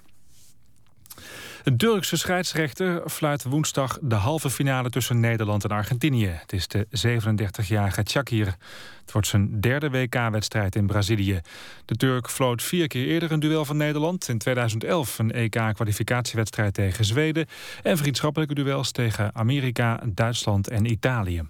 De 1.62 1.76
Turkse 1.76 2.16
scheidsrechter 2.16 3.02
fluit 3.10 3.44
woensdag 3.44 3.98
de 4.02 4.14
halve 4.14 4.50
finale 4.50 4.90
tussen 4.90 5.20
Nederland 5.20 5.64
en 5.64 5.70
Argentinië. 5.70 6.26
Het 6.26 6.52
is 6.52 6.68
de 6.68 6.86
37-jarige 6.86 8.02
Chakir. 8.04 8.46
Het 9.00 9.12
wordt 9.12 9.26
zijn 9.26 9.60
derde 9.60 9.90
WK-wedstrijd 9.90 10.74
in 10.74 10.86
Brazilië. 10.86 11.40
De 11.84 11.96
Turk 11.96 12.30
floot 12.30 12.62
vier 12.62 12.86
keer 12.86 13.06
eerder 13.06 13.32
een 13.32 13.40
duel 13.40 13.64
van 13.64 13.76
Nederland. 13.76 14.28
In 14.28 14.38
2011 14.38 15.18
een 15.18 15.32
EK-kwalificatiewedstrijd 15.32 16.74
tegen 16.74 17.04
Zweden... 17.04 17.46
en 17.82 17.96
vriendschappelijke 17.96 18.54
duels 18.54 18.90
tegen 18.90 19.34
Amerika, 19.34 20.00
Duitsland 20.06 20.68
en 20.68 20.84
Italië. 20.84 21.42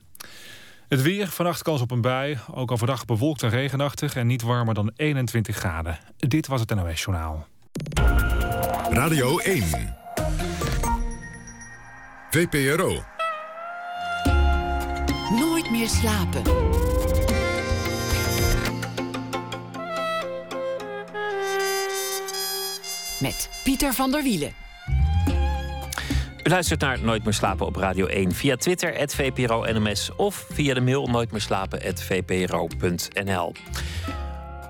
Het 0.88 1.02
weer, 1.02 1.28
vannacht 1.28 1.62
kans 1.62 1.80
op 1.80 1.90
een 1.90 2.00
bui. 2.00 2.38
Ook 2.54 2.70
overdag 2.70 3.04
bewolkt 3.04 3.42
en 3.42 3.50
regenachtig 3.50 4.16
en 4.16 4.26
niet 4.26 4.42
warmer 4.42 4.74
dan 4.74 4.90
21 4.96 5.56
graden. 5.56 5.98
Dit 6.16 6.46
was 6.46 6.60
het 6.60 6.74
NOS 6.74 7.02
Journaal. 7.02 7.46
Radio 8.90 9.38
1. 9.38 9.97
VPRO. 12.30 13.02
Nooit 15.38 15.70
meer 15.70 15.88
slapen. 15.88 16.42
Met 23.20 23.60
Pieter 23.64 23.92
van 23.92 24.10
der 24.10 24.22
Wielen. 24.22 24.52
U 26.42 26.50
luistert 26.50 26.80
naar 26.80 26.98
Nooit 27.02 27.24
meer 27.24 27.32
slapen 27.32 27.66
op 27.66 27.76
Radio 27.76 28.06
1 28.06 28.32
via 28.32 28.56
Twitter, 28.56 29.08
@vpro_nms 29.08 30.10
of 30.16 30.46
via 30.50 30.74
de 30.74 30.80
mail 30.80 31.06
nooitmeerslapen@vpro.nl. 31.06 33.52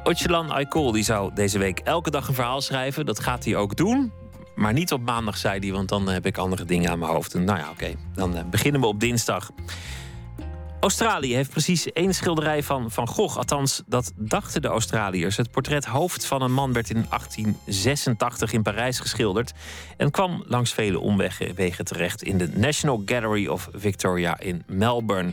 Otjelan 0.02 0.50
Aykol 0.50 0.92
die 0.92 1.04
zou 1.04 1.30
deze 1.34 1.58
week 1.58 1.78
elke 1.78 2.10
dag 2.10 2.28
een 2.28 2.34
verhaal 2.34 2.60
schrijven. 2.60 3.06
Dat 3.06 3.20
gaat 3.20 3.44
hij 3.44 3.56
ook 3.56 3.76
doen. 3.76 4.12
Maar 4.58 4.72
niet 4.72 4.92
op 4.92 5.04
maandag, 5.04 5.36
zei 5.36 5.58
hij, 5.58 5.72
want 5.72 5.88
dan 5.88 6.08
heb 6.08 6.26
ik 6.26 6.38
andere 6.38 6.64
dingen 6.64 6.90
aan 6.90 6.98
mijn 6.98 7.12
hoofd. 7.12 7.34
En 7.34 7.44
nou 7.44 7.58
ja, 7.58 7.70
oké, 7.70 7.94
dan 8.14 8.36
eh, 8.36 8.44
beginnen 8.44 8.80
we 8.80 8.86
op 8.86 9.00
dinsdag. 9.00 9.50
Australië 10.80 11.34
heeft 11.34 11.50
precies 11.50 11.92
één 11.92 12.14
schilderij 12.14 12.62
van 12.62 12.90
Van 12.90 13.08
Gogh. 13.08 13.36
Althans, 13.36 13.82
dat 13.86 14.12
dachten 14.16 14.62
de 14.62 14.68
Australiërs. 14.68 15.36
Het 15.36 15.50
portret 15.50 15.84
hoofd 15.84 16.26
van 16.26 16.42
een 16.42 16.52
man 16.52 16.72
werd 16.72 16.90
in 16.90 17.06
1886 17.08 18.52
in 18.52 18.62
Parijs 18.62 19.00
geschilderd... 19.00 19.52
en 19.96 20.10
kwam 20.10 20.44
langs 20.46 20.72
vele 20.72 20.98
omwegen 20.98 21.84
terecht 21.84 22.22
in 22.22 22.38
de 22.38 22.48
National 22.54 23.02
Gallery 23.06 23.46
of 23.46 23.68
Victoria 23.72 24.38
in 24.38 24.62
Melbourne. 24.66 25.32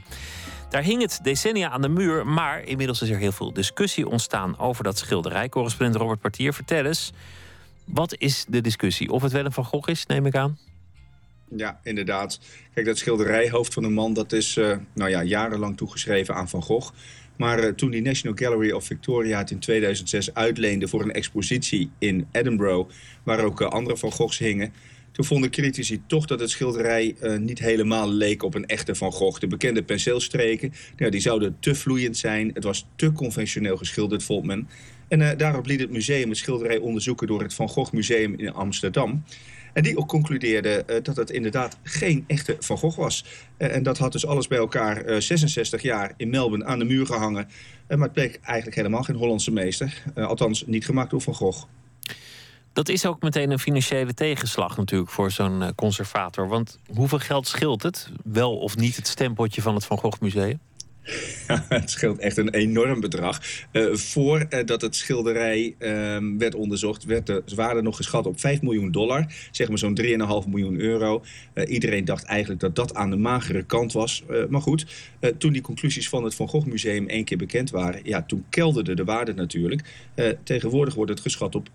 Daar 0.69 0.84
hing 0.84 1.01
het 1.01 1.19
decennia 1.23 1.69
aan 1.69 1.82
de 1.82 1.89
muur, 1.89 2.28
maar 2.28 2.63
inmiddels 2.63 3.01
is 3.01 3.09
er 3.09 3.17
heel 3.17 3.32
veel 3.32 3.53
discussie 3.53 4.07
ontstaan 4.07 4.59
over 4.59 4.84
dat 4.84 4.97
schilderij. 4.97 5.49
Correspondent 5.49 6.01
Robert 6.01 6.19
Partier, 6.19 6.53
vertel 6.53 6.86
eens. 6.86 7.11
Wat 7.86 8.16
is 8.18 8.46
de 8.48 8.62
discussie? 8.62 9.12
Of 9.12 9.22
het 9.22 9.32
wel 9.32 9.46
een 9.46 9.52
Van 9.52 9.66
Gogh 9.66 9.90
is, 9.90 10.06
neem 10.06 10.26
ik 10.26 10.36
aan? 10.36 10.58
Ja, 11.56 11.80
inderdaad. 11.84 12.40
Kijk, 12.74 12.86
dat 12.86 12.98
schilderijhoofd 12.98 13.74
van 13.74 13.84
een 13.84 13.94
man... 13.94 14.14
dat 14.14 14.32
is 14.32 14.56
uh, 14.56 14.78
nou 14.94 15.10
ja, 15.10 15.24
jarenlang 15.24 15.78
toegeschreven 15.78 16.36
aan 16.36 16.50
Van 16.50 16.62
Gogh. 16.62 16.94
Maar 17.38 17.64
uh, 17.64 17.70
toen 17.70 17.92
die 17.92 18.02
National 18.02 18.38
Gallery 18.38 18.72
of 18.72 18.86
Victoria 18.86 19.38
het 19.38 19.52
in 19.52 19.60
2006 19.60 20.34
uitleende... 20.34 20.88
voor 20.88 21.02
een 21.02 21.12
expositie 21.12 21.92
in 22.00 22.28
Edinburgh... 22.32 22.90
waar 23.24 23.44
ook 23.44 23.62
uh, 23.62 23.68
andere 23.68 23.98
Van 23.98 24.12
Goghs 24.12 24.38
hingen... 24.38 24.74
Toen 25.12 25.26
vonden 25.26 25.50
critici 25.50 26.02
toch 26.08 26.26
dat 26.26 26.40
het 26.40 26.50
schilderij 26.50 27.16
niet 27.40 27.60
helemaal 27.60 28.12
leek 28.12 28.44
op 28.44 28.56
een 28.56 28.66
echte 28.66 28.96
Van 28.96 29.12
Gogh. 29.12 29.40
De 29.40 29.48
bekende 29.48 29.84
penseelstreken, 29.84 30.74
nou, 30.98 31.12
die 31.12 31.20
zouden 31.20 31.58
te 31.60 31.76
vloeiend 31.76 32.18
zijn. 32.18 32.52
Het 32.54 32.64
was 32.64 32.88
te 32.96 33.12
conventioneel 33.12 33.78
geschilderd, 33.78 34.24
vond 34.24 34.46
men. 34.46 34.68
En 35.16 35.22
uh, 35.22 35.30
daarop 35.38 35.66
liet 35.66 35.80
het 35.80 35.89
museum 35.89 36.30
het 36.30 36.38
schilderij 36.38 36.78
onderzoeken 36.78 37.28
door 37.28 37.41
het 37.41 37.53
Van 37.53 37.70
Gogh 37.70 37.93
Museum 37.93 38.34
in 38.38 38.53
Amsterdam. 38.53 39.24
En 39.74 39.84
die 39.84 39.97
ook 39.97 40.07
concludeerde 40.07 40.84
uh, 40.89 40.95
dat 41.03 41.16
het 41.16 41.30
inderdaad 41.30 41.78
geen 41.84 42.24
echte 42.28 42.55
Van 42.59 42.78
Gogh 42.78 42.97
was. 42.97 43.26
Uh, 43.57 43.76
en 43.76 43.84
dat 43.84 43.97
had 43.97 44.11
dus 44.11 44.26
alles 44.26 44.47
bij 44.47 44.57
elkaar 44.57 45.22
66 45.22 45.82
jaar 45.82 46.13
in 46.18 46.30
Melbourne 46.30 46.66
aan 46.66 46.80
de 46.80 46.86
muur 46.86 47.05
gehangen. 47.05 47.47
maar 47.88 47.99
het 47.99 48.13
bleek 48.13 48.39
eigenlijk 48.43 48.76
helemaal 48.76 49.03
geen 49.03 49.16
Hollandse 49.16 49.51
meester. 49.51 50.03
althans, 50.16 50.63
niet 50.66 50.86
gemaakt 50.86 51.09
door 51.09 51.22
Van 51.22 51.36
Gogh. 51.36 51.63
Dat 52.74 52.89
is 52.89 53.05
ook 53.05 53.22
meteen 53.22 53.51
een 53.51 53.59
financiële 53.59 54.13
tegenslag 54.13 54.78
natuurlijk 54.78 55.11
voor 55.11 55.32
zo'n 55.32 55.76
conservator. 55.76 56.47
Want 56.47 56.80
hoeveel 56.95 57.20
geld 57.20 57.47
scheelt 57.47 57.84
het? 57.84 58.09
Wel 58.24 58.57
of 58.57 58.78
niet 58.78 58.95
het 58.95 59.07
stempeltje 59.07 59.61
van 59.61 59.76
het 59.76 59.86
Van 59.86 59.97
Gogh 59.97 60.22
Museum? 60.22 60.59
het 61.70 61.89
scheelt 61.89 62.20
echt 62.20 62.38
een 62.38 62.49
enorm 62.49 62.99
bedrag. 62.99 63.41
Uh, 63.72 63.93
voordat 63.93 64.82
het 64.82 64.95
schilderij 64.95 65.76
uh, 65.80 66.18
werd 66.38 66.56
onderzocht, 66.56 67.03
werd 67.03 67.26
de 67.26 67.43
waarde 67.56 67.82
nog 67.82 67.95
geschat 67.95 68.26
op 68.26 68.39
5 68.39 68.62
miljoen 68.62 68.91
dollar. 68.91 69.26
Zeg 69.51 69.68
maar 69.68 69.78
zo'n 69.78 69.99
3,5 70.01 70.49
miljoen 70.49 70.80
euro. 70.80 71.24
Uh, 71.53 71.72
iedereen 71.72 72.06
dacht 72.06 72.24
eigenlijk 72.24 72.62
dat 72.62 72.76
dat 72.76 72.95
aan 72.95 73.10
de 73.10 73.16
magere 73.16 73.64
kant 73.64 73.93
was. 73.93 74.24
maar 74.49 74.62
goed, 74.62 74.86
toen 75.38 75.53
die 75.53 75.62
conclusies 75.62 76.10
van 76.10 76.24
het 76.24 76.36
Van 76.36 76.47
Gogh 76.47 76.68
Museum 76.68 77.08
één 77.08 77.24
keer 77.24 77.38
bekend 77.38 77.70
waren... 77.70 77.99
ja, 78.03 78.22
toen 78.22 78.45
kelderde 78.49 78.95
de 78.95 79.03
waarde 79.03 79.34
natuurlijk. 79.34 79.82
tegenwoordig 80.43 80.93
wordt 80.93 81.12
het 81.12 81.20
geschat 81.20 81.56
op 81.56 81.70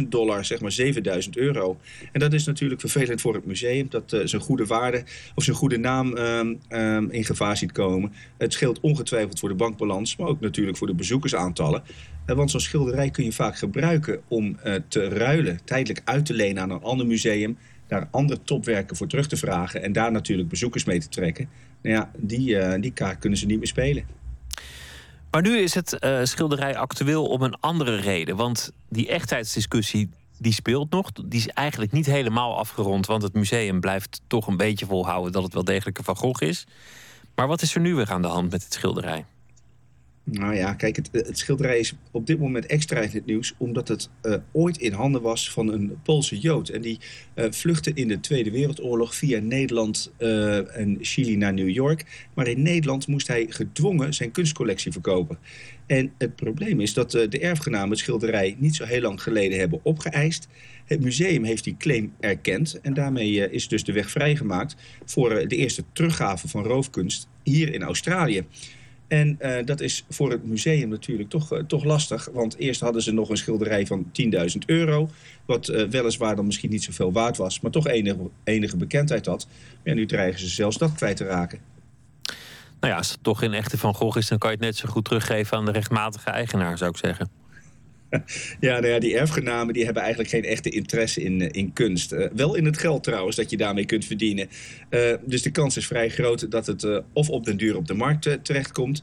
10.000 0.00 0.08
dollar, 0.08 0.44
zeg 0.44 0.60
maar 0.60 0.76
7.000 1.24 1.30
euro. 1.30 1.80
En 2.12 2.20
dat 2.20 2.32
is 2.32 2.44
natuurlijk 2.44 2.80
vervelend 2.80 3.20
voor 3.20 3.34
het 3.34 3.46
museum... 3.46 3.86
dat 3.90 4.20
zijn 4.24 4.42
goede 4.42 4.66
waarde 4.66 5.04
of 5.34 5.44
zijn 5.44 5.56
goede 5.56 5.78
naam 5.78 6.16
ehm, 6.16 7.04
in 7.10 7.24
gevaar 7.24 7.56
ziet 7.56 7.72
komen... 7.72 8.12
Het 8.36 8.54
scheelt 8.62 8.80
ongetwijfeld 8.80 9.38
voor 9.38 9.48
de 9.48 9.54
bankbalans, 9.54 10.16
maar 10.16 10.28
ook 10.28 10.40
natuurlijk 10.40 10.76
voor 10.76 10.86
de 10.86 10.94
bezoekersaantallen. 10.94 11.82
Eh, 12.26 12.36
want 12.36 12.50
zo'n 12.50 12.60
schilderij 12.60 13.10
kun 13.10 13.24
je 13.24 13.32
vaak 13.32 13.58
gebruiken 13.58 14.20
om 14.28 14.58
uh, 14.64 14.74
te 14.88 15.08
ruilen, 15.08 15.60
tijdelijk 15.64 16.00
uit 16.04 16.26
te 16.26 16.34
lenen 16.34 16.62
aan 16.62 16.70
een 16.70 16.82
ander 16.82 17.06
museum, 17.06 17.58
daar 17.86 18.08
andere 18.10 18.42
topwerken 18.42 18.96
voor 18.96 19.06
terug 19.06 19.28
te 19.28 19.36
vragen 19.36 19.82
en 19.82 19.92
daar 19.92 20.12
natuurlijk 20.12 20.48
bezoekers 20.48 20.84
mee 20.84 21.00
te 21.00 21.08
trekken. 21.08 21.48
Nou 21.82 21.96
ja, 21.96 22.10
die, 22.16 22.48
uh, 22.48 22.74
die 22.80 22.92
kaart 22.92 23.18
kunnen 23.18 23.38
ze 23.38 23.46
niet 23.46 23.58
meer 23.58 23.66
spelen. 23.66 24.04
Maar 25.30 25.42
nu 25.42 25.58
is 25.58 25.74
het 25.74 25.98
schilderij 26.22 26.76
actueel 26.76 27.24
om 27.24 27.42
een 27.42 27.60
andere 27.60 27.96
reden. 27.96 28.36
Want 28.36 28.72
die 28.88 29.08
echtheidsdiscussie 29.08 30.08
die 30.38 30.52
speelt 30.52 30.90
nog. 30.90 31.12
Die 31.12 31.40
is 31.40 31.48
eigenlijk 31.48 31.92
niet 31.92 32.06
helemaal 32.06 32.58
afgerond. 32.58 33.06
Want 33.06 33.22
het 33.22 33.32
museum 33.32 33.80
blijft 33.80 34.20
toch 34.26 34.46
een 34.46 34.56
beetje 34.56 34.86
volhouden 34.86 35.32
dat 35.32 35.42
het 35.42 35.54
wel 35.54 35.64
degelijk 35.64 35.98
een 35.98 36.04
Van 36.04 36.16
Gogh 36.16 36.42
is. 36.42 36.66
Maar 37.34 37.46
wat 37.46 37.62
is 37.62 37.74
er 37.74 37.80
nu 37.80 37.94
weer 37.94 38.10
aan 38.10 38.22
de 38.22 38.28
hand 38.28 38.50
met 38.50 38.62
het 38.62 38.72
schilderij? 38.72 39.24
Nou 40.24 40.54
ja, 40.54 40.74
kijk, 40.74 40.96
het, 40.96 41.38
schilderij 41.38 41.78
is 41.78 41.94
op 42.10 42.26
dit 42.26 42.38
moment 42.38 42.66
extra 42.66 43.00
in 43.00 43.10
het 43.12 43.26
nieuws... 43.26 43.54
omdat 43.56 43.88
het 43.88 44.08
uh, 44.22 44.34
ooit 44.52 44.76
in 44.76 44.92
handen 44.92 45.22
was 45.22 45.50
van 45.50 45.68
een 45.68 45.98
Poolse 46.02 46.38
Jood. 46.38 46.68
En 46.68 46.80
die 46.80 46.98
uh, 47.34 47.44
vluchtte 47.50 47.92
in 47.94 48.08
de 48.08 48.20
Tweede 48.20 48.50
Wereldoorlog 48.50 49.14
via 49.14 49.40
Nederland 49.40 50.12
uh, 50.18 50.76
en 50.76 50.98
Chili 51.00 51.36
naar 51.36 51.52
New 51.52 51.68
York. 51.68 52.28
Maar 52.34 52.46
in 52.46 52.62
Nederland 52.62 53.06
moest 53.06 53.26
hij 53.26 53.46
gedwongen 53.48 54.14
zijn 54.14 54.30
kunstcollectie 54.30 54.92
verkopen. 54.92 55.38
En 55.92 56.12
het 56.18 56.36
probleem 56.36 56.80
is 56.80 56.94
dat 56.94 57.10
de 57.10 57.38
erfgenamen 57.38 57.90
het 57.90 57.98
schilderij 57.98 58.56
niet 58.58 58.76
zo 58.76 58.84
heel 58.84 59.00
lang 59.00 59.22
geleden 59.22 59.58
hebben 59.58 59.80
opgeëist. 59.82 60.48
Het 60.84 61.00
museum 61.00 61.44
heeft 61.44 61.64
die 61.64 61.76
claim 61.78 62.12
erkend 62.20 62.80
en 62.80 62.94
daarmee 62.94 63.50
is 63.50 63.68
dus 63.68 63.84
de 63.84 63.92
weg 63.92 64.10
vrijgemaakt... 64.10 64.76
voor 65.04 65.48
de 65.48 65.56
eerste 65.56 65.84
teruggave 65.92 66.48
van 66.48 66.64
roofkunst 66.64 67.28
hier 67.42 67.74
in 67.74 67.82
Australië. 67.82 68.44
En 69.08 69.38
dat 69.64 69.80
is 69.80 70.04
voor 70.08 70.30
het 70.30 70.46
museum 70.46 70.88
natuurlijk 70.88 71.28
toch, 71.28 71.62
toch 71.66 71.84
lastig. 71.84 72.28
Want 72.32 72.56
eerst 72.58 72.80
hadden 72.80 73.02
ze 73.02 73.12
nog 73.12 73.28
een 73.28 73.36
schilderij 73.36 73.86
van 73.86 74.10
10.000 74.22 74.34
euro. 74.66 75.10
Wat 75.46 75.66
weliswaar 75.66 76.36
dan 76.36 76.46
misschien 76.46 76.70
niet 76.70 76.84
zoveel 76.84 77.12
waard 77.12 77.36
was. 77.36 77.60
Maar 77.60 77.70
toch 77.70 77.88
enige, 78.44 78.76
bekendheid 78.76 79.26
had. 79.26 79.46
Ja, 79.84 79.94
nu 79.94 80.06
dreigen 80.06 80.40
ze 80.40 80.48
zelfs 80.48 80.78
dat 80.78 80.94
kwijt 80.94 81.16
te 81.16 81.24
raken. 81.24 81.70
Nou 82.82 82.94
ja, 82.94 83.00
als 83.00 83.10
het 83.10 83.22
toch 83.22 83.38
geen 83.38 83.52
echte 83.52 83.78
Van 83.78 83.94
Gogh 83.94 84.18
is... 84.18 84.28
dan 84.28 84.38
kan 84.38 84.50
je 84.50 84.56
het 84.56 84.64
net 84.64 84.76
zo 84.76 84.88
goed 84.88 85.04
teruggeven 85.04 85.56
aan 85.56 85.64
de 85.64 85.72
rechtmatige 85.72 86.30
eigenaar, 86.30 86.78
zou 86.78 86.90
ik 86.90 86.96
zeggen. 86.96 87.30
ja, 88.60 88.72
nou 88.72 88.86
ja, 88.86 88.98
die 88.98 89.16
erfgenamen 89.16 89.74
die 89.74 89.84
hebben 89.84 90.02
eigenlijk 90.02 90.32
geen 90.32 90.44
echte 90.44 90.70
interesse 90.70 91.22
in, 91.22 91.50
in 91.50 91.72
kunst. 91.72 92.14
wel 92.34 92.54
in 92.54 92.64
het 92.64 92.78
geld 92.78 93.02
trouwens, 93.02 93.36
dat 93.36 93.50
je 93.50 93.56
daarmee 93.56 93.86
kunt 93.86 94.04
verdienen. 94.04 94.48
dus 95.24 95.42
de 95.42 95.50
kans 95.50 95.76
is 95.76 95.86
vrij 95.86 96.08
groot 96.08 96.50
dat 96.50 96.66
het 96.66 97.02
of 97.12 97.28
op 97.28 97.44
den 97.44 97.56
duur 97.56 97.76
op 97.76 97.86
de 97.86 97.94
markt 97.94 98.38
terechtkomt... 98.42 99.02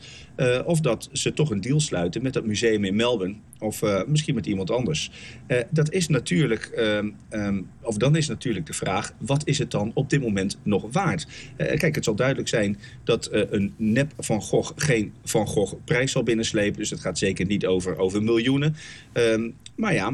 of 0.66 0.80
dat 0.80 1.10
ze 1.12 1.34
toch 1.34 1.52
een 1.52 1.62
deal 1.62 1.80
sluiten 1.80 2.22
met 2.22 2.34
dat 2.34 2.46
museum 2.46 2.84
in 2.84 2.96
Melbourne... 2.96 3.36
Of 3.62 3.82
uh, 3.82 4.02
misschien 4.08 4.36
met 4.36 4.46
iemand 4.46 4.72
anders. 4.72 5.12
Uh, 5.48 5.58
dat 5.70 5.92
is 5.92 6.08
natuurlijk, 6.08 6.72
um, 6.78 7.16
um, 7.32 7.70
of 7.82 7.98
dan 7.98 8.16
is 8.16 8.28
natuurlijk 8.28 8.66
de 8.66 8.74
vraag, 8.74 9.14
wat 9.18 9.48
is 9.48 9.58
het 9.58 9.72
dan 9.72 9.92
op 9.94 10.10
dit 10.10 10.22
moment 10.22 10.58
nog 10.64 10.88
waard? 10.92 11.28
Kijk, 11.58 11.96
het 11.96 12.04
zal 12.04 12.16
duidelijk 12.16 12.48
zijn 12.48 12.78
dat 13.04 13.30
een 13.32 13.74
nep 13.78 14.14
Van 14.18 14.42
Gogh 14.42 14.72
geen 14.76 15.14
Van 15.24 15.48
Gogh 15.48 15.76
prijs 15.86 16.12
zal 16.12 16.24
binnenslepen. 16.24 16.80
Dus 16.80 16.90
het 16.90 17.00
gaat 17.00 17.18
zeker 17.18 17.46
niet 17.46 17.66
over, 17.66 17.98
over 17.98 18.24
miljoenen. 18.24 18.76
Um, 19.14 19.56
maar 19.76 19.94
ja, 19.94 20.14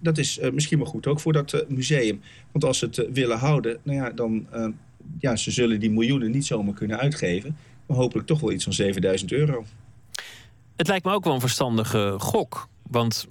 dat 0.00 0.18
is 0.18 0.40
misschien 0.52 0.78
wel 0.78 0.86
goed 0.86 1.06
ook 1.06 1.20
voor 1.20 1.32
dat 1.32 1.64
museum. 1.68 2.20
Want 2.52 2.64
als 2.64 2.78
ze 2.78 2.84
het 2.84 3.08
willen 3.12 3.38
houden, 3.38 3.78
nou 3.82 3.98
ja, 3.98 4.10
dan 4.10 4.46
ja, 5.18 5.36
ze 5.36 5.50
zullen 5.50 5.80
die 5.80 5.90
miljoenen 5.90 6.30
niet 6.30 6.46
zomaar 6.46 6.74
kunnen 6.74 6.98
uitgeven. 6.98 7.56
Hopelijk 7.94 8.26
toch 8.26 8.40
wel 8.40 8.52
iets 8.52 8.64
van 8.64 8.72
7000 8.72 9.32
euro. 9.32 9.64
Het 10.76 10.88
lijkt 10.88 11.04
me 11.04 11.12
ook 11.12 11.24
wel 11.24 11.34
een 11.34 11.40
verstandige 11.40 12.14
gok. 12.18 12.68
Want 12.82 13.26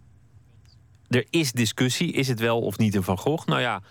er 1.07 1.25
is 1.29 1.51
discussie. 1.51 2.11
Is 2.11 2.27
het 2.27 2.39
wel 2.39 2.61
of 2.61 2.77
niet 2.77 2.95
een 2.95 3.03
Van 3.03 3.17
Gogh? 3.17 3.47
Nou 3.47 3.61
ja, 3.61 3.81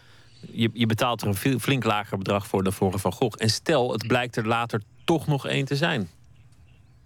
je, 0.50 0.70
je 0.72 0.86
betaalt 0.86 1.22
er 1.22 1.28
een 1.28 1.60
flink 1.60 1.84
lager 1.84 2.18
bedrag 2.18 2.46
voor 2.46 2.62
dan 2.62 2.72
voor 2.72 2.92
een 2.92 2.98
Van 2.98 3.12
Gogh. 3.12 3.36
En 3.42 3.50
stel, 3.50 3.92
het 3.92 4.06
blijkt 4.06 4.36
er 4.36 4.46
later 4.46 4.82
toch 5.04 5.26
nog 5.26 5.46
één 5.46 5.64
te 5.64 5.76
zijn. 5.76 6.08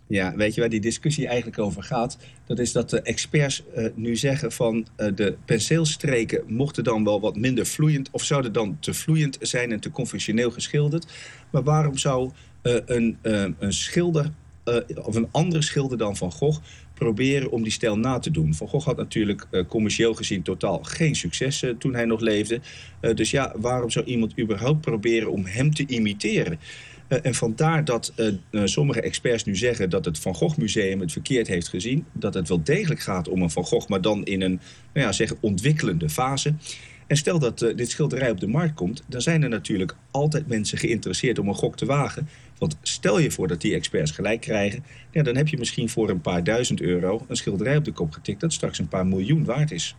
Ja, 0.07 0.35
weet 0.37 0.55
je 0.55 0.61
waar 0.61 0.71
die 0.71 0.81
discussie 0.81 1.27
eigenlijk 1.27 1.59
over 1.59 1.83
gaat? 1.83 2.19
Dat 2.47 2.59
is 2.59 2.73
dat 2.73 2.91
de 2.91 3.03
experts 3.03 3.63
uh, 3.77 3.89
nu 3.95 4.17
zeggen 4.17 4.53
van 4.53 4.87
uh, 4.97 5.07
de 5.15 5.37
penseelstreken 5.45 6.43
mochten 6.47 6.85
dan 6.85 7.05
wel 7.05 7.21
wat 7.21 7.37
minder 7.37 7.67
vloeiend... 7.67 8.09
of 8.11 8.25
zouden 8.25 8.53
dan 8.53 8.77
te 8.81 8.95
vloeiend 8.95 9.39
zijn 9.41 9.73
en 9.73 9.81
te 9.81 9.91
conventioneel 9.91 10.51
geschilderd. 10.51 11.07
Maar 11.51 11.63
waarom 11.63 11.99
zou 11.99 12.31
een, 12.63 13.19
een 13.23 13.73
schilder 13.73 14.31
uh, 14.65 14.77
of 14.95 15.15
een 15.15 15.29
andere 15.31 15.63
schilder 15.63 15.99
dan 15.99 16.17
Van 16.17 16.33
Gogh 16.33 16.61
proberen 16.95 17.51
om 17.51 17.63
die 17.63 17.73
stijl 17.73 17.99
na 17.99 18.19
te 18.19 18.31
doen. 18.31 18.55
Van 18.55 18.69
Gogh 18.69 18.87
had 18.87 18.97
natuurlijk 18.97 19.47
commercieel 19.69 20.15
gezien 20.15 20.43
totaal 20.43 20.79
geen 20.83 21.15
succes 21.15 21.65
toen 21.79 21.95
hij 21.95 22.05
nog 22.05 22.21
leefde. 22.21 22.61
dus 23.15 23.31
ja, 23.31 23.55
waarom 23.57 23.91
zou 23.91 24.05
iemand 24.05 24.39
überhaupt 24.41 24.81
proberen 24.81 25.31
om 25.31 25.45
hem 25.45 25.75
te 25.75 25.87
imiteren? 25.87 26.59
en 27.23 27.35
vandaar 27.35 27.85
dat 27.85 28.13
sommige 28.65 29.01
experts 29.01 29.45
nu 29.45 29.57
zeggen 29.57 29.91
dat 29.91 30.05
het 30.05 30.19
Van 30.19 30.35
Gogh 30.35 30.59
Museum 30.59 31.01
het 31.01 31.13
verkeerd 31.13 31.47
heeft 31.47 31.69
gezien. 31.69 32.05
Dat 32.13 32.35
het 32.35 32.49
wel 32.49 32.63
degelijk 32.63 33.01
gaat 33.01 33.29
om 33.29 33.43
een 33.43 33.51
Van 33.51 33.65
Gogh, 33.65 33.89
maar 33.89 34.01
dan 34.01 34.25
in 34.25 34.41
een 34.41 34.61
nou 34.93 35.07
ja, 35.07 35.13
zeg, 35.13 35.35
ontwikkelende 35.41 36.09
fase. 36.09 36.55
En 37.07 37.17
stel 37.17 37.39
dat 37.39 37.59
dit 37.59 37.91
schilderij 37.91 38.31
op 38.31 38.41
de 38.41 38.47
markt 38.47 38.75
komt... 38.75 39.03
dan 39.07 39.21
zijn 39.21 39.43
er 39.43 39.49
natuurlijk 39.49 39.97
altijd 40.11 40.49
mensen 40.49 40.79
geïnteresseerd 40.79 41.39
om 41.39 41.49
een 41.49 41.55
gok 41.55 41.77
te 41.77 41.87
wagen. 41.87 42.29
Want 42.63 42.77
stel 42.83 43.19
je 43.19 43.31
voor 43.31 43.49
dat 43.49 43.61
die 43.61 43.75
experts 43.75 44.11
gelijk 44.11 44.41
krijgen... 44.41 44.85
Dan 45.13 45.37
heb 45.37 45.49
je 45.49 45.59
misschien 45.59 45.89
voor 45.89 46.11
een 46.11 46.21
paar 46.21 46.45
duizend 46.45 46.81
euro 46.81 47.25
een 47.29 47.37
schilderij 47.37 47.77
op 47.77 47.85
de 47.85 47.93
kop 47.93 48.13
getikt... 48.13 48.41
dat 48.41 48.53
straks 48.53 48.79
een 48.79 48.89
paar 48.89 49.07
miljoen 49.07 49.45
waard 49.45 49.71
is. 49.71 49.97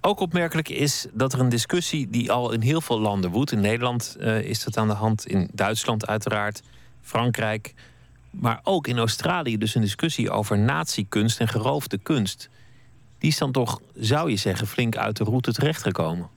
Ook 0.00 0.20
opmerkelijk 0.20 0.68
is 0.68 1.06
dat 1.12 1.32
er 1.32 1.40
een 1.40 1.48
discussie 1.48 2.10
die 2.10 2.32
al 2.32 2.52
in 2.52 2.60
heel 2.60 2.80
veel 2.80 3.00
landen 3.00 3.30
woedt. 3.30 3.52
In 3.52 3.60
Nederland 3.60 4.16
uh, 4.20 4.40
is 4.40 4.64
dat 4.64 4.76
aan 4.76 4.88
de 4.88 4.94
hand, 4.94 5.26
in 5.26 5.50
Duitsland 5.52 6.06
uiteraard, 6.06 6.62
Frankrijk... 7.02 7.74
maar 8.30 8.60
ook 8.62 8.86
in 8.86 8.98
Australië 8.98 9.58
dus 9.58 9.74
een 9.74 9.80
discussie 9.80 10.30
over 10.30 10.58
natiekunst 10.58 11.40
en 11.40 11.48
geroofde 11.48 11.98
kunst 11.98 12.48
die 13.18 13.30
is 13.30 13.38
dan 13.38 13.52
toch, 13.52 13.80
zou 13.94 14.30
je 14.30 14.36
zeggen, 14.36 14.66
flink 14.66 14.96
uit 14.96 15.16
de 15.16 15.24
route 15.24 15.52
terechtgekomen. 15.52 16.28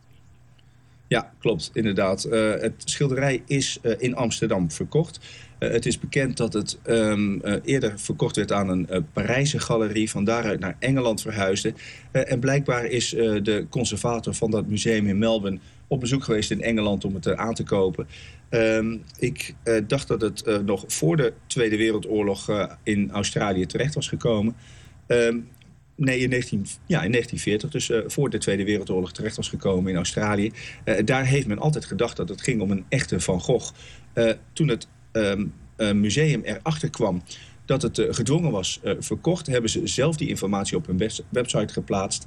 Ja, 1.07 1.33
klopt, 1.39 1.69
inderdaad. 1.73 2.25
Uh, 2.25 2.51
het 2.51 2.73
schilderij 2.77 3.43
is 3.45 3.79
uh, 3.81 3.93
in 3.97 4.15
Amsterdam 4.15 4.71
verkocht. 4.71 5.19
Uh, 5.59 5.69
het 5.69 5.85
is 5.85 5.99
bekend 5.99 6.37
dat 6.37 6.53
het 6.53 6.79
um, 6.85 7.41
eerder 7.63 7.99
verkocht 7.99 8.35
werd 8.35 8.51
aan 8.51 8.69
een 8.69 9.05
Parijse 9.13 9.59
galerie... 9.59 10.09
van 10.09 10.23
daaruit 10.23 10.59
naar 10.59 10.75
Engeland 10.79 11.21
verhuisde. 11.21 11.73
en 12.11 12.39
blijkbaar 12.39 12.85
is 12.85 13.09
de 13.09 13.65
conservator 13.69 14.33
van 14.33 14.51
dat 14.51 14.67
museum 14.67 15.07
in 15.07 15.17
Melbourne... 15.17 15.59
op 15.87 15.99
bezoek 15.99 16.23
geweest 16.23 16.51
in 16.51 16.61
Engeland 16.61 17.05
om 17.05 17.13
het 17.15 17.35
aan 17.35 17.53
te 17.53 17.63
kopen. 17.63 18.07
Um, 18.49 19.03
ik 19.19 19.55
dacht 19.87 20.07
dat 20.07 20.21
het 20.21 20.65
nog 20.65 20.83
voor 20.87 21.17
de 21.17 21.33
Tweede 21.47 21.77
Wereldoorlog 21.77 22.67
in 22.83 23.11
Australië 23.11 23.65
terecht 23.65 23.95
was 23.95 24.07
gekomen... 24.07 24.55
Um, 25.07 25.47
Nee, 25.95 26.19
in, 26.19 26.29
19, 26.29 26.65
ja, 26.85 27.01
in 27.03 27.11
1940, 27.11 27.69
dus 27.69 27.89
uh, 27.89 27.97
voor 28.07 28.29
de 28.29 28.37
Tweede 28.37 28.63
Wereldoorlog 28.63 29.11
terecht 29.11 29.35
was 29.35 29.49
gekomen 29.49 29.91
in 29.91 29.97
Australië. 29.97 30.51
Uh, 30.85 30.95
daar 31.05 31.25
heeft 31.25 31.47
men 31.47 31.59
altijd 31.59 31.85
gedacht 31.85 32.17
dat 32.17 32.29
het 32.29 32.41
ging 32.41 32.61
om 32.61 32.71
een 32.71 32.85
echte 32.89 33.19
Van 33.19 33.41
Gogh. 33.41 33.73
Uh, 34.13 34.31
toen 34.53 34.67
het 34.67 34.87
um, 35.11 35.53
museum 35.93 36.41
erachter 36.43 36.89
kwam 36.89 37.23
dat 37.65 37.81
het 37.81 38.01
gedwongen 38.09 38.51
was 38.51 38.79
verkocht... 38.99 39.47
hebben 39.47 39.69
ze 39.69 39.87
zelf 39.87 40.17
die 40.17 40.27
informatie 40.27 40.77
op 40.77 40.87
hun 40.87 41.09
website 41.29 41.73
geplaatst. 41.73 42.25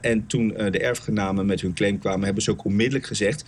en 0.00 0.26
toen 0.26 0.48
de 0.48 0.78
erfgenamen 0.78 1.46
met 1.46 1.60
hun 1.60 1.74
claim 1.74 1.98
kwamen... 1.98 2.24
hebben 2.24 2.42
ze 2.42 2.50
ook 2.50 2.64
onmiddellijk 2.64 3.06
gezegd 3.06 3.44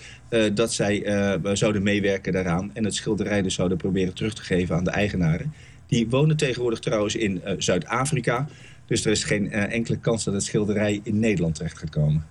dat 0.55 0.73
zij 0.73 1.05
zouden 1.53 1.83
meewerken 1.83 2.33
daaraan... 2.33 2.71
en 2.75 2.85
het 2.85 2.95
schilderij 2.95 3.43
dus 3.43 3.55
zouden 3.55 3.79
proberen 3.79 4.15
terug 4.15 4.35
te 4.35 4.43
geven 4.43 4.77
aan 4.77 4.85
de 4.85 4.91
eigenaren. 4.91 5.53
Die 5.87 6.09
wonen 6.09 6.37
tegenwoordig 6.37 6.79
trouwens 6.79 7.15
in 7.17 7.43
Zuid-Afrika... 7.59 8.49
Dus 8.91 9.05
er 9.05 9.11
is 9.11 9.25
geen 9.25 9.45
uh, 9.45 9.73
enkele 9.73 9.99
kans 9.99 10.25
dat 10.25 10.35
het 10.35 10.43
schilderij 10.43 11.01
in 11.03 11.19
Nederland 11.19 11.55
terecht 11.55 11.79
gaat 11.79 11.91
komen. 11.91 12.27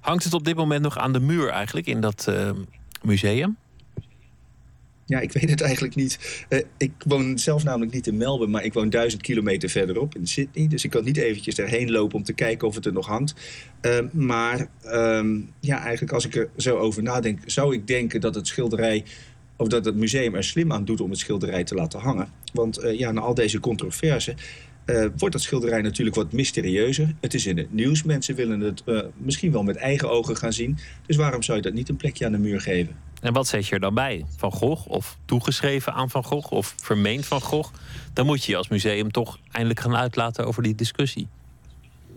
Hangt 0.00 0.24
het 0.24 0.34
op 0.34 0.44
dit 0.44 0.56
moment 0.56 0.82
nog 0.82 0.98
aan 0.98 1.12
de 1.12 1.20
muur 1.20 1.48
eigenlijk 1.48 1.86
in 1.86 2.00
dat 2.00 2.26
uh, 2.28 2.50
museum? 3.02 3.56
Ja, 5.04 5.20
ik 5.20 5.32
weet 5.32 5.50
het 5.50 5.60
eigenlijk 5.60 5.94
niet. 5.94 6.46
Uh, 6.48 6.58
ik 6.76 6.92
woon 7.06 7.38
zelf 7.38 7.64
namelijk 7.64 7.92
niet 7.92 8.06
in 8.06 8.16
Melbourne, 8.16 8.52
maar 8.52 8.64
ik 8.64 8.72
woon 8.72 8.90
duizend 8.90 9.22
kilometer 9.22 9.68
verderop 9.68 10.14
in 10.14 10.26
Sydney. 10.26 10.68
Dus 10.68 10.84
ik 10.84 10.90
kan 10.90 11.04
niet 11.04 11.16
eventjes 11.16 11.58
erheen 11.58 11.90
lopen 11.90 12.16
om 12.16 12.24
te 12.24 12.32
kijken 12.32 12.68
of 12.68 12.74
het 12.74 12.86
er 12.86 12.92
nog 12.92 13.06
hangt. 13.06 13.34
Uh, 13.82 13.98
maar 14.12 14.68
um, 14.84 15.50
ja, 15.60 15.80
eigenlijk 15.82 16.12
als 16.12 16.26
ik 16.26 16.34
er 16.34 16.48
zo 16.56 16.76
over 16.76 17.02
nadenk, 17.02 17.38
zou 17.46 17.74
ik 17.74 17.86
denken 17.86 18.20
dat 18.20 18.34
het 18.34 18.46
schilderij 18.46 19.04
of 19.56 19.68
dat 19.68 19.84
het 19.84 19.96
museum 19.96 20.34
er 20.34 20.44
slim 20.44 20.72
aan 20.72 20.84
doet 20.84 21.00
om 21.00 21.10
het 21.10 21.18
schilderij 21.18 21.64
te 21.64 21.74
laten 21.74 22.00
hangen. 22.00 22.28
Want 22.52 22.84
uh, 22.84 22.98
ja, 22.98 23.12
na 23.12 23.20
al 23.20 23.34
deze 23.34 23.60
controverse 23.60 24.34
uh, 24.86 25.06
wordt 25.16 25.34
dat 25.34 25.42
schilderij 25.42 25.82
natuurlijk 25.82 26.16
wat 26.16 26.32
mysterieuzer. 26.32 27.14
Het 27.20 27.34
is 27.34 27.46
in 27.46 27.56
het 27.56 27.72
nieuws. 27.72 28.02
Mensen 28.02 28.34
willen 28.34 28.60
het 28.60 28.82
uh, 28.86 29.00
misschien 29.16 29.52
wel 29.52 29.62
met 29.62 29.76
eigen 29.76 30.10
ogen 30.10 30.36
gaan 30.36 30.52
zien. 30.52 30.78
Dus 31.06 31.16
waarom 31.16 31.42
zou 31.42 31.56
je 31.56 31.62
dat 31.62 31.72
niet 31.72 31.88
een 31.88 31.96
plekje 31.96 32.26
aan 32.26 32.32
de 32.32 32.38
muur 32.38 32.60
geven? 32.60 32.96
En 33.20 33.32
wat 33.32 33.46
zet 33.46 33.66
je 33.66 33.74
er 33.74 33.80
dan 33.80 33.94
bij? 33.94 34.24
Van 34.36 34.52
Gogh 34.52 34.88
of 34.88 35.18
toegeschreven 35.24 35.92
aan 35.92 36.10
Van 36.10 36.24
Gogh 36.24 36.52
of 36.52 36.74
vermeend 36.76 37.26
Van 37.26 37.40
Gogh? 37.40 37.72
Dan 38.12 38.26
moet 38.26 38.44
je 38.44 38.56
als 38.56 38.68
museum 38.68 39.10
toch 39.10 39.38
eindelijk 39.50 39.80
gaan 39.80 39.96
uitlaten 39.96 40.46
over 40.46 40.62
die 40.62 40.74
discussie. 40.74 41.28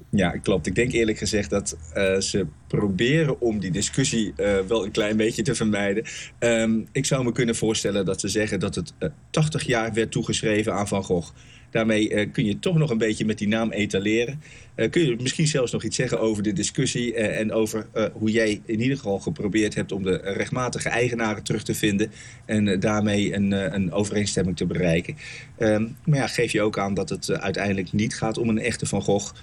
Ja, 0.10 0.30
klopt. 0.30 0.68
Ik 0.68 0.76
denk 0.76 0.92
eerlijk 0.92 1.18
gezegd 1.18 1.50
dat 1.50 1.78
uh, 1.96 2.20
ze 2.20 2.46
proberen 2.68 3.42
om 3.42 3.60
die 3.60 3.72
discussie 3.72 4.34
uh, 4.38 4.60
wel 4.68 4.86
een 4.86 4.92
klein 4.92 5.18
beetje 5.18 5.42
te 5.42 5.56
vermijden. 5.56 6.04
Um, 6.40 6.88
ik 6.92 7.06
zou 7.06 7.24
me 7.24 7.32
kunnen 7.32 7.56
voorstellen 7.56 8.06
dat 8.06 8.20
ze 8.20 8.28
zeggen 8.28 8.60
dat 8.60 8.76
het 8.76 8.94
uh, 9.00 9.10
80 9.30 9.64
jaar 9.64 9.94
werd 9.94 10.12
toegeschreven 10.12 10.74
aan 10.74 10.88
Van 10.88 11.04
Gogh. 11.04 11.32
Daarmee 11.72 12.10
uh, 12.10 12.32
kun 12.32 12.46
je 12.46 12.60
toch 12.60 12.78
nog 12.78 12.90
een 12.90 12.98
beetje 12.98 13.26
met 13.26 13.38
die 13.38 13.48
naam 13.48 13.72
etaleren. 13.72 14.42
Uh, 14.76 14.90
kun 14.90 15.06
je 15.06 15.16
misschien 15.20 15.48
zelfs 15.48 15.72
nog 15.72 15.84
iets 15.84 15.96
zeggen 15.96 16.20
over 16.20 16.44
de 16.44 16.54
discussie... 16.54 17.14
Uh, 17.14 17.40
en 17.40 17.52
over 17.52 17.88
hoe 18.14 18.32
jij 18.32 18.62
in 18.66 18.82
ieder 18.82 18.98
geval 18.98 19.20
geprobeerd 19.20 19.76
hebt... 19.76 19.92
om 19.92 20.04
de 20.04 20.18
rechtmatige 20.24 20.90
eigenaren 20.90 21.44
terug 21.44 21.64
te 21.64 21.74
vinden... 21.74 22.12
en 22.46 22.80
daarmee 22.80 23.34
een, 23.34 23.52
een, 23.52 23.92
overeenstemming 23.92 24.58
te 24.58 24.66
bereiken. 24.66 25.18
Ehm, 25.58 25.88
maar 26.06 26.18
ja, 26.18 26.28
geef 26.28 26.52
je 26.52 26.62
ook 26.62 26.78
aan 26.78 26.94
dat 26.94 27.10
het 27.10 27.32
uiteindelijk 27.32 27.94
niet 27.94 28.16
gaat 28.16 28.38
om 28.38 28.50
een 28.50 28.60
echte 28.60 28.86
Van 28.86 29.02
Gogh... 29.02 29.34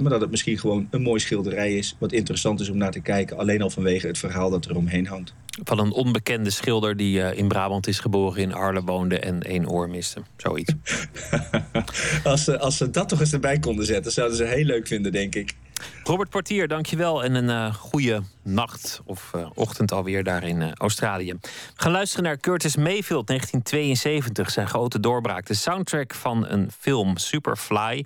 maar 0.00 0.10
dat 0.10 0.20
het 0.20 0.30
misschien 0.30 0.58
gewoon 0.58 0.88
een 0.90 1.02
mooi 1.02 1.20
schilderij 1.20 1.76
is... 1.76 1.96
wat 1.98 2.12
interessant 2.12 2.60
is 2.60 2.68
om 2.68 2.76
naar 2.76 2.90
te 2.90 3.00
kijken... 3.00 3.38
alleen 3.38 3.62
al 3.62 3.70
vanwege 3.70 4.06
het 4.06 4.18
verhaal 4.18 4.50
dat 4.50 4.64
er 4.64 4.76
omheen 4.76 5.06
hangt 5.06 5.34
van 5.64 5.78
een 5.78 5.92
onbekende 5.92 6.50
schilder 6.50 6.96
die 6.96 7.18
uh, 7.18 7.38
in 7.38 7.48
Brabant 7.48 7.86
is 7.86 7.98
geboren, 7.98 8.42
in 8.42 8.54
Arles 8.54 8.82
woonde 8.84 9.18
en 9.18 9.42
één 9.42 9.68
oor 9.68 9.88
miste. 9.88 10.22
Zoiets. 10.36 10.72
als, 12.24 12.44
ze, 12.44 12.58
als 12.58 12.76
ze 12.76 12.90
dat 12.90 13.08
toch 13.08 13.20
eens 13.20 13.32
erbij 13.32 13.58
konden 13.58 13.86
zetten, 13.86 14.12
zouden 14.12 14.36
ze 14.36 14.44
heel 14.44 14.64
leuk 14.64 14.86
vinden, 14.86 15.12
denk 15.12 15.34
ik. 15.34 15.54
Robert 16.04 16.30
Portier, 16.30 16.68
dankjewel 16.68 17.24
en 17.24 17.34
een 17.34 17.48
uh, 17.48 17.74
goede 17.74 18.22
nacht 18.42 19.00
of 19.04 19.32
uh, 19.36 19.46
ochtend 19.54 19.92
alweer 19.92 20.24
daar 20.24 20.44
in 20.44 20.74
Australië. 20.74 21.32
We 21.40 21.48
gaan 21.74 21.92
luisteren 21.92 22.24
naar 22.24 22.36
Curtis 22.36 22.76
Mayfield, 22.76 23.26
1972, 23.26 24.50
zijn 24.50 24.68
grote 24.68 25.00
doorbraak. 25.00 25.46
De 25.46 25.54
soundtrack 25.54 26.14
van 26.14 26.46
een 26.46 26.70
film, 26.78 27.16
Superfly 27.16 28.04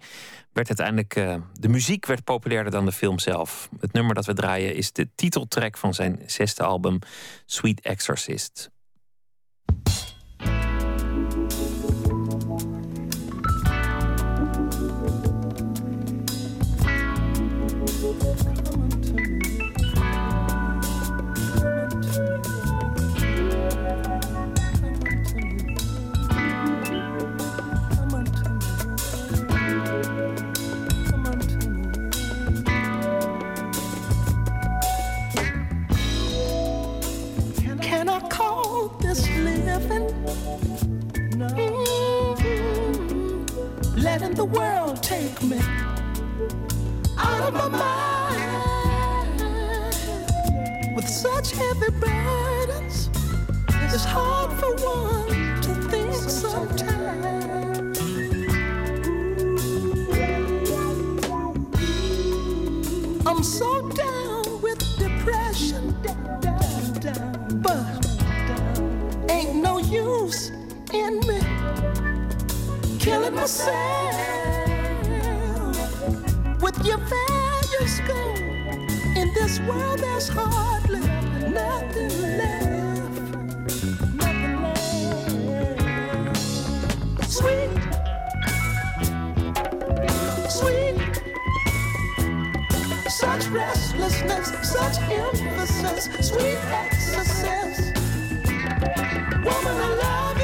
werd 0.56 0.68
uiteindelijk. 0.68 1.16
Uh, 1.16 1.46
de 1.60 1.68
muziek 1.68 2.06
werd 2.06 2.24
populairder 2.24 2.72
dan 2.72 2.84
de 2.84 2.92
film 2.92 3.18
zelf. 3.18 3.68
Het 3.80 3.92
nummer 3.92 4.14
dat 4.14 4.26
we 4.26 4.34
draaien 4.34 4.74
is 4.74 4.92
de 4.92 5.08
titeltrack 5.14 5.76
van 5.76 5.94
zijn 5.94 6.22
zesde 6.26 6.62
album, 6.62 6.98
Sweet 7.46 7.80
Exorcist. 7.80 8.70
Take 45.00 45.42
me 45.44 45.58
out 47.16 47.42
of 47.42 47.54
my 47.54 47.68
mind 47.68 48.56
with 50.94 51.08
such 51.08 51.52
heavy 51.52 51.90
burdens. 51.98 53.08
It's 53.94 54.04
hard 54.04 54.52
for 54.60 54.74
one 54.84 55.35
myself 73.36 74.14
with 76.60 76.84
your 76.84 76.98
values 76.98 78.00
gone. 78.08 78.36
In 79.16 79.32
this 79.34 79.60
world, 79.60 79.98
there's 79.98 80.28
hardly 80.28 81.00
nothing 81.50 82.10
left. 82.36 83.20
Nothing 84.14 84.62
left. 84.62 86.36
Sweet, 87.30 87.70
sweet, 90.48 90.98
such 93.08 93.46
restlessness, 93.48 94.48
such 94.62 94.98
emphasis, 95.10 96.04
sweet 96.28 96.58
excesses. 96.82 97.92
Woman, 99.44 99.76
I 99.76 99.94
love 100.02 100.35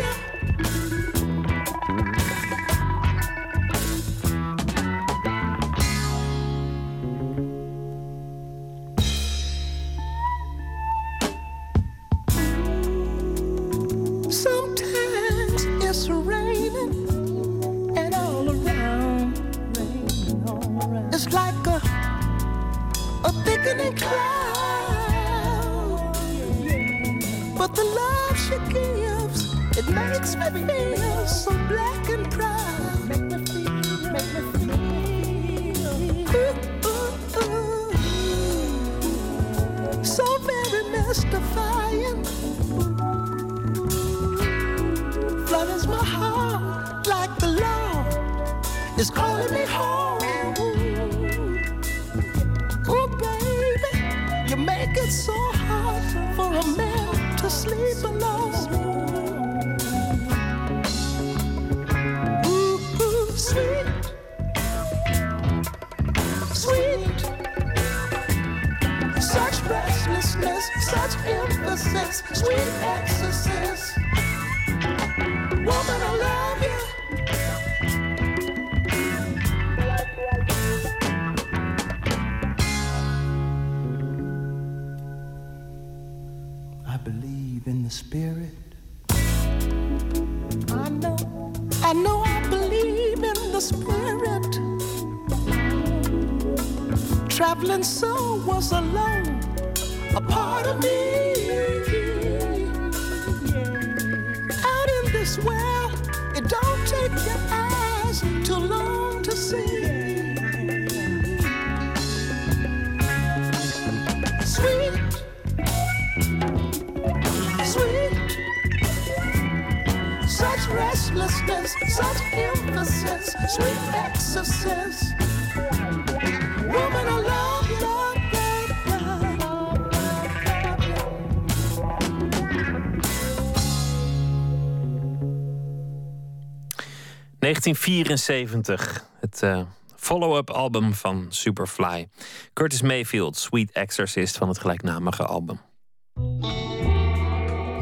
1974, 137.74 139.04
het 139.20 139.42
eh, 139.42 139.62
follow-up 139.96 140.50
album 140.50 140.94
van 140.94 141.26
Superfly. 141.28 142.08
Curtis 142.52 142.82
Mayfield, 142.82 143.36
Sweet 143.36 143.72
Exorcist 143.72 144.36
van 144.36 144.48
het 144.48 144.58
gelijknamige 144.58 145.24
album. 145.24 145.60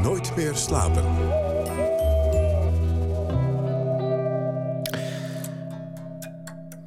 Nooit 0.01 0.35
meer 0.35 0.55
slapen. 0.55 1.50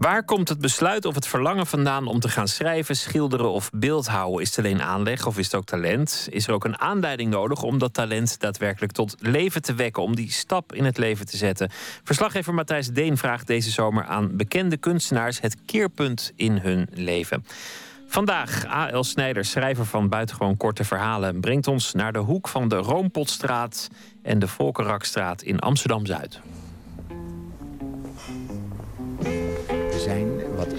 Waar 0.04 0.24
komt 0.24 0.48
het 0.48 0.60
besluit 0.60 1.04
of 1.04 1.14
het 1.14 1.26
verlangen 1.26 1.66
vandaan 1.66 2.06
om 2.06 2.20
te 2.20 2.28
gaan 2.28 2.48
schrijven, 2.48 2.96
schilderen 2.96 3.50
of 3.50 3.70
beeldhouden? 3.70 4.40
Is 4.40 4.48
het 4.48 4.58
alleen 4.58 4.82
aanleg 4.82 5.26
of 5.26 5.38
is 5.38 5.44
het 5.44 5.54
ook 5.54 5.64
talent? 5.64 6.28
Is 6.30 6.46
er 6.46 6.54
ook 6.54 6.64
een 6.64 6.78
aanleiding 6.78 7.30
nodig 7.30 7.62
om 7.62 7.78
dat 7.78 7.94
talent 7.94 8.40
daadwerkelijk 8.40 8.92
tot 8.92 9.16
leven 9.18 9.62
te 9.62 9.74
wekken, 9.74 10.02
om 10.02 10.16
die 10.16 10.30
stap 10.32 10.72
in 10.72 10.84
het 10.84 10.98
leven 10.98 11.26
te 11.26 11.36
zetten? 11.36 11.70
Verslaggever 12.04 12.54
Matthijs 12.54 12.88
Deen 12.88 13.16
vraagt 13.16 13.46
deze 13.46 13.70
zomer 13.70 14.04
aan 14.04 14.36
bekende 14.36 14.76
kunstenaars 14.76 15.40
het 15.40 15.56
keerpunt 15.66 16.32
in 16.36 16.58
hun 16.58 16.88
leven. 16.92 17.44
Vandaag 18.06 18.66
A.L. 18.66 19.02
Snijder, 19.02 19.44
schrijver 19.44 19.86
van 19.86 20.08
buitengewoon 20.08 20.56
korte 20.56 20.84
verhalen, 20.84 21.40
brengt 21.40 21.68
ons 21.68 21.92
naar 21.92 22.12
de 22.12 22.18
hoek 22.18 22.48
van 22.48 22.68
de 22.68 22.76
Roompotstraat 22.76 23.88
en 24.22 24.38
de 24.38 24.48
Volkerakstraat 24.48 25.42
in 25.42 25.58
Amsterdam 25.58 26.06
Zuid. 26.06 26.40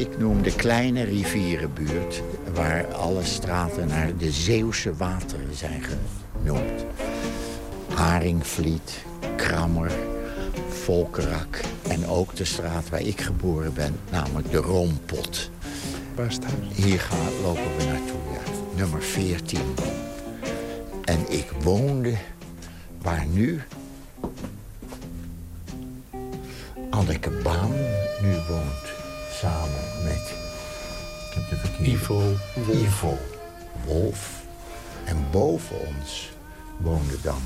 Ik 0.05 0.17
noem 0.17 0.41
de 0.41 0.55
kleine 0.55 1.03
rivierenbuurt... 1.03 2.21
waar 2.53 2.93
alle 2.93 3.23
straten 3.23 3.87
naar 3.87 4.17
de 4.17 4.31
Zeeuwse 4.31 4.95
wateren 4.95 5.55
zijn 5.55 5.83
genoemd. 5.83 6.85
Haringvliet, 7.93 9.03
Krammer, 9.35 9.91
Volkerak... 10.69 11.59
en 11.87 12.07
ook 12.07 12.35
de 12.35 12.45
straat 12.45 12.89
waar 12.89 13.01
ik 13.01 13.21
geboren 13.21 13.73
ben, 13.73 13.95
namelijk 14.11 14.51
de 14.51 14.57
Roompot. 14.57 15.49
Waar 16.15 16.31
staat 16.31 16.51
Hier 16.73 16.99
gaan, 16.99 17.41
lopen 17.41 17.77
we 17.77 17.83
naartoe, 17.83 18.19
ja. 18.33 18.51
Nummer 18.75 19.01
14. 19.01 19.59
En 21.03 21.19
ik 21.29 21.51
woonde 21.61 22.13
waar 23.01 23.25
nu 23.25 23.61
Anneke 26.89 27.29
Baan 27.29 27.71
nu 28.21 28.31
woont. 28.49 28.94
Samen 29.35 30.03
met 30.03 30.33
ik 31.29 31.33
heb 31.33 31.49
de 31.49 31.55
verkeerde. 31.55 31.91
Ivo 31.91 32.35
Wolf. 32.65 32.81
Ivo 32.81 33.17
Wolf. 33.85 34.43
En 35.05 35.17
boven 35.31 35.75
ons 35.79 36.31
woonde 36.77 37.21
dan 37.21 37.41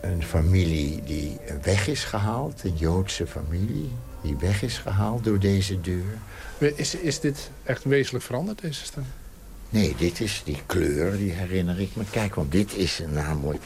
een 0.00 0.22
familie 0.22 1.02
die 1.02 1.38
weg 1.62 1.88
is 1.88 2.04
gehaald. 2.04 2.64
Een 2.64 2.76
Joodse 2.76 3.26
familie 3.26 3.90
die 4.22 4.36
weg 4.36 4.62
is 4.62 4.78
gehaald 4.78 5.24
door 5.24 5.38
deze 5.38 5.80
deur. 5.80 6.18
Is, 6.58 6.94
is 6.94 7.20
dit 7.20 7.50
echt 7.62 7.84
wezenlijk 7.84 8.24
veranderd, 8.24 8.60
deze 8.60 8.84
stem? 8.84 9.04
Nee, 9.68 9.94
dit 9.98 10.20
is 10.20 10.42
die 10.44 10.62
kleur, 10.66 11.16
die 11.16 11.32
herinner 11.32 11.80
ik 11.80 11.96
me. 11.96 12.02
Kijk, 12.10 12.34
want 12.34 12.52
dit 12.52 12.74
is 12.74 13.02
namelijk... 13.08 13.62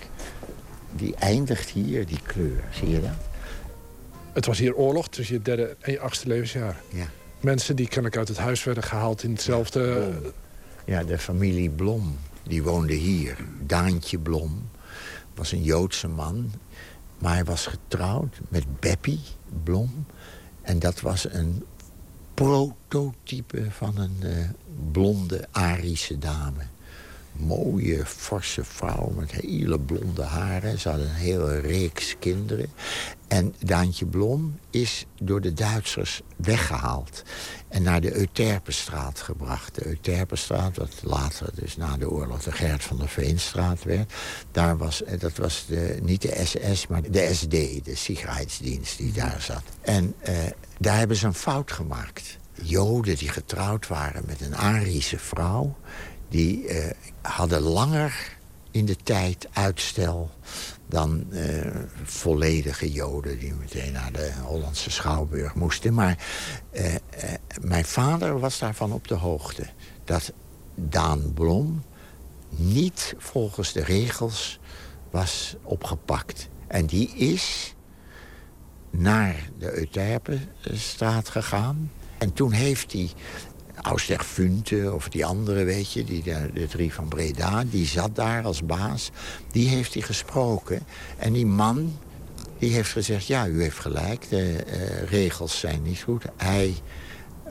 Die 0.92 1.14
eindigt 1.14 1.70
hier, 1.70 2.06
die 2.06 2.20
kleur. 2.22 2.64
Zie 2.70 2.88
je 2.88 3.00
dat? 3.00 3.35
Het 4.36 4.46
was 4.46 4.58
hier 4.58 4.74
oorlog 4.74 5.08
tussen 5.08 5.34
je 5.34 5.42
derde 5.42 5.76
en 5.80 5.92
je 5.92 6.00
achtste 6.00 6.28
levensjaar. 6.28 6.80
Ja. 6.92 7.06
Mensen 7.40 7.76
die 7.76 7.86
kennelijk 7.86 8.16
uit 8.16 8.28
het 8.28 8.36
huis 8.36 8.64
werden 8.64 8.82
gehaald 8.82 9.22
in 9.22 9.30
hetzelfde... 9.30 10.12
Ja, 10.84 11.04
de 11.04 11.18
familie 11.18 11.70
Blom, 11.70 12.18
die 12.42 12.62
woonde 12.62 12.94
hier. 12.94 13.36
Daantje 13.60 14.18
Blom 14.18 14.68
was 15.34 15.52
een 15.52 15.62
Joodse 15.62 16.08
man. 16.08 16.50
Maar 17.18 17.32
hij 17.32 17.44
was 17.44 17.66
getrouwd 17.66 18.40
met 18.48 18.80
Beppie 18.80 19.20
Blom. 19.62 20.06
En 20.62 20.78
dat 20.78 21.00
was 21.00 21.32
een 21.32 21.64
prototype 22.34 23.70
van 23.70 23.98
een 23.98 24.16
eh, 24.22 24.48
blonde 24.92 25.48
Arische 25.50 26.18
dame. 26.18 26.62
Mooie, 27.38 28.06
forse 28.06 28.64
vrouw 28.64 29.12
met 29.16 29.30
hele 29.30 29.80
blonde 29.80 30.22
haren. 30.22 30.78
Ze 30.78 30.88
hadden 30.88 31.08
een 31.08 31.14
hele 31.14 31.60
reeks 31.60 32.16
kinderen. 32.18 32.68
En 33.28 33.54
Daantje 33.58 34.06
Blom 34.06 34.58
is 34.70 35.06
door 35.20 35.40
de 35.40 35.52
Duitsers 35.52 36.22
weggehaald. 36.36 37.22
En 37.68 37.82
naar 37.82 38.00
de 38.00 38.14
Euterpenstraat 38.14 39.20
gebracht. 39.20 39.74
De 39.74 39.86
Euterpenstraat, 39.86 40.76
wat 40.76 40.94
later, 41.02 41.48
dus 41.54 41.76
na 41.76 41.96
de 41.96 42.10
oorlog, 42.10 42.42
de 42.42 42.52
Gert 42.52 42.84
van 42.84 42.96
der 42.96 43.08
Veenstraat 43.08 43.82
werd. 43.82 44.12
Daar 44.50 44.76
was, 44.76 45.02
eh, 45.02 45.20
dat 45.20 45.36
was 45.36 45.64
de, 45.68 45.98
niet 46.02 46.22
de 46.22 46.40
SS, 46.44 46.86
maar 46.86 47.02
de 47.10 47.34
SD, 47.34 47.50
de 47.84 47.94
Sicherheidsdienst 47.94 48.98
die 48.98 49.12
daar 49.12 49.40
zat. 49.40 49.62
En 49.80 50.14
eh, 50.18 50.34
daar 50.78 50.98
hebben 50.98 51.16
ze 51.16 51.26
een 51.26 51.34
fout 51.34 51.72
gemaakt. 51.72 52.38
Joden 52.62 53.16
die 53.16 53.28
getrouwd 53.28 53.86
waren 53.86 54.22
met 54.26 54.40
een 54.40 54.56
Arische 54.56 55.18
vrouw... 55.18 55.76
die 56.28 56.68
eh, 56.68 56.90
hadden 57.22 57.60
langer 57.60 58.36
in 58.70 58.84
de 58.84 58.96
tijd 58.96 59.48
uitstel 59.52 60.30
dan 60.86 61.32
eh, 61.32 61.66
volledige 62.02 62.92
Joden 62.92 63.38
die 63.38 63.54
meteen 63.54 63.92
naar 63.92 64.12
de 64.12 64.32
Hollandse 64.42 64.90
Schouwburg 64.90 65.54
moesten. 65.54 65.94
Maar 65.94 66.18
eh, 66.70 66.94
mijn 67.60 67.84
vader 67.84 68.40
was 68.40 68.58
daarvan 68.58 68.92
op 68.92 69.08
de 69.08 69.14
hoogte. 69.14 69.66
Dat 70.04 70.32
Daan 70.74 71.32
Blom 71.34 71.84
niet 72.48 73.14
volgens 73.18 73.72
de 73.72 73.84
regels 73.84 74.58
was 75.10 75.56
opgepakt. 75.62 76.48
En 76.66 76.86
die 76.86 77.08
is 77.08 77.74
naar 78.90 79.50
de 79.58 79.72
Euterpenstraat 79.72 81.28
gegaan. 81.28 81.90
En 82.18 82.32
toen 82.32 82.52
heeft 82.52 82.92
hij 82.92 83.10
Auster 83.86 84.20
Funte 84.20 84.92
of 84.94 85.08
die 85.08 85.26
andere, 85.26 85.64
weet 85.64 85.92
je, 85.92 86.04
die, 86.04 86.22
de, 86.22 86.50
de, 86.54 86.66
drie 86.66 86.92
van 86.92 87.08
Breda, 87.08 87.64
die 87.64 87.86
zat 87.86 88.14
daar 88.14 88.44
als 88.44 88.64
baas. 88.64 89.10
Die 89.50 89.68
heeft 89.68 89.92
hij 89.94 90.02
gesproken. 90.02 90.82
En 91.16 91.32
die 91.32 91.46
man, 91.46 91.98
die 92.58 92.72
heeft 92.72 92.92
gezegd, 92.92 93.26
ja, 93.26 93.46
u 93.46 93.62
heeft 93.62 93.78
gelijk, 93.78 94.28
de 94.28 94.64
uh, 94.66 95.10
regels 95.10 95.58
zijn 95.58 95.82
niet 95.82 96.02
goed. 96.02 96.24
Hij 96.36 96.74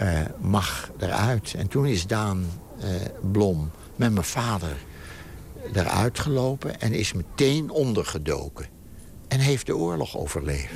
uh, 0.01 0.19
mag 0.41 0.91
eruit. 0.99 1.53
En 1.57 1.67
toen 1.67 1.85
is 1.85 2.07
Daan 2.07 2.45
uh, 2.83 2.85
Blom 3.31 3.71
met 3.95 4.11
mijn 4.11 4.25
vader 4.25 4.75
eruit 5.73 6.19
gelopen 6.19 6.81
en 6.81 6.93
is 6.93 7.13
meteen 7.13 7.69
ondergedoken. 7.69 8.65
En 9.27 9.39
heeft 9.39 9.65
de 9.65 9.75
oorlog 9.75 10.17
overleefd. 10.17 10.73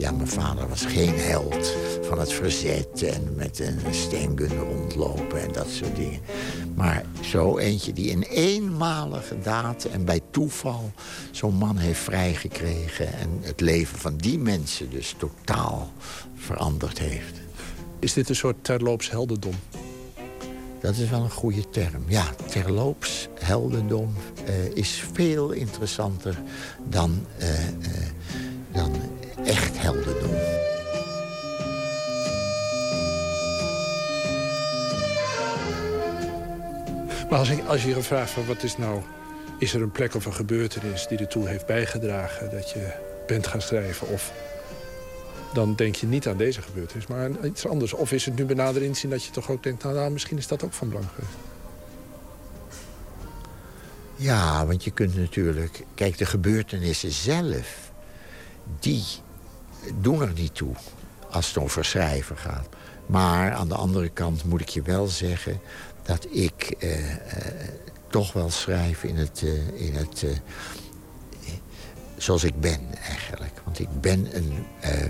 Ja, 0.00 0.10
mijn 0.10 0.28
vader 0.28 0.68
was 0.68 0.84
geen 0.84 1.18
held 1.18 1.76
van 2.02 2.18
het 2.18 2.32
verzet 2.32 3.02
en 3.02 3.34
met 3.36 3.58
een 3.58 3.80
steengun 3.90 4.58
rondlopen 4.58 5.42
en 5.42 5.52
dat 5.52 5.68
soort 5.68 5.96
dingen. 5.96 6.20
Maar 6.74 7.04
zo 7.20 7.58
eentje 7.58 7.92
die 7.92 8.10
in 8.10 8.22
eenmalige 8.22 9.38
daad 9.40 9.84
en 9.84 10.04
bij 10.04 10.20
toeval 10.30 10.92
zo'n 11.30 11.54
man 11.54 11.76
heeft 11.76 12.00
vrijgekregen... 12.00 13.12
en 13.12 13.38
het 13.40 13.60
leven 13.60 13.98
van 13.98 14.16
die 14.16 14.38
mensen 14.38 14.90
dus 14.90 15.14
totaal 15.18 15.92
veranderd 16.34 16.98
heeft. 16.98 17.34
Is 17.98 18.12
dit 18.12 18.28
een 18.28 18.36
soort 18.36 18.64
terloops 18.64 19.10
heldendom? 19.10 19.54
Dat 20.80 20.96
is 20.96 21.08
wel 21.08 21.22
een 21.22 21.30
goede 21.30 21.70
term. 21.70 22.04
Ja, 22.06 22.24
terloops 22.48 23.28
heldendom 23.34 24.14
uh, 24.48 24.76
is 24.76 25.04
veel 25.12 25.50
interessanter 25.50 26.42
dan, 26.88 27.26
uh, 27.38 27.68
uh, 27.68 28.06
dan 28.72 28.92
echt 29.50 29.78
heldendom. 29.78 30.30
Maar 37.30 37.38
als, 37.38 37.48
ik, 37.48 37.66
als 37.66 37.82
je 37.82 37.88
je 37.88 38.02
vraagt 38.02 38.30
van 38.30 38.46
wat 38.46 38.62
is 38.62 38.76
nou... 38.76 39.02
is 39.58 39.74
er 39.74 39.82
een 39.82 39.90
plek 39.90 40.14
of 40.14 40.24
een 40.24 40.34
gebeurtenis 40.34 41.06
die 41.06 41.18
ertoe 41.18 41.48
heeft 41.48 41.66
bijgedragen... 41.66 42.50
dat 42.50 42.70
je 42.70 42.92
bent 43.26 43.46
gaan 43.46 43.60
schrijven 43.60 44.08
of... 44.08 44.32
dan 45.54 45.74
denk 45.74 45.94
je 45.94 46.06
niet 46.06 46.28
aan 46.28 46.36
deze 46.36 46.62
gebeurtenis, 46.62 47.06
maar 47.06 47.24
aan 47.24 47.44
iets 47.44 47.66
anders. 47.66 47.92
Of 47.92 48.12
is 48.12 48.24
het 48.24 48.36
nu 48.36 48.44
benader 48.44 48.82
inzien 48.82 49.10
dat 49.10 49.24
je 49.24 49.30
toch 49.30 49.50
ook 49.50 49.62
denkt... 49.62 49.82
nou, 49.82 49.94
nou 49.94 50.10
misschien 50.10 50.38
is 50.38 50.46
dat 50.46 50.64
ook 50.64 50.72
van 50.72 50.88
belang 50.88 51.08
geweest. 51.14 51.34
Ja, 54.16 54.66
want 54.66 54.84
je 54.84 54.90
kunt 54.90 55.16
natuurlijk... 55.16 55.84
Kijk, 55.94 56.18
de 56.18 56.26
gebeurtenissen 56.26 57.12
zelf... 57.12 57.92
die 58.80 59.04
doen 60.00 60.22
er 60.22 60.32
niet 60.32 60.54
toe 60.54 60.72
als 61.30 61.48
het 61.48 61.58
over 61.58 61.84
schrijven 61.84 62.36
gaat. 62.36 62.68
Maar 63.06 63.52
aan 63.52 63.68
de 63.68 63.74
andere 63.74 64.08
kant 64.08 64.44
moet 64.44 64.60
ik 64.60 64.68
je 64.68 64.82
wel 64.82 65.06
zeggen... 65.06 65.60
dat 66.02 66.26
ik 66.30 66.74
eh, 66.78 67.12
eh, 67.12 67.18
toch 68.08 68.32
wel 68.32 68.50
schrijf 68.50 69.04
in 69.04 69.16
het... 69.16 69.42
Uh, 69.44 69.86
in 69.86 69.94
het 69.94 70.24
zoals 72.16 72.44
ik 72.44 72.60
ben 72.60 72.80
eigenlijk. 73.08 73.60
Want 73.64 73.78
ik 73.78 74.00
ben 74.00 74.36
een 74.36 74.66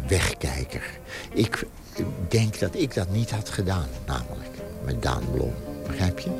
wegkijker. 0.09 0.99
Ik 1.33 1.67
denk 2.29 2.59
dat 2.59 2.75
ik 2.75 2.95
dat 2.95 3.11
niet 3.11 3.31
had 3.31 3.49
gedaan, 3.49 3.89
namelijk. 4.07 4.51
Met 4.85 5.03
Daan 5.03 5.31
Blom. 5.33 5.55
Begrijp 5.87 6.19
je? 6.19 6.31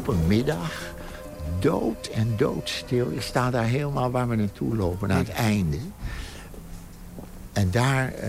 Op 0.00 0.08
een 0.08 0.26
middag, 0.26 0.92
dood 1.58 2.06
en 2.06 2.34
doodstil. 2.36 3.10
Ik 3.10 3.20
sta 3.20 3.50
daar 3.50 3.64
helemaal 3.64 4.10
waar 4.10 4.28
we 4.28 4.34
naartoe 4.36 4.76
lopen, 4.76 5.08
naar 5.08 5.18
het 5.18 5.28
einde. 5.28 5.78
En 7.52 7.70
daar 7.70 8.12
uh, 8.14 8.24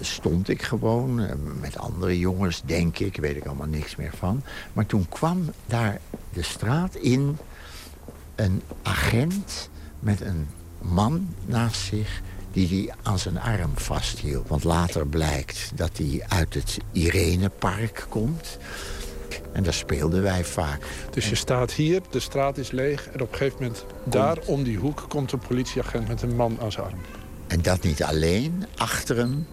stond 0.00 0.48
ik 0.48 0.62
gewoon 0.62 1.20
uh, 1.20 1.30
met 1.60 1.78
andere 1.78 2.18
jongens, 2.18 2.62
denk 2.64 2.98
ik. 2.98 3.16
Weet 3.16 3.36
ik 3.36 3.46
allemaal 3.46 3.66
niks 3.66 3.96
meer 3.96 4.12
van. 4.16 4.42
Maar 4.72 4.86
toen 4.86 5.08
kwam 5.08 5.50
daar 5.66 6.00
de 6.32 6.42
straat 6.42 6.94
in 6.94 7.38
een 8.34 8.62
agent 8.82 9.68
met 10.00 10.20
een 10.20 10.48
man 10.80 11.34
naast 11.46 11.80
zich 11.80 12.22
die 12.52 12.68
hij 12.68 12.94
aan 13.02 13.18
zijn 13.18 13.40
arm 13.40 13.72
vasthield. 13.74 14.48
Want 14.48 14.64
later 14.64 15.06
blijkt 15.06 15.70
dat 15.74 15.90
hij 15.96 16.24
uit 16.28 16.54
het 16.54 16.78
Irenepark 16.92 18.06
komt. 18.08 18.58
En 19.56 19.62
daar 19.62 19.74
speelden 19.74 20.22
wij 20.22 20.44
vaak. 20.44 20.82
Dus 21.10 21.28
je 21.28 21.34
staat 21.34 21.72
hier, 21.72 22.00
de 22.10 22.20
straat 22.20 22.58
is 22.58 22.70
leeg... 22.70 23.08
en 23.08 23.20
op 23.20 23.32
een 23.32 23.38
gegeven 23.38 23.62
moment 23.62 23.84
daar 24.04 24.38
om 24.46 24.62
die 24.62 24.76
hoek... 24.76 25.04
komt 25.08 25.32
een 25.32 25.38
politieagent 25.48 26.08
met 26.08 26.22
een 26.22 26.36
man 26.36 26.58
aan 26.60 26.72
zijn 26.72 26.86
arm. 26.86 26.98
En 27.46 27.62
dat 27.62 27.82
niet 27.82 28.02
alleen. 28.02 28.64
Achter 28.76 29.16
hem 29.16 29.46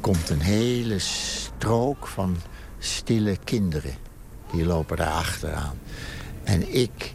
komt 0.00 0.28
een 0.28 0.40
hele 0.40 0.98
strook 0.98 2.06
van 2.06 2.36
stille 2.78 3.36
kinderen. 3.44 3.94
Die 4.52 4.66
lopen 4.66 4.96
daar 4.96 5.12
achteraan. 5.12 5.78
En 6.44 6.74
ik 6.74 7.14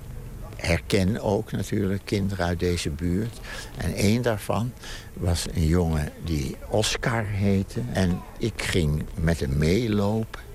herken 0.56 1.22
ook 1.22 1.52
natuurlijk 1.52 2.02
kinderen 2.06 2.46
uit 2.46 2.60
deze 2.60 2.90
buurt. 2.90 3.40
En 3.78 3.94
één 3.94 4.22
daarvan 4.22 4.74
was 5.14 5.48
een 5.54 5.68
jongen 5.68 6.12
die 6.24 6.56
Oscar 6.70 7.26
heette. 7.26 7.82
En 7.94 8.22
ik 8.38 8.62
ging 8.62 9.04
met 9.16 9.40
hem 9.40 9.58
meelopen. 9.58 10.48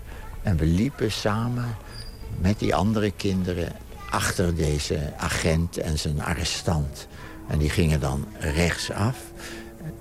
En 0.44 0.56
we 0.56 0.66
liepen 0.66 1.12
samen 1.12 1.76
met 2.38 2.58
die 2.58 2.74
andere 2.74 3.10
kinderen 3.10 3.72
achter 4.10 4.54
deze 4.54 5.12
agent 5.16 5.76
en 5.76 5.98
zijn 5.98 6.22
arrestant. 6.22 7.06
En 7.48 7.58
die 7.58 7.70
gingen 7.70 8.00
dan 8.00 8.26
rechtsaf, 8.38 9.16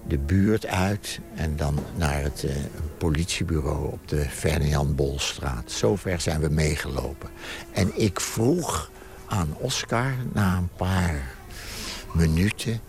de 0.07 0.18
buurt 0.18 0.65
uit... 0.65 1.20
en 1.36 1.56
dan 1.56 1.80
naar 1.95 2.22
het 2.22 2.44
uh, 2.45 2.52
politiebureau 2.98 3.91
op 3.91 4.07
de 4.07 4.26
Ferdinand 4.30 4.95
Bolstraat. 4.95 5.72
Zover 5.72 6.22
zijn 6.22 6.40
we 6.41 6.49
meegelopen. 6.49 7.30
En 7.72 8.02
ik 8.02 8.20
vroeg 8.20 8.91
aan 9.26 9.56
Oscar 9.57 10.14
na 10.34 10.57
een 10.57 10.70
paar 10.76 11.36
minuten... 12.11 12.80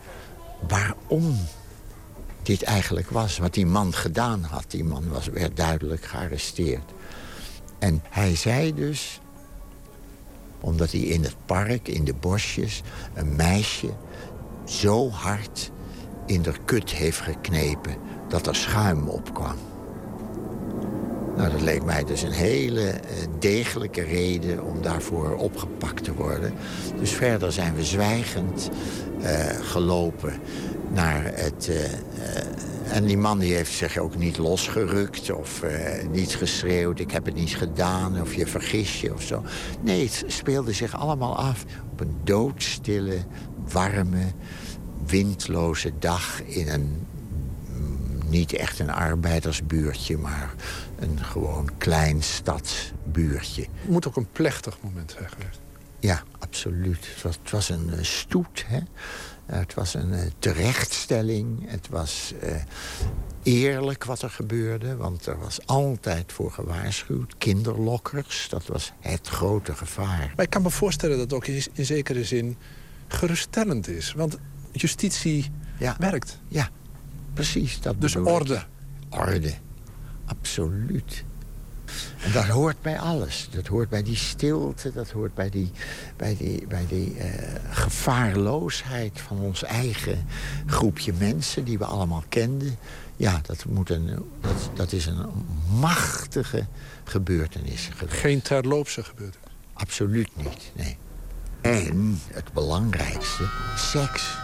waarom 0.69 1.39
dit 2.43 2.63
eigenlijk 2.63 3.11
was, 3.11 3.39
wat 3.39 3.55
die 3.55 3.67
man 3.67 3.95
gedaan 3.95 4.43
had. 4.43 4.65
Die 4.69 4.85
man 4.85 5.09
was, 5.09 5.27
werd 5.27 5.57
duidelijk 5.57 6.05
gearresteerd. 6.05 6.93
En 7.79 8.03
hij 8.11 8.37
zei 8.37 8.75
dus, 8.75 9.21
omdat 10.61 10.91
hij 10.91 11.01
in 11.01 11.23
het 11.23 11.37
park, 11.47 11.89
in 11.89 12.05
de 12.05 12.15
bosjes... 12.15 12.83
een 13.15 13.37
meisje 13.37 13.91
zo 14.65 15.11
hard 15.11 15.71
in 16.27 16.43
de 16.43 16.53
kut 16.65 16.91
heeft 16.91 17.21
geknepen 17.21 17.97
dat 18.29 18.47
er 18.47 18.57
schuim 18.57 19.09
opkwam. 19.09 19.57
Nou, 21.37 21.51
dat 21.51 21.61
leek 21.61 21.85
mij 21.85 22.05
dus 22.05 22.23
een 22.23 22.33
hele 22.33 22.89
eh, 22.91 23.01
degelijke 23.39 24.03
reden 24.03 24.65
om 24.65 24.83
daarvoor 24.83 25.37
opgepakt 25.37 26.05
te 26.05 26.15
worden. 26.15 26.53
Dus 26.99 27.11
verder 27.11 27.53
zijn 27.53 27.75
we 27.75 27.85
zwijgend 27.85 28.71
eh, 29.23 29.47
gelopen 29.61 30.33
naar 30.93 31.25
het... 31.25 31.69
eh, 31.69 31.85
en 32.91 33.05
die 33.05 33.19
man 33.19 33.39
die 33.39 33.55
heeft 33.55 33.73
zich 33.73 33.99
ook 33.99 34.17
niet 34.17 34.39
losgerukt 34.39 35.31
of 35.31 35.63
eh, 35.63 36.07
niet 36.09 36.35
geschreeuwd... 36.35 37.01
ik 37.01 37.11
heb 37.11 37.25
het 37.25 37.35
niet 37.35 37.57
gedaan 37.57 38.21
of 38.21 38.35
je 38.35 38.47
vergis 38.47 39.01
je 39.01 39.15
of 39.15 39.23
zo. 39.23 39.43
Nee, 39.81 40.05
het 40.05 40.25
speelde 40.27 40.73
zich 40.73 40.95
allemaal 40.95 41.37
af 41.37 41.65
op 41.93 42.01
een 42.01 42.17
doodstille, 42.25 43.19
warme, 43.73 44.25
windloze 45.07 45.93
dag... 45.99 46.43
in 46.43 46.69
een 46.69 47.07
mm, 47.69 48.29
niet 48.29 48.53
echt 48.53 48.79
een 48.79 48.91
arbeidersbuurtje, 48.91 50.19
maar 50.19 50.55
een 50.99 51.25
gewoon 51.25 51.71
klein 51.79 52.23
stadsbuurtje. 52.23 53.63
Het 53.63 53.91
moet 53.91 54.09
ook 54.09 54.17
een 54.17 54.29
plechtig 54.33 54.77
moment 54.83 55.11
zijn 55.11 55.29
geweest. 55.29 55.61
Ja, 55.99 56.23
absoluut. 56.39 57.09
Het 57.15 57.23
was, 57.23 57.39
het 57.43 57.51
was 57.51 57.69
een 57.69 57.91
eh, 57.93 58.03
stoet. 58.03 58.65
Hè? 58.67 58.79
Eh, 59.47 59.59
het 59.59 59.75
was 59.75 59.95
een 59.95 60.13
eh, 60.13 60.21
terechtstelling. 60.39 61.71
Het 61.71 61.89
was 61.89 62.33
eh, 62.41 62.57
eerlijk 63.43 64.05
wat 64.05 64.23
er 64.23 64.31
gebeurde. 64.31 64.97
Want 64.97 65.27
er 65.27 65.39
was 65.39 65.67
altijd 65.67 66.33
voor 66.33 66.51
gewaarschuwd. 66.51 67.35
Kinderlokkers, 67.39 68.49
dat 68.49 68.67
was 68.67 68.93
het 69.01 69.29
grote 69.29 69.75
gevaar. 69.75 70.33
Maar 70.37 70.45
ik 70.45 70.51
kan 70.51 70.63
me 70.63 70.71
voorstellen 70.71 71.17
dat 71.17 71.25
het 71.25 71.35
ook 71.35 71.47
in, 71.47 71.85
zekere 71.85 72.25
zin 72.25 72.57
geruststellend 73.09 73.89
is. 73.89 74.13
Want 74.13 74.39
justitie 74.73 75.51
Ja. 75.79 75.97
werkt. 75.99 76.39
Ja, 76.49 76.69
precies. 77.35 77.81
Dat 77.81 78.01
Dus 78.01 78.15
ik. 78.15 78.27
orde. 78.27 78.63
Orde, 79.11 79.53
absoluut. 80.27 81.25
En 82.25 82.33
dat 82.33 82.45
hoort 82.45 82.83
bij 82.83 82.99
alles. 82.99 83.49
Dat 83.51 83.67
hoort 83.67 83.89
bij 83.89 84.03
die 84.03 84.17
stilte, 84.17 84.93
dat 84.93 85.11
hoort 85.11 85.35
bij 85.35 85.51
die, 85.51 85.71
bij 86.17 86.37
die, 86.37 86.67
bij 86.67 86.87
die 86.89 87.17
eh, 87.17 87.61
gevaarloosheid 87.71 89.21
van 89.21 89.39
ons 89.39 89.63
eigen 89.63 90.27
groepje 90.67 91.13
mensen 91.19 91.65
die 91.65 91.79
we 91.79 91.85
allemaal 91.85 92.25
kenden. 92.29 92.77
Ja, 93.17 93.41
dat, 93.43 93.65
moet 93.65 93.91
een, 93.91 94.25
dat, 94.41 94.71
dat 94.75 94.93
is 94.93 95.07
een 95.07 95.27
machtige 95.81 96.67
gebeurtenis 97.05 97.91
geweest. 97.97 98.21
Geen 98.21 98.43
terloopse 98.43 99.05
gebeurtenis. 99.05 99.49
Absoluut 99.73 100.29
niet, 100.37 100.73
nee. 100.75 100.97
En 101.61 102.21
het 102.33 102.53
belangrijkste, 102.53 103.45
seks. 103.77 104.37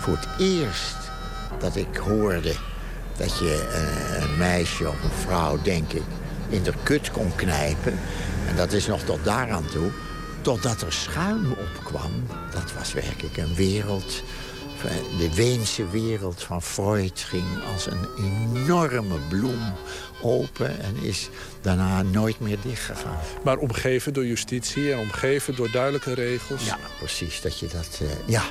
Voor 0.00 0.16
het 0.16 0.28
eerst 0.38 0.96
dat 1.58 1.76
ik 1.76 1.96
hoorde 1.96 2.54
dat 3.16 3.38
je 3.38 3.68
eh, 3.72 4.22
een 4.22 4.38
meisje 4.38 4.88
of 4.88 5.02
een 5.02 5.10
vrouw, 5.10 5.62
denk 5.62 5.92
ik, 5.92 6.02
in 6.48 6.62
de 6.62 6.72
kut 6.82 7.10
kon 7.10 7.34
knijpen. 7.36 7.98
En 8.48 8.56
dat 8.56 8.72
is 8.72 8.86
nog 8.86 9.02
tot 9.02 9.24
daaraan 9.24 9.66
toe. 9.66 9.90
Totdat 10.42 10.82
er 10.82 10.92
schuim 10.92 11.52
opkwam. 11.52 12.26
Dat 12.52 12.72
was 12.78 12.92
werkelijk 12.92 13.36
een 13.36 13.54
wereld. 13.54 14.22
De 15.18 15.34
Weense 15.34 15.88
wereld 15.88 16.42
van 16.42 16.62
Freud 16.62 17.20
ging 17.20 17.44
als 17.72 17.86
een 17.86 18.06
enorme 18.18 19.18
bloem 19.28 19.72
open... 20.22 20.80
en 20.80 20.96
is 21.02 21.28
daarna 21.60 22.02
nooit 22.02 22.40
meer 22.40 22.58
dichtgegaan. 22.62 23.18
Maar 23.44 23.56
omgeven 23.56 24.12
door 24.12 24.26
justitie 24.26 24.92
en 24.92 24.98
omgeven 24.98 25.56
door 25.56 25.70
duidelijke 25.70 26.14
regels. 26.14 26.64
Ja, 26.64 26.78
precies. 26.98 27.40
Dat 27.40 27.58
je 27.58 27.66
dat... 27.66 28.00
eh, 28.02 28.08
ja, 28.26 28.42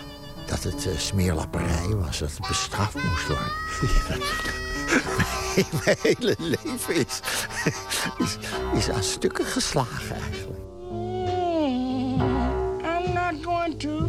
dat 0.45 0.63
het 0.63 0.87
eh, 0.87 0.97
smeerlapperij 0.97 1.87
was. 1.87 2.19
Dat 2.19 2.31
het 2.31 2.47
bestraft 2.47 2.95
moest 3.03 3.27
worden. 3.27 4.61
Mijn 5.85 5.97
hele 6.01 6.35
leven 6.37 6.95
is, 6.95 7.19
is, 8.17 8.37
is 8.73 8.89
aan 8.89 9.03
stukken 9.03 9.45
geslagen 9.45 10.15
eigenlijk. 10.15 10.59
I'm 12.83 13.13
not 13.13 13.43
going 13.43 13.79
to 13.79 14.07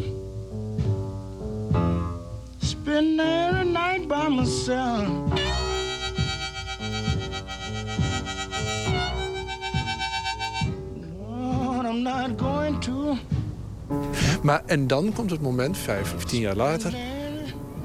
spend 2.59 3.21
every 3.21 3.65
night 3.65 4.09
by 4.09 4.29
myself. 4.29 5.09
Lord, 11.29 11.87
I'm 11.87 12.03
not 12.03 12.41
going 12.41 12.81
to. 12.81 13.17
Maar 14.43 14.63
en 14.67 14.87
dan 14.87 15.13
komt 15.13 15.31
het 15.31 15.41
moment, 15.41 15.79
vijf 15.79 16.15
of 16.15 16.25
tien 16.25 16.41
jaar 16.41 16.57
later... 16.57 16.95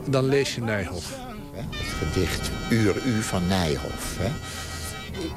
dan 0.05 0.25
lees 0.25 0.55
je 0.55 0.61
Nijhoff. 0.61 1.22
Gedicht 2.03 2.51
Uur 2.69 3.05
U 3.05 3.21
van 3.21 3.47
Nijhoff. 3.47 4.17
Hè. 4.17 4.31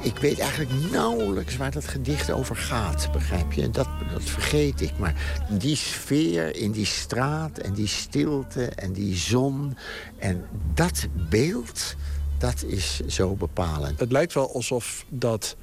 Ik 0.01 0.17
weet 0.17 0.39
eigenlijk 0.39 0.91
nauwelijks 0.91 1.57
waar 1.57 1.71
dat 1.71 1.87
gedicht 1.87 2.31
over 2.31 2.55
gaat, 2.55 3.09
begrijp 3.11 3.53
je? 3.53 3.69
Dat, 3.69 3.87
dat 4.13 4.23
vergeet 4.23 4.81
ik. 4.81 4.97
Maar 4.97 5.45
die 5.49 5.75
sfeer 5.75 6.55
in 6.55 6.71
die 6.71 6.85
straat 6.85 7.57
en 7.57 7.73
die 7.73 7.87
stilte 7.87 8.65
en 8.65 8.93
die 8.93 9.15
zon... 9.15 9.77
en 10.17 10.45
dat 10.73 11.07
beeld, 11.29 11.95
dat 12.37 12.63
is 12.63 12.99
zo 13.07 13.35
bepalend. 13.35 13.99
Het 13.99 14.11
lijkt 14.11 14.33
wel 14.33 14.53
alsof 14.53 15.05
dat 15.09 15.55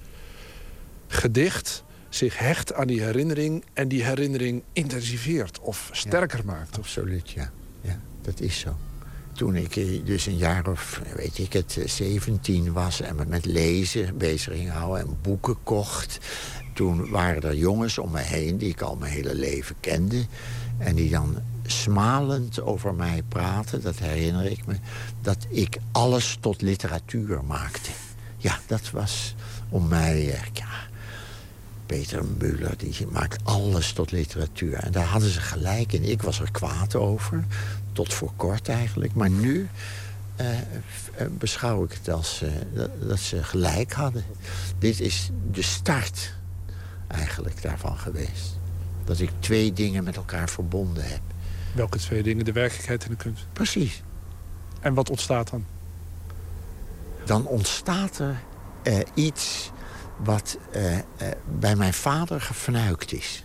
gedicht 1.06 1.84
zich 2.08 2.38
hecht 2.38 2.72
aan 2.72 2.86
die 2.86 3.02
herinnering... 3.02 3.64
en 3.72 3.88
die 3.88 4.04
herinnering 4.04 4.62
intensiveert 4.72 5.60
of 5.60 5.88
sterker 5.92 6.44
maakt. 6.44 6.78
Of... 6.78 6.84
Absoluut, 6.84 7.30
ja. 7.30 7.50
ja. 7.80 8.00
Dat 8.22 8.40
is 8.40 8.58
zo. 8.58 8.76
Toen 9.34 9.56
ik 9.56 10.06
dus 10.06 10.26
een 10.26 10.36
jaar 10.36 10.66
of, 10.68 11.00
weet 11.16 11.38
ik 11.38 11.52
het, 11.52 11.76
eh, 11.78 11.88
17 11.88 12.72
was... 12.72 13.00
en 13.00 13.16
me 13.16 13.24
met 13.26 13.44
lezen 13.44 14.16
bezig 14.18 14.54
ging 14.54 14.72
en 14.72 15.16
boeken 15.22 15.56
kocht... 15.62 16.18
toen 16.74 17.10
waren 17.10 17.42
er 17.42 17.56
jongens 17.56 17.98
om 17.98 18.10
me 18.10 18.20
heen 18.20 18.58
die 18.58 18.68
ik 18.68 18.80
al 18.80 18.96
mijn 18.96 19.12
hele 19.12 19.34
leven 19.34 19.76
kende... 19.80 20.26
en 20.78 20.94
die 20.94 21.10
dan 21.10 21.36
smalend 21.66 22.60
over 22.62 22.94
mij 22.94 23.22
praten, 23.28 23.82
dat 23.82 23.98
herinner 23.98 24.44
ik 24.50 24.66
me... 24.66 24.74
dat 25.22 25.46
ik 25.48 25.78
alles 25.92 26.38
tot 26.40 26.62
literatuur 26.62 27.44
maakte. 27.44 27.90
Ja, 28.36 28.58
dat 28.66 28.90
was 28.90 29.34
om 29.68 29.88
mij... 29.88 30.30
eh, 30.32 30.40
Ja, 30.52 30.68
Peter 31.86 32.24
Muller, 32.38 32.74
die 32.76 33.06
maakt 33.10 33.44
alles 33.44 33.92
tot 33.92 34.10
literatuur. 34.10 34.74
En 34.74 34.92
daar 34.92 35.04
hadden 35.06 35.30
ze 35.30 35.40
gelijk 35.40 35.92
in. 35.92 36.02
Ik 36.04 36.22
was 36.22 36.40
er 36.40 36.50
kwaad 36.50 36.94
over, 36.94 37.44
tot 37.94 38.14
voor 38.14 38.32
kort 38.36 38.68
eigenlijk. 38.68 39.14
Maar 39.14 39.30
nu 39.30 39.68
eh, 40.36 40.58
eh, 40.58 40.64
beschouw 41.30 41.84
ik 41.84 41.92
het 41.92 42.08
als 42.08 42.42
eh, 42.42 42.50
dat, 42.72 42.90
dat 43.08 43.18
ze 43.18 43.42
gelijk 43.42 43.92
hadden. 43.92 44.24
Dit 44.78 45.00
is 45.00 45.30
de 45.50 45.62
start 45.62 46.34
eigenlijk 47.06 47.62
daarvan 47.62 47.98
geweest. 47.98 48.58
Dat 49.04 49.20
ik 49.20 49.30
twee 49.38 49.72
dingen 49.72 50.04
met 50.04 50.16
elkaar 50.16 50.48
verbonden 50.48 51.04
heb. 51.04 51.20
Welke 51.74 51.98
twee 51.98 52.22
dingen? 52.22 52.44
De 52.44 52.52
werkelijkheid 52.52 53.04
en 53.04 53.10
de 53.10 53.16
kunst. 53.16 53.46
Precies. 53.52 54.02
En 54.80 54.94
wat 54.94 55.10
ontstaat 55.10 55.50
dan? 55.50 55.64
dan 57.24 57.46
ontstaat 57.46 58.18
er 58.18 58.36
iets 59.14 59.70
wat 60.16 60.58
bij 61.58 61.76
mijn 61.76 61.94
vader 61.94 62.40
gefnuikt 62.40 63.12
is. 63.12 63.44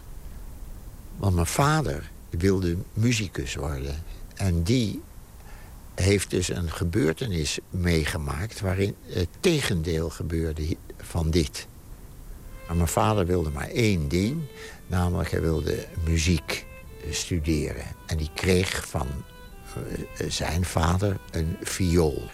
Want 1.18 1.36
mijn 1.36 1.48
vader 1.48 2.10
wilde 2.30 2.78
muzikus 2.94 3.56
worden. 3.56 4.04
En 4.40 4.64
die 4.64 5.02
heeft 5.96 6.30
dus 6.30 6.50
een 6.50 6.72
gebeurtenis 6.72 7.60
meegemaakt... 7.70 8.60
waarin 8.60 8.96
het 9.02 9.28
tegendeel 9.40 10.10
gebeurde 10.10 10.78
van 10.98 11.30
dit. 11.30 11.68
Maar 12.68 12.76
mijn 12.76 12.88
vader 12.88 13.26
wilde 13.26 13.50
maar 13.50 13.70
één 13.70 14.08
ding. 14.08 14.42
Namelijk, 14.88 15.32
hij 15.32 15.42
wilde 15.42 15.86
muziek 16.04 16.66
eh, 17.04 17.14
studeren. 17.14 17.84
En 18.06 18.18
die 18.18 18.30
kreeg 18.34 18.88
van 18.88 19.08
eh, 19.76 20.30
zijn 20.30 20.66
vader 20.66 21.20
een 21.32 21.58
viool. 21.62 22.30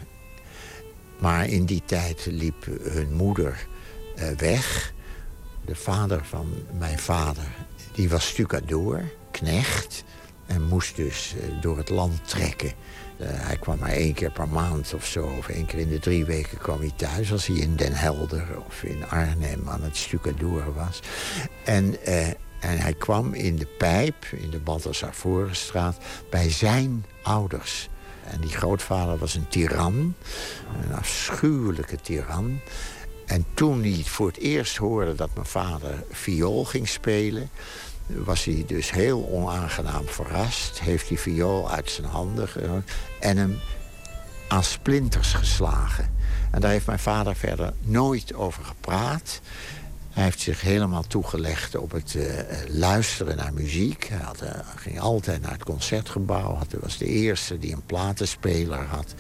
Maar 1.19 1.47
in 1.47 1.65
die 1.65 1.83
tijd 1.85 2.25
liep 2.25 2.65
hun 2.81 3.13
moeder 3.13 3.67
eh, 4.15 4.29
weg. 4.29 4.93
De 5.65 5.75
vader 5.75 6.25
van 6.25 6.53
mijn 6.77 6.99
vader, 6.99 7.47
die 7.93 8.09
was 8.09 8.27
stucadoor, 8.27 9.03
knecht... 9.31 10.03
en 10.45 10.63
moest 10.63 10.95
dus 10.95 11.35
eh, 11.35 11.61
door 11.61 11.77
het 11.77 11.89
land 11.89 12.27
trekken. 12.29 12.71
Eh, 13.17 13.27
hij 13.29 13.57
kwam 13.57 13.79
maar 13.79 13.89
één 13.89 14.13
keer 14.13 14.31
per 14.31 14.47
maand 14.47 14.93
of 14.93 15.05
zo, 15.05 15.33
of 15.37 15.47
één 15.47 15.65
keer 15.65 15.79
in 15.79 15.89
de 15.89 15.99
drie 15.99 16.25
weken 16.25 16.57
kwam 16.57 16.79
hij 16.79 16.91
thuis... 16.95 17.31
als 17.31 17.47
hij 17.47 17.55
in 17.55 17.75
Den 17.75 17.93
Helder 17.93 18.47
of 18.67 18.83
in 18.83 19.09
Arnhem 19.09 19.69
aan 19.69 19.83
het 19.83 19.97
stucadoor 19.97 20.73
was. 20.73 20.99
En, 21.63 22.03
eh, 22.03 22.27
en 22.59 22.77
hij 22.77 22.93
kwam 22.93 23.33
in 23.33 23.55
de 23.55 23.67
pijp, 23.77 24.25
in 24.31 24.49
de 24.49 24.59
Balthasar-Forenstraat, 24.59 25.97
bij 26.29 26.49
zijn 26.49 27.05
ouders... 27.23 27.89
En 28.31 28.41
die 28.41 28.49
grootvader 28.49 29.17
was 29.17 29.35
een 29.35 29.47
tiran, 29.47 30.15
een 30.83 30.95
afschuwelijke 30.95 31.95
tiran. 31.95 32.59
En 33.25 33.45
toen 33.53 33.81
hij 33.81 34.03
voor 34.05 34.27
het 34.27 34.37
eerst 34.37 34.77
hoorde 34.77 35.15
dat 35.15 35.29
mijn 35.33 35.45
vader 35.45 36.03
viool 36.11 36.65
ging 36.65 36.87
spelen... 36.87 37.49
was 38.07 38.43
hij 38.43 38.63
dus 38.67 38.91
heel 38.91 39.29
onaangenaam 39.31 40.07
verrast. 40.07 40.79
Heeft 40.79 41.07
die 41.07 41.19
viool 41.19 41.71
uit 41.71 41.91
zijn 41.91 42.07
handen 42.07 42.49
en 43.19 43.37
hem 43.37 43.59
aan 44.47 44.63
splinters 44.63 45.33
geslagen. 45.33 46.13
En 46.51 46.61
daar 46.61 46.71
heeft 46.71 46.85
mijn 46.85 46.99
vader 46.99 47.35
verder 47.35 47.73
nooit 47.81 48.33
over 48.33 48.63
gepraat. 48.63 49.41
Hij 50.15 50.23
heeft 50.23 50.39
zich 50.39 50.61
helemaal 50.61 51.03
toegelegd 51.07 51.75
op 51.75 51.91
het 51.91 52.13
uh, 52.13 52.25
luisteren 52.67 53.37
naar 53.37 53.53
muziek. 53.53 54.03
Hij 54.03 54.17
had, 54.17 54.43
uh, 54.43 54.49
ging 54.75 54.99
altijd 54.99 55.41
naar 55.41 55.51
het 55.51 55.63
concertgebouw. 55.63 56.57
Hij 56.57 56.79
was 56.79 56.97
de 56.97 57.05
eerste 57.05 57.59
die 57.59 57.73
een 57.73 57.85
platenspeler 57.85 58.85
had. 58.85 59.13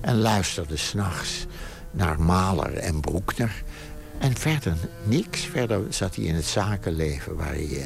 En 0.00 0.18
luisterde 0.18 0.76
s'nachts 0.76 1.46
naar 1.90 2.20
Mahler 2.20 2.74
en 2.74 3.00
Broekner. 3.00 3.62
En 4.18 4.36
verder 4.36 4.76
niks. 5.04 5.40
Verder 5.40 5.80
zat 5.88 6.14
hij 6.14 6.24
in 6.24 6.34
het 6.34 6.44
zakenleven 6.44 7.36
waar 7.36 7.54
hij 7.54 7.68
uh, 7.68 7.82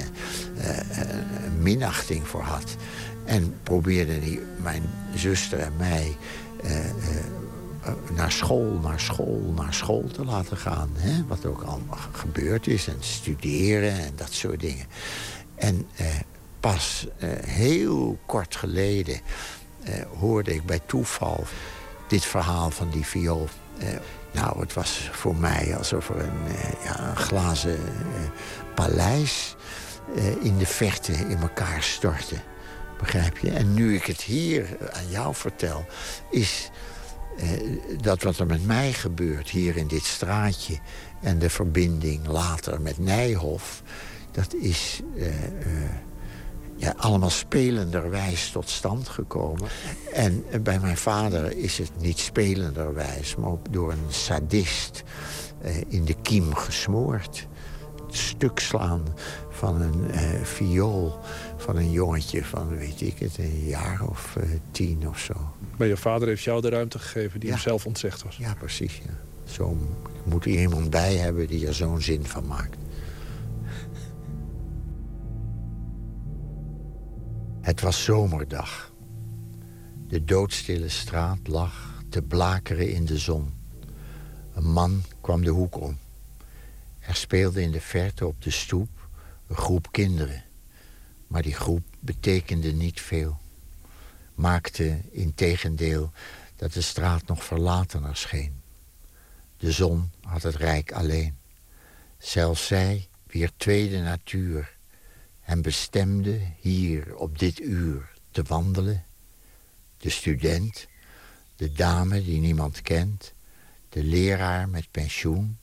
minachting 1.60 2.28
voor 2.28 2.42
had. 2.42 2.76
En 3.24 3.54
probeerde 3.62 4.12
hij 4.12 4.40
mijn 4.62 4.82
zuster 5.14 5.58
en 5.58 5.76
mij 5.76 6.16
naar 8.14 8.32
school, 8.32 8.78
naar 8.82 9.00
school, 9.00 9.52
naar 9.56 9.74
school 9.74 10.04
te 10.12 10.24
laten 10.24 10.56
gaan. 10.56 10.90
Hè? 10.96 11.24
Wat 11.26 11.46
ook 11.46 11.62
al 11.62 11.80
gebeurd 12.12 12.66
is. 12.66 12.86
En 12.88 12.96
studeren 13.00 13.92
en 13.92 14.12
dat 14.16 14.32
soort 14.32 14.60
dingen. 14.60 14.86
En 15.54 15.86
eh, 15.96 16.06
pas 16.60 17.06
eh, 17.18 17.28
heel 17.44 18.18
kort 18.26 18.56
geleden 18.56 19.20
eh, 19.82 19.94
hoorde 20.18 20.54
ik 20.54 20.66
bij 20.66 20.80
toeval 20.86 21.44
dit 22.08 22.24
verhaal 22.24 22.70
van 22.70 22.90
die 22.90 23.06
viool. 23.06 23.48
Nou, 24.32 24.60
het 24.60 24.72
was 24.72 25.08
voor 25.12 25.36
mij 25.36 25.76
alsof 25.76 26.08
er 26.08 26.18
een, 26.18 26.56
ja, 26.84 27.08
een 27.08 27.16
glazen 27.16 27.78
paleis 28.74 29.56
in 30.40 30.58
de 30.58 30.66
verte 30.66 31.12
in 31.12 31.38
elkaar 31.38 31.82
stortte. 31.82 32.36
Begrijp 32.98 33.38
je? 33.38 33.50
En 33.50 33.74
nu 33.74 33.94
ik 33.94 34.04
het 34.04 34.20
hier 34.20 34.66
aan 34.92 35.08
jou 35.08 35.34
vertel, 35.34 35.86
is 36.30 36.70
eh, 37.36 37.48
dat 38.00 38.22
wat 38.22 38.38
er 38.38 38.46
met 38.46 38.66
mij 38.66 38.92
gebeurt 38.92 39.50
hier 39.50 39.76
in 39.76 39.86
dit 39.86 40.04
straatje... 40.04 40.78
en 41.20 41.38
de 41.38 41.50
verbinding 41.50 42.26
later 42.26 42.80
met 42.80 42.98
Nijhof... 42.98 43.82
dat 44.30 44.54
is 44.54 45.00
eh, 45.16 45.26
eh, 45.26 45.90
ja, 46.82 46.94
allemaal 46.96 47.30
spelenderwijs 47.30 48.50
tot 48.50 48.68
stand 48.68 49.08
gekomen. 49.08 49.68
En 50.12 50.44
bij 50.62 50.80
mijn 50.80 50.96
vader 50.96 51.56
is 51.56 51.78
het 51.78 51.90
niet 52.00 52.18
spelenderwijs... 52.18 53.36
maar 53.36 53.56
door 53.70 53.92
een 53.92 54.06
sadist 54.08 55.02
in 55.88 56.04
de 56.04 56.14
kiem 56.22 56.54
gesmoord. 56.54 57.46
Stuk 58.10 58.58
slaan 58.58 59.02
van 59.50 59.80
een 59.80 60.10
viool 60.46 61.18
van 61.56 61.76
een 61.76 61.90
jongetje 61.90 62.44
van, 62.44 62.68
weet 62.76 63.00
ik 63.00 63.18
het, 63.18 63.38
een 63.38 63.64
jaar 63.64 64.00
of 64.08 64.36
tien 64.70 65.08
of 65.08 65.18
zo. 65.18 65.34
Maar 65.76 65.86
je 65.86 65.96
vader 65.96 66.28
heeft 66.28 66.42
jou 66.42 66.60
de 66.60 66.68
ruimte 66.68 66.98
gegeven 66.98 67.40
die 67.40 67.50
hem 67.50 67.58
zelf 67.58 67.86
ontzegd 67.86 68.22
was. 68.22 68.36
Ja, 68.36 68.54
precies. 68.54 69.00
Ja. 69.04 69.12
Zo 69.44 69.76
moet 70.24 70.44
er 70.44 70.50
iemand 70.50 70.90
bij 70.90 71.14
hebben 71.14 71.46
die 71.46 71.66
er 71.66 71.74
zo'n 71.74 72.00
zin 72.00 72.24
van 72.24 72.46
maakt. 72.46 72.76
Het 77.62 77.80
was 77.80 78.04
zomerdag. 78.04 78.92
De 80.08 80.24
doodstille 80.24 80.88
straat 80.88 81.38
lag 81.46 82.02
te 82.08 82.22
blakeren 82.22 82.92
in 82.92 83.04
de 83.04 83.18
zon. 83.18 83.54
Een 84.54 84.72
man 84.72 85.02
kwam 85.20 85.44
de 85.44 85.50
hoek 85.50 85.80
om. 85.80 85.98
Er 86.98 87.14
speelde 87.14 87.62
in 87.62 87.70
de 87.70 87.80
verte 87.80 88.26
op 88.26 88.42
de 88.42 88.50
stoep 88.50 89.08
een 89.46 89.56
groep 89.56 89.88
kinderen. 89.90 90.44
Maar 91.26 91.42
die 91.42 91.54
groep 91.54 91.84
betekende 92.00 92.72
niet 92.72 93.00
veel 93.00 93.40
maakte 94.34 95.00
in 95.10 95.34
tegendeel 95.34 96.12
dat 96.56 96.72
de 96.72 96.80
straat 96.80 97.26
nog 97.26 97.44
verlatener 97.44 98.16
scheen. 98.16 98.60
De 99.56 99.72
zon 99.72 100.10
had 100.20 100.42
het 100.42 100.54
rijk 100.54 100.92
alleen. 100.92 101.36
Zelfs 102.18 102.66
zij, 102.66 103.08
wier 103.26 103.50
tweede 103.56 104.00
natuur, 104.00 104.76
hem 105.42 105.62
bestemde 105.62 106.40
hier 106.60 107.16
op 107.16 107.38
dit 107.38 107.60
uur 107.60 108.12
te 108.30 108.42
wandelen. 108.42 109.04
De 109.96 110.10
student, 110.10 110.88
de 111.56 111.72
dame 111.72 112.24
die 112.24 112.40
niemand 112.40 112.82
kent, 112.82 113.34
de 113.88 114.04
leraar 114.04 114.68
met 114.68 114.90
pensioen... 114.90 115.58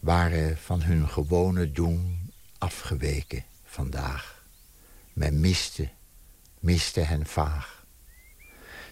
waren 0.00 0.58
van 0.58 0.82
hun 0.82 1.08
gewone 1.08 1.72
doen 1.72 2.32
afgeweken 2.58 3.44
vandaag. 3.64 4.44
Men 5.12 5.40
miste, 5.40 5.88
miste 6.58 7.00
hen 7.00 7.26
vaag. 7.26 7.84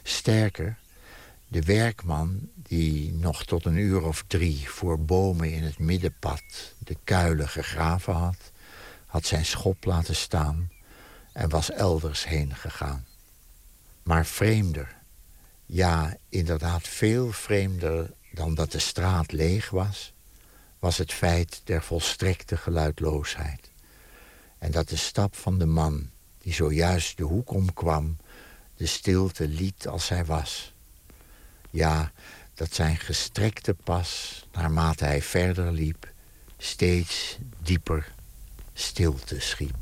Sterker, 0.02 0.78
de 1.48 1.62
werkman 1.62 2.48
die 2.54 3.12
nog 3.12 3.44
tot 3.44 3.64
een 3.64 3.76
uur 3.76 4.02
of 4.02 4.24
drie 4.26 4.68
voor 4.68 5.04
bomen 5.04 5.52
in 5.52 5.62
het 5.62 5.78
middenpad 5.78 6.74
de 6.78 6.96
kuilen 7.04 7.48
gegraven 7.48 8.14
had, 8.14 8.52
had 9.08 9.26
zijn 9.26 9.44
schop 9.44 9.84
laten 9.84 10.16
staan 10.16 10.70
en 11.32 11.48
was 11.48 11.70
elders 11.70 12.24
heen 12.24 12.54
gegaan. 12.54 13.06
Maar 14.02 14.26
vreemder, 14.26 14.96
ja, 15.66 16.16
inderdaad 16.28 16.88
veel 16.88 17.32
vreemder 17.32 18.12
dan 18.32 18.54
dat 18.54 18.72
de 18.72 18.78
straat 18.78 19.32
leeg 19.32 19.70
was, 19.70 20.12
was 20.78 20.96
het 20.96 21.12
feit 21.12 21.60
der 21.64 21.82
volstrekte 21.82 22.56
geluidloosheid. 22.56 23.70
En 24.58 24.70
dat 24.70 24.88
de 24.88 24.96
stap 24.96 25.36
van 25.36 25.58
de 25.58 25.66
man 25.66 26.10
die 26.38 26.52
zojuist 26.52 27.16
de 27.16 27.22
hoek 27.22 27.50
omkwam 27.50 28.16
de 28.76 28.86
stilte 28.86 29.48
liet 29.48 29.88
als 29.88 30.08
hij 30.08 30.24
was. 30.24 30.74
Ja, 31.70 32.12
dat 32.54 32.74
zijn 32.74 32.96
gestrekte 32.96 33.74
pas, 33.74 34.42
naarmate 34.52 35.04
hij 35.04 35.22
verder 35.22 35.72
liep... 35.72 36.12
steeds 36.58 37.38
dieper 37.62 38.16
stilte 38.78 39.40
schiep. 39.40 39.76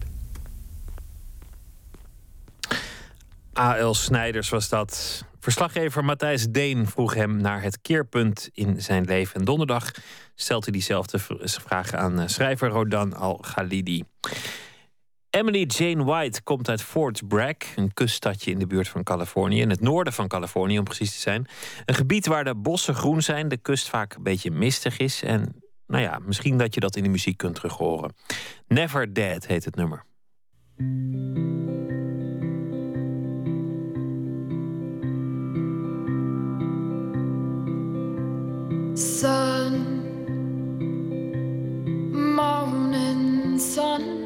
A.L. 3.59 3.95
Snijders 3.95 4.49
was 4.49 4.69
dat. 4.69 5.25
Verslaggever 5.41 6.05
Matthijs 6.05 6.47
Deen 6.49 6.87
vroeg 6.87 7.15
hem 7.15 7.37
naar 7.37 7.63
het 7.63 7.81
keerpunt 7.81 8.51
in 8.53 8.83
zijn 8.83 9.05
leven. 9.05 9.41
En 9.41 9.45
donderdag 9.45 9.91
stelt 10.35 10.65
hij 10.65 10.73
diezelfde 10.73 11.19
vragen 11.41 11.99
aan 11.99 12.21
eh, 12.21 12.29
schrijver 12.29 12.69
Rodan 12.69 13.15
Al-Ghalidi. 13.15 14.05
Emily 15.31 15.65
Jane 15.67 16.05
White 16.05 16.43
komt 16.43 16.69
uit 16.69 16.83
Fort 16.83 17.29
Bragg, 17.29 17.77
een 17.77 17.95
kuststadje 17.95 18.51
in 18.51 18.59
de 18.59 18.67
buurt 18.67 18.89
van 18.89 19.03
Californië, 19.03 19.61
in 19.61 19.71
het 19.71 19.81
noorden 19.81 20.13
van 20.13 20.29
Californië 20.29 20.79
om 20.79 20.85
precies 20.85 21.13
te 21.13 21.21
zijn. 21.21 21.47
Een 21.85 21.95
gebied 21.95 22.27
waar 22.27 22.45
de 22.45 22.55
bossen 22.55 22.95
groen 22.95 23.23
zijn, 23.23 23.49
de 23.49 23.57
kust 23.57 23.89
vaak 23.89 24.15
een 24.15 24.23
beetje 24.23 24.51
mistig 24.51 24.99
is 24.99 25.23
en 25.23 25.66
nou 25.87 26.03
ja, 26.03 26.19
misschien 26.25 26.59
dat 26.59 26.75
je 26.75 26.81
dat 26.81 26.97
in 26.97 27.03
de 27.03 27.09
muziek 27.09 27.37
kunt 27.37 27.55
terug 27.55 27.77
horen. 27.77 28.13
Never 28.69 29.15
Dead 29.15 29.47
heet 29.47 29.65
het 29.65 29.77
nummer. 29.77 30.05
Sun, 38.95 39.75
morning 42.35 43.61
sun. 43.61 44.17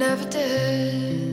never 0.00 0.30
did 0.30 1.29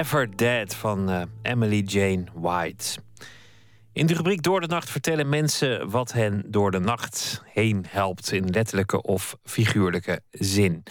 Never 0.00 0.36
Dead 0.36 0.74
van 0.74 1.10
uh, 1.10 1.22
Emily 1.42 1.82
Jane 1.86 2.24
White. 2.34 3.00
In 3.92 4.06
de 4.06 4.14
rubriek 4.14 4.42
Door 4.42 4.60
de 4.60 4.66
Nacht 4.66 4.90
vertellen 4.90 5.28
mensen 5.28 5.90
wat 5.90 6.12
hen 6.12 6.44
door 6.46 6.70
de 6.70 6.78
nacht 6.78 7.42
heen 7.52 7.84
helpt, 7.88 8.32
in 8.32 8.50
letterlijke 8.50 9.02
of 9.02 9.36
figuurlijke 9.44 10.20
zin. 10.30 10.82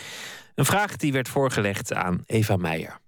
Een 0.55 0.65
vraag 0.65 0.95
die 0.95 1.11
werd 1.11 1.29
voorgelegd 1.29 1.93
aan 1.93 2.23
Eva 2.25 2.57
Meijer. 2.57 2.99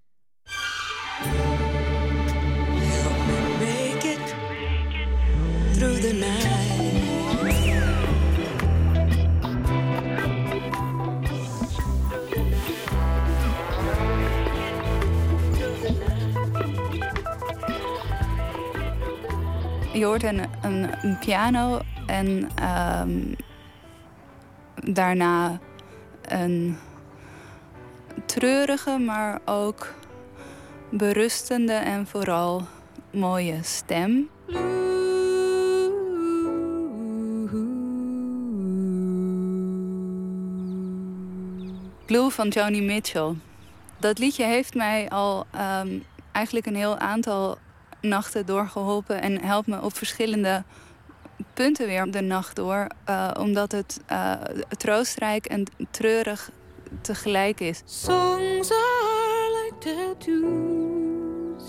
Je 20.02 20.07
hoort 20.07 20.23
een, 20.23 20.41
een, 20.61 21.18
piano 21.19 21.82
en 22.06 22.49
um, 22.99 23.36
daarna 24.94 25.60
een 26.22 26.78
treurige, 28.26 28.98
maar 28.98 29.40
ook 29.45 29.94
berustende 30.90 31.73
en 31.73 32.07
vooral 32.07 32.68
mooie 33.11 33.60
stem. 33.64 34.30
Blue 42.06 42.30
van 42.30 42.48
Joni 42.48 42.82
Mitchell. 42.82 43.34
Dat 43.99 44.19
liedje 44.19 44.44
heeft 44.44 44.73
mij 44.73 45.10
al 45.10 45.45
um, 45.56 46.03
eigenlijk 46.32 46.65
een 46.65 46.76
heel 46.76 46.98
aantal 46.98 47.57
nachten 48.02 48.45
doorgeholpen 48.45 49.22
en 49.22 49.41
helpt 49.41 49.68
me 49.68 49.82
op 49.82 49.98
verschillende 49.98 50.64
punten 51.53 51.88
weer 51.88 52.11
de 52.11 52.22
nacht 52.22 52.56
door. 52.56 52.88
Uh, 53.10 53.32
omdat 53.40 53.72
het 53.72 53.99
uh, 54.11 54.34
troostrijk 54.78 55.45
en 55.45 55.64
treurig 55.91 56.49
tegelijk 57.02 57.60
is. 57.60 57.84
Like 59.73 60.15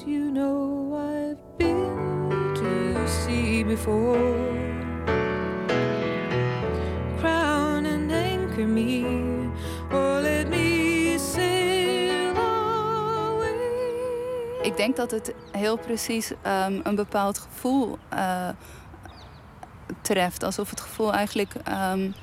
you 0.07 0.31
know 0.31 0.95
I've 0.95 1.37
been 1.57 2.55
to 2.55 3.07
see. 3.07 3.65
Crown 7.21 7.87
and 7.87 8.13
anchor 8.13 8.67
me, 8.67 9.22
Ik 14.63 14.77
denk 14.77 14.97
dat 14.97 15.11
het 15.11 15.35
heel 15.53 15.77
precies 15.77 16.31
um, 16.31 16.81
een 16.83 16.95
bepaald 16.95 17.39
gevoel 17.39 17.99
uh, 18.13 18.49
treft. 20.03 20.43
Alsof 20.43 20.71
het 20.71 20.81
gevoel 20.81 21.13
eigenlijk 21.13 21.55
um, 21.93 22.15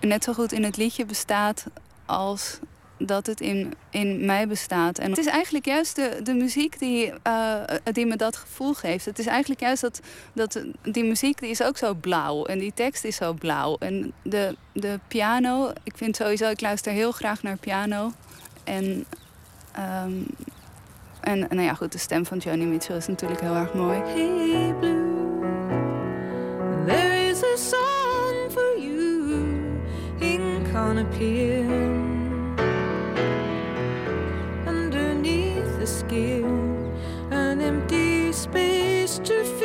net 0.00 0.24
zo 0.24 0.32
goed 0.32 0.52
in 0.52 0.64
het 0.64 0.76
liedje 0.76 1.04
bestaat 1.04 1.64
als 2.06 2.58
dat 2.98 3.26
het 3.26 3.40
in, 3.40 3.74
in 3.90 4.24
mij 4.24 4.48
bestaat. 4.48 4.98
En 4.98 5.10
het 5.10 5.18
is 5.18 5.26
eigenlijk 5.26 5.64
juist 5.64 5.96
de, 5.96 6.20
de 6.22 6.34
muziek 6.34 6.78
die, 6.78 7.12
uh, 7.26 7.62
die 7.84 8.06
me 8.06 8.16
dat 8.16 8.36
gevoel 8.36 8.74
geeft. 8.74 9.04
Het 9.04 9.18
is 9.18 9.26
eigenlijk 9.26 9.60
juist 9.60 9.82
dat, 9.82 10.00
dat 10.32 10.62
die 10.82 11.04
muziek 11.04 11.38
die 11.40 11.50
is 11.50 11.62
ook 11.62 11.76
zo 11.76 11.94
blauw. 11.94 12.44
En 12.44 12.58
die 12.58 12.72
tekst 12.74 13.04
is 13.04 13.16
zo 13.16 13.32
blauw. 13.32 13.76
En 13.78 14.12
de, 14.22 14.56
de 14.72 15.00
piano, 15.08 15.72
ik 15.82 15.96
vind 15.96 16.16
sowieso, 16.16 16.48
ik 16.48 16.60
luister 16.60 16.92
heel 16.92 17.12
graag 17.12 17.42
naar 17.42 17.56
piano. 17.56 18.12
En, 18.64 19.04
um, 20.04 20.26
en 21.22 21.38
nou 21.38 21.62
ja, 21.62 21.74
goed, 21.74 21.92
de 21.92 21.98
stem 21.98 22.26
van 22.26 22.38
Joni 22.38 22.64
Mitchell 22.64 22.96
is 22.96 23.06
natuurlijk 23.06 23.40
heel 23.40 23.54
erg 23.54 23.74
mooi. 23.74 23.98
Hey 23.98 24.74
blue, 24.80 25.40
there 26.86 27.28
is 27.30 27.42
a 27.42 27.56
song 27.56 28.50
for 28.50 28.78
you, 28.78 29.00
on 30.74 30.98
a 30.98 31.04
pen. 31.04 32.12
the 35.82 35.88
skin, 35.88 36.94
an 37.32 37.60
empty 37.60 38.30
space 38.30 39.18
to 39.18 39.42
fill 39.42 39.61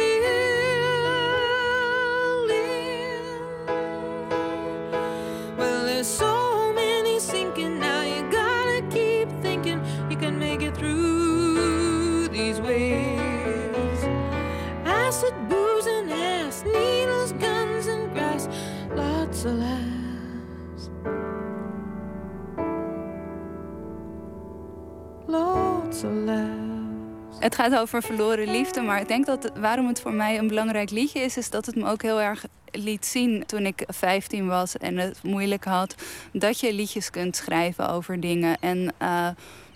Het 27.39 27.55
gaat 27.55 27.75
over 27.75 28.01
verloren 28.01 28.51
liefde, 28.51 28.81
maar 28.81 29.01
ik 29.01 29.07
denk 29.07 29.25
dat 29.25 29.51
waarom 29.59 29.87
het 29.87 30.01
voor 30.01 30.13
mij 30.13 30.37
een 30.37 30.47
belangrijk 30.47 30.89
liedje 30.89 31.19
is, 31.19 31.37
is 31.37 31.49
dat 31.49 31.65
het 31.65 31.75
me 31.75 31.89
ook 31.89 32.01
heel 32.01 32.21
erg 32.21 32.45
liet 32.71 33.05
zien 33.05 33.45
toen 33.45 33.65
ik 33.65 33.83
15 33.87 34.47
was 34.47 34.77
en 34.77 34.97
het 34.97 35.23
moeilijk 35.23 35.63
had, 35.63 35.95
dat 36.31 36.59
je 36.59 36.73
liedjes 36.73 37.09
kunt 37.09 37.35
schrijven 37.35 37.89
over 37.89 38.19
dingen 38.19 38.57
en 38.59 38.93
uh, 39.01 39.27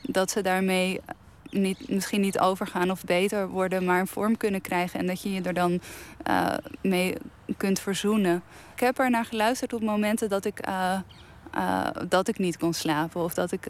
dat 0.01 0.31
ze 0.31 0.41
daarmee 0.41 1.01
niet, 1.49 1.89
misschien 1.89 2.21
niet 2.21 2.39
overgaan 2.39 2.91
of 2.91 3.03
beter 3.03 3.47
worden, 3.47 3.85
maar 3.85 3.99
een 3.99 4.07
vorm 4.07 4.37
kunnen 4.37 4.61
krijgen 4.61 4.99
en 4.99 5.07
dat 5.07 5.21
je 5.21 5.33
je 5.33 5.41
er 5.41 5.53
dan 5.53 5.79
uh, 6.27 6.53
mee 6.81 7.15
kunt 7.57 7.79
verzoenen. 7.79 8.43
Ik 8.73 8.79
heb 8.79 8.99
er 8.99 9.09
naar 9.09 9.25
geluisterd 9.25 9.73
op 9.73 9.81
momenten 9.81 10.29
dat 10.29 10.45
ik. 10.45 10.67
Uh, 10.67 10.99
uh, 11.55 11.87
dat 12.09 12.27
ik 12.27 12.37
niet 12.37 12.57
kon 12.57 12.73
slapen 12.73 13.21
of 13.21 13.33
dat 13.33 13.51
ik, 13.51 13.67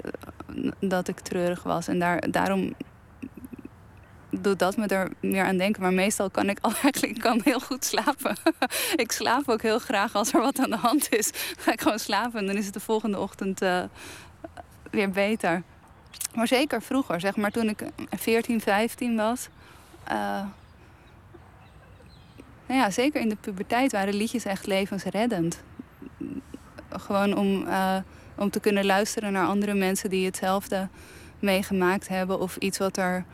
uh, 0.55 0.71
dat 0.79 1.07
ik 1.07 1.19
treurig 1.19 1.63
was. 1.63 1.87
En 1.87 1.99
daar, 1.99 2.31
daarom 2.31 2.73
doet 4.29 4.59
dat 4.59 4.77
me 4.77 4.87
er 4.87 5.11
meer 5.19 5.43
aan 5.43 5.57
denken. 5.57 5.81
Maar 5.81 5.93
meestal 5.93 6.29
kan 6.29 6.49
ik 6.49 6.57
al 6.61 6.73
eigenlijk 6.81 7.19
kan 7.19 7.41
heel 7.43 7.59
goed 7.59 7.85
slapen. 7.85 8.35
ik 8.95 9.11
slaap 9.11 9.49
ook 9.49 9.61
heel 9.61 9.79
graag 9.79 10.15
als 10.15 10.33
er 10.33 10.41
wat 10.41 10.59
aan 10.59 10.69
de 10.69 10.77
hand 10.77 11.13
is. 11.13 11.31
ga 11.59 11.71
ik 11.71 11.81
gewoon 11.81 11.99
slapen 11.99 12.39
en 12.39 12.45
dan 12.45 12.55
is 12.55 12.65
het 12.65 12.73
de 12.73 12.79
volgende 12.79 13.19
ochtend 13.19 13.61
uh, 13.61 13.83
weer 14.91 15.09
beter. 15.09 15.63
Maar 16.35 16.47
zeker 16.47 16.81
vroeger, 16.81 17.19
zeg 17.19 17.35
maar 17.35 17.51
toen 17.51 17.69
ik 17.69 17.83
14, 18.09 18.61
15 18.61 19.15
was. 19.15 19.47
nou 22.67 22.79
ja, 22.79 22.89
zeker 22.89 23.21
in 23.21 23.29
de 23.29 23.35
puberteit 23.35 23.91
waren 23.91 24.13
liedjes 24.13 24.45
echt 24.45 24.65
levensreddend 24.65 25.61
gewoon 26.99 27.37
om, 27.37 27.63
uh, 27.67 27.95
om 28.35 28.49
te 28.49 28.59
kunnen 28.59 28.85
luisteren 28.85 29.31
naar 29.31 29.47
andere 29.47 29.73
mensen 29.73 30.09
die 30.09 30.25
hetzelfde 30.25 30.87
meegemaakt 31.39 32.07
hebben. 32.07 32.39
Of 32.39 32.55
iets 32.55 32.77
wat, 32.77 32.97
er, 32.97 33.25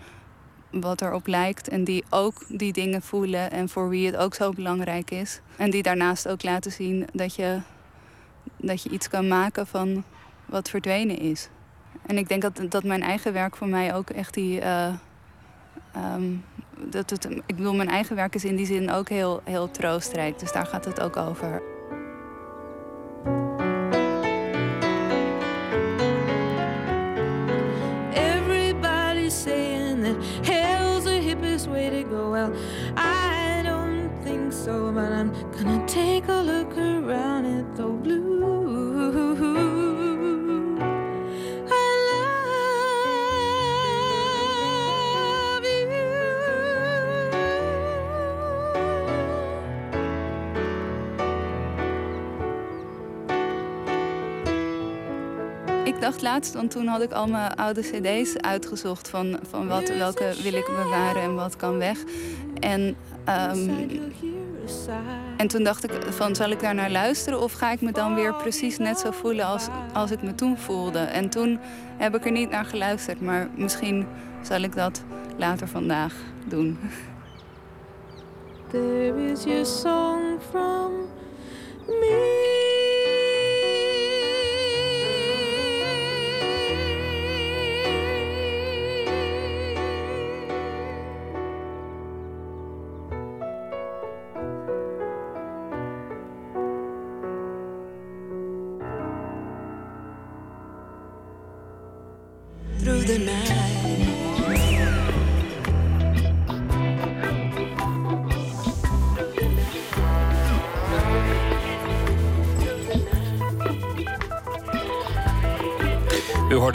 wat 0.71 1.01
erop 1.01 1.27
lijkt. 1.27 1.67
En 1.67 1.83
die 1.83 2.03
ook 2.09 2.43
die 2.47 2.73
dingen 2.73 3.01
voelen 3.01 3.51
en 3.51 3.69
voor 3.69 3.89
wie 3.89 4.05
het 4.05 4.17
ook 4.17 4.33
zo 4.33 4.51
belangrijk 4.51 5.11
is. 5.11 5.41
En 5.55 5.69
die 5.69 5.83
daarnaast 5.83 6.27
ook 6.27 6.43
laten 6.43 6.71
zien 6.71 7.07
dat 7.13 7.35
je, 7.35 7.59
dat 8.57 8.83
je 8.83 8.89
iets 8.89 9.09
kan 9.09 9.27
maken 9.27 9.67
van 9.67 10.03
wat 10.45 10.69
verdwenen 10.69 11.19
is. 11.19 11.49
En 12.05 12.17
ik 12.17 12.27
denk 12.27 12.41
dat, 12.41 12.61
dat 12.69 12.83
mijn 12.83 13.01
eigen 13.01 13.33
werk 13.33 13.55
voor 13.55 13.67
mij 13.67 13.95
ook 13.95 14.09
echt 14.09 14.33
die. 14.33 14.61
Uh, 14.61 14.93
um, 15.95 16.43
dat 16.79 17.09
het, 17.09 17.25
ik 17.25 17.55
bedoel, 17.55 17.75
mijn 17.75 17.89
eigen 17.89 18.15
werk 18.15 18.35
is 18.35 18.45
in 18.45 18.55
die 18.55 18.65
zin 18.65 18.91
ook 18.91 19.09
heel, 19.09 19.41
heel 19.43 19.71
troostrijk. 19.71 20.39
Dus 20.39 20.51
daar 20.51 20.65
gaat 20.65 20.85
het 20.85 20.99
ook 21.01 21.17
over. 21.17 21.61
Well, 32.17 32.51
I 32.95 33.61
don't 33.63 34.09
think 34.23 34.51
so, 34.51 34.91
but 34.91 35.11
I'm 35.11 35.31
gonna 35.51 35.85
take 35.87 36.06
Ik 55.97 56.03
dacht 56.03 56.21
laatst, 56.21 56.53
want 56.53 56.71
toen 56.71 56.87
had 56.87 57.01
ik 57.01 57.11
al 57.11 57.27
mijn 57.27 57.55
oude 57.55 57.81
cd's 57.81 58.37
uitgezocht... 58.37 59.09
van, 59.09 59.39
van 59.49 59.67
wat, 59.67 59.89
welke 59.89 60.33
wil 60.43 60.53
ik 60.53 60.65
bewaren 60.65 61.21
en 61.21 61.35
wat 61.35 61.55
kan 61.55 61.77
weg. 61.77 62.03
En 62.59 62.95
um, 63.29 63.89
En 65.37 65.47
toen 65.47 65.63
dacht 65.63 65.83
ik 65.83 65.91
van, 66.09 66.35
zal 66.35 66.49
ik 66.49 66.59
daar 66.59 66.75
naar 66.75 66.91
luisteren 66.91 67.41
of 67.41 67.53
ga 67.53 67.71
ik 67.71 67.81
me 67.81 67.91
dan 67.91 68.15
weer 68.15 68.33
precies 68.33 68.77
net 68.77 68.99
zo 68.99 69.11
voelen 69.11 69.45
als, 69.45 69.67
als 69.93 70.11
ik 70.11 70.21
me 70.21 70.35
toen 70.35 70.57
voelde? 70.57 70.99
En 70.99 71.29
toen 71.29 71.59
heb 71.97 72.15
ik 72.15 72.25
er 72.25 72.31
niet 72.31 72.49
naar 72.49 72.65
geluisterd, 72.65 73.21
maar 73.21 73.49
misschien 73.55 74.07
zal 74.41 74.61
ik 74.61 74.75
dat 74.75 75.03
later 75.37 75.67
vandaag 75.67 76.13
doen. 76.47 76.79
There 78.71 79.31
is 79.31 79.43
your 79.43 79.65
song 79.65 80.39
from 80.51 80.91
me. 81.87 82.36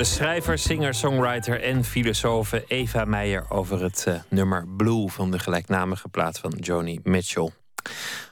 Hoorde 0.03 0.17
schrijver, 0.17 0.59
singer, 0.59 0.95
songwriter 0.95 1.63
en 1.63 1.85
filosoof 1.85 2.53
Eva 2.67 3.05
Meijer 3.05 3.45
over 3.49 3.83
het 3.83 4.05
eh, 4.07 4.15
nummer 4.29 4.67
Blue 4.77 5.09
van 5.09 5.31
de 5.31 5.39
gelijknamige 5.39 6.09
plaat 6.09 6.39
van 6.39 6.53
Joni 6.61 7.01
Mitchell. 7.03 7.51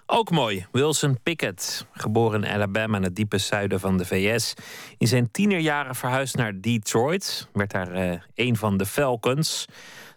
Ook 0.06 0.30
mooi, 0.30 0.66
Wilson 0.72 1.18
Pickett, 1.22 1.86
geboren 1.92 2.44
in 2.44 2.50
Alabama 2.50 2.96
in 2.96 3.02
het 3.02 3.16
diepe 3.16 3.38
zuiden 3.38 3.80
van 3.80 3.98
de 3.98 4.04
VS. 4.04 4.54
In 4.98 5.06
zijn 5.06 5.30
tienerjaren 5.30 5.94
verhuisd 5.94 6.36
naar 6.36 6.60
Detroit, 6.60 7.48
werd 7.52 7.70
daar 7.70 7.92
eh, 7.92 8.20
een 8.34 8.56
van 8.56 8.76
de 8.76 8.86
Falcons. 8.86 9.66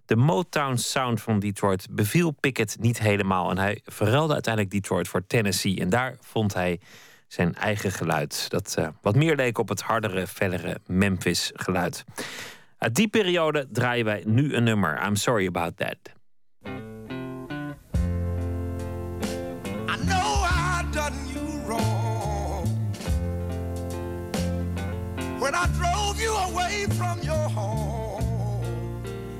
De 0.05 0.15
Motown 0.15 0.75
sound 0.75 1.21
van 1.21 1.39
Detroit 1.39 1.87
beviel 1.91 2.31
Pickett 2.31 2.77
niet 2.79 2.99
helemaal 2.99 3.49
en 3.49 3.57
hij 3.57 3.81
verruilde 3.85 4.33
uiteindelijk 4.33 4.73
Detroit 4.73 5.07
voor 5.07 5.27
Tennessee. 5.27 5.79
En 5.79 5.89
daar 5.89 6.17
vond 6.21 6.53
hij 6.53 6.79
zijn 7.33 7.55
eigen 7.55 7.91
geluid, 7.91 8.49
dat 8.49 8.75
eh, 8.77 8.87
wat 9.01 9.15
meer 9.15 9.35
leek 9.35 9.57
op 9.57 9.69
het 9.69 9.81
hardere, 9.81 10.27
fellere 10.27 10.79
Memphis 10.87 11.51
geluid. 11.53 12.03
Uit 12.77 12.95
die 12.95 13.07
periode 13.07 13.67
draaien 13.71 14.05
wij 14.05 14.23
nu 14.25 14.53
een 14.53 14.63
nummer. 14.63 15.05
I'm 15.05 15.15
sorry 15.15 15.47
about 15.47 15.77
that. 15.77 15.97
I 19.87 19.95
know 20.05 20.43
I 20.43 20.85
done 20.91 21.13
you 21.33 21.65
wrong 21.65 22.67
when 25.39 25.53
I 25.53 25.65
drove 25.77 26.21
you 26.21 26.35
away 26.35 26.85
from 26.97 27.19
your 27.21 27.49
home. 27.49 28.23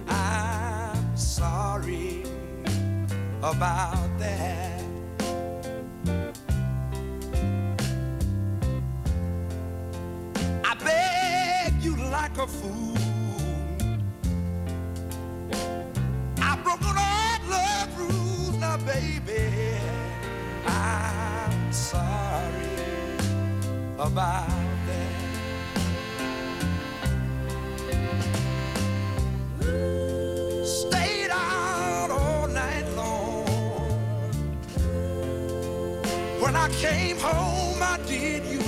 I'm 0.08 1.18
sorry 1.18 2.22
about 3.42 4.20
that. 4.20 4.73
Begged 10.84 11.84
you 11.84 11.96
like 11.98 12.38
a 12.38 12.48
fool. 12.48 12.98
I 16.42 16.56
broke 16.64 16.82
all 16.84 16.96
love 17.50 17.98
rules 18.00 18.58
now, 18.58 18.78
baby. 18.78 19.78
I'm 20.66 21.74
sorry 21.74 22.78
about 24.00 24.48
that. 24.88 25.46
Stayed 30.66 31.30
out 31.32 32.12
all 32.12 32.48
night 32.48 32.88
long. 32.96 33.46
When 36.42 36.56
I 36.56 36.70
came 36.70 37.18
home, 37.20 37.82
I 37.82 37.98
did 38.08 38.46
you 38.46 38.63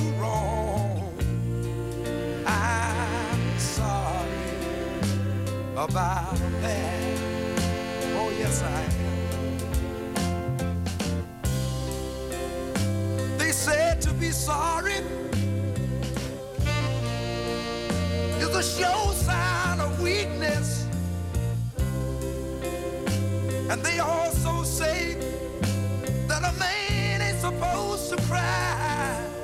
about 5.90 6.38
that. 6.62 7.20
Oh, 8.18 8.30
yes, 8.40 8.64
I 8.64 8.82
am. 8.82 8.90
They 13.38 13.52
said 13.52 14.02
to 14.02 14.12
be 14.14 14.32
sorry 14.32 14.96
is 18.40 18.56
a 18.56 18.64
show 18.64 19.12
sign 19.12 19.80
of 19.80 20.02
weakness. 20.02 20.88
And 23.70 23.84
they 23.84 24.00
also 24.00 24.64
say 24.64 25.20
that 26.28 26.44
a 26.44 26.52
man 26.60 27.22
ain't 27.22 27.40
supposed 27.40 28.10
to 28.10 28.16
cry. 28.24 29.35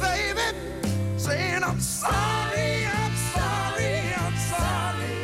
Baby, 0.00 0.58
saying 1.16 1.62
I'm 1.64 1.80
sorry, 1.80 2.86
I'm 2.86 3.16
sorry, 3.34 4.14
I'm 4.24 4.36
sorry. 4.52 5.16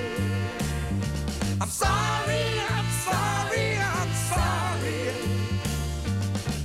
I'm 1.61 1.69
sorry, 1.69 2.45
I'm 2.71 2.89
sorry, 3.07 3.79
I'm 3.79 4.13
sorry. 4.31 5.01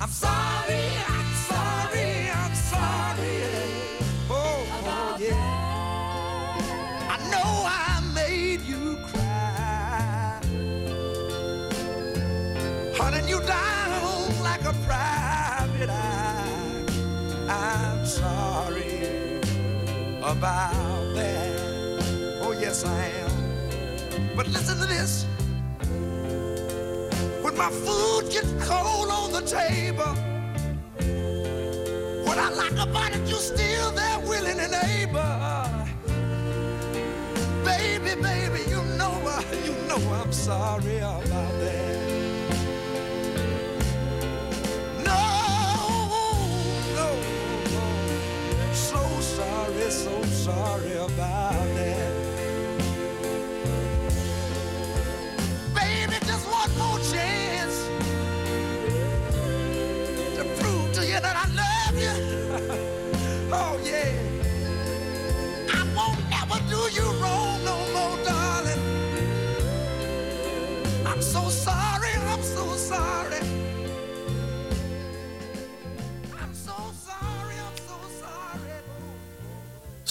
I'm 0.02 0.10
sorry, 0.10 0.84
I'm 1.08 1.30
sorry, 1.50 2.30
I'm 2.32 2.56
sorry. 2.72 3.38
Oh, 4.30 4.68
oh 4.86 5.18
yeah. 5.20 7.10
I 7.10 7.18
know 7.32 7.52
I 7.68 8.02
made 8.14 8.62
you 8.62 8.98
cry. 9.12 10.42
Hunting 12.98 13.28
you 13.30 13.40
down 13.42 13.75
about 20.38 21.16
that. 21.16 21.60
Oh, 22.42 22.54
yes, 22.60 22.84
I 22.86 23.06
am. 23.24 24.36
But 24.36 24.48
listen 24.48 24.78
to 24.80 24.86
this. 24.86 25.26
When 27.42 27.56
my 27.58 27.70
food 27.70 28.32
gets 28.32 28.52
cold 28.68 29.10
on 29.10 29.32
the 29.32 29.42
table, 29.42 30.14
what 32.26 32.38
I 32.38 32.50
like 32.50 32.78
about 32.88 33.16
it, 33.16 33.28
you 33.30 33.36
still 33.36 33.92
there 33.92 34.20
willing 34.22 34.60
and 34.60 34.76
able. 34.98 35.46
Baby, 37.64 38.22
baby, 38.22 38.62
you 38.70 38.82
know, 39.00 39.14
you 39.64 39.74
know 39.88 40.02
I'm 40.14 40.32
sorry 40.34 40.98
about 40.98 41.54
that. 41.62 41.85
Sorry 50.46 50.85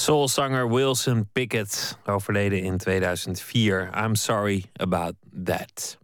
Soulzanger 0.04 0.68
Wilson 0.68 1.28
Pickett, 1.32 1.98
overleden 2.06 2.62
in 2.62 2.76
2004. 2.76 3.90
I'm 4.04 4.14
sorry 4.14 4.64
about 4.76 5.14
that. 5.44 5.98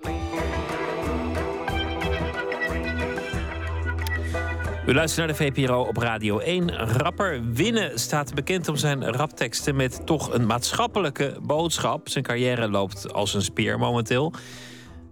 U 4.86 4.94
luistert 4.94 5.16
naar 5.16 5.27
de 5.27 5.35
VPRO 5.35 5.82
op 5.82 5.97
Radio 5.97 6.39
1. 6.39 6.70
Rapper 6.77 7.52
Winnen 7.52 7.98
staat 7.98 8.35
bekend 8.35 8.68
om 8.68 8.77
zijn 8.77 9.05
rapteksten 9.05 9.77
met 9.77 10.06
toch 10.06 10.32
een 10.32 10.47
maatschappelijke 10.47 11.36
boodschap. 11.43 12.09
Zijn 12.09 12.24
carrière 12.24 12.68
loopt 12.68 13.12
als 13.12 13.35
een 13.35 13.43
speer 13.43 13.78
momenteel. 13.78 14.32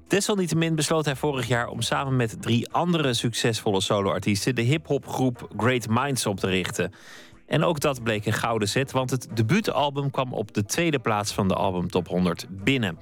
Desalniettemin 0.08 0.74
besloot 0.74 1.04
hij 1.04 1.16
vorig 1.16 1.48
jaar 1.48 1.68
om 1.68 1.80
samen 1.80 2.16
met 2.16 2.42
drie 2.42 2.68
andere 2.72 3.14
succesvolle 3.14 3.80
soloartiesten 3.80 4.54
de 4.54 4.62
hip-hopgroep 4.62 5.48
Great 5.56 5.88
Minds 5.88 6.26
op 6.26 6.40
te 6.40 6.46
richten. 6.46 6.92
En 7.48 7.64
ook 7.64 7.80
dat 7.80 8.02
bleek 8.02 8.26
een 8.26 8.32
gouden 8.32 8.68
zet, 8.68 8.92
want 8.92 9.10
het 9.10 9.28
debuutalbum 9.34 10.10
kwam 10.10 10.32
op 10.32 10.54
de 10.54 10.64
tweede 10.64 10.98
plaats 10.98 11.32
van 11.32 11.48
de 11.48 11.54
album 11.54 11.90
Top 11.90 12.08
100 12.08 12.46
binnen. 12.50 12.98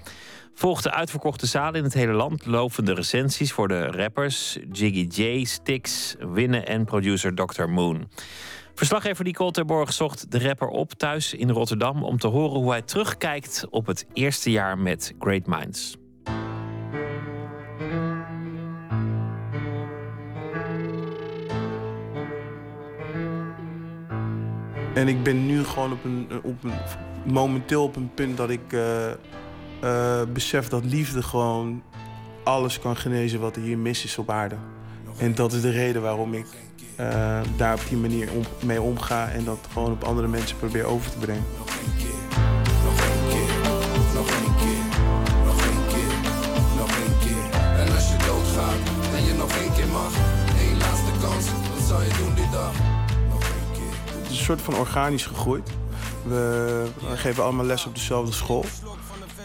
Volgde 0.54 0.90
uitverkochte 0.90 1.46
zalen 1.46 1.74
in 1.74 1.84
het 1.84 1.94
hele 1.94 2.12
land, 2.12 2.46
lovende 2.46 2.94
recensies 2.94 3.52
voor 3.52 3.68
de 3.68 3.86
rappers 3.86 4.58
Jiggy 4.72 5.22
J, 5.22 5.44
Stix, 5.44 6.14
Winnen 6.18 6.66
en 6.66 6.84
producer 6.84 7.34
Dr. 7.34 7.64
Moon. 7.64 8.08
Verslaggever 8.74 9.24
Nicole 9.24 9.50
Terborg 9.50 9.92
zocht 9.92 10.30
de 10.30 10.38
rapper 10.38 10.68
op 10.68 10.92
thuis 10.92 11.34
in 11.34 11.50
Rotterdam 11.50 12.02
om 12.02 12.18
te 12.18 12.26
horen 12.26 12.60
hoe 12.60 12.70
hij 12.70 12.82
terugkijkt 12.82 13.66
op 13.70 13.86
het 13.86 14.06
eerste 14.12 14.50
jaar 14.50 14.78
met 14.78 15.14
Great 15.18 15.46
Minds. 15.46 15.96
En 24.96 25.08
ik 25.08 25.22
ben 25.22 25.46
nu 25.46 25.64
gewoon 25.64 25.92
op 25.92 26.04
een, 26.04 26.28
op 26.42 26.64
een, 26.64 26.72
momenteel 27.24 27.82
op 27.82 27.96
een 27.96 28.10
punt 28.14 28.36
dat 28.36 28.50
ik 28.50 28.72
eh, 28.72 29.10
eh, 29.10 30.28
besef 30.32 30.68
dat 30.68 30.84
liefde 30.84 31.22
gewoon 31.22 31.82
alles 32.44 32.78
kan 32.78 32.96
genezen 32.96 33.40
wat 33.40 33.56
er 33.56 33.62
hier 33.62 33.78
mis 33.78 34.04
is 34.04 34.18
op 34.18 34.30
aarde. 34.30 34.56
En 35.18 35.34
dat 35.34 35.52
is 35.52 35.60
de 35.60 35.70
reden 35.70 36.02
waarom 36.02 36.34
ik 36.34 36.46
eh, 36.96 37.40
daar 37.56 37.74
op 37.74 37.88
die 37.88 37.98
manier 37.98 38.28
om, 38.32 38.42
mee 38.66 38.80
omga 38.80 39.28
en 39.28 39.44
dat 39.44 39.58
gewoon 39.72 39.92
op 39.92 40.04
andere 40.04 40.28
mensen 40.28 40.56
probeer 40.56 40.84
over 40.84 41.10
te 41.10 41.18
brengen. 41.18 41.44
Soort 54.46 54.62
van 54.62 54.74
organisch 54.74 55.26
gegroeid. 55.26 55.70
We, 56.22 56.86
geven 57.14 57.44
allemaal 57.44 57.64
les 57.64 57.86
op 57.86 57.94
dezelfde 57.94 58.32
school. 58.32 58.64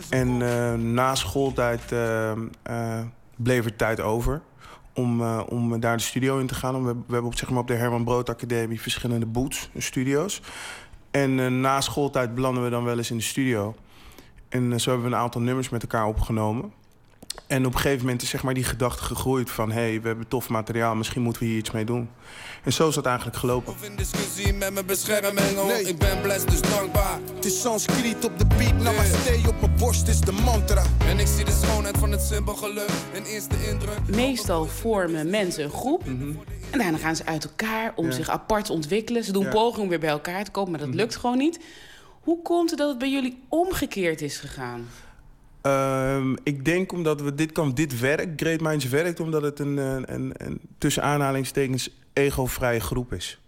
En 0.09 0.41
eh, 0.41 0.73
na 0.73 1.15
schooltijd 1.15 1.91
eh, 1.91 2.31
eh, 2.31 3.05
bleef 3.35 3.65
er 3.65 3.75
tijd 3.75 3.99
over 3.99 4.41
om, 4.93 5.21
om 5.39 5.79
daar 5.79 5.97
de 5.97 6.03
studio 6.03 6.37
in 6.37 6.47
te 6.47 6.55
gaan. 6.55 6.85
We, 6.85 6.93
we 6.93 7.13
hebben 7.13 7.31
op, 7.31 7.37
zeg 7.37 7.49
maar, 7.49 7.59
op 7.59 7.67
de 7.67 7.73
Herman 7.73 8.03
Brood 8.03 8.29
Academie 8.29 8.81
verschillende 8.81 9.25
boots, 9.25 9.69
studio's. 9.77 10.41
En 11.11 11.61
na 11.61 11.81
schooltijd 11.81 12.35
belanden 12.35 12.63
we 12.63 12.69
dan 12.69 12.83
wel 12.83 12.97
eens 12.97 13.11
in 13.11 13.17
de 13.17 13.23
studio. 13.23 13.75
En 14.49 14.79
zo 14.79 14.89
hebben 14.89 15.09
we 15.09 15.15
een 15.15 15.21
aantal 15.21 15.41
nummers 15.41 15.69
met 15.69 15.81
elkaar 15.81 16.05
opgenomen. 16.05 16.73
En 17.47 17.65
op 17.65 17.73
een 17.73 17.79
gegeven 17.79 18.05
moment 18.05 18.21
is 18.21 18.29
zeg 18.29 18.43
maar, 18.43 18.53
die 18.53 18.63
gedachte 18.63 19.03
gegroeid 19.03 19.49
van... 19.51 19.71
hé, 19.71 19.81
hey, 19.81 20.01
we 20.01 20.07
hebben 20.07 20.27
tof 20.27 20.49
materiaal, 20.49 20.95
misschien 20.95 21.21
moeten 21.21 21.41
we 21.41 21.47
hier 21.47 21.57
iets 21.57 21.71
mee 21.71 21.85
doen. 21.85 22.09
En 22.63 22.73
zo 22.73 22.87
is 22.87 22.95
dat 22.95 23.05
eigenlijk 23.05 23.37
gelopen. 23.37 23.73
In 23.81 23.95
discussie 23.95 24.53
met 24.53 24.73
mijn 24.73 24.85
bescherming, 24.85 25.57
oh, 25.57 25.79
ik 25.87 25.97
ben 25.97 26.21
blessed, 26.21 26.49
dus 26.49 26.61
dankbaar. 26.61 27.19
Het 27.35 27.45
is 27.45 27.61
Sanskriet 27.61 28.25
op 28.25 28.39
de 28.39 28.45
beat, 28.45 28.73
namaste 28.77 29.39
op 29.47 29.61
mijn 29.61 29.75
borst 29.77 30.07
is 30.07 30.19
de 30.19 30.31
mantra. 30.31 30.83
En 31.05 31.19
ik 31.19 31.27
zie 31.27 31.45
de 31.45 31.59
schoonheid 31.63 31.97
van 31.97 32.11
het 32.11 32.21
simpel 32.21 32.55
geluk, 32.55 32.89
een 33.13 33.25
eerste 33.25 33.55
indruk. 33.69 34.15
Meestal 34.15 34.65
vormen 34.65 35.29
mensen 35.29 35.63
een 35.63 35.69
groep. 35.71 36.03
En 36.71 36.79
daarna 36.79 36.97
gaan 36.97 37.15
ze 37.15 37.25
uit 37.25 37.43
elkaar 37.43 37.93
om 37.95 38.05
Ja. 38.05 38.11
zich 38.11 38.29
apart 38.29 38.65
te 38.65 38.73
ontwikkelen. 38.73 39.23
Ze 39.23 39.31
doen 39.31 39.43
Ja. 39.43 39.49
pogingen 39.49 39.81
om 39.83 39.89
weer 39.89 39.99
bij 39.99 40.09
elkaar 40.09 40.43
te 40.43 40.51
komen, 40.51 40.71
maar 40.71 40.79
dat 40.79 40.93
lukt 40.95 41.15
gewoon 41.15 41.37
niet. 41.37 41.59
Hoe 42.21 42.41
komt 42.41 42.69
het 42.69 42.79
dat 42.79 42.89
het 42.89 42.97
bij 42.97 43.11
jullie 43.11 43.39
omgekeerd 43.49 44.21
is 44.21 44.37
gegaan? 44.37 44.87
Ehm, 45.61 46.35
ik 46.43 46.65
denk 46.65 46.91
omdat 46.91 47.21
we 47.21 47.35
dit 47.35 47.51
kan, 47.51 47.73
dit 47.73 47.99
werkt, 47.99 48.41
Great 48.41 48.61
Minds 48.61 48.85
werkt, 48.85 49.19
omdat 49.19 49.41
het 49.41 49.59
een, 49.59 49.77
een, 49.77 50.13
een, 50.13 50.33
een 50.38 50.61
tussen 50.77 51.03
aanhalingstekens 51.03 51.89
ego-vrije 52.13 52.79
groep 52.79 53.13
is. 53.13 53.41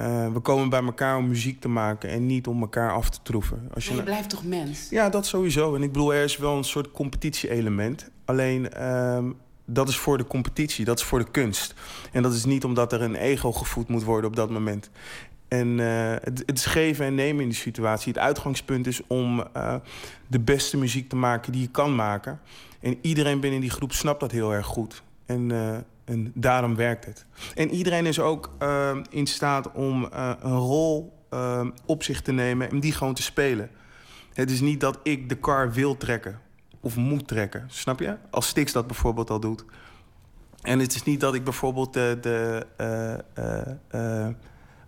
Eh, 0.00 0.32
we 0.32 0.40
komen 0.40 0.68
bij 0.68 0.82
elkaar 0.82 1.16
om 1.16 1.28
muziek 1.28 1.60
te 1.60 1.68
maken 1.68 2.10
en 2.10 2.26
niet 2.26 2.46
om 2.46 2.60
elkaar 2.60 2.92
af 2.92 3.10
te 3.10 3.18
troeven. 3.22 3.68
Als 3.74 3.88
Maar 3.88 3.96
je 3.96 4.02
blijft 4.02 4.30
toch 4.30 4.44
mens? 4.44 4.88
Ja, 4.90 5.08
dat 5.08 5.26
sowieso. 5.26 5.74
En 5.74 5.82
ik 5.82 5.92
bedoel, 5.92 6.14
er 6.14 6.24
is 6.24 6.36
wel 6.36 6.56
een 6.56 6.64
soort 6.64 6.90
competitie-element. 6.90 8.10
Alleen 8.24 8.72
ehm, 8.72 9.30
dat 9.64 9.88
is 9.88 9.96
voor 9.96 10.18
de 10.18 10.26
competitie, 10.26 10.84
dat 10.84 10.98
is 10.98 11.04
voor 11.04 11.18
de 11.18 11.30
kunst. 11.30 11.74
En 12.12 12.22
dat 12.22 12.34
is 12.34 12.44
niet 12.44 12.64
omdat 12.64 12.92
er 12.92 13.02
een 13.02 13.14
ego 13.14 13.52
gevoed 13.52 13.88
moet 13.88 14.04
worden 14.04 14.30
op 14.30 14.36
dat 14.36 14.50
moment. 14.50 14.90
En 15.50 15.80
eh, 15.80 16.10
het, 16.10 16.42
het 16.46 16.58
is 16.58 16.66
geven 16.66 17.06
en 17.06 17.14
nemen 17.14 17.42
in 17.42 17.48
die 17.48 17.58
situatie. 17.58 18.12
Het 18.12 18.22
uitgangspunt 18.22 18.86
is 18.86 19.00
om 19.06 19.44
eh, 19.52 19.74
de 20.26 20.40
beste 20.40 20.76
muziek 20.76 21.08
te 21.08 21.16
maken 21.16 21.52
die 21.52 21.60
je 21.60 21.68
kan 21.68 21.94
maken. 21.94 22.40
En 22.80 22.98
iedereen 23.00 23.40
binnen 23.40 23.60
die 23.60 23.70
groep 23.70 23.92
snapt 23.92 24.20
dat 24.20 24.30
heel 24.30 24.52
erg 24.52 24.66
goed. 24.66 25.02
En, 25.26 25.50
eh, 25.50 25.76
en 26.04 26.32
daarom 26.34 26.76
werkt 26.76 27.04
het. 27.04 27.24
En 27.54 27.70
iedereen 27.70 28.06
is 28.06 28.20
ook 28.20 28.50
in 29.10 29.26
staat 29.26 29.72
om 29.72 30.08
een 30.40 30.58
rol 30.58 31.12
op 31.86 32.02
zich 32.02 32.22
te 32.22 32.32
nemen 32.32 32.70
en 32.70 32.80
die 32.80 32.92
gewoon 32.92 33.14
te 33.14 33.22
spelen. 33.22 33.70
Het 34.32 34.50
is 34.50 34.60
niet 34.60 34.80
dat 34.80 34.98
ik 35.02 35.28
de 35.28 35.36
kar 35.36 35.72
wil 35.72 35.96
trekken 35.96 36.40
of 36.80 36.96
moet 36.96 37.28
trekken, 37.28 37.64
snap 37.66 38.00
je? 38.00 38.16
Als 38.30 38.48
Stix 38.48 38.72
dat 38.72 38.86
bijvoorbeeld 38.86 39.30
al 39.30 39.40
doet. 39.40 39.64
En 40.62 40.78
het 40.78 40.94
is 40.94 41.02
niet 41.02 41.20
dat 41.20 41.34
ik 41.34 41.44
bijvoorbeeld 41.44 41.92
de, 41.92 42.18
de 42.20 42.66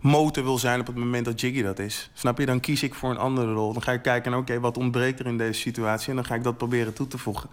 motor 0.03 0.43
wil 0.43 0.57
zijn 0.57 0.79
op 0.79 0.87
het 0.87 0.95
moment 0.95 1.25
dat 1.25 1.41
Jiggy 1.41 1.61
dat 1.61 1.79
is. 1.79 2.09
Snap 2.13 2.39
je? 2.39 2.45
Dan 2.45 2.59
kies 2.59 2.83
ik 2.83 2.93
voor 2.93 3.09
een 3.09 3.17
andere 3.17 3.53
rol. 3.53 3.73
Dan 3.73 3.81
ga 3.81 3.91
ik 3.91 4.01
kijken 4.01 4.31
naar, 4.31 4.39
oké, 4.39 4.59
wat 4.59 4.77
ontbreekt 4.77 5.19
er 5.19 5.25
in 5.25 5.37
deze 5.37 5.59
situatie? 5.59 6.09
En 6.09 6.15
dan 6.15 6.25
ga 6.25 6.35
ik 6.35 6.43
dat 6.43 6.57
proberen 6.57 6.93
toe 6.93 7.07
te 7.07 7.17
voegen. 7.17 7.49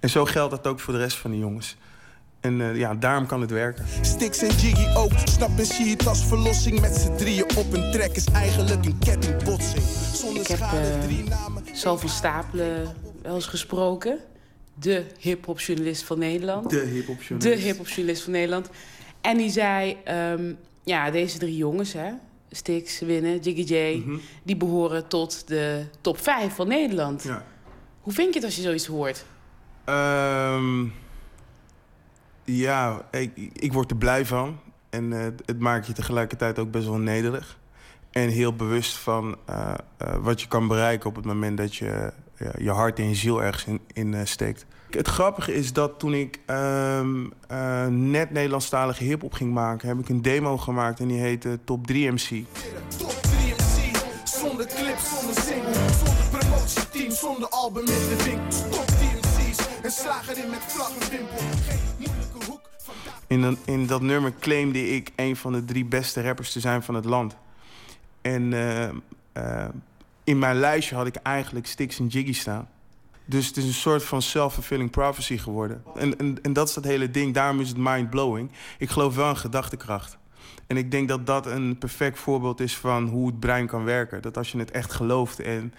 En 0.00 0.10
zo 0.10 0.24
geldt 0.24 0.50
dat 0.50 0.66
ook 0.66 0.80
voor 0.80 0.92
de 0.92 0.98
rest 0.98 1.16
van 1.16 1.30
de 1.30 1.38
jongens. 1.38 1.76
En 2.40 2.60
eh, 2.60 2.76
ja, 2.76 2.94
daarom 2.94 3.26
kan 3.26 3.40
het 3.40 3.50
werken. 3.50 3.86
Stix 4.00 4.42
en 4.42 4.48
Jiggy 4.48 4.96
ook, 4.96 5.12
snap 5.24 5.58
en 5.58 5.66
zie 5.66 5.90
het 5.90 6.06
als 6.06 6.26
verlossing. 6.26 6.80
Met 6.80 6.96
z'n 6.96 7.16
drieën 7.16 7.44
op 7.56 7.72
een 7.72 7.90
trek 7.92 8.16
is 8.16 8.24
eigenlijk 8.24 8.84
een 8.84 8.98
kettingbotsing. 8.98 9.82
Zonder 10.12 10.42
Ik 10.42 10.48
heb 10.48 10.58
schade, 10.58 10.76
eh, 10.76 11.00
drie 11.00 11.24
namen. 11.24 11.62
Sal 11.72 11.98
van 11.98 12.08
Stapelen 12.08 12.94
wel 13.22 13.34
eens 13.34 13.46
gesproken. 13.46 14.18
De 14.74 15.04
hip-hopjournalist 15.18 16.02
van 16.02 16.18
Nederland. 16.18 16.70
De 16.70 16.76
hip-hopjournalist. 16.76 17.60
De 17.60 17.66
hip-hopjournalist 17.66 18.22
van 18.22 18.32
Nederland. 18.32 18.68
En 19.20 19.36
die 19.36 19.50
zei: 19.50 19.96
ehm, 20.04 20.52
Ja, 20.84 21.10
deze 21.10 21.38
drie 21.38 21.56
jongens, 21.56 21.92
hè, 21.92 22.10
Stix, 22.50 23.00
Winnen, 23.00 23.38
Jiggy 23.38 23.74
J, 23.74 24.02
Mhm. 24.04 24.18
die 24.42 24.56
behoren 24.56 25.08
tot 25.08 25.48
de 25.48 25.84
top 26.00 26.18
5 26.18 26.54
van 26.54 26.68
Nederland. 26.68 27.22
Ja. 27.22 27.44
Hoe 28.00 28.12
vind 28.12 28.28
je 28.28 28.34
het 28.34 28.44
als 28.44 28.56
je 28.56 28.62
zoiets 28.62 28.86
hoort? 28.86 29.24
Ehm, 29.84 30.84
ja, 32.44 33.08
ik, 33.10 33.32
ik 33.52 33.72
word 33.72 33.90
er 33.90 33.96
blij 33.96 34.26
van. 34.26 34.58
En 34.90 35.12
eh, 35.12 35.26
het 35.46 35.58
maakt 35.58 35.86
je 35.86 35.92
tegelijkertijd 35.92 36.58
ook 36.58 36.70
best 36.70 36.86
wel 36.86 36.98
nederig. 36.98 37.58
En 38.10 38.28
heel 38.28 38.54
bewust 38.56 38.96
van 38.96 39.36
eh, 39.46 39.74
eh, 39.96 40.14
wat 40.16 40.40
je 40.40 40.48
kan 40.48 40.68
bereiken 40.68 41.08
op 41.08 41.16
het 41.16 41.24
moment 41.24 41.56
dat 41.58 41.74
je 41.76 42.12
je 42.58 42.70
hart 42.70 42.98
en 42.98 43.08
je 43.08 43.14
ziel 43.14 43.42
ergens 43.42 43.64
in, 43.64 43.80
in 44.12 44.26
steekt. 44.26 44.66
Het 44.90 45.08
grappige 45.08 45.54
is 45.54 45.72
dat 45.72 45.98
toen 45.98 46.14
ik 46.14 46.38
ehm, 46.46 47.24
eh, 47.48 47.86
net 47.86 48.30
Nederlandstalige 48.30 49.04
hip-hop 49.04 49.32
ging 49.32 49.52
maken, 49.52 49.88
heb 49.88 49.98
ik 49.98 50.08
een 50.08 50.22
demo 50.22 50.56
gemaakt 50.58 51.00
en 51.00 51.08
die 51.08 51.18
heette 51.20 51.58
Top 51.64 51.86
3 51.86 52.10
MC. 52.12 52.44
Top 52.98 53.10
3 53.22 53.54
MC, 53.54 53.96
zonder 54.24 54.66
clip, 54.66 54.98
zonder 54.98 55.42
single, 55.42 55.72
zonder 56.04 56.38
promotieteam, 56.38 57.10
zonder 57.10 57.48
album 57.48 57.80
in 57.86 57.86
de 57.86 58.22
winkel. 58.24 58.68
Top 58.70 58.86
3 58.86 59.08
MC's, 59.08 59.58
en 59.82 59.90
slagen 59.90 60.44
in 60.44 60.50
met 60.50 60.58
vlag 60.66 60.90
en 61.00 61.10
wimpel. 61.10 61.36
Geen 61.38 61.78
moeilijke 61.98 62.46
hoek. 62.50 62.60
In, 63.26 63.40
dat- 63.42 63.58
in 63.64 63.86
dat 63.86 64.00
nummer 64.02 64.32
claimde 64.40 64.88
ik 64.88 65.10
een 65.16 65.36
van 65.36 65.52
de 65.52 65.64
drie 65.64 65.84
beste 65.84 66.22
rappers 66.22 66.52
te 66.52 66.60
zijn 66.60 66.82
van 66.82 66.94
het 66.94 67.04
land. 67.04 67.36
En 68.22 68.52
eh, 68.52 68.88
eh, 69.32 69.68
in 70.24 70.38
mijn 70.38 70.56
lijstje 70.56 70.94
had 70.94 71.06
ik 71.06 71.14
eigenlijk 71.16 71.66
Stix 71.66 71.98
en 71.98 72.06
Jiggy 72.06 72.32
staan. 72.32 72.68
Dus 73.30 73.46
het 73.46 73.56
is 73.56 73.64
een 73.64 73.72
soort 73.72 74.04
van 74.04 74.22
self-fulfilling 74.22 74.90
prophecy 74.90 75.38
geworden. 75.38 75.82
En, 75.94 76.18
en, 76.18 76.38
en 76.42 76.52
dat 76.52 76.68
is 76.68 76.74
dat 76.74 76.84
hele 76.84 77.10
ding, 77.10 77.34
daarom 77.34 77.60
is 77.60 77.68
het 77.68 77.76
mind-blowing. 77.76 78.50
Ik 78.78 78.90
geloof 78.90 79.14
wel 79.14 79.28
in 79.28 79.36
gedachtekracht. 79.36 80.18
En 80.66 80.76
ik 80.76 80.90
denk 80.90 81.08
dat 81.08 81.26
dat 81.26 81.46
een 81.46 81.78
perfect 81.78 82.18
voorbeeld 82.18 82.60
is 82.60 82.76
van 82.76 83.08
hoe 83.08 83.26
het 83.26 83.40
brein 83.40 83.66
kan 83.66 83.84
werken. 83.84 84.22
Dat 84.22 84.36
als 84.36 84.52
je 84.52 84.58
het 84.58 84.70
echt 84.70 84.92
gelooft 84.92 85.40
en 85.40 85.74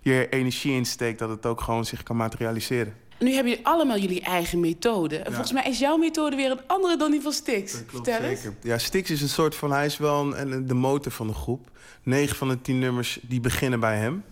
je 0.00 0.12
er 0.12 0.28
energie 0.32 0.72
in 0.72 0.84
steekt... 0.84 1.18
dat 1.18 1.28
het 1.28 1.46
ook 1.46 1.60
gewoon 1.60 1.84
zich 1.84 2.02
kan 2.02 2.16
materialiseren. 2.16 2.94
Nu 3.18 3.32
hebben 3.32 3.52
jullie 3.52 3.66
allemaal 3.66 3.98
jullie 3.98 4.20
eigen 4.20 4.60
methode. 4.60 5.16
En 5.16 5.32
volgens 5.32 5.52
mij 5.52 5.64
is 5.64 5.78
jouw 5.78 5.96
methode 5.96 6.36
weer 6.36 6.50
een 6.50 6.66
andere 6.66 6.96
dan 6.96 7.10
die 7.10 7.20
van 7.20 7.32
Stix. 7.32 7.82
Vertel 7.86 8.20
eens. 8.20 8.40
Zeker. 8.40 8.56
Ja, 8.62 8.78
Stix 8.78 9.10
is 9.10 9.22
een 9.22 9.28
soort 9.28 9.54
van... 9.54 9.72
Hij 9.72 9.86
is 9.86 9.98
wel 9.98 10.36
een, 10.36 10.66
de 10.66 10.74
motor 10.74 11.12
van 11.12 11.26
de 11.26 11.34
groep. 11.34 11.70
9 12.02 12.36
van 12.36 12.48
de 12.48 12.60
10 12.60 12.78
nummers 12.78 13.18
die 13.22 13.40
beginnen 13.40 13.80
bij 13.80 13.96
hem. 13.96 14.24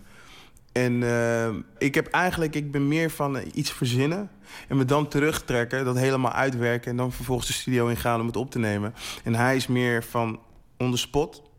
En 0.71 1.03
eh, 1.03 1.49
ik 1.77 1.95
heb 1.95 2.07
eigenlijk... 2.07 2.55
Ik 2.55 2.71
ben 2.71 2.87
meer 2.87 3.09
van 3.09 3.37
eh, 3.37 3.47
iets 3.53 3.71
verzinnen... 3.71 4.29
en 4.67 4.77
me 4.77 4.85
dan 4.85 5.07
terugtrekken, 5.07 5.85
dat 5.85 5.97
helemaal 5.97 6.31
uitwerken... 6.31 6.91
en 6.91 6.97
dan 6.97 7.11
vervolgens 7.11 7.47
de 7.47 7.53
studio 7.53 7.87
ingaan 7.87 8.19
om 8.19 8.25
het 8.25 8.35
op 8.35 8.51
te 8.51 8.59
nemen. 8.59 8.93
En 9.23 9.35
hij 9.35 9.55
is 9.55 9.67
meer 9.67 10.03
van 10.03 10.39
on 10.77 10.91
the 10.91 10.97
spot... 10.97 11.49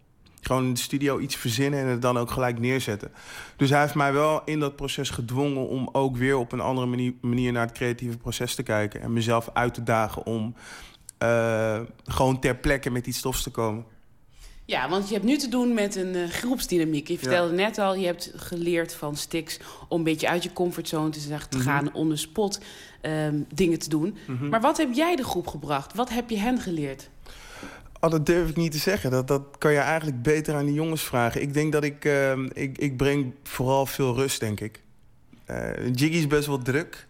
Gewoon 0.42 0.64
in 0.64 0.74
de 0.74 0.80
studio 0.80 1.18
iets 1.18 1.36
verzinnen 1.36 1.80
en 1.80 1.86
het 1.86 2.02
dan 2.02 2.18
ook 2.18 2.30
gelijk 2.30 2.58
neerzetten. 2.58 3.12
Dus 3.56 3.70
hij 3.70 3.80
heeft 3.80 3.94
mij 3.94 4.12
wel 4.12 4.42
in 4.44 4.60
dat 4.60 4.76
proces 4.76 5.10
gedwongen 5.10 5.68
om 5.68 5.88
ook 5.92 6.16
weer 6.16 6.36
op 6.36 6.52
een 6.52 6.60
andere 6.60 6.86
manier, 6.86 7.12
manier 7.20 7.52
naar 7.52 7.66
het 7.66 7.76
creatieve 7.76 8.16
proces 8.16 8.54
te 8.54 8.62
kijken. 8.62 9.00
En 9.00 9.12
mezelf 9.12 9.50
uit 9.52 9.74
te 9.74 9.82
dagen 9.82 10.26
om 10.26 10.54
eh, 11.18 11.80
gewoon 12.04 12.40
ter 12.40 12.56
plekke 12.56 12.90
met 12.90 13.06
iets 13.06 13.18
stofs 13.18 13.42
te 13.42 13.50
komen. 13.50 13.84
Ja, 14.72 14.88
want 14.88 15.08
je 15.08 15.14
hebt 15.14 15.26
nu 15.26 15.36
te 15.36 15.48
doen 15.48 15.74
met 15.74 15.96
een 15.96 16.14
eh, 16.14 16.28
groepsdynamiek. 16.28 17.08
Je 17.08 17.18
vertelde 17.18 17.52
net 17.54 17.78
al, 17.78 17.94
je 17.94 18.06
hebt 18.06 18.32
geleerd 18.36 18.94
van 18.94 19.16
Stix... 19.16 19.58
om 19.88 19.98
een 19.98 20.04
beetje 20.04 20.28
uit 20.28 20.42
je 20.42 20.52
comfortzone 20.52 21.10
te, 21.10 21.20
te 21.48 21.56
Mhm. 21.56 21.66
gaan... 21.66 21.94
on 21.94 22.08
the 22.08 22.16
spot 22.16 22.60
ehm, 23.00 23.36
dingen 23.54 23.78
te 23.78 23.88
doen. 23.88 24.16
Mhm. 24.26 24.48
Maar 24.48 24.60
wat 24.60 24.76
heb 24.76 24.92
jij 24.92 25.16
de 25.16 25.24
groep 25.24 25.46
gebracht? 25.46 25.94
Wat 25.94 26.08
heb 26.08 26.30
je 26.30 26.38
hen 26.38 26.60
geleerd? 26.60 27.08
Oh, 28.00 28.10
dat 28.10 28.26
durf 28.26 28.48
ik 28.48 28.56
niet 28.56 28.72
te 28.72 28.78
zeggen. 28.78 29.10
Dat, 29.10 29.28
dat 29.28 29.42
kan 29.58 29.72
je 29.72 29.78
eigenlijk 29.78 30.22
beter 30.22 30.54
aan 30.54 30.64
die 30.64 30.74
jongens 30.74 31.02
vragen. 31.02 31.42
Ik 31.42 31.54
denk 31.54 31.72
dat 31.72 31.84
ik... 31.84 32.04
ehm, 32.04 32.48
ik, 32.52 32.78
ik 32.78 32.96
breng 32.96 33.32
vooral 33.42 33.86
veel 33.86 34.14
rust, 34.14 34.40
denk 34.40 34.60
ik. 34.60 34.80
Eh 35.44 35.86
Jiggy 35.94 36.16
is 36.16 36.26
best 36.26 36.46
wel 36.46 36.62
druk. 36.62 37.06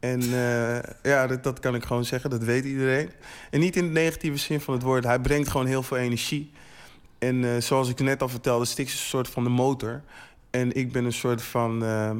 En 0.00 0.20
eh, 0.22 0.78
ja, 1.12 1.26
dat, 1.26 1.42
dat 1.44 1.60
kan 1.60 1.74
ik 1.74 1.84
gewoon 1.84 2.04
zeggen. 2.04 2.30
Dat 2.30 2.42
weet 2.44 2.64
iedereen. 2.64 3.10
En 3.50 3.60
niet 3.60 3.76
in 3.76 3.84
de 3.86 3.92
negatieve 4.00 4.38
zin 4.38 4.60
van 4.60 4.74
het 4.74 4.82
woord. 4.82 5.04
Hij 5.04 5.20
brengt 5.20 5.48
gewoon 5.48 5.66
heel 5.66 5.82
veel 5.82 5.96
energie. 5.96 6.50
En 7.18 7.44
eh, 7.44 7.60
zoals 7.60 7.88
ik 7.88 8.00
net 8.00 8.22
al 8.22 8.28
vertelde, 8.28 8.64
Stix 8.64 8.92
is 8.92 9.00
een 9.00 9.06
soort 9.06 9.28
van 9.28 9.44
de 9.44 9.50
motor. 9.50 10.02
En 10.50 10.76
ik 10.76 10.92
ben 10.92 11.04
een 11.04 11.12
soort 11.12 11.42
van, 11.42 11.84
ehm, 11.84 12.18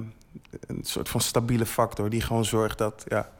een 0.66 0.80
soort 0.82 1.08
van 1.08 1.20
stabiele 1.20 1.66
factor... 1.66 2.10
die 2.10 2.20
gewoon 2.20 2.44
zorgt 2.44 2.78
dat, 2.78 3.04
ja, 3.08 3.30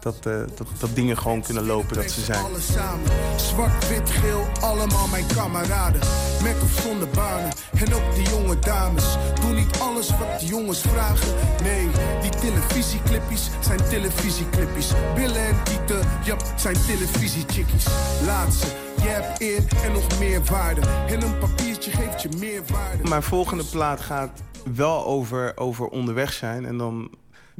dat, 0.00 0.26
eh, 0.26 0.40
dat, 0.56 0.66
dat 0.78 0.94
dingen 0.94 1.18
gewoon 1.18 1.42
kunnen 1.42 1.66
lopen, 1.66 1.96
dat 1.96 2.10
ze 2.10 2.20
zijn. 2.20 2.44
Samen, 2.60 3.10
zwart, 3.36 3.88
wit, 3.88 4.10
geel, 4.10 4.46
allemaal 4.60 5.06
mijn 5.06 5.26
kameraden. 5.26 6.00
Met 6.42 6.62
of 6.62 6.80
zonder 6.82 7.08
banen, 7.08 7.52
en 7.72 7.94
ook 7.94 8.14
de 8.14 8.22
jonge 8.22 8.58
dames. 8.58 9.16
Doe 9.40 9.52
niet 9.52 9.78
alles 9.80 10.10
wat 10.10 10.40
de 10.40 10.46
jongens 10.46 10.80
vragen. 10.80 11.34
Nee, 11.62 11.88
die 12.20 12.30
televisieclippies 12.30 13.50
zijn 13.60 13.84
televisieclippies. 13.88 14.92
Billen 15.14 15.46
en 15.46 15.62
tieten, 15.64 16.00
ja, 16.24 16.36
zijn 16.56 16.76
televisiechickies. 16.86 17.84
Ze, 17.84 18.87
je 19.02 19.08
hebt 19.08 19.40
eer 19.40 19.64
en 19.84 19.92
nog 19.92 20.18
meer 20.18 20.44
waarde. 20.44 20.80
En 20.80 21.22
een 21.22 21.38
papiertje 21.38 21.90
geeft 21.90 22.22
je 22.22 22.28
meer 22.38 22.62
waarde. 22.72 23.08
Mijn 23.08 23.22
volgende 23.22 23.64
plaat 23.64 24.00
gaat 24.00 24.42
wel 24.74 25.06
over, 25.06 25.56
over 25.56 25.86
onderweg 25.86 26.32
zijn. 26.32 26.64
En 26.64 26.78
dan 26.78 27.10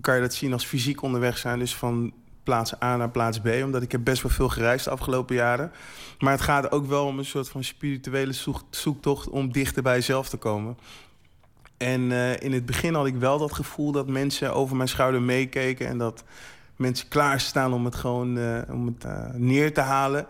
kan 0.01 0.15
je 0.15 0.20
dat 0.20 0.35
zien 0.35 0.52
als 0.52 0.65
fysiek 0.66 1.02
onderweg 1.02 1.39
zijn. 1.39 1.59
Dus 1.59 1.74
van 1.74 2.12
plaats 2.43 2.82
A 2.82 2.97
naar 2.97 3.10
plaats 3.10 3.40
B. 3.40 3.47
Omdat 3.65 3.82
ik 3.82 3.93
heb 3.93 4.05
best 4.05 4.23
wel 4.23 4.31
veel 4.31 4.48
gereisd 4.48 4.85
de 4.85 4.90
afgelopen 4.90 5.35
jaren. 5.35 5.73
Maar 6.19 6.32
het 6.32 6.40
gaat 6.40 6.70
ook 6.70 6.86
wel 6.86 7.06
om 7.06 7.19
een 7.19 7.24
soort 7.24 7.48
van 7.48 7.65
spirituele 7.65 8.32
zoek- 8.32 8.65
zoektocht... 8.70 9.28
om 9.28 9.52
dichter 9.52 9.82
bij 9.82 9.94
jezelf 9.94 10.28
te 10.28 10.36
komen. 10.36 10.78
En 11.77 12.12
eh, 12.12 12.40
in 12.40 12.52
het 12.52 12.66
begin 12.66 12.94
had 12.94 13.06
ik 13.06 13.16
wel 13.16 13.39
dat 13.39 13.52
gevoel 13.52 13.93
dat 13.93 14.09
mensen 14.09 14.55
over 14.55 14.77
mijn 14.77 14.89
schouder 14.89 15.23
meekeken... 15.23 15.86
en 15.86 15.98
dat 15.98 16.24
mensen 16.78 17.09
klaarstaan 17.09 17.73
om 17.73 17.85
het 17.85 17.94
gewoon 17.94 18.39
eh, 18.39 18.74
om 18.74 18.86
het, 18.86 19.05
eh, 19.05 19.24
neer 19.35 19.74
te 19.74 19.81
halen. 19.81 20.27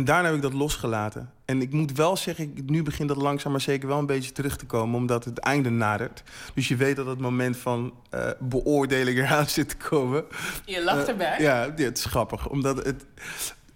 En 0.00 0.06
daarna 0.06 0.26
heb 0.28 0.36
ik 0.36 0.42
dat 0.42 0.52
losgelaten. 0.52 1.30
En 1.44 1.60
ik 1.62 1.72
moet 1.72 1.92
wel 1.92 2.16
zeggen, 2.16 2.52
ik, 2.56 2.70
nu 2.70 2.82
begint 2.82 3.08
dat 3.08 3.16
langzaam 3.16 3.52
maar 3.52 3.60
zeker 3.60 3.88
wel 3.88 3.98
een 3.98 4.06
beetje 4.06 4.32
terug 4.32 4.56
te 4.56 4.66
komen... 4.66 4.96
omdat 4.96 5.24
het 5.24 5.38
einde 5.38 5.70
nadert. 5.70 6.22
Dus 6.54 6.68
je 6.68 6.76
weet 6.76 6.96
dat 6.96 7.06
het 7.06 7.18
moment 7.20 7.56
van 7.56 7.92
eh, 8.10 8.30
beoordeling 8.38 9.18
eraan 9.18 9.46
zit 9.58 9.68
te 9.68 9.76
komen. 9.76 10.24
Je 10.64 10.84
lacht 10.84 11.02
Eh, 11.02 11.08
erbij. 11.08 11.40
ja, 11.40 11.62
ja, 11.76 11.84
het 11.84 11.98
is 11.98 12.04
grappig. 12.04 12.48
Omdat 12.48 12.84
het... 12.84 13.04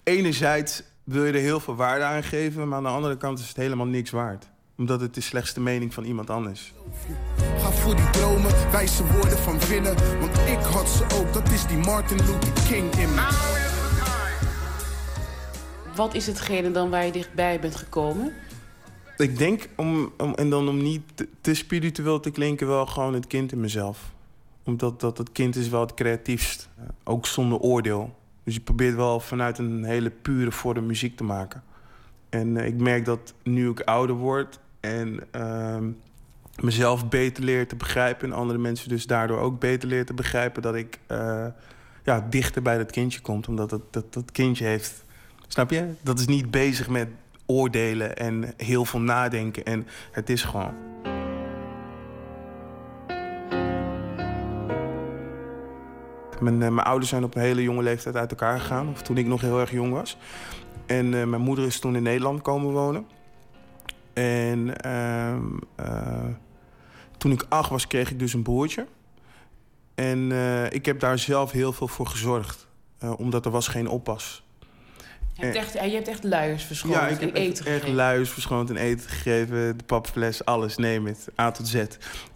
Enerzijds 0.03 0.83
wil 1.05 1.25
je 1.25 1.33
er 1.33 1.39
heel 1.41 1.61
veel 1.61 1.75
waarde 1.77 2.05
aan 2.05 2.23
geven... 2.23 2.69
maar 2.69 2.77
aan 2.79 2.83
de 2.85 2.89
andere 2.89 3.17
kant 3.17 3.39
is 3.39 3.49
het 3.49 3.57
helemaal 3.57 3.87
niks 3.87 4.11
waard. 4.11 4.47
Omdat 4.79 5.01
het 5.01 5.15
de 5.15 5.21
slechtste 5.21 5.61
mening 5.61 5.95
van 5.95 6.05
iemand 6.05 6.31
anders. 6.31 6.73
Ga 7.59 7.71
voor 7.71 7.97
die 7.97 8.11
dromen, 8.11 8.71
wijze 8.71 9.07
woorden 9.07 9.39
van 9.39 9.59
winnen. 9.69 9.95
Want 10.21 10.39
ik 10.39 10.59
had 10.61 10.89
ze 10.89 11.05
ook, 11.15 11.33
dat 11.33 11.51
is 11.51 11.67
die 11.67 11.77
Martin 11.79 12.17
Luther 12.17 12.53
King 12.69 12.95
in 12.95 13.15
me. 13.15 13.73
Wat 15.97 16.15
is 16.15 16.27
hetgene 16.27 16.71
dan 16.71 16.91
waar 16.91 17.07
je 17.07 17.13
dichtbij 17.13 17.61
bent 17.61 17.77
gekomen? 17.77 18.33
Ik 19.17 19.39
denk, 19.39 19.69
om, 19.77 20.13
om, 20.19 20.35
en 20.35 20.51
dan 20.51 20.69
om 20.69 20.83
niet 20.83 21.03
te, 21.41 21.55
spiritueel 21.55 22.21
te 22.21 22.31
klinken, 22.31 22.67
wel 22.67 22.87
gewoon 22.87 23.15
het 23.15 23.27
kind 23.27 23.53
in 23.53 23.61
mezelf. 23.61 24.13
Omdat 24.65 25.01
dat, 25.01 25.19
het 25.19 25.33
kind 25.33 25.57
is 25.57 25.69
wel 25.69 25.81
het 25.81 25.95
creatiefst. 25.95 26.69
Eh, 26.79 26.85
Ook 27.05 27.27
zonder 27.27 27.59
oordeel. 27.59 28.15
Dus 28.45 28.55
je 28.55 28.61
probeert 28.61 28.95
wel 28.95 29.21
vanuit 29.21 29.59
een 29.59 29.85
hele 29.85 30.11
pure 30.11 30.53
vorm 30.53 30.87
muziek 30.87 31.17
te 31.17 31.25
maken. 31.25 31.63
En 32.29 32.57
eh, 32.57 32.67
ik 32.67 32.81
merk 32.81 33.05
dat 33.05 33.35
nu 33.43 33.71
ik 33.71 33.81
ouder 33.81 34.17
word 34.17 34.59
en 34.81 35.21
ehm, 35.31 35.91
mezelf 36.63 37.09
beter 37.09 37.45
leer 37.45 37.69
te 37.69 37.77
begrijpen... 37.77 38.31
en 38.31 38.37
andere 38.37 38.59
mensen 38.59 38.89
dus 38.89 39.07
daardoor 39.07 39.39
ook 39.39 39.61
beter 39.61 39.89
leer 39.89 40.07
te 40.07 40.15
begrijpen... 40.15 40.63
dat 40.63 40.75
ik 40.75 40.99
eh, 41.07 41.47
ja, 42.05 42.27
dichter 42.31 42.63
bij 42.63 42.79
dat 42.79 42.91
kindje 42.91 43.21
kom. 43.21 43.41
Omdat 43.49 43.71
dat, 43.71 43.93
dat, 43.93 44.13
dat 44.13 44.33
kindje 44.33 44.65
heeft... 44.65 45.04
Snap 45.49 45.71
je? 45.71 45.95
Dat 46.01 46.19
is 46.19 46.27
niet 46.27 46.51
bezig 46.51 46.89
met 46.89 47.09
oordelen 47.47 48.17
en 48.17 48.55
heel 48.57 48.85
veel 48.85 49.01
nadenken. 49.01 49.65
En 49.65 49.87
het 50.11 50.31
is 50.31 50.43
gewoon. 50.43 50.75
Mijn, 56.41 56.63
eh, 56.63 56.69
mijn 56.69 56.87
ouders 56.87 57.11
zijn 57.11 57.25
op 57.25 57.35
een 57.35 57.43
hele 57.43 57.63
jonge 57.63 57.83
leeftijd 57.83 58.17
uit 58.17 58.31
elkaar 58.31 58.61
gegaan. 58.61 58.89
Of 58.89 59.03
toen 59.03 59.17
ik 59.17 59.27
nog 59.27 59.41
heel 59.41 59.61
erg 59.61 59.71
jong 59.71 59.93
was. 59.93 60.17
En 60.87 61.21
eh, 61.21 61.27
mijn 61.27 61.43
moeder 61.43 61.67
is 61.67 61.81
toen 61.81 61.97
in 61.97 62.03
Nederland 62.03 62.43
komen 62.43 62.73
wonen. 62.73 63.07
En 64.13 64.81
ehm, 64.81 65.45
eh, 65.75 66.25
toen 67.19 67.33
ik 67.33 67.47
acht 67.49 67.71
was, 67.71 67.87
kreeg 67.87 68.11
ik 68.11 68.19
dus 68.19 68.33
een 68.33 68.43
broertje. 68.43 68.87
En 69.95 70.33
ik 70.71 70.87
heb 70.87 71.01
daar 71.01 71.19
zelf 71.19 71.51
heel 71.51 71.73
veel 71.73 71.89
voor 71.89 72.07
gezorgd. 72.07 72.67
omdat 73.17 73.45
er 73.45 73.51
was 73.51 73.69
geen 73.69 73.89
oppas. 73.89 74.44
Je 75.37 75.45
hebt 75.45 75.57
echt, 75.57 75.73
je 75.73 75.79
hebt 75.95 76.09
echt 76.09 76.25
luiers 76.25 76.65
verschoond 76.65 76.95
Ja, 76.95 77.07
ik 77.09 77.21
en 77.21 77.27
heb 77.27 77.35
eten 77.35 77.49
echt, 77.49 77.59
echt 77.59 77.67
gegeven. 77.67 77.95
luiers 77.95 78.31
verschoond 78.31 78.71
en 78.71 78.77
eten 78.77 79.09
gegeven. 79.11 79.77
De 79.77 79.85
papfles, 79.85 80.45
alles, 80.45 80.77
neem 80.77 81.07
het. 81.07 81.29
A 81.41 81.51
tot 81.51 81.69
Z. 81.69 81.85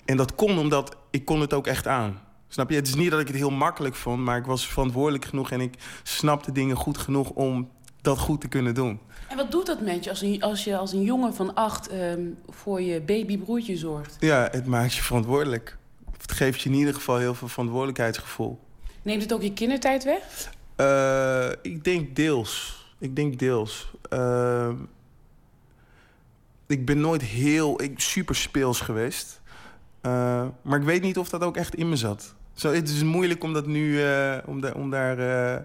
En 0.05 0.17
dat 0.17 0.35
kon 0.35 0.59
omdat 0.59 0.97
ik 1.11 1.25
kon 1.25 1.41
het 1.41 1.53
ook 1.53 1.67
echt 1.67 1.87
aan. 1.87 2.21
Snap 2.49 2.71
je? 2.71 2.77
Het 2.77 2.87
is 2.87 2.95
niet 2.95 3.11
dat 3.11 3.21
ik 3.21 3.27
het 3.27 3.37
heel 3.37 3.51
makkelijk 3.51 3.95
vond, 3.95 4.19
maar 4.21 4.39
ik 4.39 4.45
was 4.45 4.67
verantwoordelijk 4.67 5.25
genoeg 5.25 5.51
en 5.51 5.61
ik 5.61 5.75
snapte 6.03 6.53
dingen 6.53 6.77
goed 6.77 6.99
genoeg 6.99 7.31
om 7.31 7.71
dat 8.01 8.19
goed 8.19 8.41
te 8.41 8.49
kunnen 8.49 8.75
doen. 8.75 9.01
En 9.29 9.37
wat 9.37 9.51
doet 9.51 9.67
dat 9.67 9.81
met 9.81 10.05
je 10.05 10.11
als, 10.11 10.23
een, 10.23 10.43
als 10.43 10.65
je 10.65 10.77
als 10.77 10.93
een 10.93 11.03
jongen 11.03 11.35
van 11.35 11.55
acht 11.55 11.89
ehm, 11.89 12.21
voor 12.49 12.81
je 12.83 13.01
babybroertje 13.01 13.77
zorgt? 13.77 14.17
Ja, 14.21 14.49
het 14.51 14.67
maakt 14.67 14.95
je 14.95 15.03
verantwoordelijk. 15.03 15.77
Het 16.21 16.33
geeft 16.33 16.61
je 16.61 16.69
in 16.69 16.75
ieder 16.75 16.95
geval 16.95 17.17
heel 17.17 17.35
veel 17.35 17.49
verantwoordelijkheidsgevoel. 17.49 18.59
Neemt 19.03 19.23
het 19.23 19.33
ook 19.33 19.43
je 19.43 19.53
kindertijd 19.53 20.05
weg? 20.05 20.51
Eh, 20.77 21.49
ik 21.63 21.85
denk 21.85 22.17
deels. 22.17 22.78
Ik 22.99 23.17
denk 23.17 23.39
deels. 23.39 23.93
Eh, 24.11 24.71
ik 26.67 26.85
ben 26.87 27.01
nooit 27.01 27.23
heel 27.23 27.83
ik, 27.83 28.01
super 28.01 28.35
speels 28.35 28.81
geweest. 28.81 29.41
Eh, 30.01 30.47
maar 30.63 30.79
ik 30.79 30.85
weet 30.85 31.03
niet 31.03 31.19
of 31.19 31.29
dat 31.29 31.43
ook 31.43 31.57
echt 31.57 31.75
in 31.75 31.89
me 31.89 31.97
zat. 31.97 32.35
Zo, 32.53 32.73
het 32.73 32.89
is 32.89 33.03
moeilijk 33.03 33.43
om 33.45 33.53
dat 33.53 33.67
nu 33.67 34.03
eh, 34.03 34.37
om, 34.47 34.61
da- 34.61 34.73
om 34.73 34.91
daar. 34.91 35.19
eh, 35.19 35.63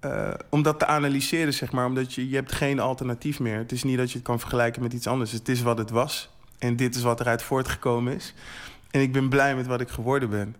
eh, 0.00 0.34
om 0.50 0.62
dat 0.62 0.78
te 0.78 0.86
analyseren, 0.86 1.54
zeg 1.54 1.72
maar. 1.72 1.86
Omdat 1.86 2.14
je, 2.14 2.28
je 2.28 2.34
hebt 2.34 2.52
geen 2.52 2.80
alternatief 2.80 3.40
meer. 3.40 3.58
Het 3.58 3.72
is 3.72 3.82
niet 3.82 3.98
dat 3.98 4.08
je 4.10 4.16
het 4.18 4.26
kan 4.26 4.40
vergelijken 4.40 4.82
met 4.82 4.92
iets 4.92 5.06
anders. 5.06 5.32
Het 5.32 5.48
is 5.48 5.62
wat 5.62 5.78
het 5.78 5.90
was. 5.90 6.30
En 6.58 6.76
dit 6.76 6.94
is 6.94 7.02
wat 7.02 7.20
eruit 7.20 7.42
voortgekomen 7.42 8.14
is. 8.14 8.34
En 8.90 9.00
ik 9.00 9.12
ben 9.12 9.28
blij 9.28 9.56
met 9.56 9.66
wat 9.66 9.80
ik 9.80 9.88
geworden 9.88 10.30
ben. 10.30 10.56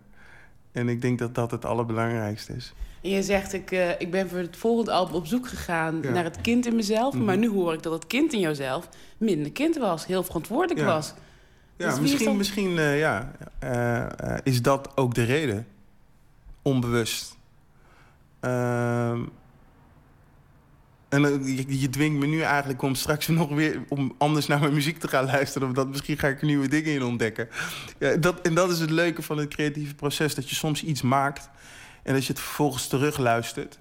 En 0.71 0.89
ik 0.89 1.01
denk 1.01 1.19
dat 1.19 1.35
dat 1.35 1.51
het 1.51 1.65
allerbelangrijkste 1.65 2.53
is. 2.55 2.73
En 3.01 3.09
je 3.09 3.23
zegt, 3.23 3.53
ik, 3.53 3.71
eh, 3.71 3.89
ik 3.99 4.11
ben 4.11 4.29
voor 4.29 4.37
het 4.37 4.57
volgende 4.57 4.91
album 4.91 5.15
op 5.15 5.25
zoek 5.25 5.47
gegaan 5.47 5.99
Ja. 6.01 6.09
naar 6.09 6.23
het 6.23 6.41
kind 6.41 6.65
in 6.65 6.75
mezelf. 6.75 7.13
Mhm. 7.13 7.23
Maar 7.25 7.37
nu 7.37 7.49
hoor 7.49 7.73
ik 7.73 7.83
dat 7.83 7.93
het 7.93 8.07
kind 8.07 8.33
in 8.33 8.39
jouzelf 8.39 8.89
minder 9.17 9.51
kind 9.51 9.77
was. 9.77 10.05
Heel 10.05 10.23
verantwoordelijk 10.23 10.79
Ja. 10.79 10.85
was. 10.85 11.13
Ja, 11.77 11.89
Dus 11.89 11.99
misschien, 11.99 12.25
dan- 12.25 12.37
misschien 12.37 12.77
eh, 12.77 12.99
ja, 12.99 13.31
eh, 13.59 14.37
is 14.43 14.61
dat 14.61 14.97
ook 14.97 15.13
de 15.13 15.23
reden. 15.23 15.67
Onbewust. 16.61 17.37
Ehm, 18.39 19.19
en 21.09 21.21
je, 21.55 21.79
je 21.79 21.89
dwingt 21.89 22.19
me 22.19 22.25
nu 22.27 22.41
eigenlijk 22.41 22.81
om 22.81 22.95
straks 22.95 23.27
nog 23.39 23.49
weer 23.49 23.83
om 23.89 24.15
anders 24.17 24.47
naar 24.47 24.59
mijn 24.59 24.73
muziek 24.73 24.97
te 24.99 25.07
gaan 25.07 25.25
luisteren. 25.25 25.67
Omdat 25.67 25.87
misschien 25.87 26.17
ga 26.17 26.27
ik 26.27 26.41
nieuwe 26.41 26.67
dingen 26.67 26.93
in 26.93 27.03
ontdekken. 27.03 27.49
Ja, 27.99 28.15
dat, 28.15 28.41
en 28.41 28.53
dat 28.53 28.69
is 28.71 28.79
het 28.79 28.89
leuke 28.89 29.21
van 29.21 29.37
het 29.37 29.47
creatieve 29.53 29.95
proces. 29.95 30.35
Dat 30.35 30.49
je 30.49 30.55
soms 30.55 30.83
iets 30.83 31.01
maakt 31.01 31.49
en 32.09 32.15
dat 32.15 32.25
je 32.25 32.33
het 32.33 32.41
vervolgens 32.41 32.87
terugluistert. 32.87 33.79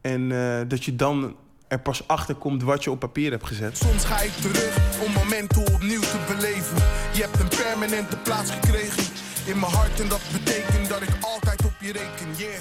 En 0.00 0.32
eh, 0.32 0.60
dat 0.68 0.84
je 0.84 0.96
dan 0.96 1.36
er 1.68 1.80
pas 1.80 2.08
achter 2.08 2.34
komt 2.34 2.62
wat 2.62 2.84
je 2.84 2.90
op 2.90 2.98
papier 2.98 3.30
hebt 3.30 3.46
gezet. 3.46 3.76
Soms 3.78 4.04
ga 4.04 4.20
ik 4.20 4.30
terug 4.32 4.76
om 5.06 5.12
momenten 5.12 5.74
opnieuw 5.74 6.00
te 6.00 6.18
beleven. 6.26 6.76
Je 7.14 7.20
hebt 7.22 7.40
een 7.40 7.48
permanente 7.48 8.16
plaats 8.16 8.50
gekregen 8.50 9.02
in 9.46 9.58
mijn 9.58 9.72
hart 9.72 10.00
en 10.00 10.08
dat 10.08 10.20
betekent 10.32 10.88
dat 10.88 11.02
ik 11.02 11.08
altijd 11.20 11.64
op 11.64 11.72
je 11.80 11.92
reken. 11.92 12.26
Yeah. 12.36 12.52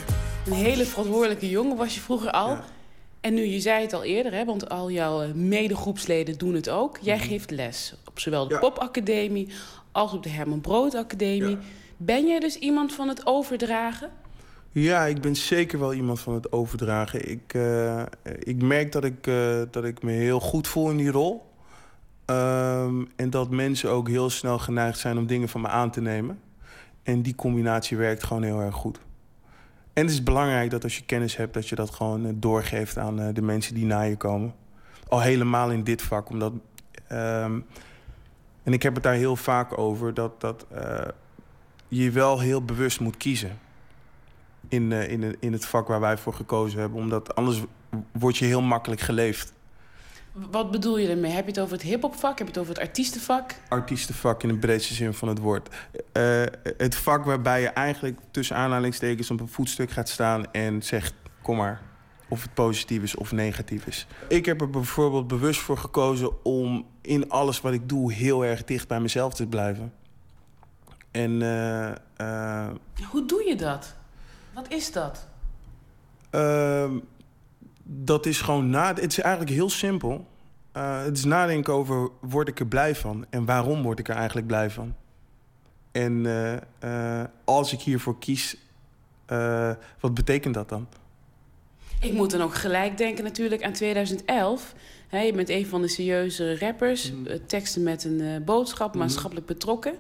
Een 0.45 0.53
hele 0.53 0.85
verantwoordelijke 0.85 1.49
jongen 1.49 1.77
was 1.77 1.95
je 1.95 2.01
vroeger 2.01 2.31
al. 2.31 2.57
En 3.21 3.33
nu, 3.33 3.43
je 3.45 3.59
zei 3.59 3.81
het 3.81 3.93
al 3.93 4.03
eerder, 4.03 4.33
hè, 4.33 4.45
want 4.45 4.69
al 4.69 4.91
jouw 4.91 5.21
eh, 5.21 5.31
medegroepsleden 5.33 6.38
doen 6.38 6.53
het 6.53 6.69
ook. 6.69 6.97
Jij 7.01 7.17
Mhm. 7.17 7.25
geeft 7.27 7.51
les 7.51 7.93
op 8.05 8.19
zowel 8.19 8.47
de 8.47 8.59
Popacademie 8.59 9.47
als 9.91 10.13
op 10.13 10.23
de 10.23 10.29
Herman 10.29 10.61
Brood 10.61 10.95
Academie. 10.95 11.57
Ben 11.97 12.27
jij 12.27 12.39
dus 12.39 12.55
iemand 12.55 12.93
van 12.93 13.07
het 13.07 13.25
overdragen? 13.25 14.11
Ja, 14.73 15.06
ik 15.06 15.22
ben 15.22 15.35
zeker 15.35 15.80
wel 15.80 15.93
iemand 15.93 16.19
van 16.19 16.34
het 16.34 16.52
overdragen. 16.52 17.30
Ik, 17.30 17.53
eh, 17.53 18.03
ik 18.39 18.61
merk 18.61 18.91
dat 18.91 19.03
ik, 19.03 19.27
eh, 19.27 19.61
dat 19.72 19.84
ik 19.84 20.03
me 20.03 20.11
heel 20.11 20.39
goed 20.39 20.68
voel 20.68 20.89
in 20.89 20.98
die 20.98 21.11
rol. 21.11 21.52
Ehm, 22.26 23.03
en 23.15 23.30
dat 23.30 23.49
mensen 23.49 23.89
ook 23.89 24.07
heel 24.07 24.30
snel 24.30 24.60
geneigd 24.60 24.99
zijn 24.99 25.18
om 25.18 25.27
dingen 25.27 25.49
van 25.49 25.61
me 25.61 25.68
aan 25.68 25.91
te 25.91 26.02
nemen. 26.02 26.39
En 27.03 27.22
die 27.22 27.35
combinatie 27.35 27.98
werkt 27.98 28.23
gewoon 28.23 28.43
heel 28.43 28.60
erg 28.60 28.76
goed. 28.76 28.99
En 29.93 30.03
het 30.03 30.11
is 30.11 30.23
belangrijk 30.23 30.69
dat 30.69 30.84
als 30.84 30.98
je 30.98 31.06
kennis 31.06 31.35
hebt, 31.35 31.53
dat 31.53 31.68
je 31.68 31.76
dat 31.76 31.89
gewoon 31.89 32.26
eh, 32.26 32.31
doorgeeft 32.35 32.98
aan 32.98 33.34
de 33.34 33.41
mensen 33.41 33.73
die 33.73 33.85
na 33.85 34.02
je 34.02 34.18
komen. 34.18 34.53
Al 35.07 35.22
helemaal 35.22 35.72
in 35.72 35.84
dit 35.84 36.02
vak, 36.02 36.30
omdat. 36.30 36.53
ehm, 37.07 37.60
en 38.64 38.73
ik 38.73 38.84
heb 38.84 38.93
het 38.93 39.03
daar 39.03 39.14
heel 39.14 39.35
vaak 39.35 39.77
over 39.77 40.14
dat, 40.14 40.41
dat 40.41 40.65
je 41.88 42.11
wel 42.11 42.39
heel 42.39 42.65
bewust 42.65 42.99
moet 42.99 43.18
kiezen. 43.18 43.60
In, 44.72 44.91
eh, 44.91 45.11
in, 45.11 45.35
in 45.39 45.53
het 45.53 45.65
vak 45.65 45.88
waar 45.88 45.99
wij 45.99 46.18
voor 46.18 46.34
gekozen 46.34 46.80
hebben. 46.80 46.99
Omdat 46.99 47.35
anders 47.35 47.61
word 48.11 48.38
je 48.38 48.45
heel 48.45 48.61
makkelijk 48.61 49.02
geleefd. 49.02 49.53
Wat 50.31 50.72
bedoel 50.72 50.98
je 50.98 51.07
ermee? 51.07 51.31
Heb 51.31 51.43
je 51.43 51.52
het 51.52 51.60
over 51.60 51.73
het 51.73 51.81
hiphopvak? 51.81 52.38
Heb 52.38 52.48
je 52.48 52.53
het 52.53 52.57
over 52.57 52.73
het 52.73 52.81
artiestenvak? 52.81 53.56
artiestenvak 53.69 54.43
in 54.43 54.49
de 54.49 54.57
breedste 54.57 54.93
zin 54.93 55.14
van 55.14 55.27
het 55.27 55.39
woord. 55.39 55.69
Eh, 56.11 56.43
het 56.77 56.95
vak 56.95 57.26
waarbij 57.26 57.61
je 57.61 57.68
eigenlijk 57.68 58.19
tussen 58.31 58.56
aanhalingstekens 58.56 59.31
op 59.31 59.39
een 59.39 59.48
voetstuk 59.48 59.91
gaat 59.91 60.10
staan 60.10 60.52
en 60.52 60.84
zegt: 60.84 61.14
kom 61.41 61.57
maar. 61.57 61.81
Of 62.30 62.41
het 62.41 62.53
positief 62.53 63.03
is 63.03 63.15
of 63.15 63.31
negatief 63.31 63.85
is. 63.85 64.07
Ik 64.27 64.45
heb 64.45 64.61
er 64.61 64.69
bijvoorbeeld 64.69 65.27
bewust 65.27 65.60
voor 65.60 65.77
gekozen 65.77 66.43
om 66.43 66.85
in 67.02 67.30
alles 67.30 67.61
wat 67.61 67.73
ik 67.73 67.89
doe 67.89 68.14
heel 68.14 68.45
erg 68.45 68.64
dicht 68.64 68.88
bij 68.88 68.99
mezelf 68.99 69.34
te 69.34 69.48
blijven. 69.48 69.93
En 71.11 71.41
eh, 72.18 72.68
Hoe 73.10 73.26
doe 73.26 73.43
je 73.48 73.56
dat? 73.56 73.95
Wat 74.53 74.72
is 74.72 74.91
dat? 74.91 75.28
Ehm, 76.30 76.99
dat 77.84 78.26
is 78.26 78.41
gewoon 78.41 78.69
na. 78.69 78.88
Het 78.88 79.11
is 79.11 79.19
eigenlijk 79.19 79.53
heel 79.53 79.69
simpel. 79.69 80.28
Eh, 80.72 81.03
het 81.03 81.18
is 81.18 81.23
nadenken 81.23 81.73
over: 81.73 82.10
word 82.19 82.48
ik 82.48 82.60
er 82.60 82.68
blij 82.68 82.95
van? 82.95 83.26
En 83.30 83.45
waarom 83.45 83.82
word 83.82 83.99
ik 83.99 84.10
er 84.10 84.15
eigenlijk 84.15 84.48
blij 84.48 84.69
van? 84.69 84.95
En 85.91 86.26
eh, 86.26 87.19
eh, 87.19 87.28
als 87.44 87.73
ik 87.73 87.80
hiervoor 87.80 88.19
kies, 88.19 88.57
eh, 89.26 89.72
wat 89.99 90.14
betekent 90.14 90.53
dat 90.53 90.69
dan? 90.69 90.88
Ik 92.02 92.14
moet 92.14 92.32
dan 92.32 92.41
ook 92.41 92.56
gelijk 92.56 92.98
denken 92.98 93.23
natuurlijk 93.23 93.64
aan 93.64 93.73
2011. 93.73 94.73
Hè, 95.07 95.19
je 95.19 95.34
bent 95.34 95.49
een 95.49 95.65
van 95.65 95.82
de 95.82 95.88
serieuze 95.88 96.60
rappers. 96.60 97.14
Eh, 97.26 97.36
teksten 97.45 97.84
met 97.84 98.03
een 98.03 98.22
eh, 98.22 98.41
boodschap, 98.45 98.95
maatschappelijk 98.95 99.45
betrokken. 99.48 99.94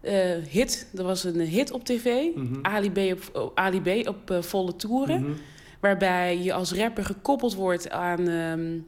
Eh, 0.00 0.36
hit, 0.48 0.86
er 0.96 1.04
was 1.04 1.24
een 1.24 1.40
hit 1.40 1.70
op 1.70 1.84
tv. 1.84 2.34
Mhm. 2.34 2.58
Ali 2.62 2.90
B 2.90 2.98
op, 2.98 3.30
oh, 3.32 3.50
Ali 3.54 3.80
B 3.80 4.08
op 4.08 4.30
eh, 4.30 4.42
volle 4.42 4.76
toeren. 4.76 5.22
Mhm. 5.22 5.32
Waarbij 5.80 6.38
je 6.38 6.52
als 6.52 6.72
rapper 6.72 7.04
gekoppeld 7.04 7.54
wordt 7.54 7.90
aan 7.90 8.28
ehm, 8.28 8.78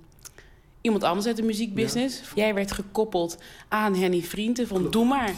iemand 0.81 1.05
anders 1.05 1.27
uit 1.27 1.37
de 1.37 1.43
muziekbusiness. 1.43 2.23
Jij 2.35 2.55
werd 2.55 2.73
gekoppeld 2.73 3.39
aan 3.69 3.95
Henny 3.95 4.23
Vrienden 4.23 4.67
van 4.67 4.91
Doe 4.91 5.05
Maar. 5.05 5.33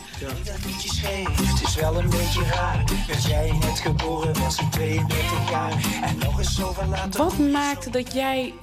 Dat 0.45 0.65
liedje 0.67 0.89
schreef, 0.89 1.27
het 1.27 1.69
is 1.69 1.75
wel 1.75 1.99
een 1.99 2.11
beetje 2.11 2.43
raar. 2.43 2.85
Dat 3.09 3.25
jij 3.25 3.53
net 3.61 3.79
geboren 3.79 4.39
was 4.39 4.61
in 4.61 4.71
32 4.71 5.51
jaar. 5.51 6.01
En 6.03 6.19
nog 6.19 6.39
eens 6.39 6.55
zoveel 6.55 6.89
later. 6.89 7.25
Wat 7.25 7.39
maakte 7.39 7.91
dat 7.91 8.13
jij 8.13 8.55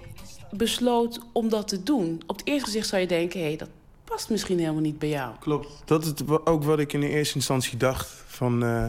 besloot 0.52 1.20
om 1.34 1.50
dat 1.50 1.68
te 1.68 1.84
doen? 1.84 2.22
Op 2.28 2.38
het 2.38 2.48
eerste 2.48 2.66
gezicht 2.66 2.88
zou 2.88 3.02
je 3.02 3.08
denken, 3.08 3.40
hé, 3.40 3.46
hey, 3.46 3.58
dat 3.58 3.70
past 4.10 4.30
misschien 4.30 4.60
helemaal 4.60 4.82
niet 4.82 5.00
bij 5.00 5.10
jou. 5.10 5.36
Klopt. 5.40 5.82
Dat 5.86 6.06
is 6.06 6.14
ook 6.44 6.64
wat 6.64 6.80
ik 6.80 6.94
in 6.94 7.00
de 7.00 7.10
eerste 7.10 7.36
instantie 7.36 7.78
dacht: 7.78 8.24
van 8.28 8.64
eh, 8.64 8.86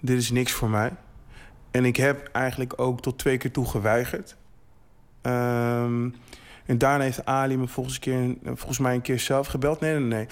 dit 0.00 0.18
is 0.18 0.30
niks 0.30 0.52
voor 0.52 0.68
mij. 0.68 0.92
En 1.70 1.84
ik 1.84 1.96
heb 1.96 2.28
eigenlijk 2.32 2.80
ook 2.80 3.00
tot 3.00 3.18
twee 3.18 3.36
keer 3.36 3.52
toe 3.52 3.66
geweigerd. 3.66 4.36
Ehm, 5.22 6.08
en 6.66 6.78
daarna 6.78 7.04
heeft 7.04 7.24
Ali 7.24 7.56
me 7.56 7.68
volgens, 7.68 7.98
keer, 7.98 8.36
volgens 8.44 8.78
mij 8.78 8.94
een 8.94 9.02
keer 9.02 9.18
zelf 9.18 9.46
gebeld. 9.46 9.80
Nee, 9.80 9.92
nee, 9.92 10.08
nee. 10.08 10.26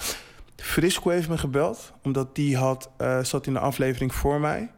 Frisco 0.55 1.09
heeft 1.09 1.29
me 1.29 1.37
gebeld, 1.37 1.93
omdat 2.03 2.35
die 2.35 2.57
had, 2.57 2.89
eh, 2.97 3.23
zat 3.23 3.47
in 3.47 3.53
de 3.53 3.59
aflevering 3.59 4.13
voor 4.13 4.39
mij. 4.39 4.71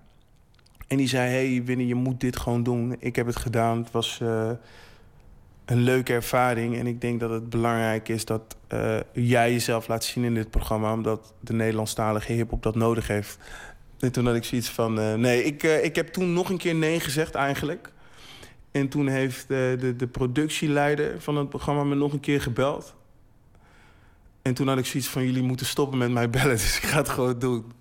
En 0.88 0.98
die 0.98 1.08
zei, 1.08 1.30
hey 1.30 1.64
Winnie, 1.64 1.88
je 1.88 1.96
moet 1.96 2.20
dit 2.20 2.38
gewoon 2.38 2.64
doen. 2.64 2.96
Ik 3.00 3.16
heb 3.16 3.26
het 3.26 3.36
gedaan. 3.36 3.78
Het 3.78 3.92
was 3.92 4.20
eh, 4.22 4.52
een 5.68 5.82
leuke 5.82 6.14
ervaring. 6.14 6.78
En 6.78 6.88
ik 6.88 7.02
denk 7.02 7.20
dat 7.20 7.30
het 7.30 7.50
belangrijk 7.50 8.10
is 8.10 8.26
dat 8.26 8.58
eh, 8.68 9.00
jij 9.14 9.52
jezelf 9.52 9.88
laat 9.88 10.04
zien 10.04 10.24
in 10.24 10.34
dit 10.34 10.50
programma. 10.50 10.94
Omdat 10.94 11.34
de 11.40 11.54
Nederlandstalige 11.54 12.32
hiphop 12.32 12.64
dat 12.64 12.76
nodig 12.76 13.08
heeft. 13.08 13.38
En 14.00 14.12
toen 14.12 14.26
had 14.26 14.36
ik 14.36 14.44
zoiets 14.44 14.70
van... 14.70 15.00
eh, 15.00 15.14
nee, 15.14 15.44
ik, 15.44 15.64
eh, 15.64 15.84
ik 15.84 15.96
heb 15.96 16.08
toen 16.08 16.34
nog 16.34 16.50
een 16.50 16.58
keer 16.58 16.76
nee 16.76 17.00
gezegd 17.00 17.36
eigenlijk. 17.36 17.92
En 18.72 18.88
toen 18.88 19.08
heeft 19.08 19.48
de, 19.48 19.94
de 19.98 20.08
productieleider 20.08 21.22
van 21.22 21.38
het 21.38 21.50
programma 21.50 21.84
me 21.84 21.96
nog 21.96 22.14
een 22.14 22.20
keer 22.20 22.42
gebeld. 22.42 22.96
En 24.42 24.54
toen 24.54 24.68
had 24.68 24.78
ik 24.78 24.86
zoiets 24.86 25.10
van... 25.10 25.26
jullie 25.26 25.44
moeten 25.44 25.66
stoppen 25.66 25.98
met 25.98 26.12
mij 26.12 26.30
bellen, 26.30 26.56
dus 26.64 26.78
ik 26.78 26.84
ga 26.84 26.98
het 26.98 27.10
gewoon 27.10 27.40
doen. 27.40 27.72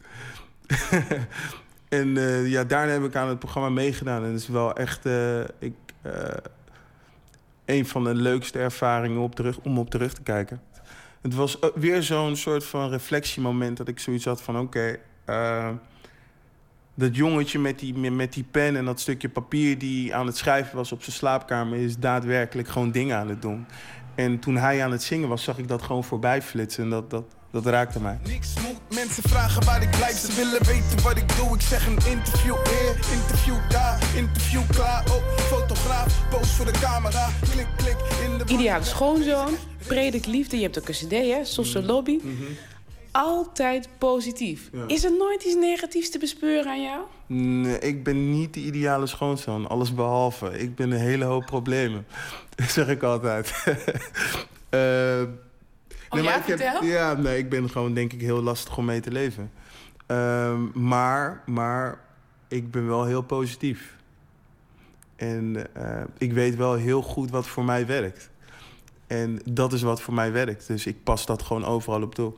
en 1.88 2.14
ja, 2.48 2.64
daarna 2.64 2.92
heb 2.92 3.04
ik 3.04 3.16
aan 3.16 3.28
het 3.28 3.38
programma 3.38 3.68
meegedaan. 3.68 4.22
En 4.22 4.32
het 4.32 4.40
is 4.40 4.48
wel 4.48 4.74
echt... 4.74 5.04
ik, 5.58 5.74
een 7.66 7.86
van 7.86 8.04
de 8.04 8.14
leukste 8.14 8.58
ervaringen 8.58 9.20
op 9.20 9.34
terug, 9.34 9.58
om 9.58 9.78
op 9.78 9.90
terug 9.90 10.12
te 10.14 10.22
kijken. 10.22 10.60
Het 11.20 11.34
was 11.34 11.58
eh, 11.58 11.68
weer 11.74 12.02
zo'n 12.02 12.36
soort 12.36 12.64
van 12.64 12.90
reflectiemoment 12.90 13.76
dat 13.76 13.88
ik 13.88 13.98
zoiets 13.98 14.24
had 14.24 14.42
van... 14.42 14.58
oké, 14.58 14.96
eh, 15.24 15.68
dat 16.94 17.16
jongetje 17.16 17.58
met 17.58 17.78
die, 17.78 17.94
met- 18.10 18.32
die 18.32 18.46
pen 18.50 18.76
en 18.76 18.84
dat 18.84 19.00
stukje 19.00 19.28
papier... 19.28 19.78
die 19.78 20.14
aan 20.14 20.26
het 20.26 20.36
schrijven 20.36 20.76
was 20.76 20.92
op 20.92 21.02
zijn 21.02 21.16
slaapkamer... 21.16 21.78
is 21.78 21.98
daadwerkelijk 21.98 22.68
gewoon 22.68 22.90
dingen 22.90 23.16
aan 23.16 23.28
het 23.28 23.42
doen. 23.42 23.66
En 24.14 24.38
toen 24.38 24.56
hij 24.56 24.84
aan 24.84 24.90
het 24.90 25.02
zingen 25.02 25.28
was, 25.28 25.42
zag 25.44 25.58
ik 25.58 25.68
dat 25.68 25.82
gewoon 25.82 26.04
voorbij 26.04 26.42
flitsen. 26.42 26.84
En 26.84 26.90
dat, 26.90 27.10
dat, 27.10 27.35
dat 27.50 27.66
raakte 27.66 28.00
mij. 28.00 28.18
Niks 28.26 28.54
moet 28.54 28.94
mensen 28.94 29.22
vragen 29.22 29.64
waar 29.64 29.82
ik 29.82 29.90
blijf. 29.90 30.18
Ze 30.18 30.32
willen 30.32 30.64
weten 30.64 31.02
wat 31.02 31.16
ik 31.16 31.36
doe. 31.36 31.54
Ik 31.54 31.60
zeg 31.60 31.86
een 31.86 31.98
interview 32.10 32.54
hier, 32.64 32.96
interview 33.12 33.70
daar, 33.70 33.98
interview 34.16 34.62
klaar. 34.70 35.04
Oh, 35.10 35.38
fotograaf, 35.38 36.28
post 36.30 36.50
voor 36.50 36.66
de 36.66 36.78
camera. 36.80 37.28
Klik, 37.50 37.66
klik 37.76 37.96
in 38.24 38.38
de. 38.38 38.44
Ideale 38.52 38.84
schoonzoon, 38.84 39.54
predik 39.86 40.26
liefde. 40.26 40.56
Je 40.56 40.62
hebt 40.62 40.78
ook 40.78 40.88
een 40.88 40.94
cd, 40.94 41.10
hè? 41.10 41.44
Sosse 41.44 41.82
Lobby. 41.82 42.20
Altijd 43.10 43.88
positief. 43.98 44.68
Ja. 44.72 44.84
Is 44.86 45.04
er 45.04 45.16
nooit 45.18 45.44
iets 45.44 45.54
negatiefs 45.54 46.10
te 46.10 46.18
bespeuren 46.18 46.70
aan 46.70 46.82
jou? 46.82 47.00
Nee, 47.26 47.78
ik 47.78 48.04
ben 48.04 48.30
niet 48.30 48.54
de 48.54 48.60
ideale 48.60 49.06
schoonzoon, 49.06 49.68
alles 49.68 49.94
behalve. 49.94 50.58
Ik 50.58 50.74
ben 50.74 50.90
een 50.90 51.00
hele 51.00 51.24
hoop 51.24 51.46
problemen. 51.46 52.06
Dat 52.54 52.70
zeg 52.78 52.88
ik 52.88 53.02
altijd. 53.02 53.52
Eh, 54.70 55.22
nee, 56.10 56.22
Oh 56.22 56.28
ja, 56.28 56.36
ik 56.36 56.46
heb, 56.46 56.82
ja, 56.82 57.12
nee, 57.12 57.38
ik 57.38 57.48
ben 57.48 57.70
gewoon 57.70 57.94
denk 57.94 58.12
ik 58.12 58.20
heel 58.20 58.42
lastig 58.42 58.76
om 58.76 58.84
mee 58.84 59.00
te 59.00 59.10
leven. 59.10 59.50
Ehm, 60.06 60.88
maar, 60.88 61.42
maar 61.46 62.00
ik 62.48 62.70
ben 62.70 62.86
wel 62.86 63.04
heel 63.04 63.22
positief. 63.22 63.96
En 65.16 65.74
eh, 65.74 66.02
ik 66.18 66.32
weet 66.32 66.56
wel 66.56 66.74
heel 66.74 67.02
goed 67.02 67.30
wat 67.30 67.46
voor 67.46 67.64
mij 67.64 67.86
werkt. 67.86 68.30
En 69.06 69.40
dat 69.50 69.72
is 69.72 69.82
wat 69.82 70.00
voor 70.00 70.14
mij 70.14 70.32
werkt. 70.32 70.66
Dus 70.66 70.86
ik 70.86 71.02
pas 71.02 71.26
dat 71.26 71.42
gewoon 71.42 71.64
overal 71.64 72.02
op 72.02 72.14
toe. 72.14 72.32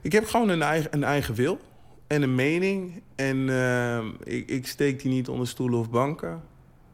Ik 0.00 0.12
heb 0.12 0.26
gewoon 0.26 0.48
een 0.48 0.62
eigen, 0.62 0.94
een 0.94 1.04
eigen 1.04 1.34
wil 1.34 1.58
en 2.06 2.22
een 2.22 2.34
mening. 2.34 3.02
En 3.14 3.48
ehm, 3.48 4.06
ik, 4.24 4.48
ik 4.48 4.66
steek 4.66 5.02
die 5.02 5.10
niet 5.10 5.28
onder 5.28 5.46
stoelen 5.46 5.78
of 5.78 5.90
banken. 5.90 6.42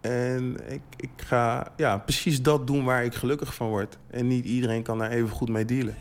En 0.03 0.57
ik, 0.69 0.83
ik 0.97 1.11
ga 1.17 1.73
ja, 1.77 1.99
precies 1.99 2.43
dat 2.43 2.67
doen 2.67 2.85
waar 2.85 3.05
ik 3.05 3.15
gelukkig 3.15 3.55
van 3.55 3.69
word. 3.69 3.99
En 4.11 4.27
niet 4.27 4.45
iedereen 4.45 4.83
kan 4.83 4.99
daar 4.99 5.11
even 5.11 5.29
goed 5.29 5.49
mee 5.49 5.65
dealen. 5.65 5.97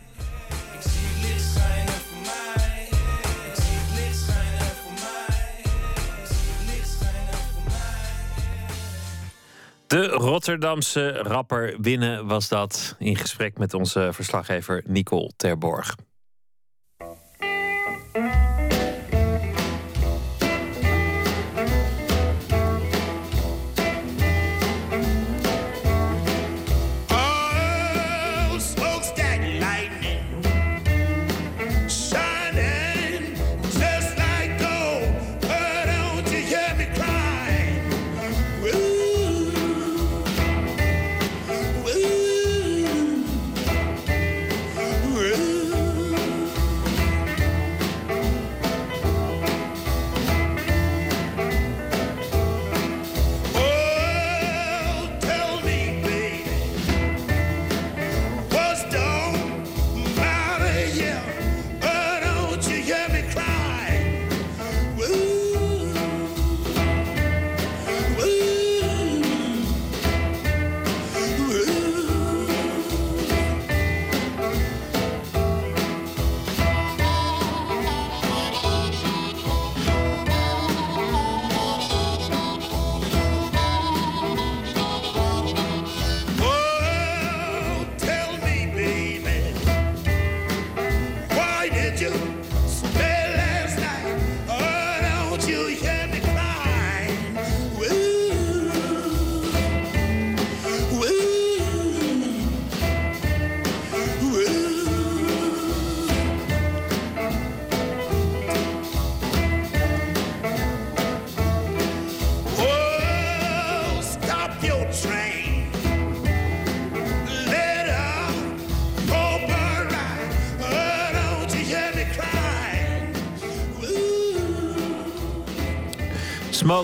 De 9.87 10.07
Rotterdamse 10.07 11.11
rapper 11.11 11.75
Winnen 11.81 12.27
was 12.27 12.47
dat 12.47 12.95
in 12.99 13.15
gesprek 13.15 13.57
met 13.57 13.73
onze 13.73 14.09
verslaggever 14.11 14.83
Nicole 14.85 15.31
Terborg. 15.35 15.95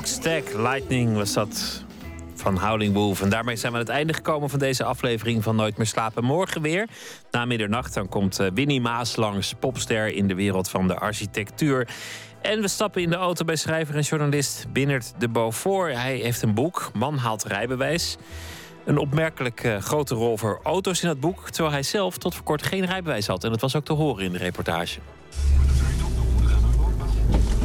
Smokestack 0.07 0.53
Lightning 0.53 1.15
was 1.15 1.33
dat 1.33 1.83
van 2.35 2.57
Howling 2.57 2.93
Wolf. 2.93 3.21
En 3.21 3.29
daarmee 3.29 3.55
zijn 3.55 3.71
we 3.71 3.77
aan 3.77 3.83
het 3.83 3.93
einde 3.93 4.13
gekomen 4.13 4.49
van 4.49 4.59
deze 4.59 4.83
aflevering 4.83 5.43
van 5.43 5.55
Nooit 5.55 5.77
meer 5.77 5.85
slapen. 5.85 6.23
Morgen 6.23 6.61
weer, 6.61 6.87
na 7.31 7.45
middernacht, 7.45 7.93
dan 7.93 8.09
komt 8.09 8.39
eh, 8.39 8.47
Winnie 8.53 8.81
Maas 8.81 9.15
langs, 9.15 9.53
popster 9.59 10.07
in 10.07 10.27
de 10.27 10.35
wereld 10.35 10.69
van 10.69 10.87
de 10.87 10.95
architectuur. 10.95 11.87
En 12.41 12.61
we 12.61 12.67
stappen 12.67 13.01
in 13.01 13.09
de 13.09 13.15
auto 13.15 13.45
bij 13.45 13.55
schrijver 13.55 13.95
en 13.95 14.01
journalist 14.01 14.65
Binnert 14.73 15.13
de 15.17 15.29
Beaufort. 15.29 15.93
Hij 15.93 16.15
heeft 16.15 16.41
een 16.41 16.53
boek, 16.53 16.91
Man 16.93 17.17
haalt 17.17 17.43
rijbewijs. 17.43 18.17
Een 18.85 18.97
opmerkelijk 18.97 19.63
eh, 19.63 19.77
grote 19.77 20.15
rol 20.15 20.37
voor 20.37 20.59
auto's 20.63 21.01
in 21.01 21.07
dat 21.07 21.19
boek... 21.19 21.49
terwijl 21.49 21.73
hij 21.73 21.83
zelf 21.83 22.17
tot 22.17 22.35
voor 22.35 22.43
kort 22.43 22.63
geen 22.63 22.85
rijbewijs 22.85 23.27
had. 23.27 23.43
En 23.43 23.49
dat 23.49 23.61
was 23.61 23.75
ook 23.75 23.85
te 23.85 23.93
horen 23.93 24.25
in 24.25 24.31
de 24.31 24.37
reportage. 24.37 24.99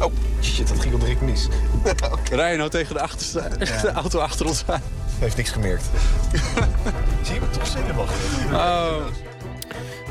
Oh, 0.03 0.11
shit, 0.41 0.67
dat 0.67 0.79
ging 0.79 0.93
al 0.93 0.99
direct 0.99 1.21
mis. 1.21 1.47
okay. 1.83 2.37
Rij 2.37 2.51
je 2.51 2.57
nou 2.57 2.69
tegen 2.69 2.93
de, 2.93 3.01
achterste, 3.01 3.49
de 3.81 3.91
auto 3.91 4.19
achter 4.19 4.45
ons 4.45 4.63
aan? 4.67 4.81
Heeft 5.19 5.37
niks 5.37 5.49
gemerkt. 5.49 5.83
Zie 7.21 7.33
je 7.33 7.39
me 7.39 7.49
toch 7.49 7.67
zenuwachtig? 7.67 8.53
Oh. 8.53 9.05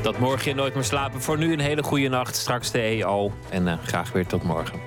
Dat 0.01 0.17
morgen 0.17 0.49
in 0.49 0.55
Nooit 0.55 0.73
meer 0.73 0.83
slapen. 0.83 1.21
Voor 1.21 1.37
nu 1.37 1.53
een 1.53 1.59
hele 1.59 1.83
goede 1.83 2.07
nacht. 2.07 2.35
Straks 2.35 2.71
de 2.71 2.79
EO. 2.79 3.31
En 3.49 3.67
eh, 3.67 3.77
graag 3.85 4.11
weer 4.11 4.27
tot 4.27 4.43
morgen. 4.43 4.79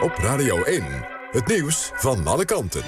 Op 0.00 0.12
Radio 0.16 0.62
1, 0.62 0.84
het 1.30 1.46
nieuws 1.46 1.90
van 1.94 2.26
alle 2.26 2.44
kanten. 2.44 2.82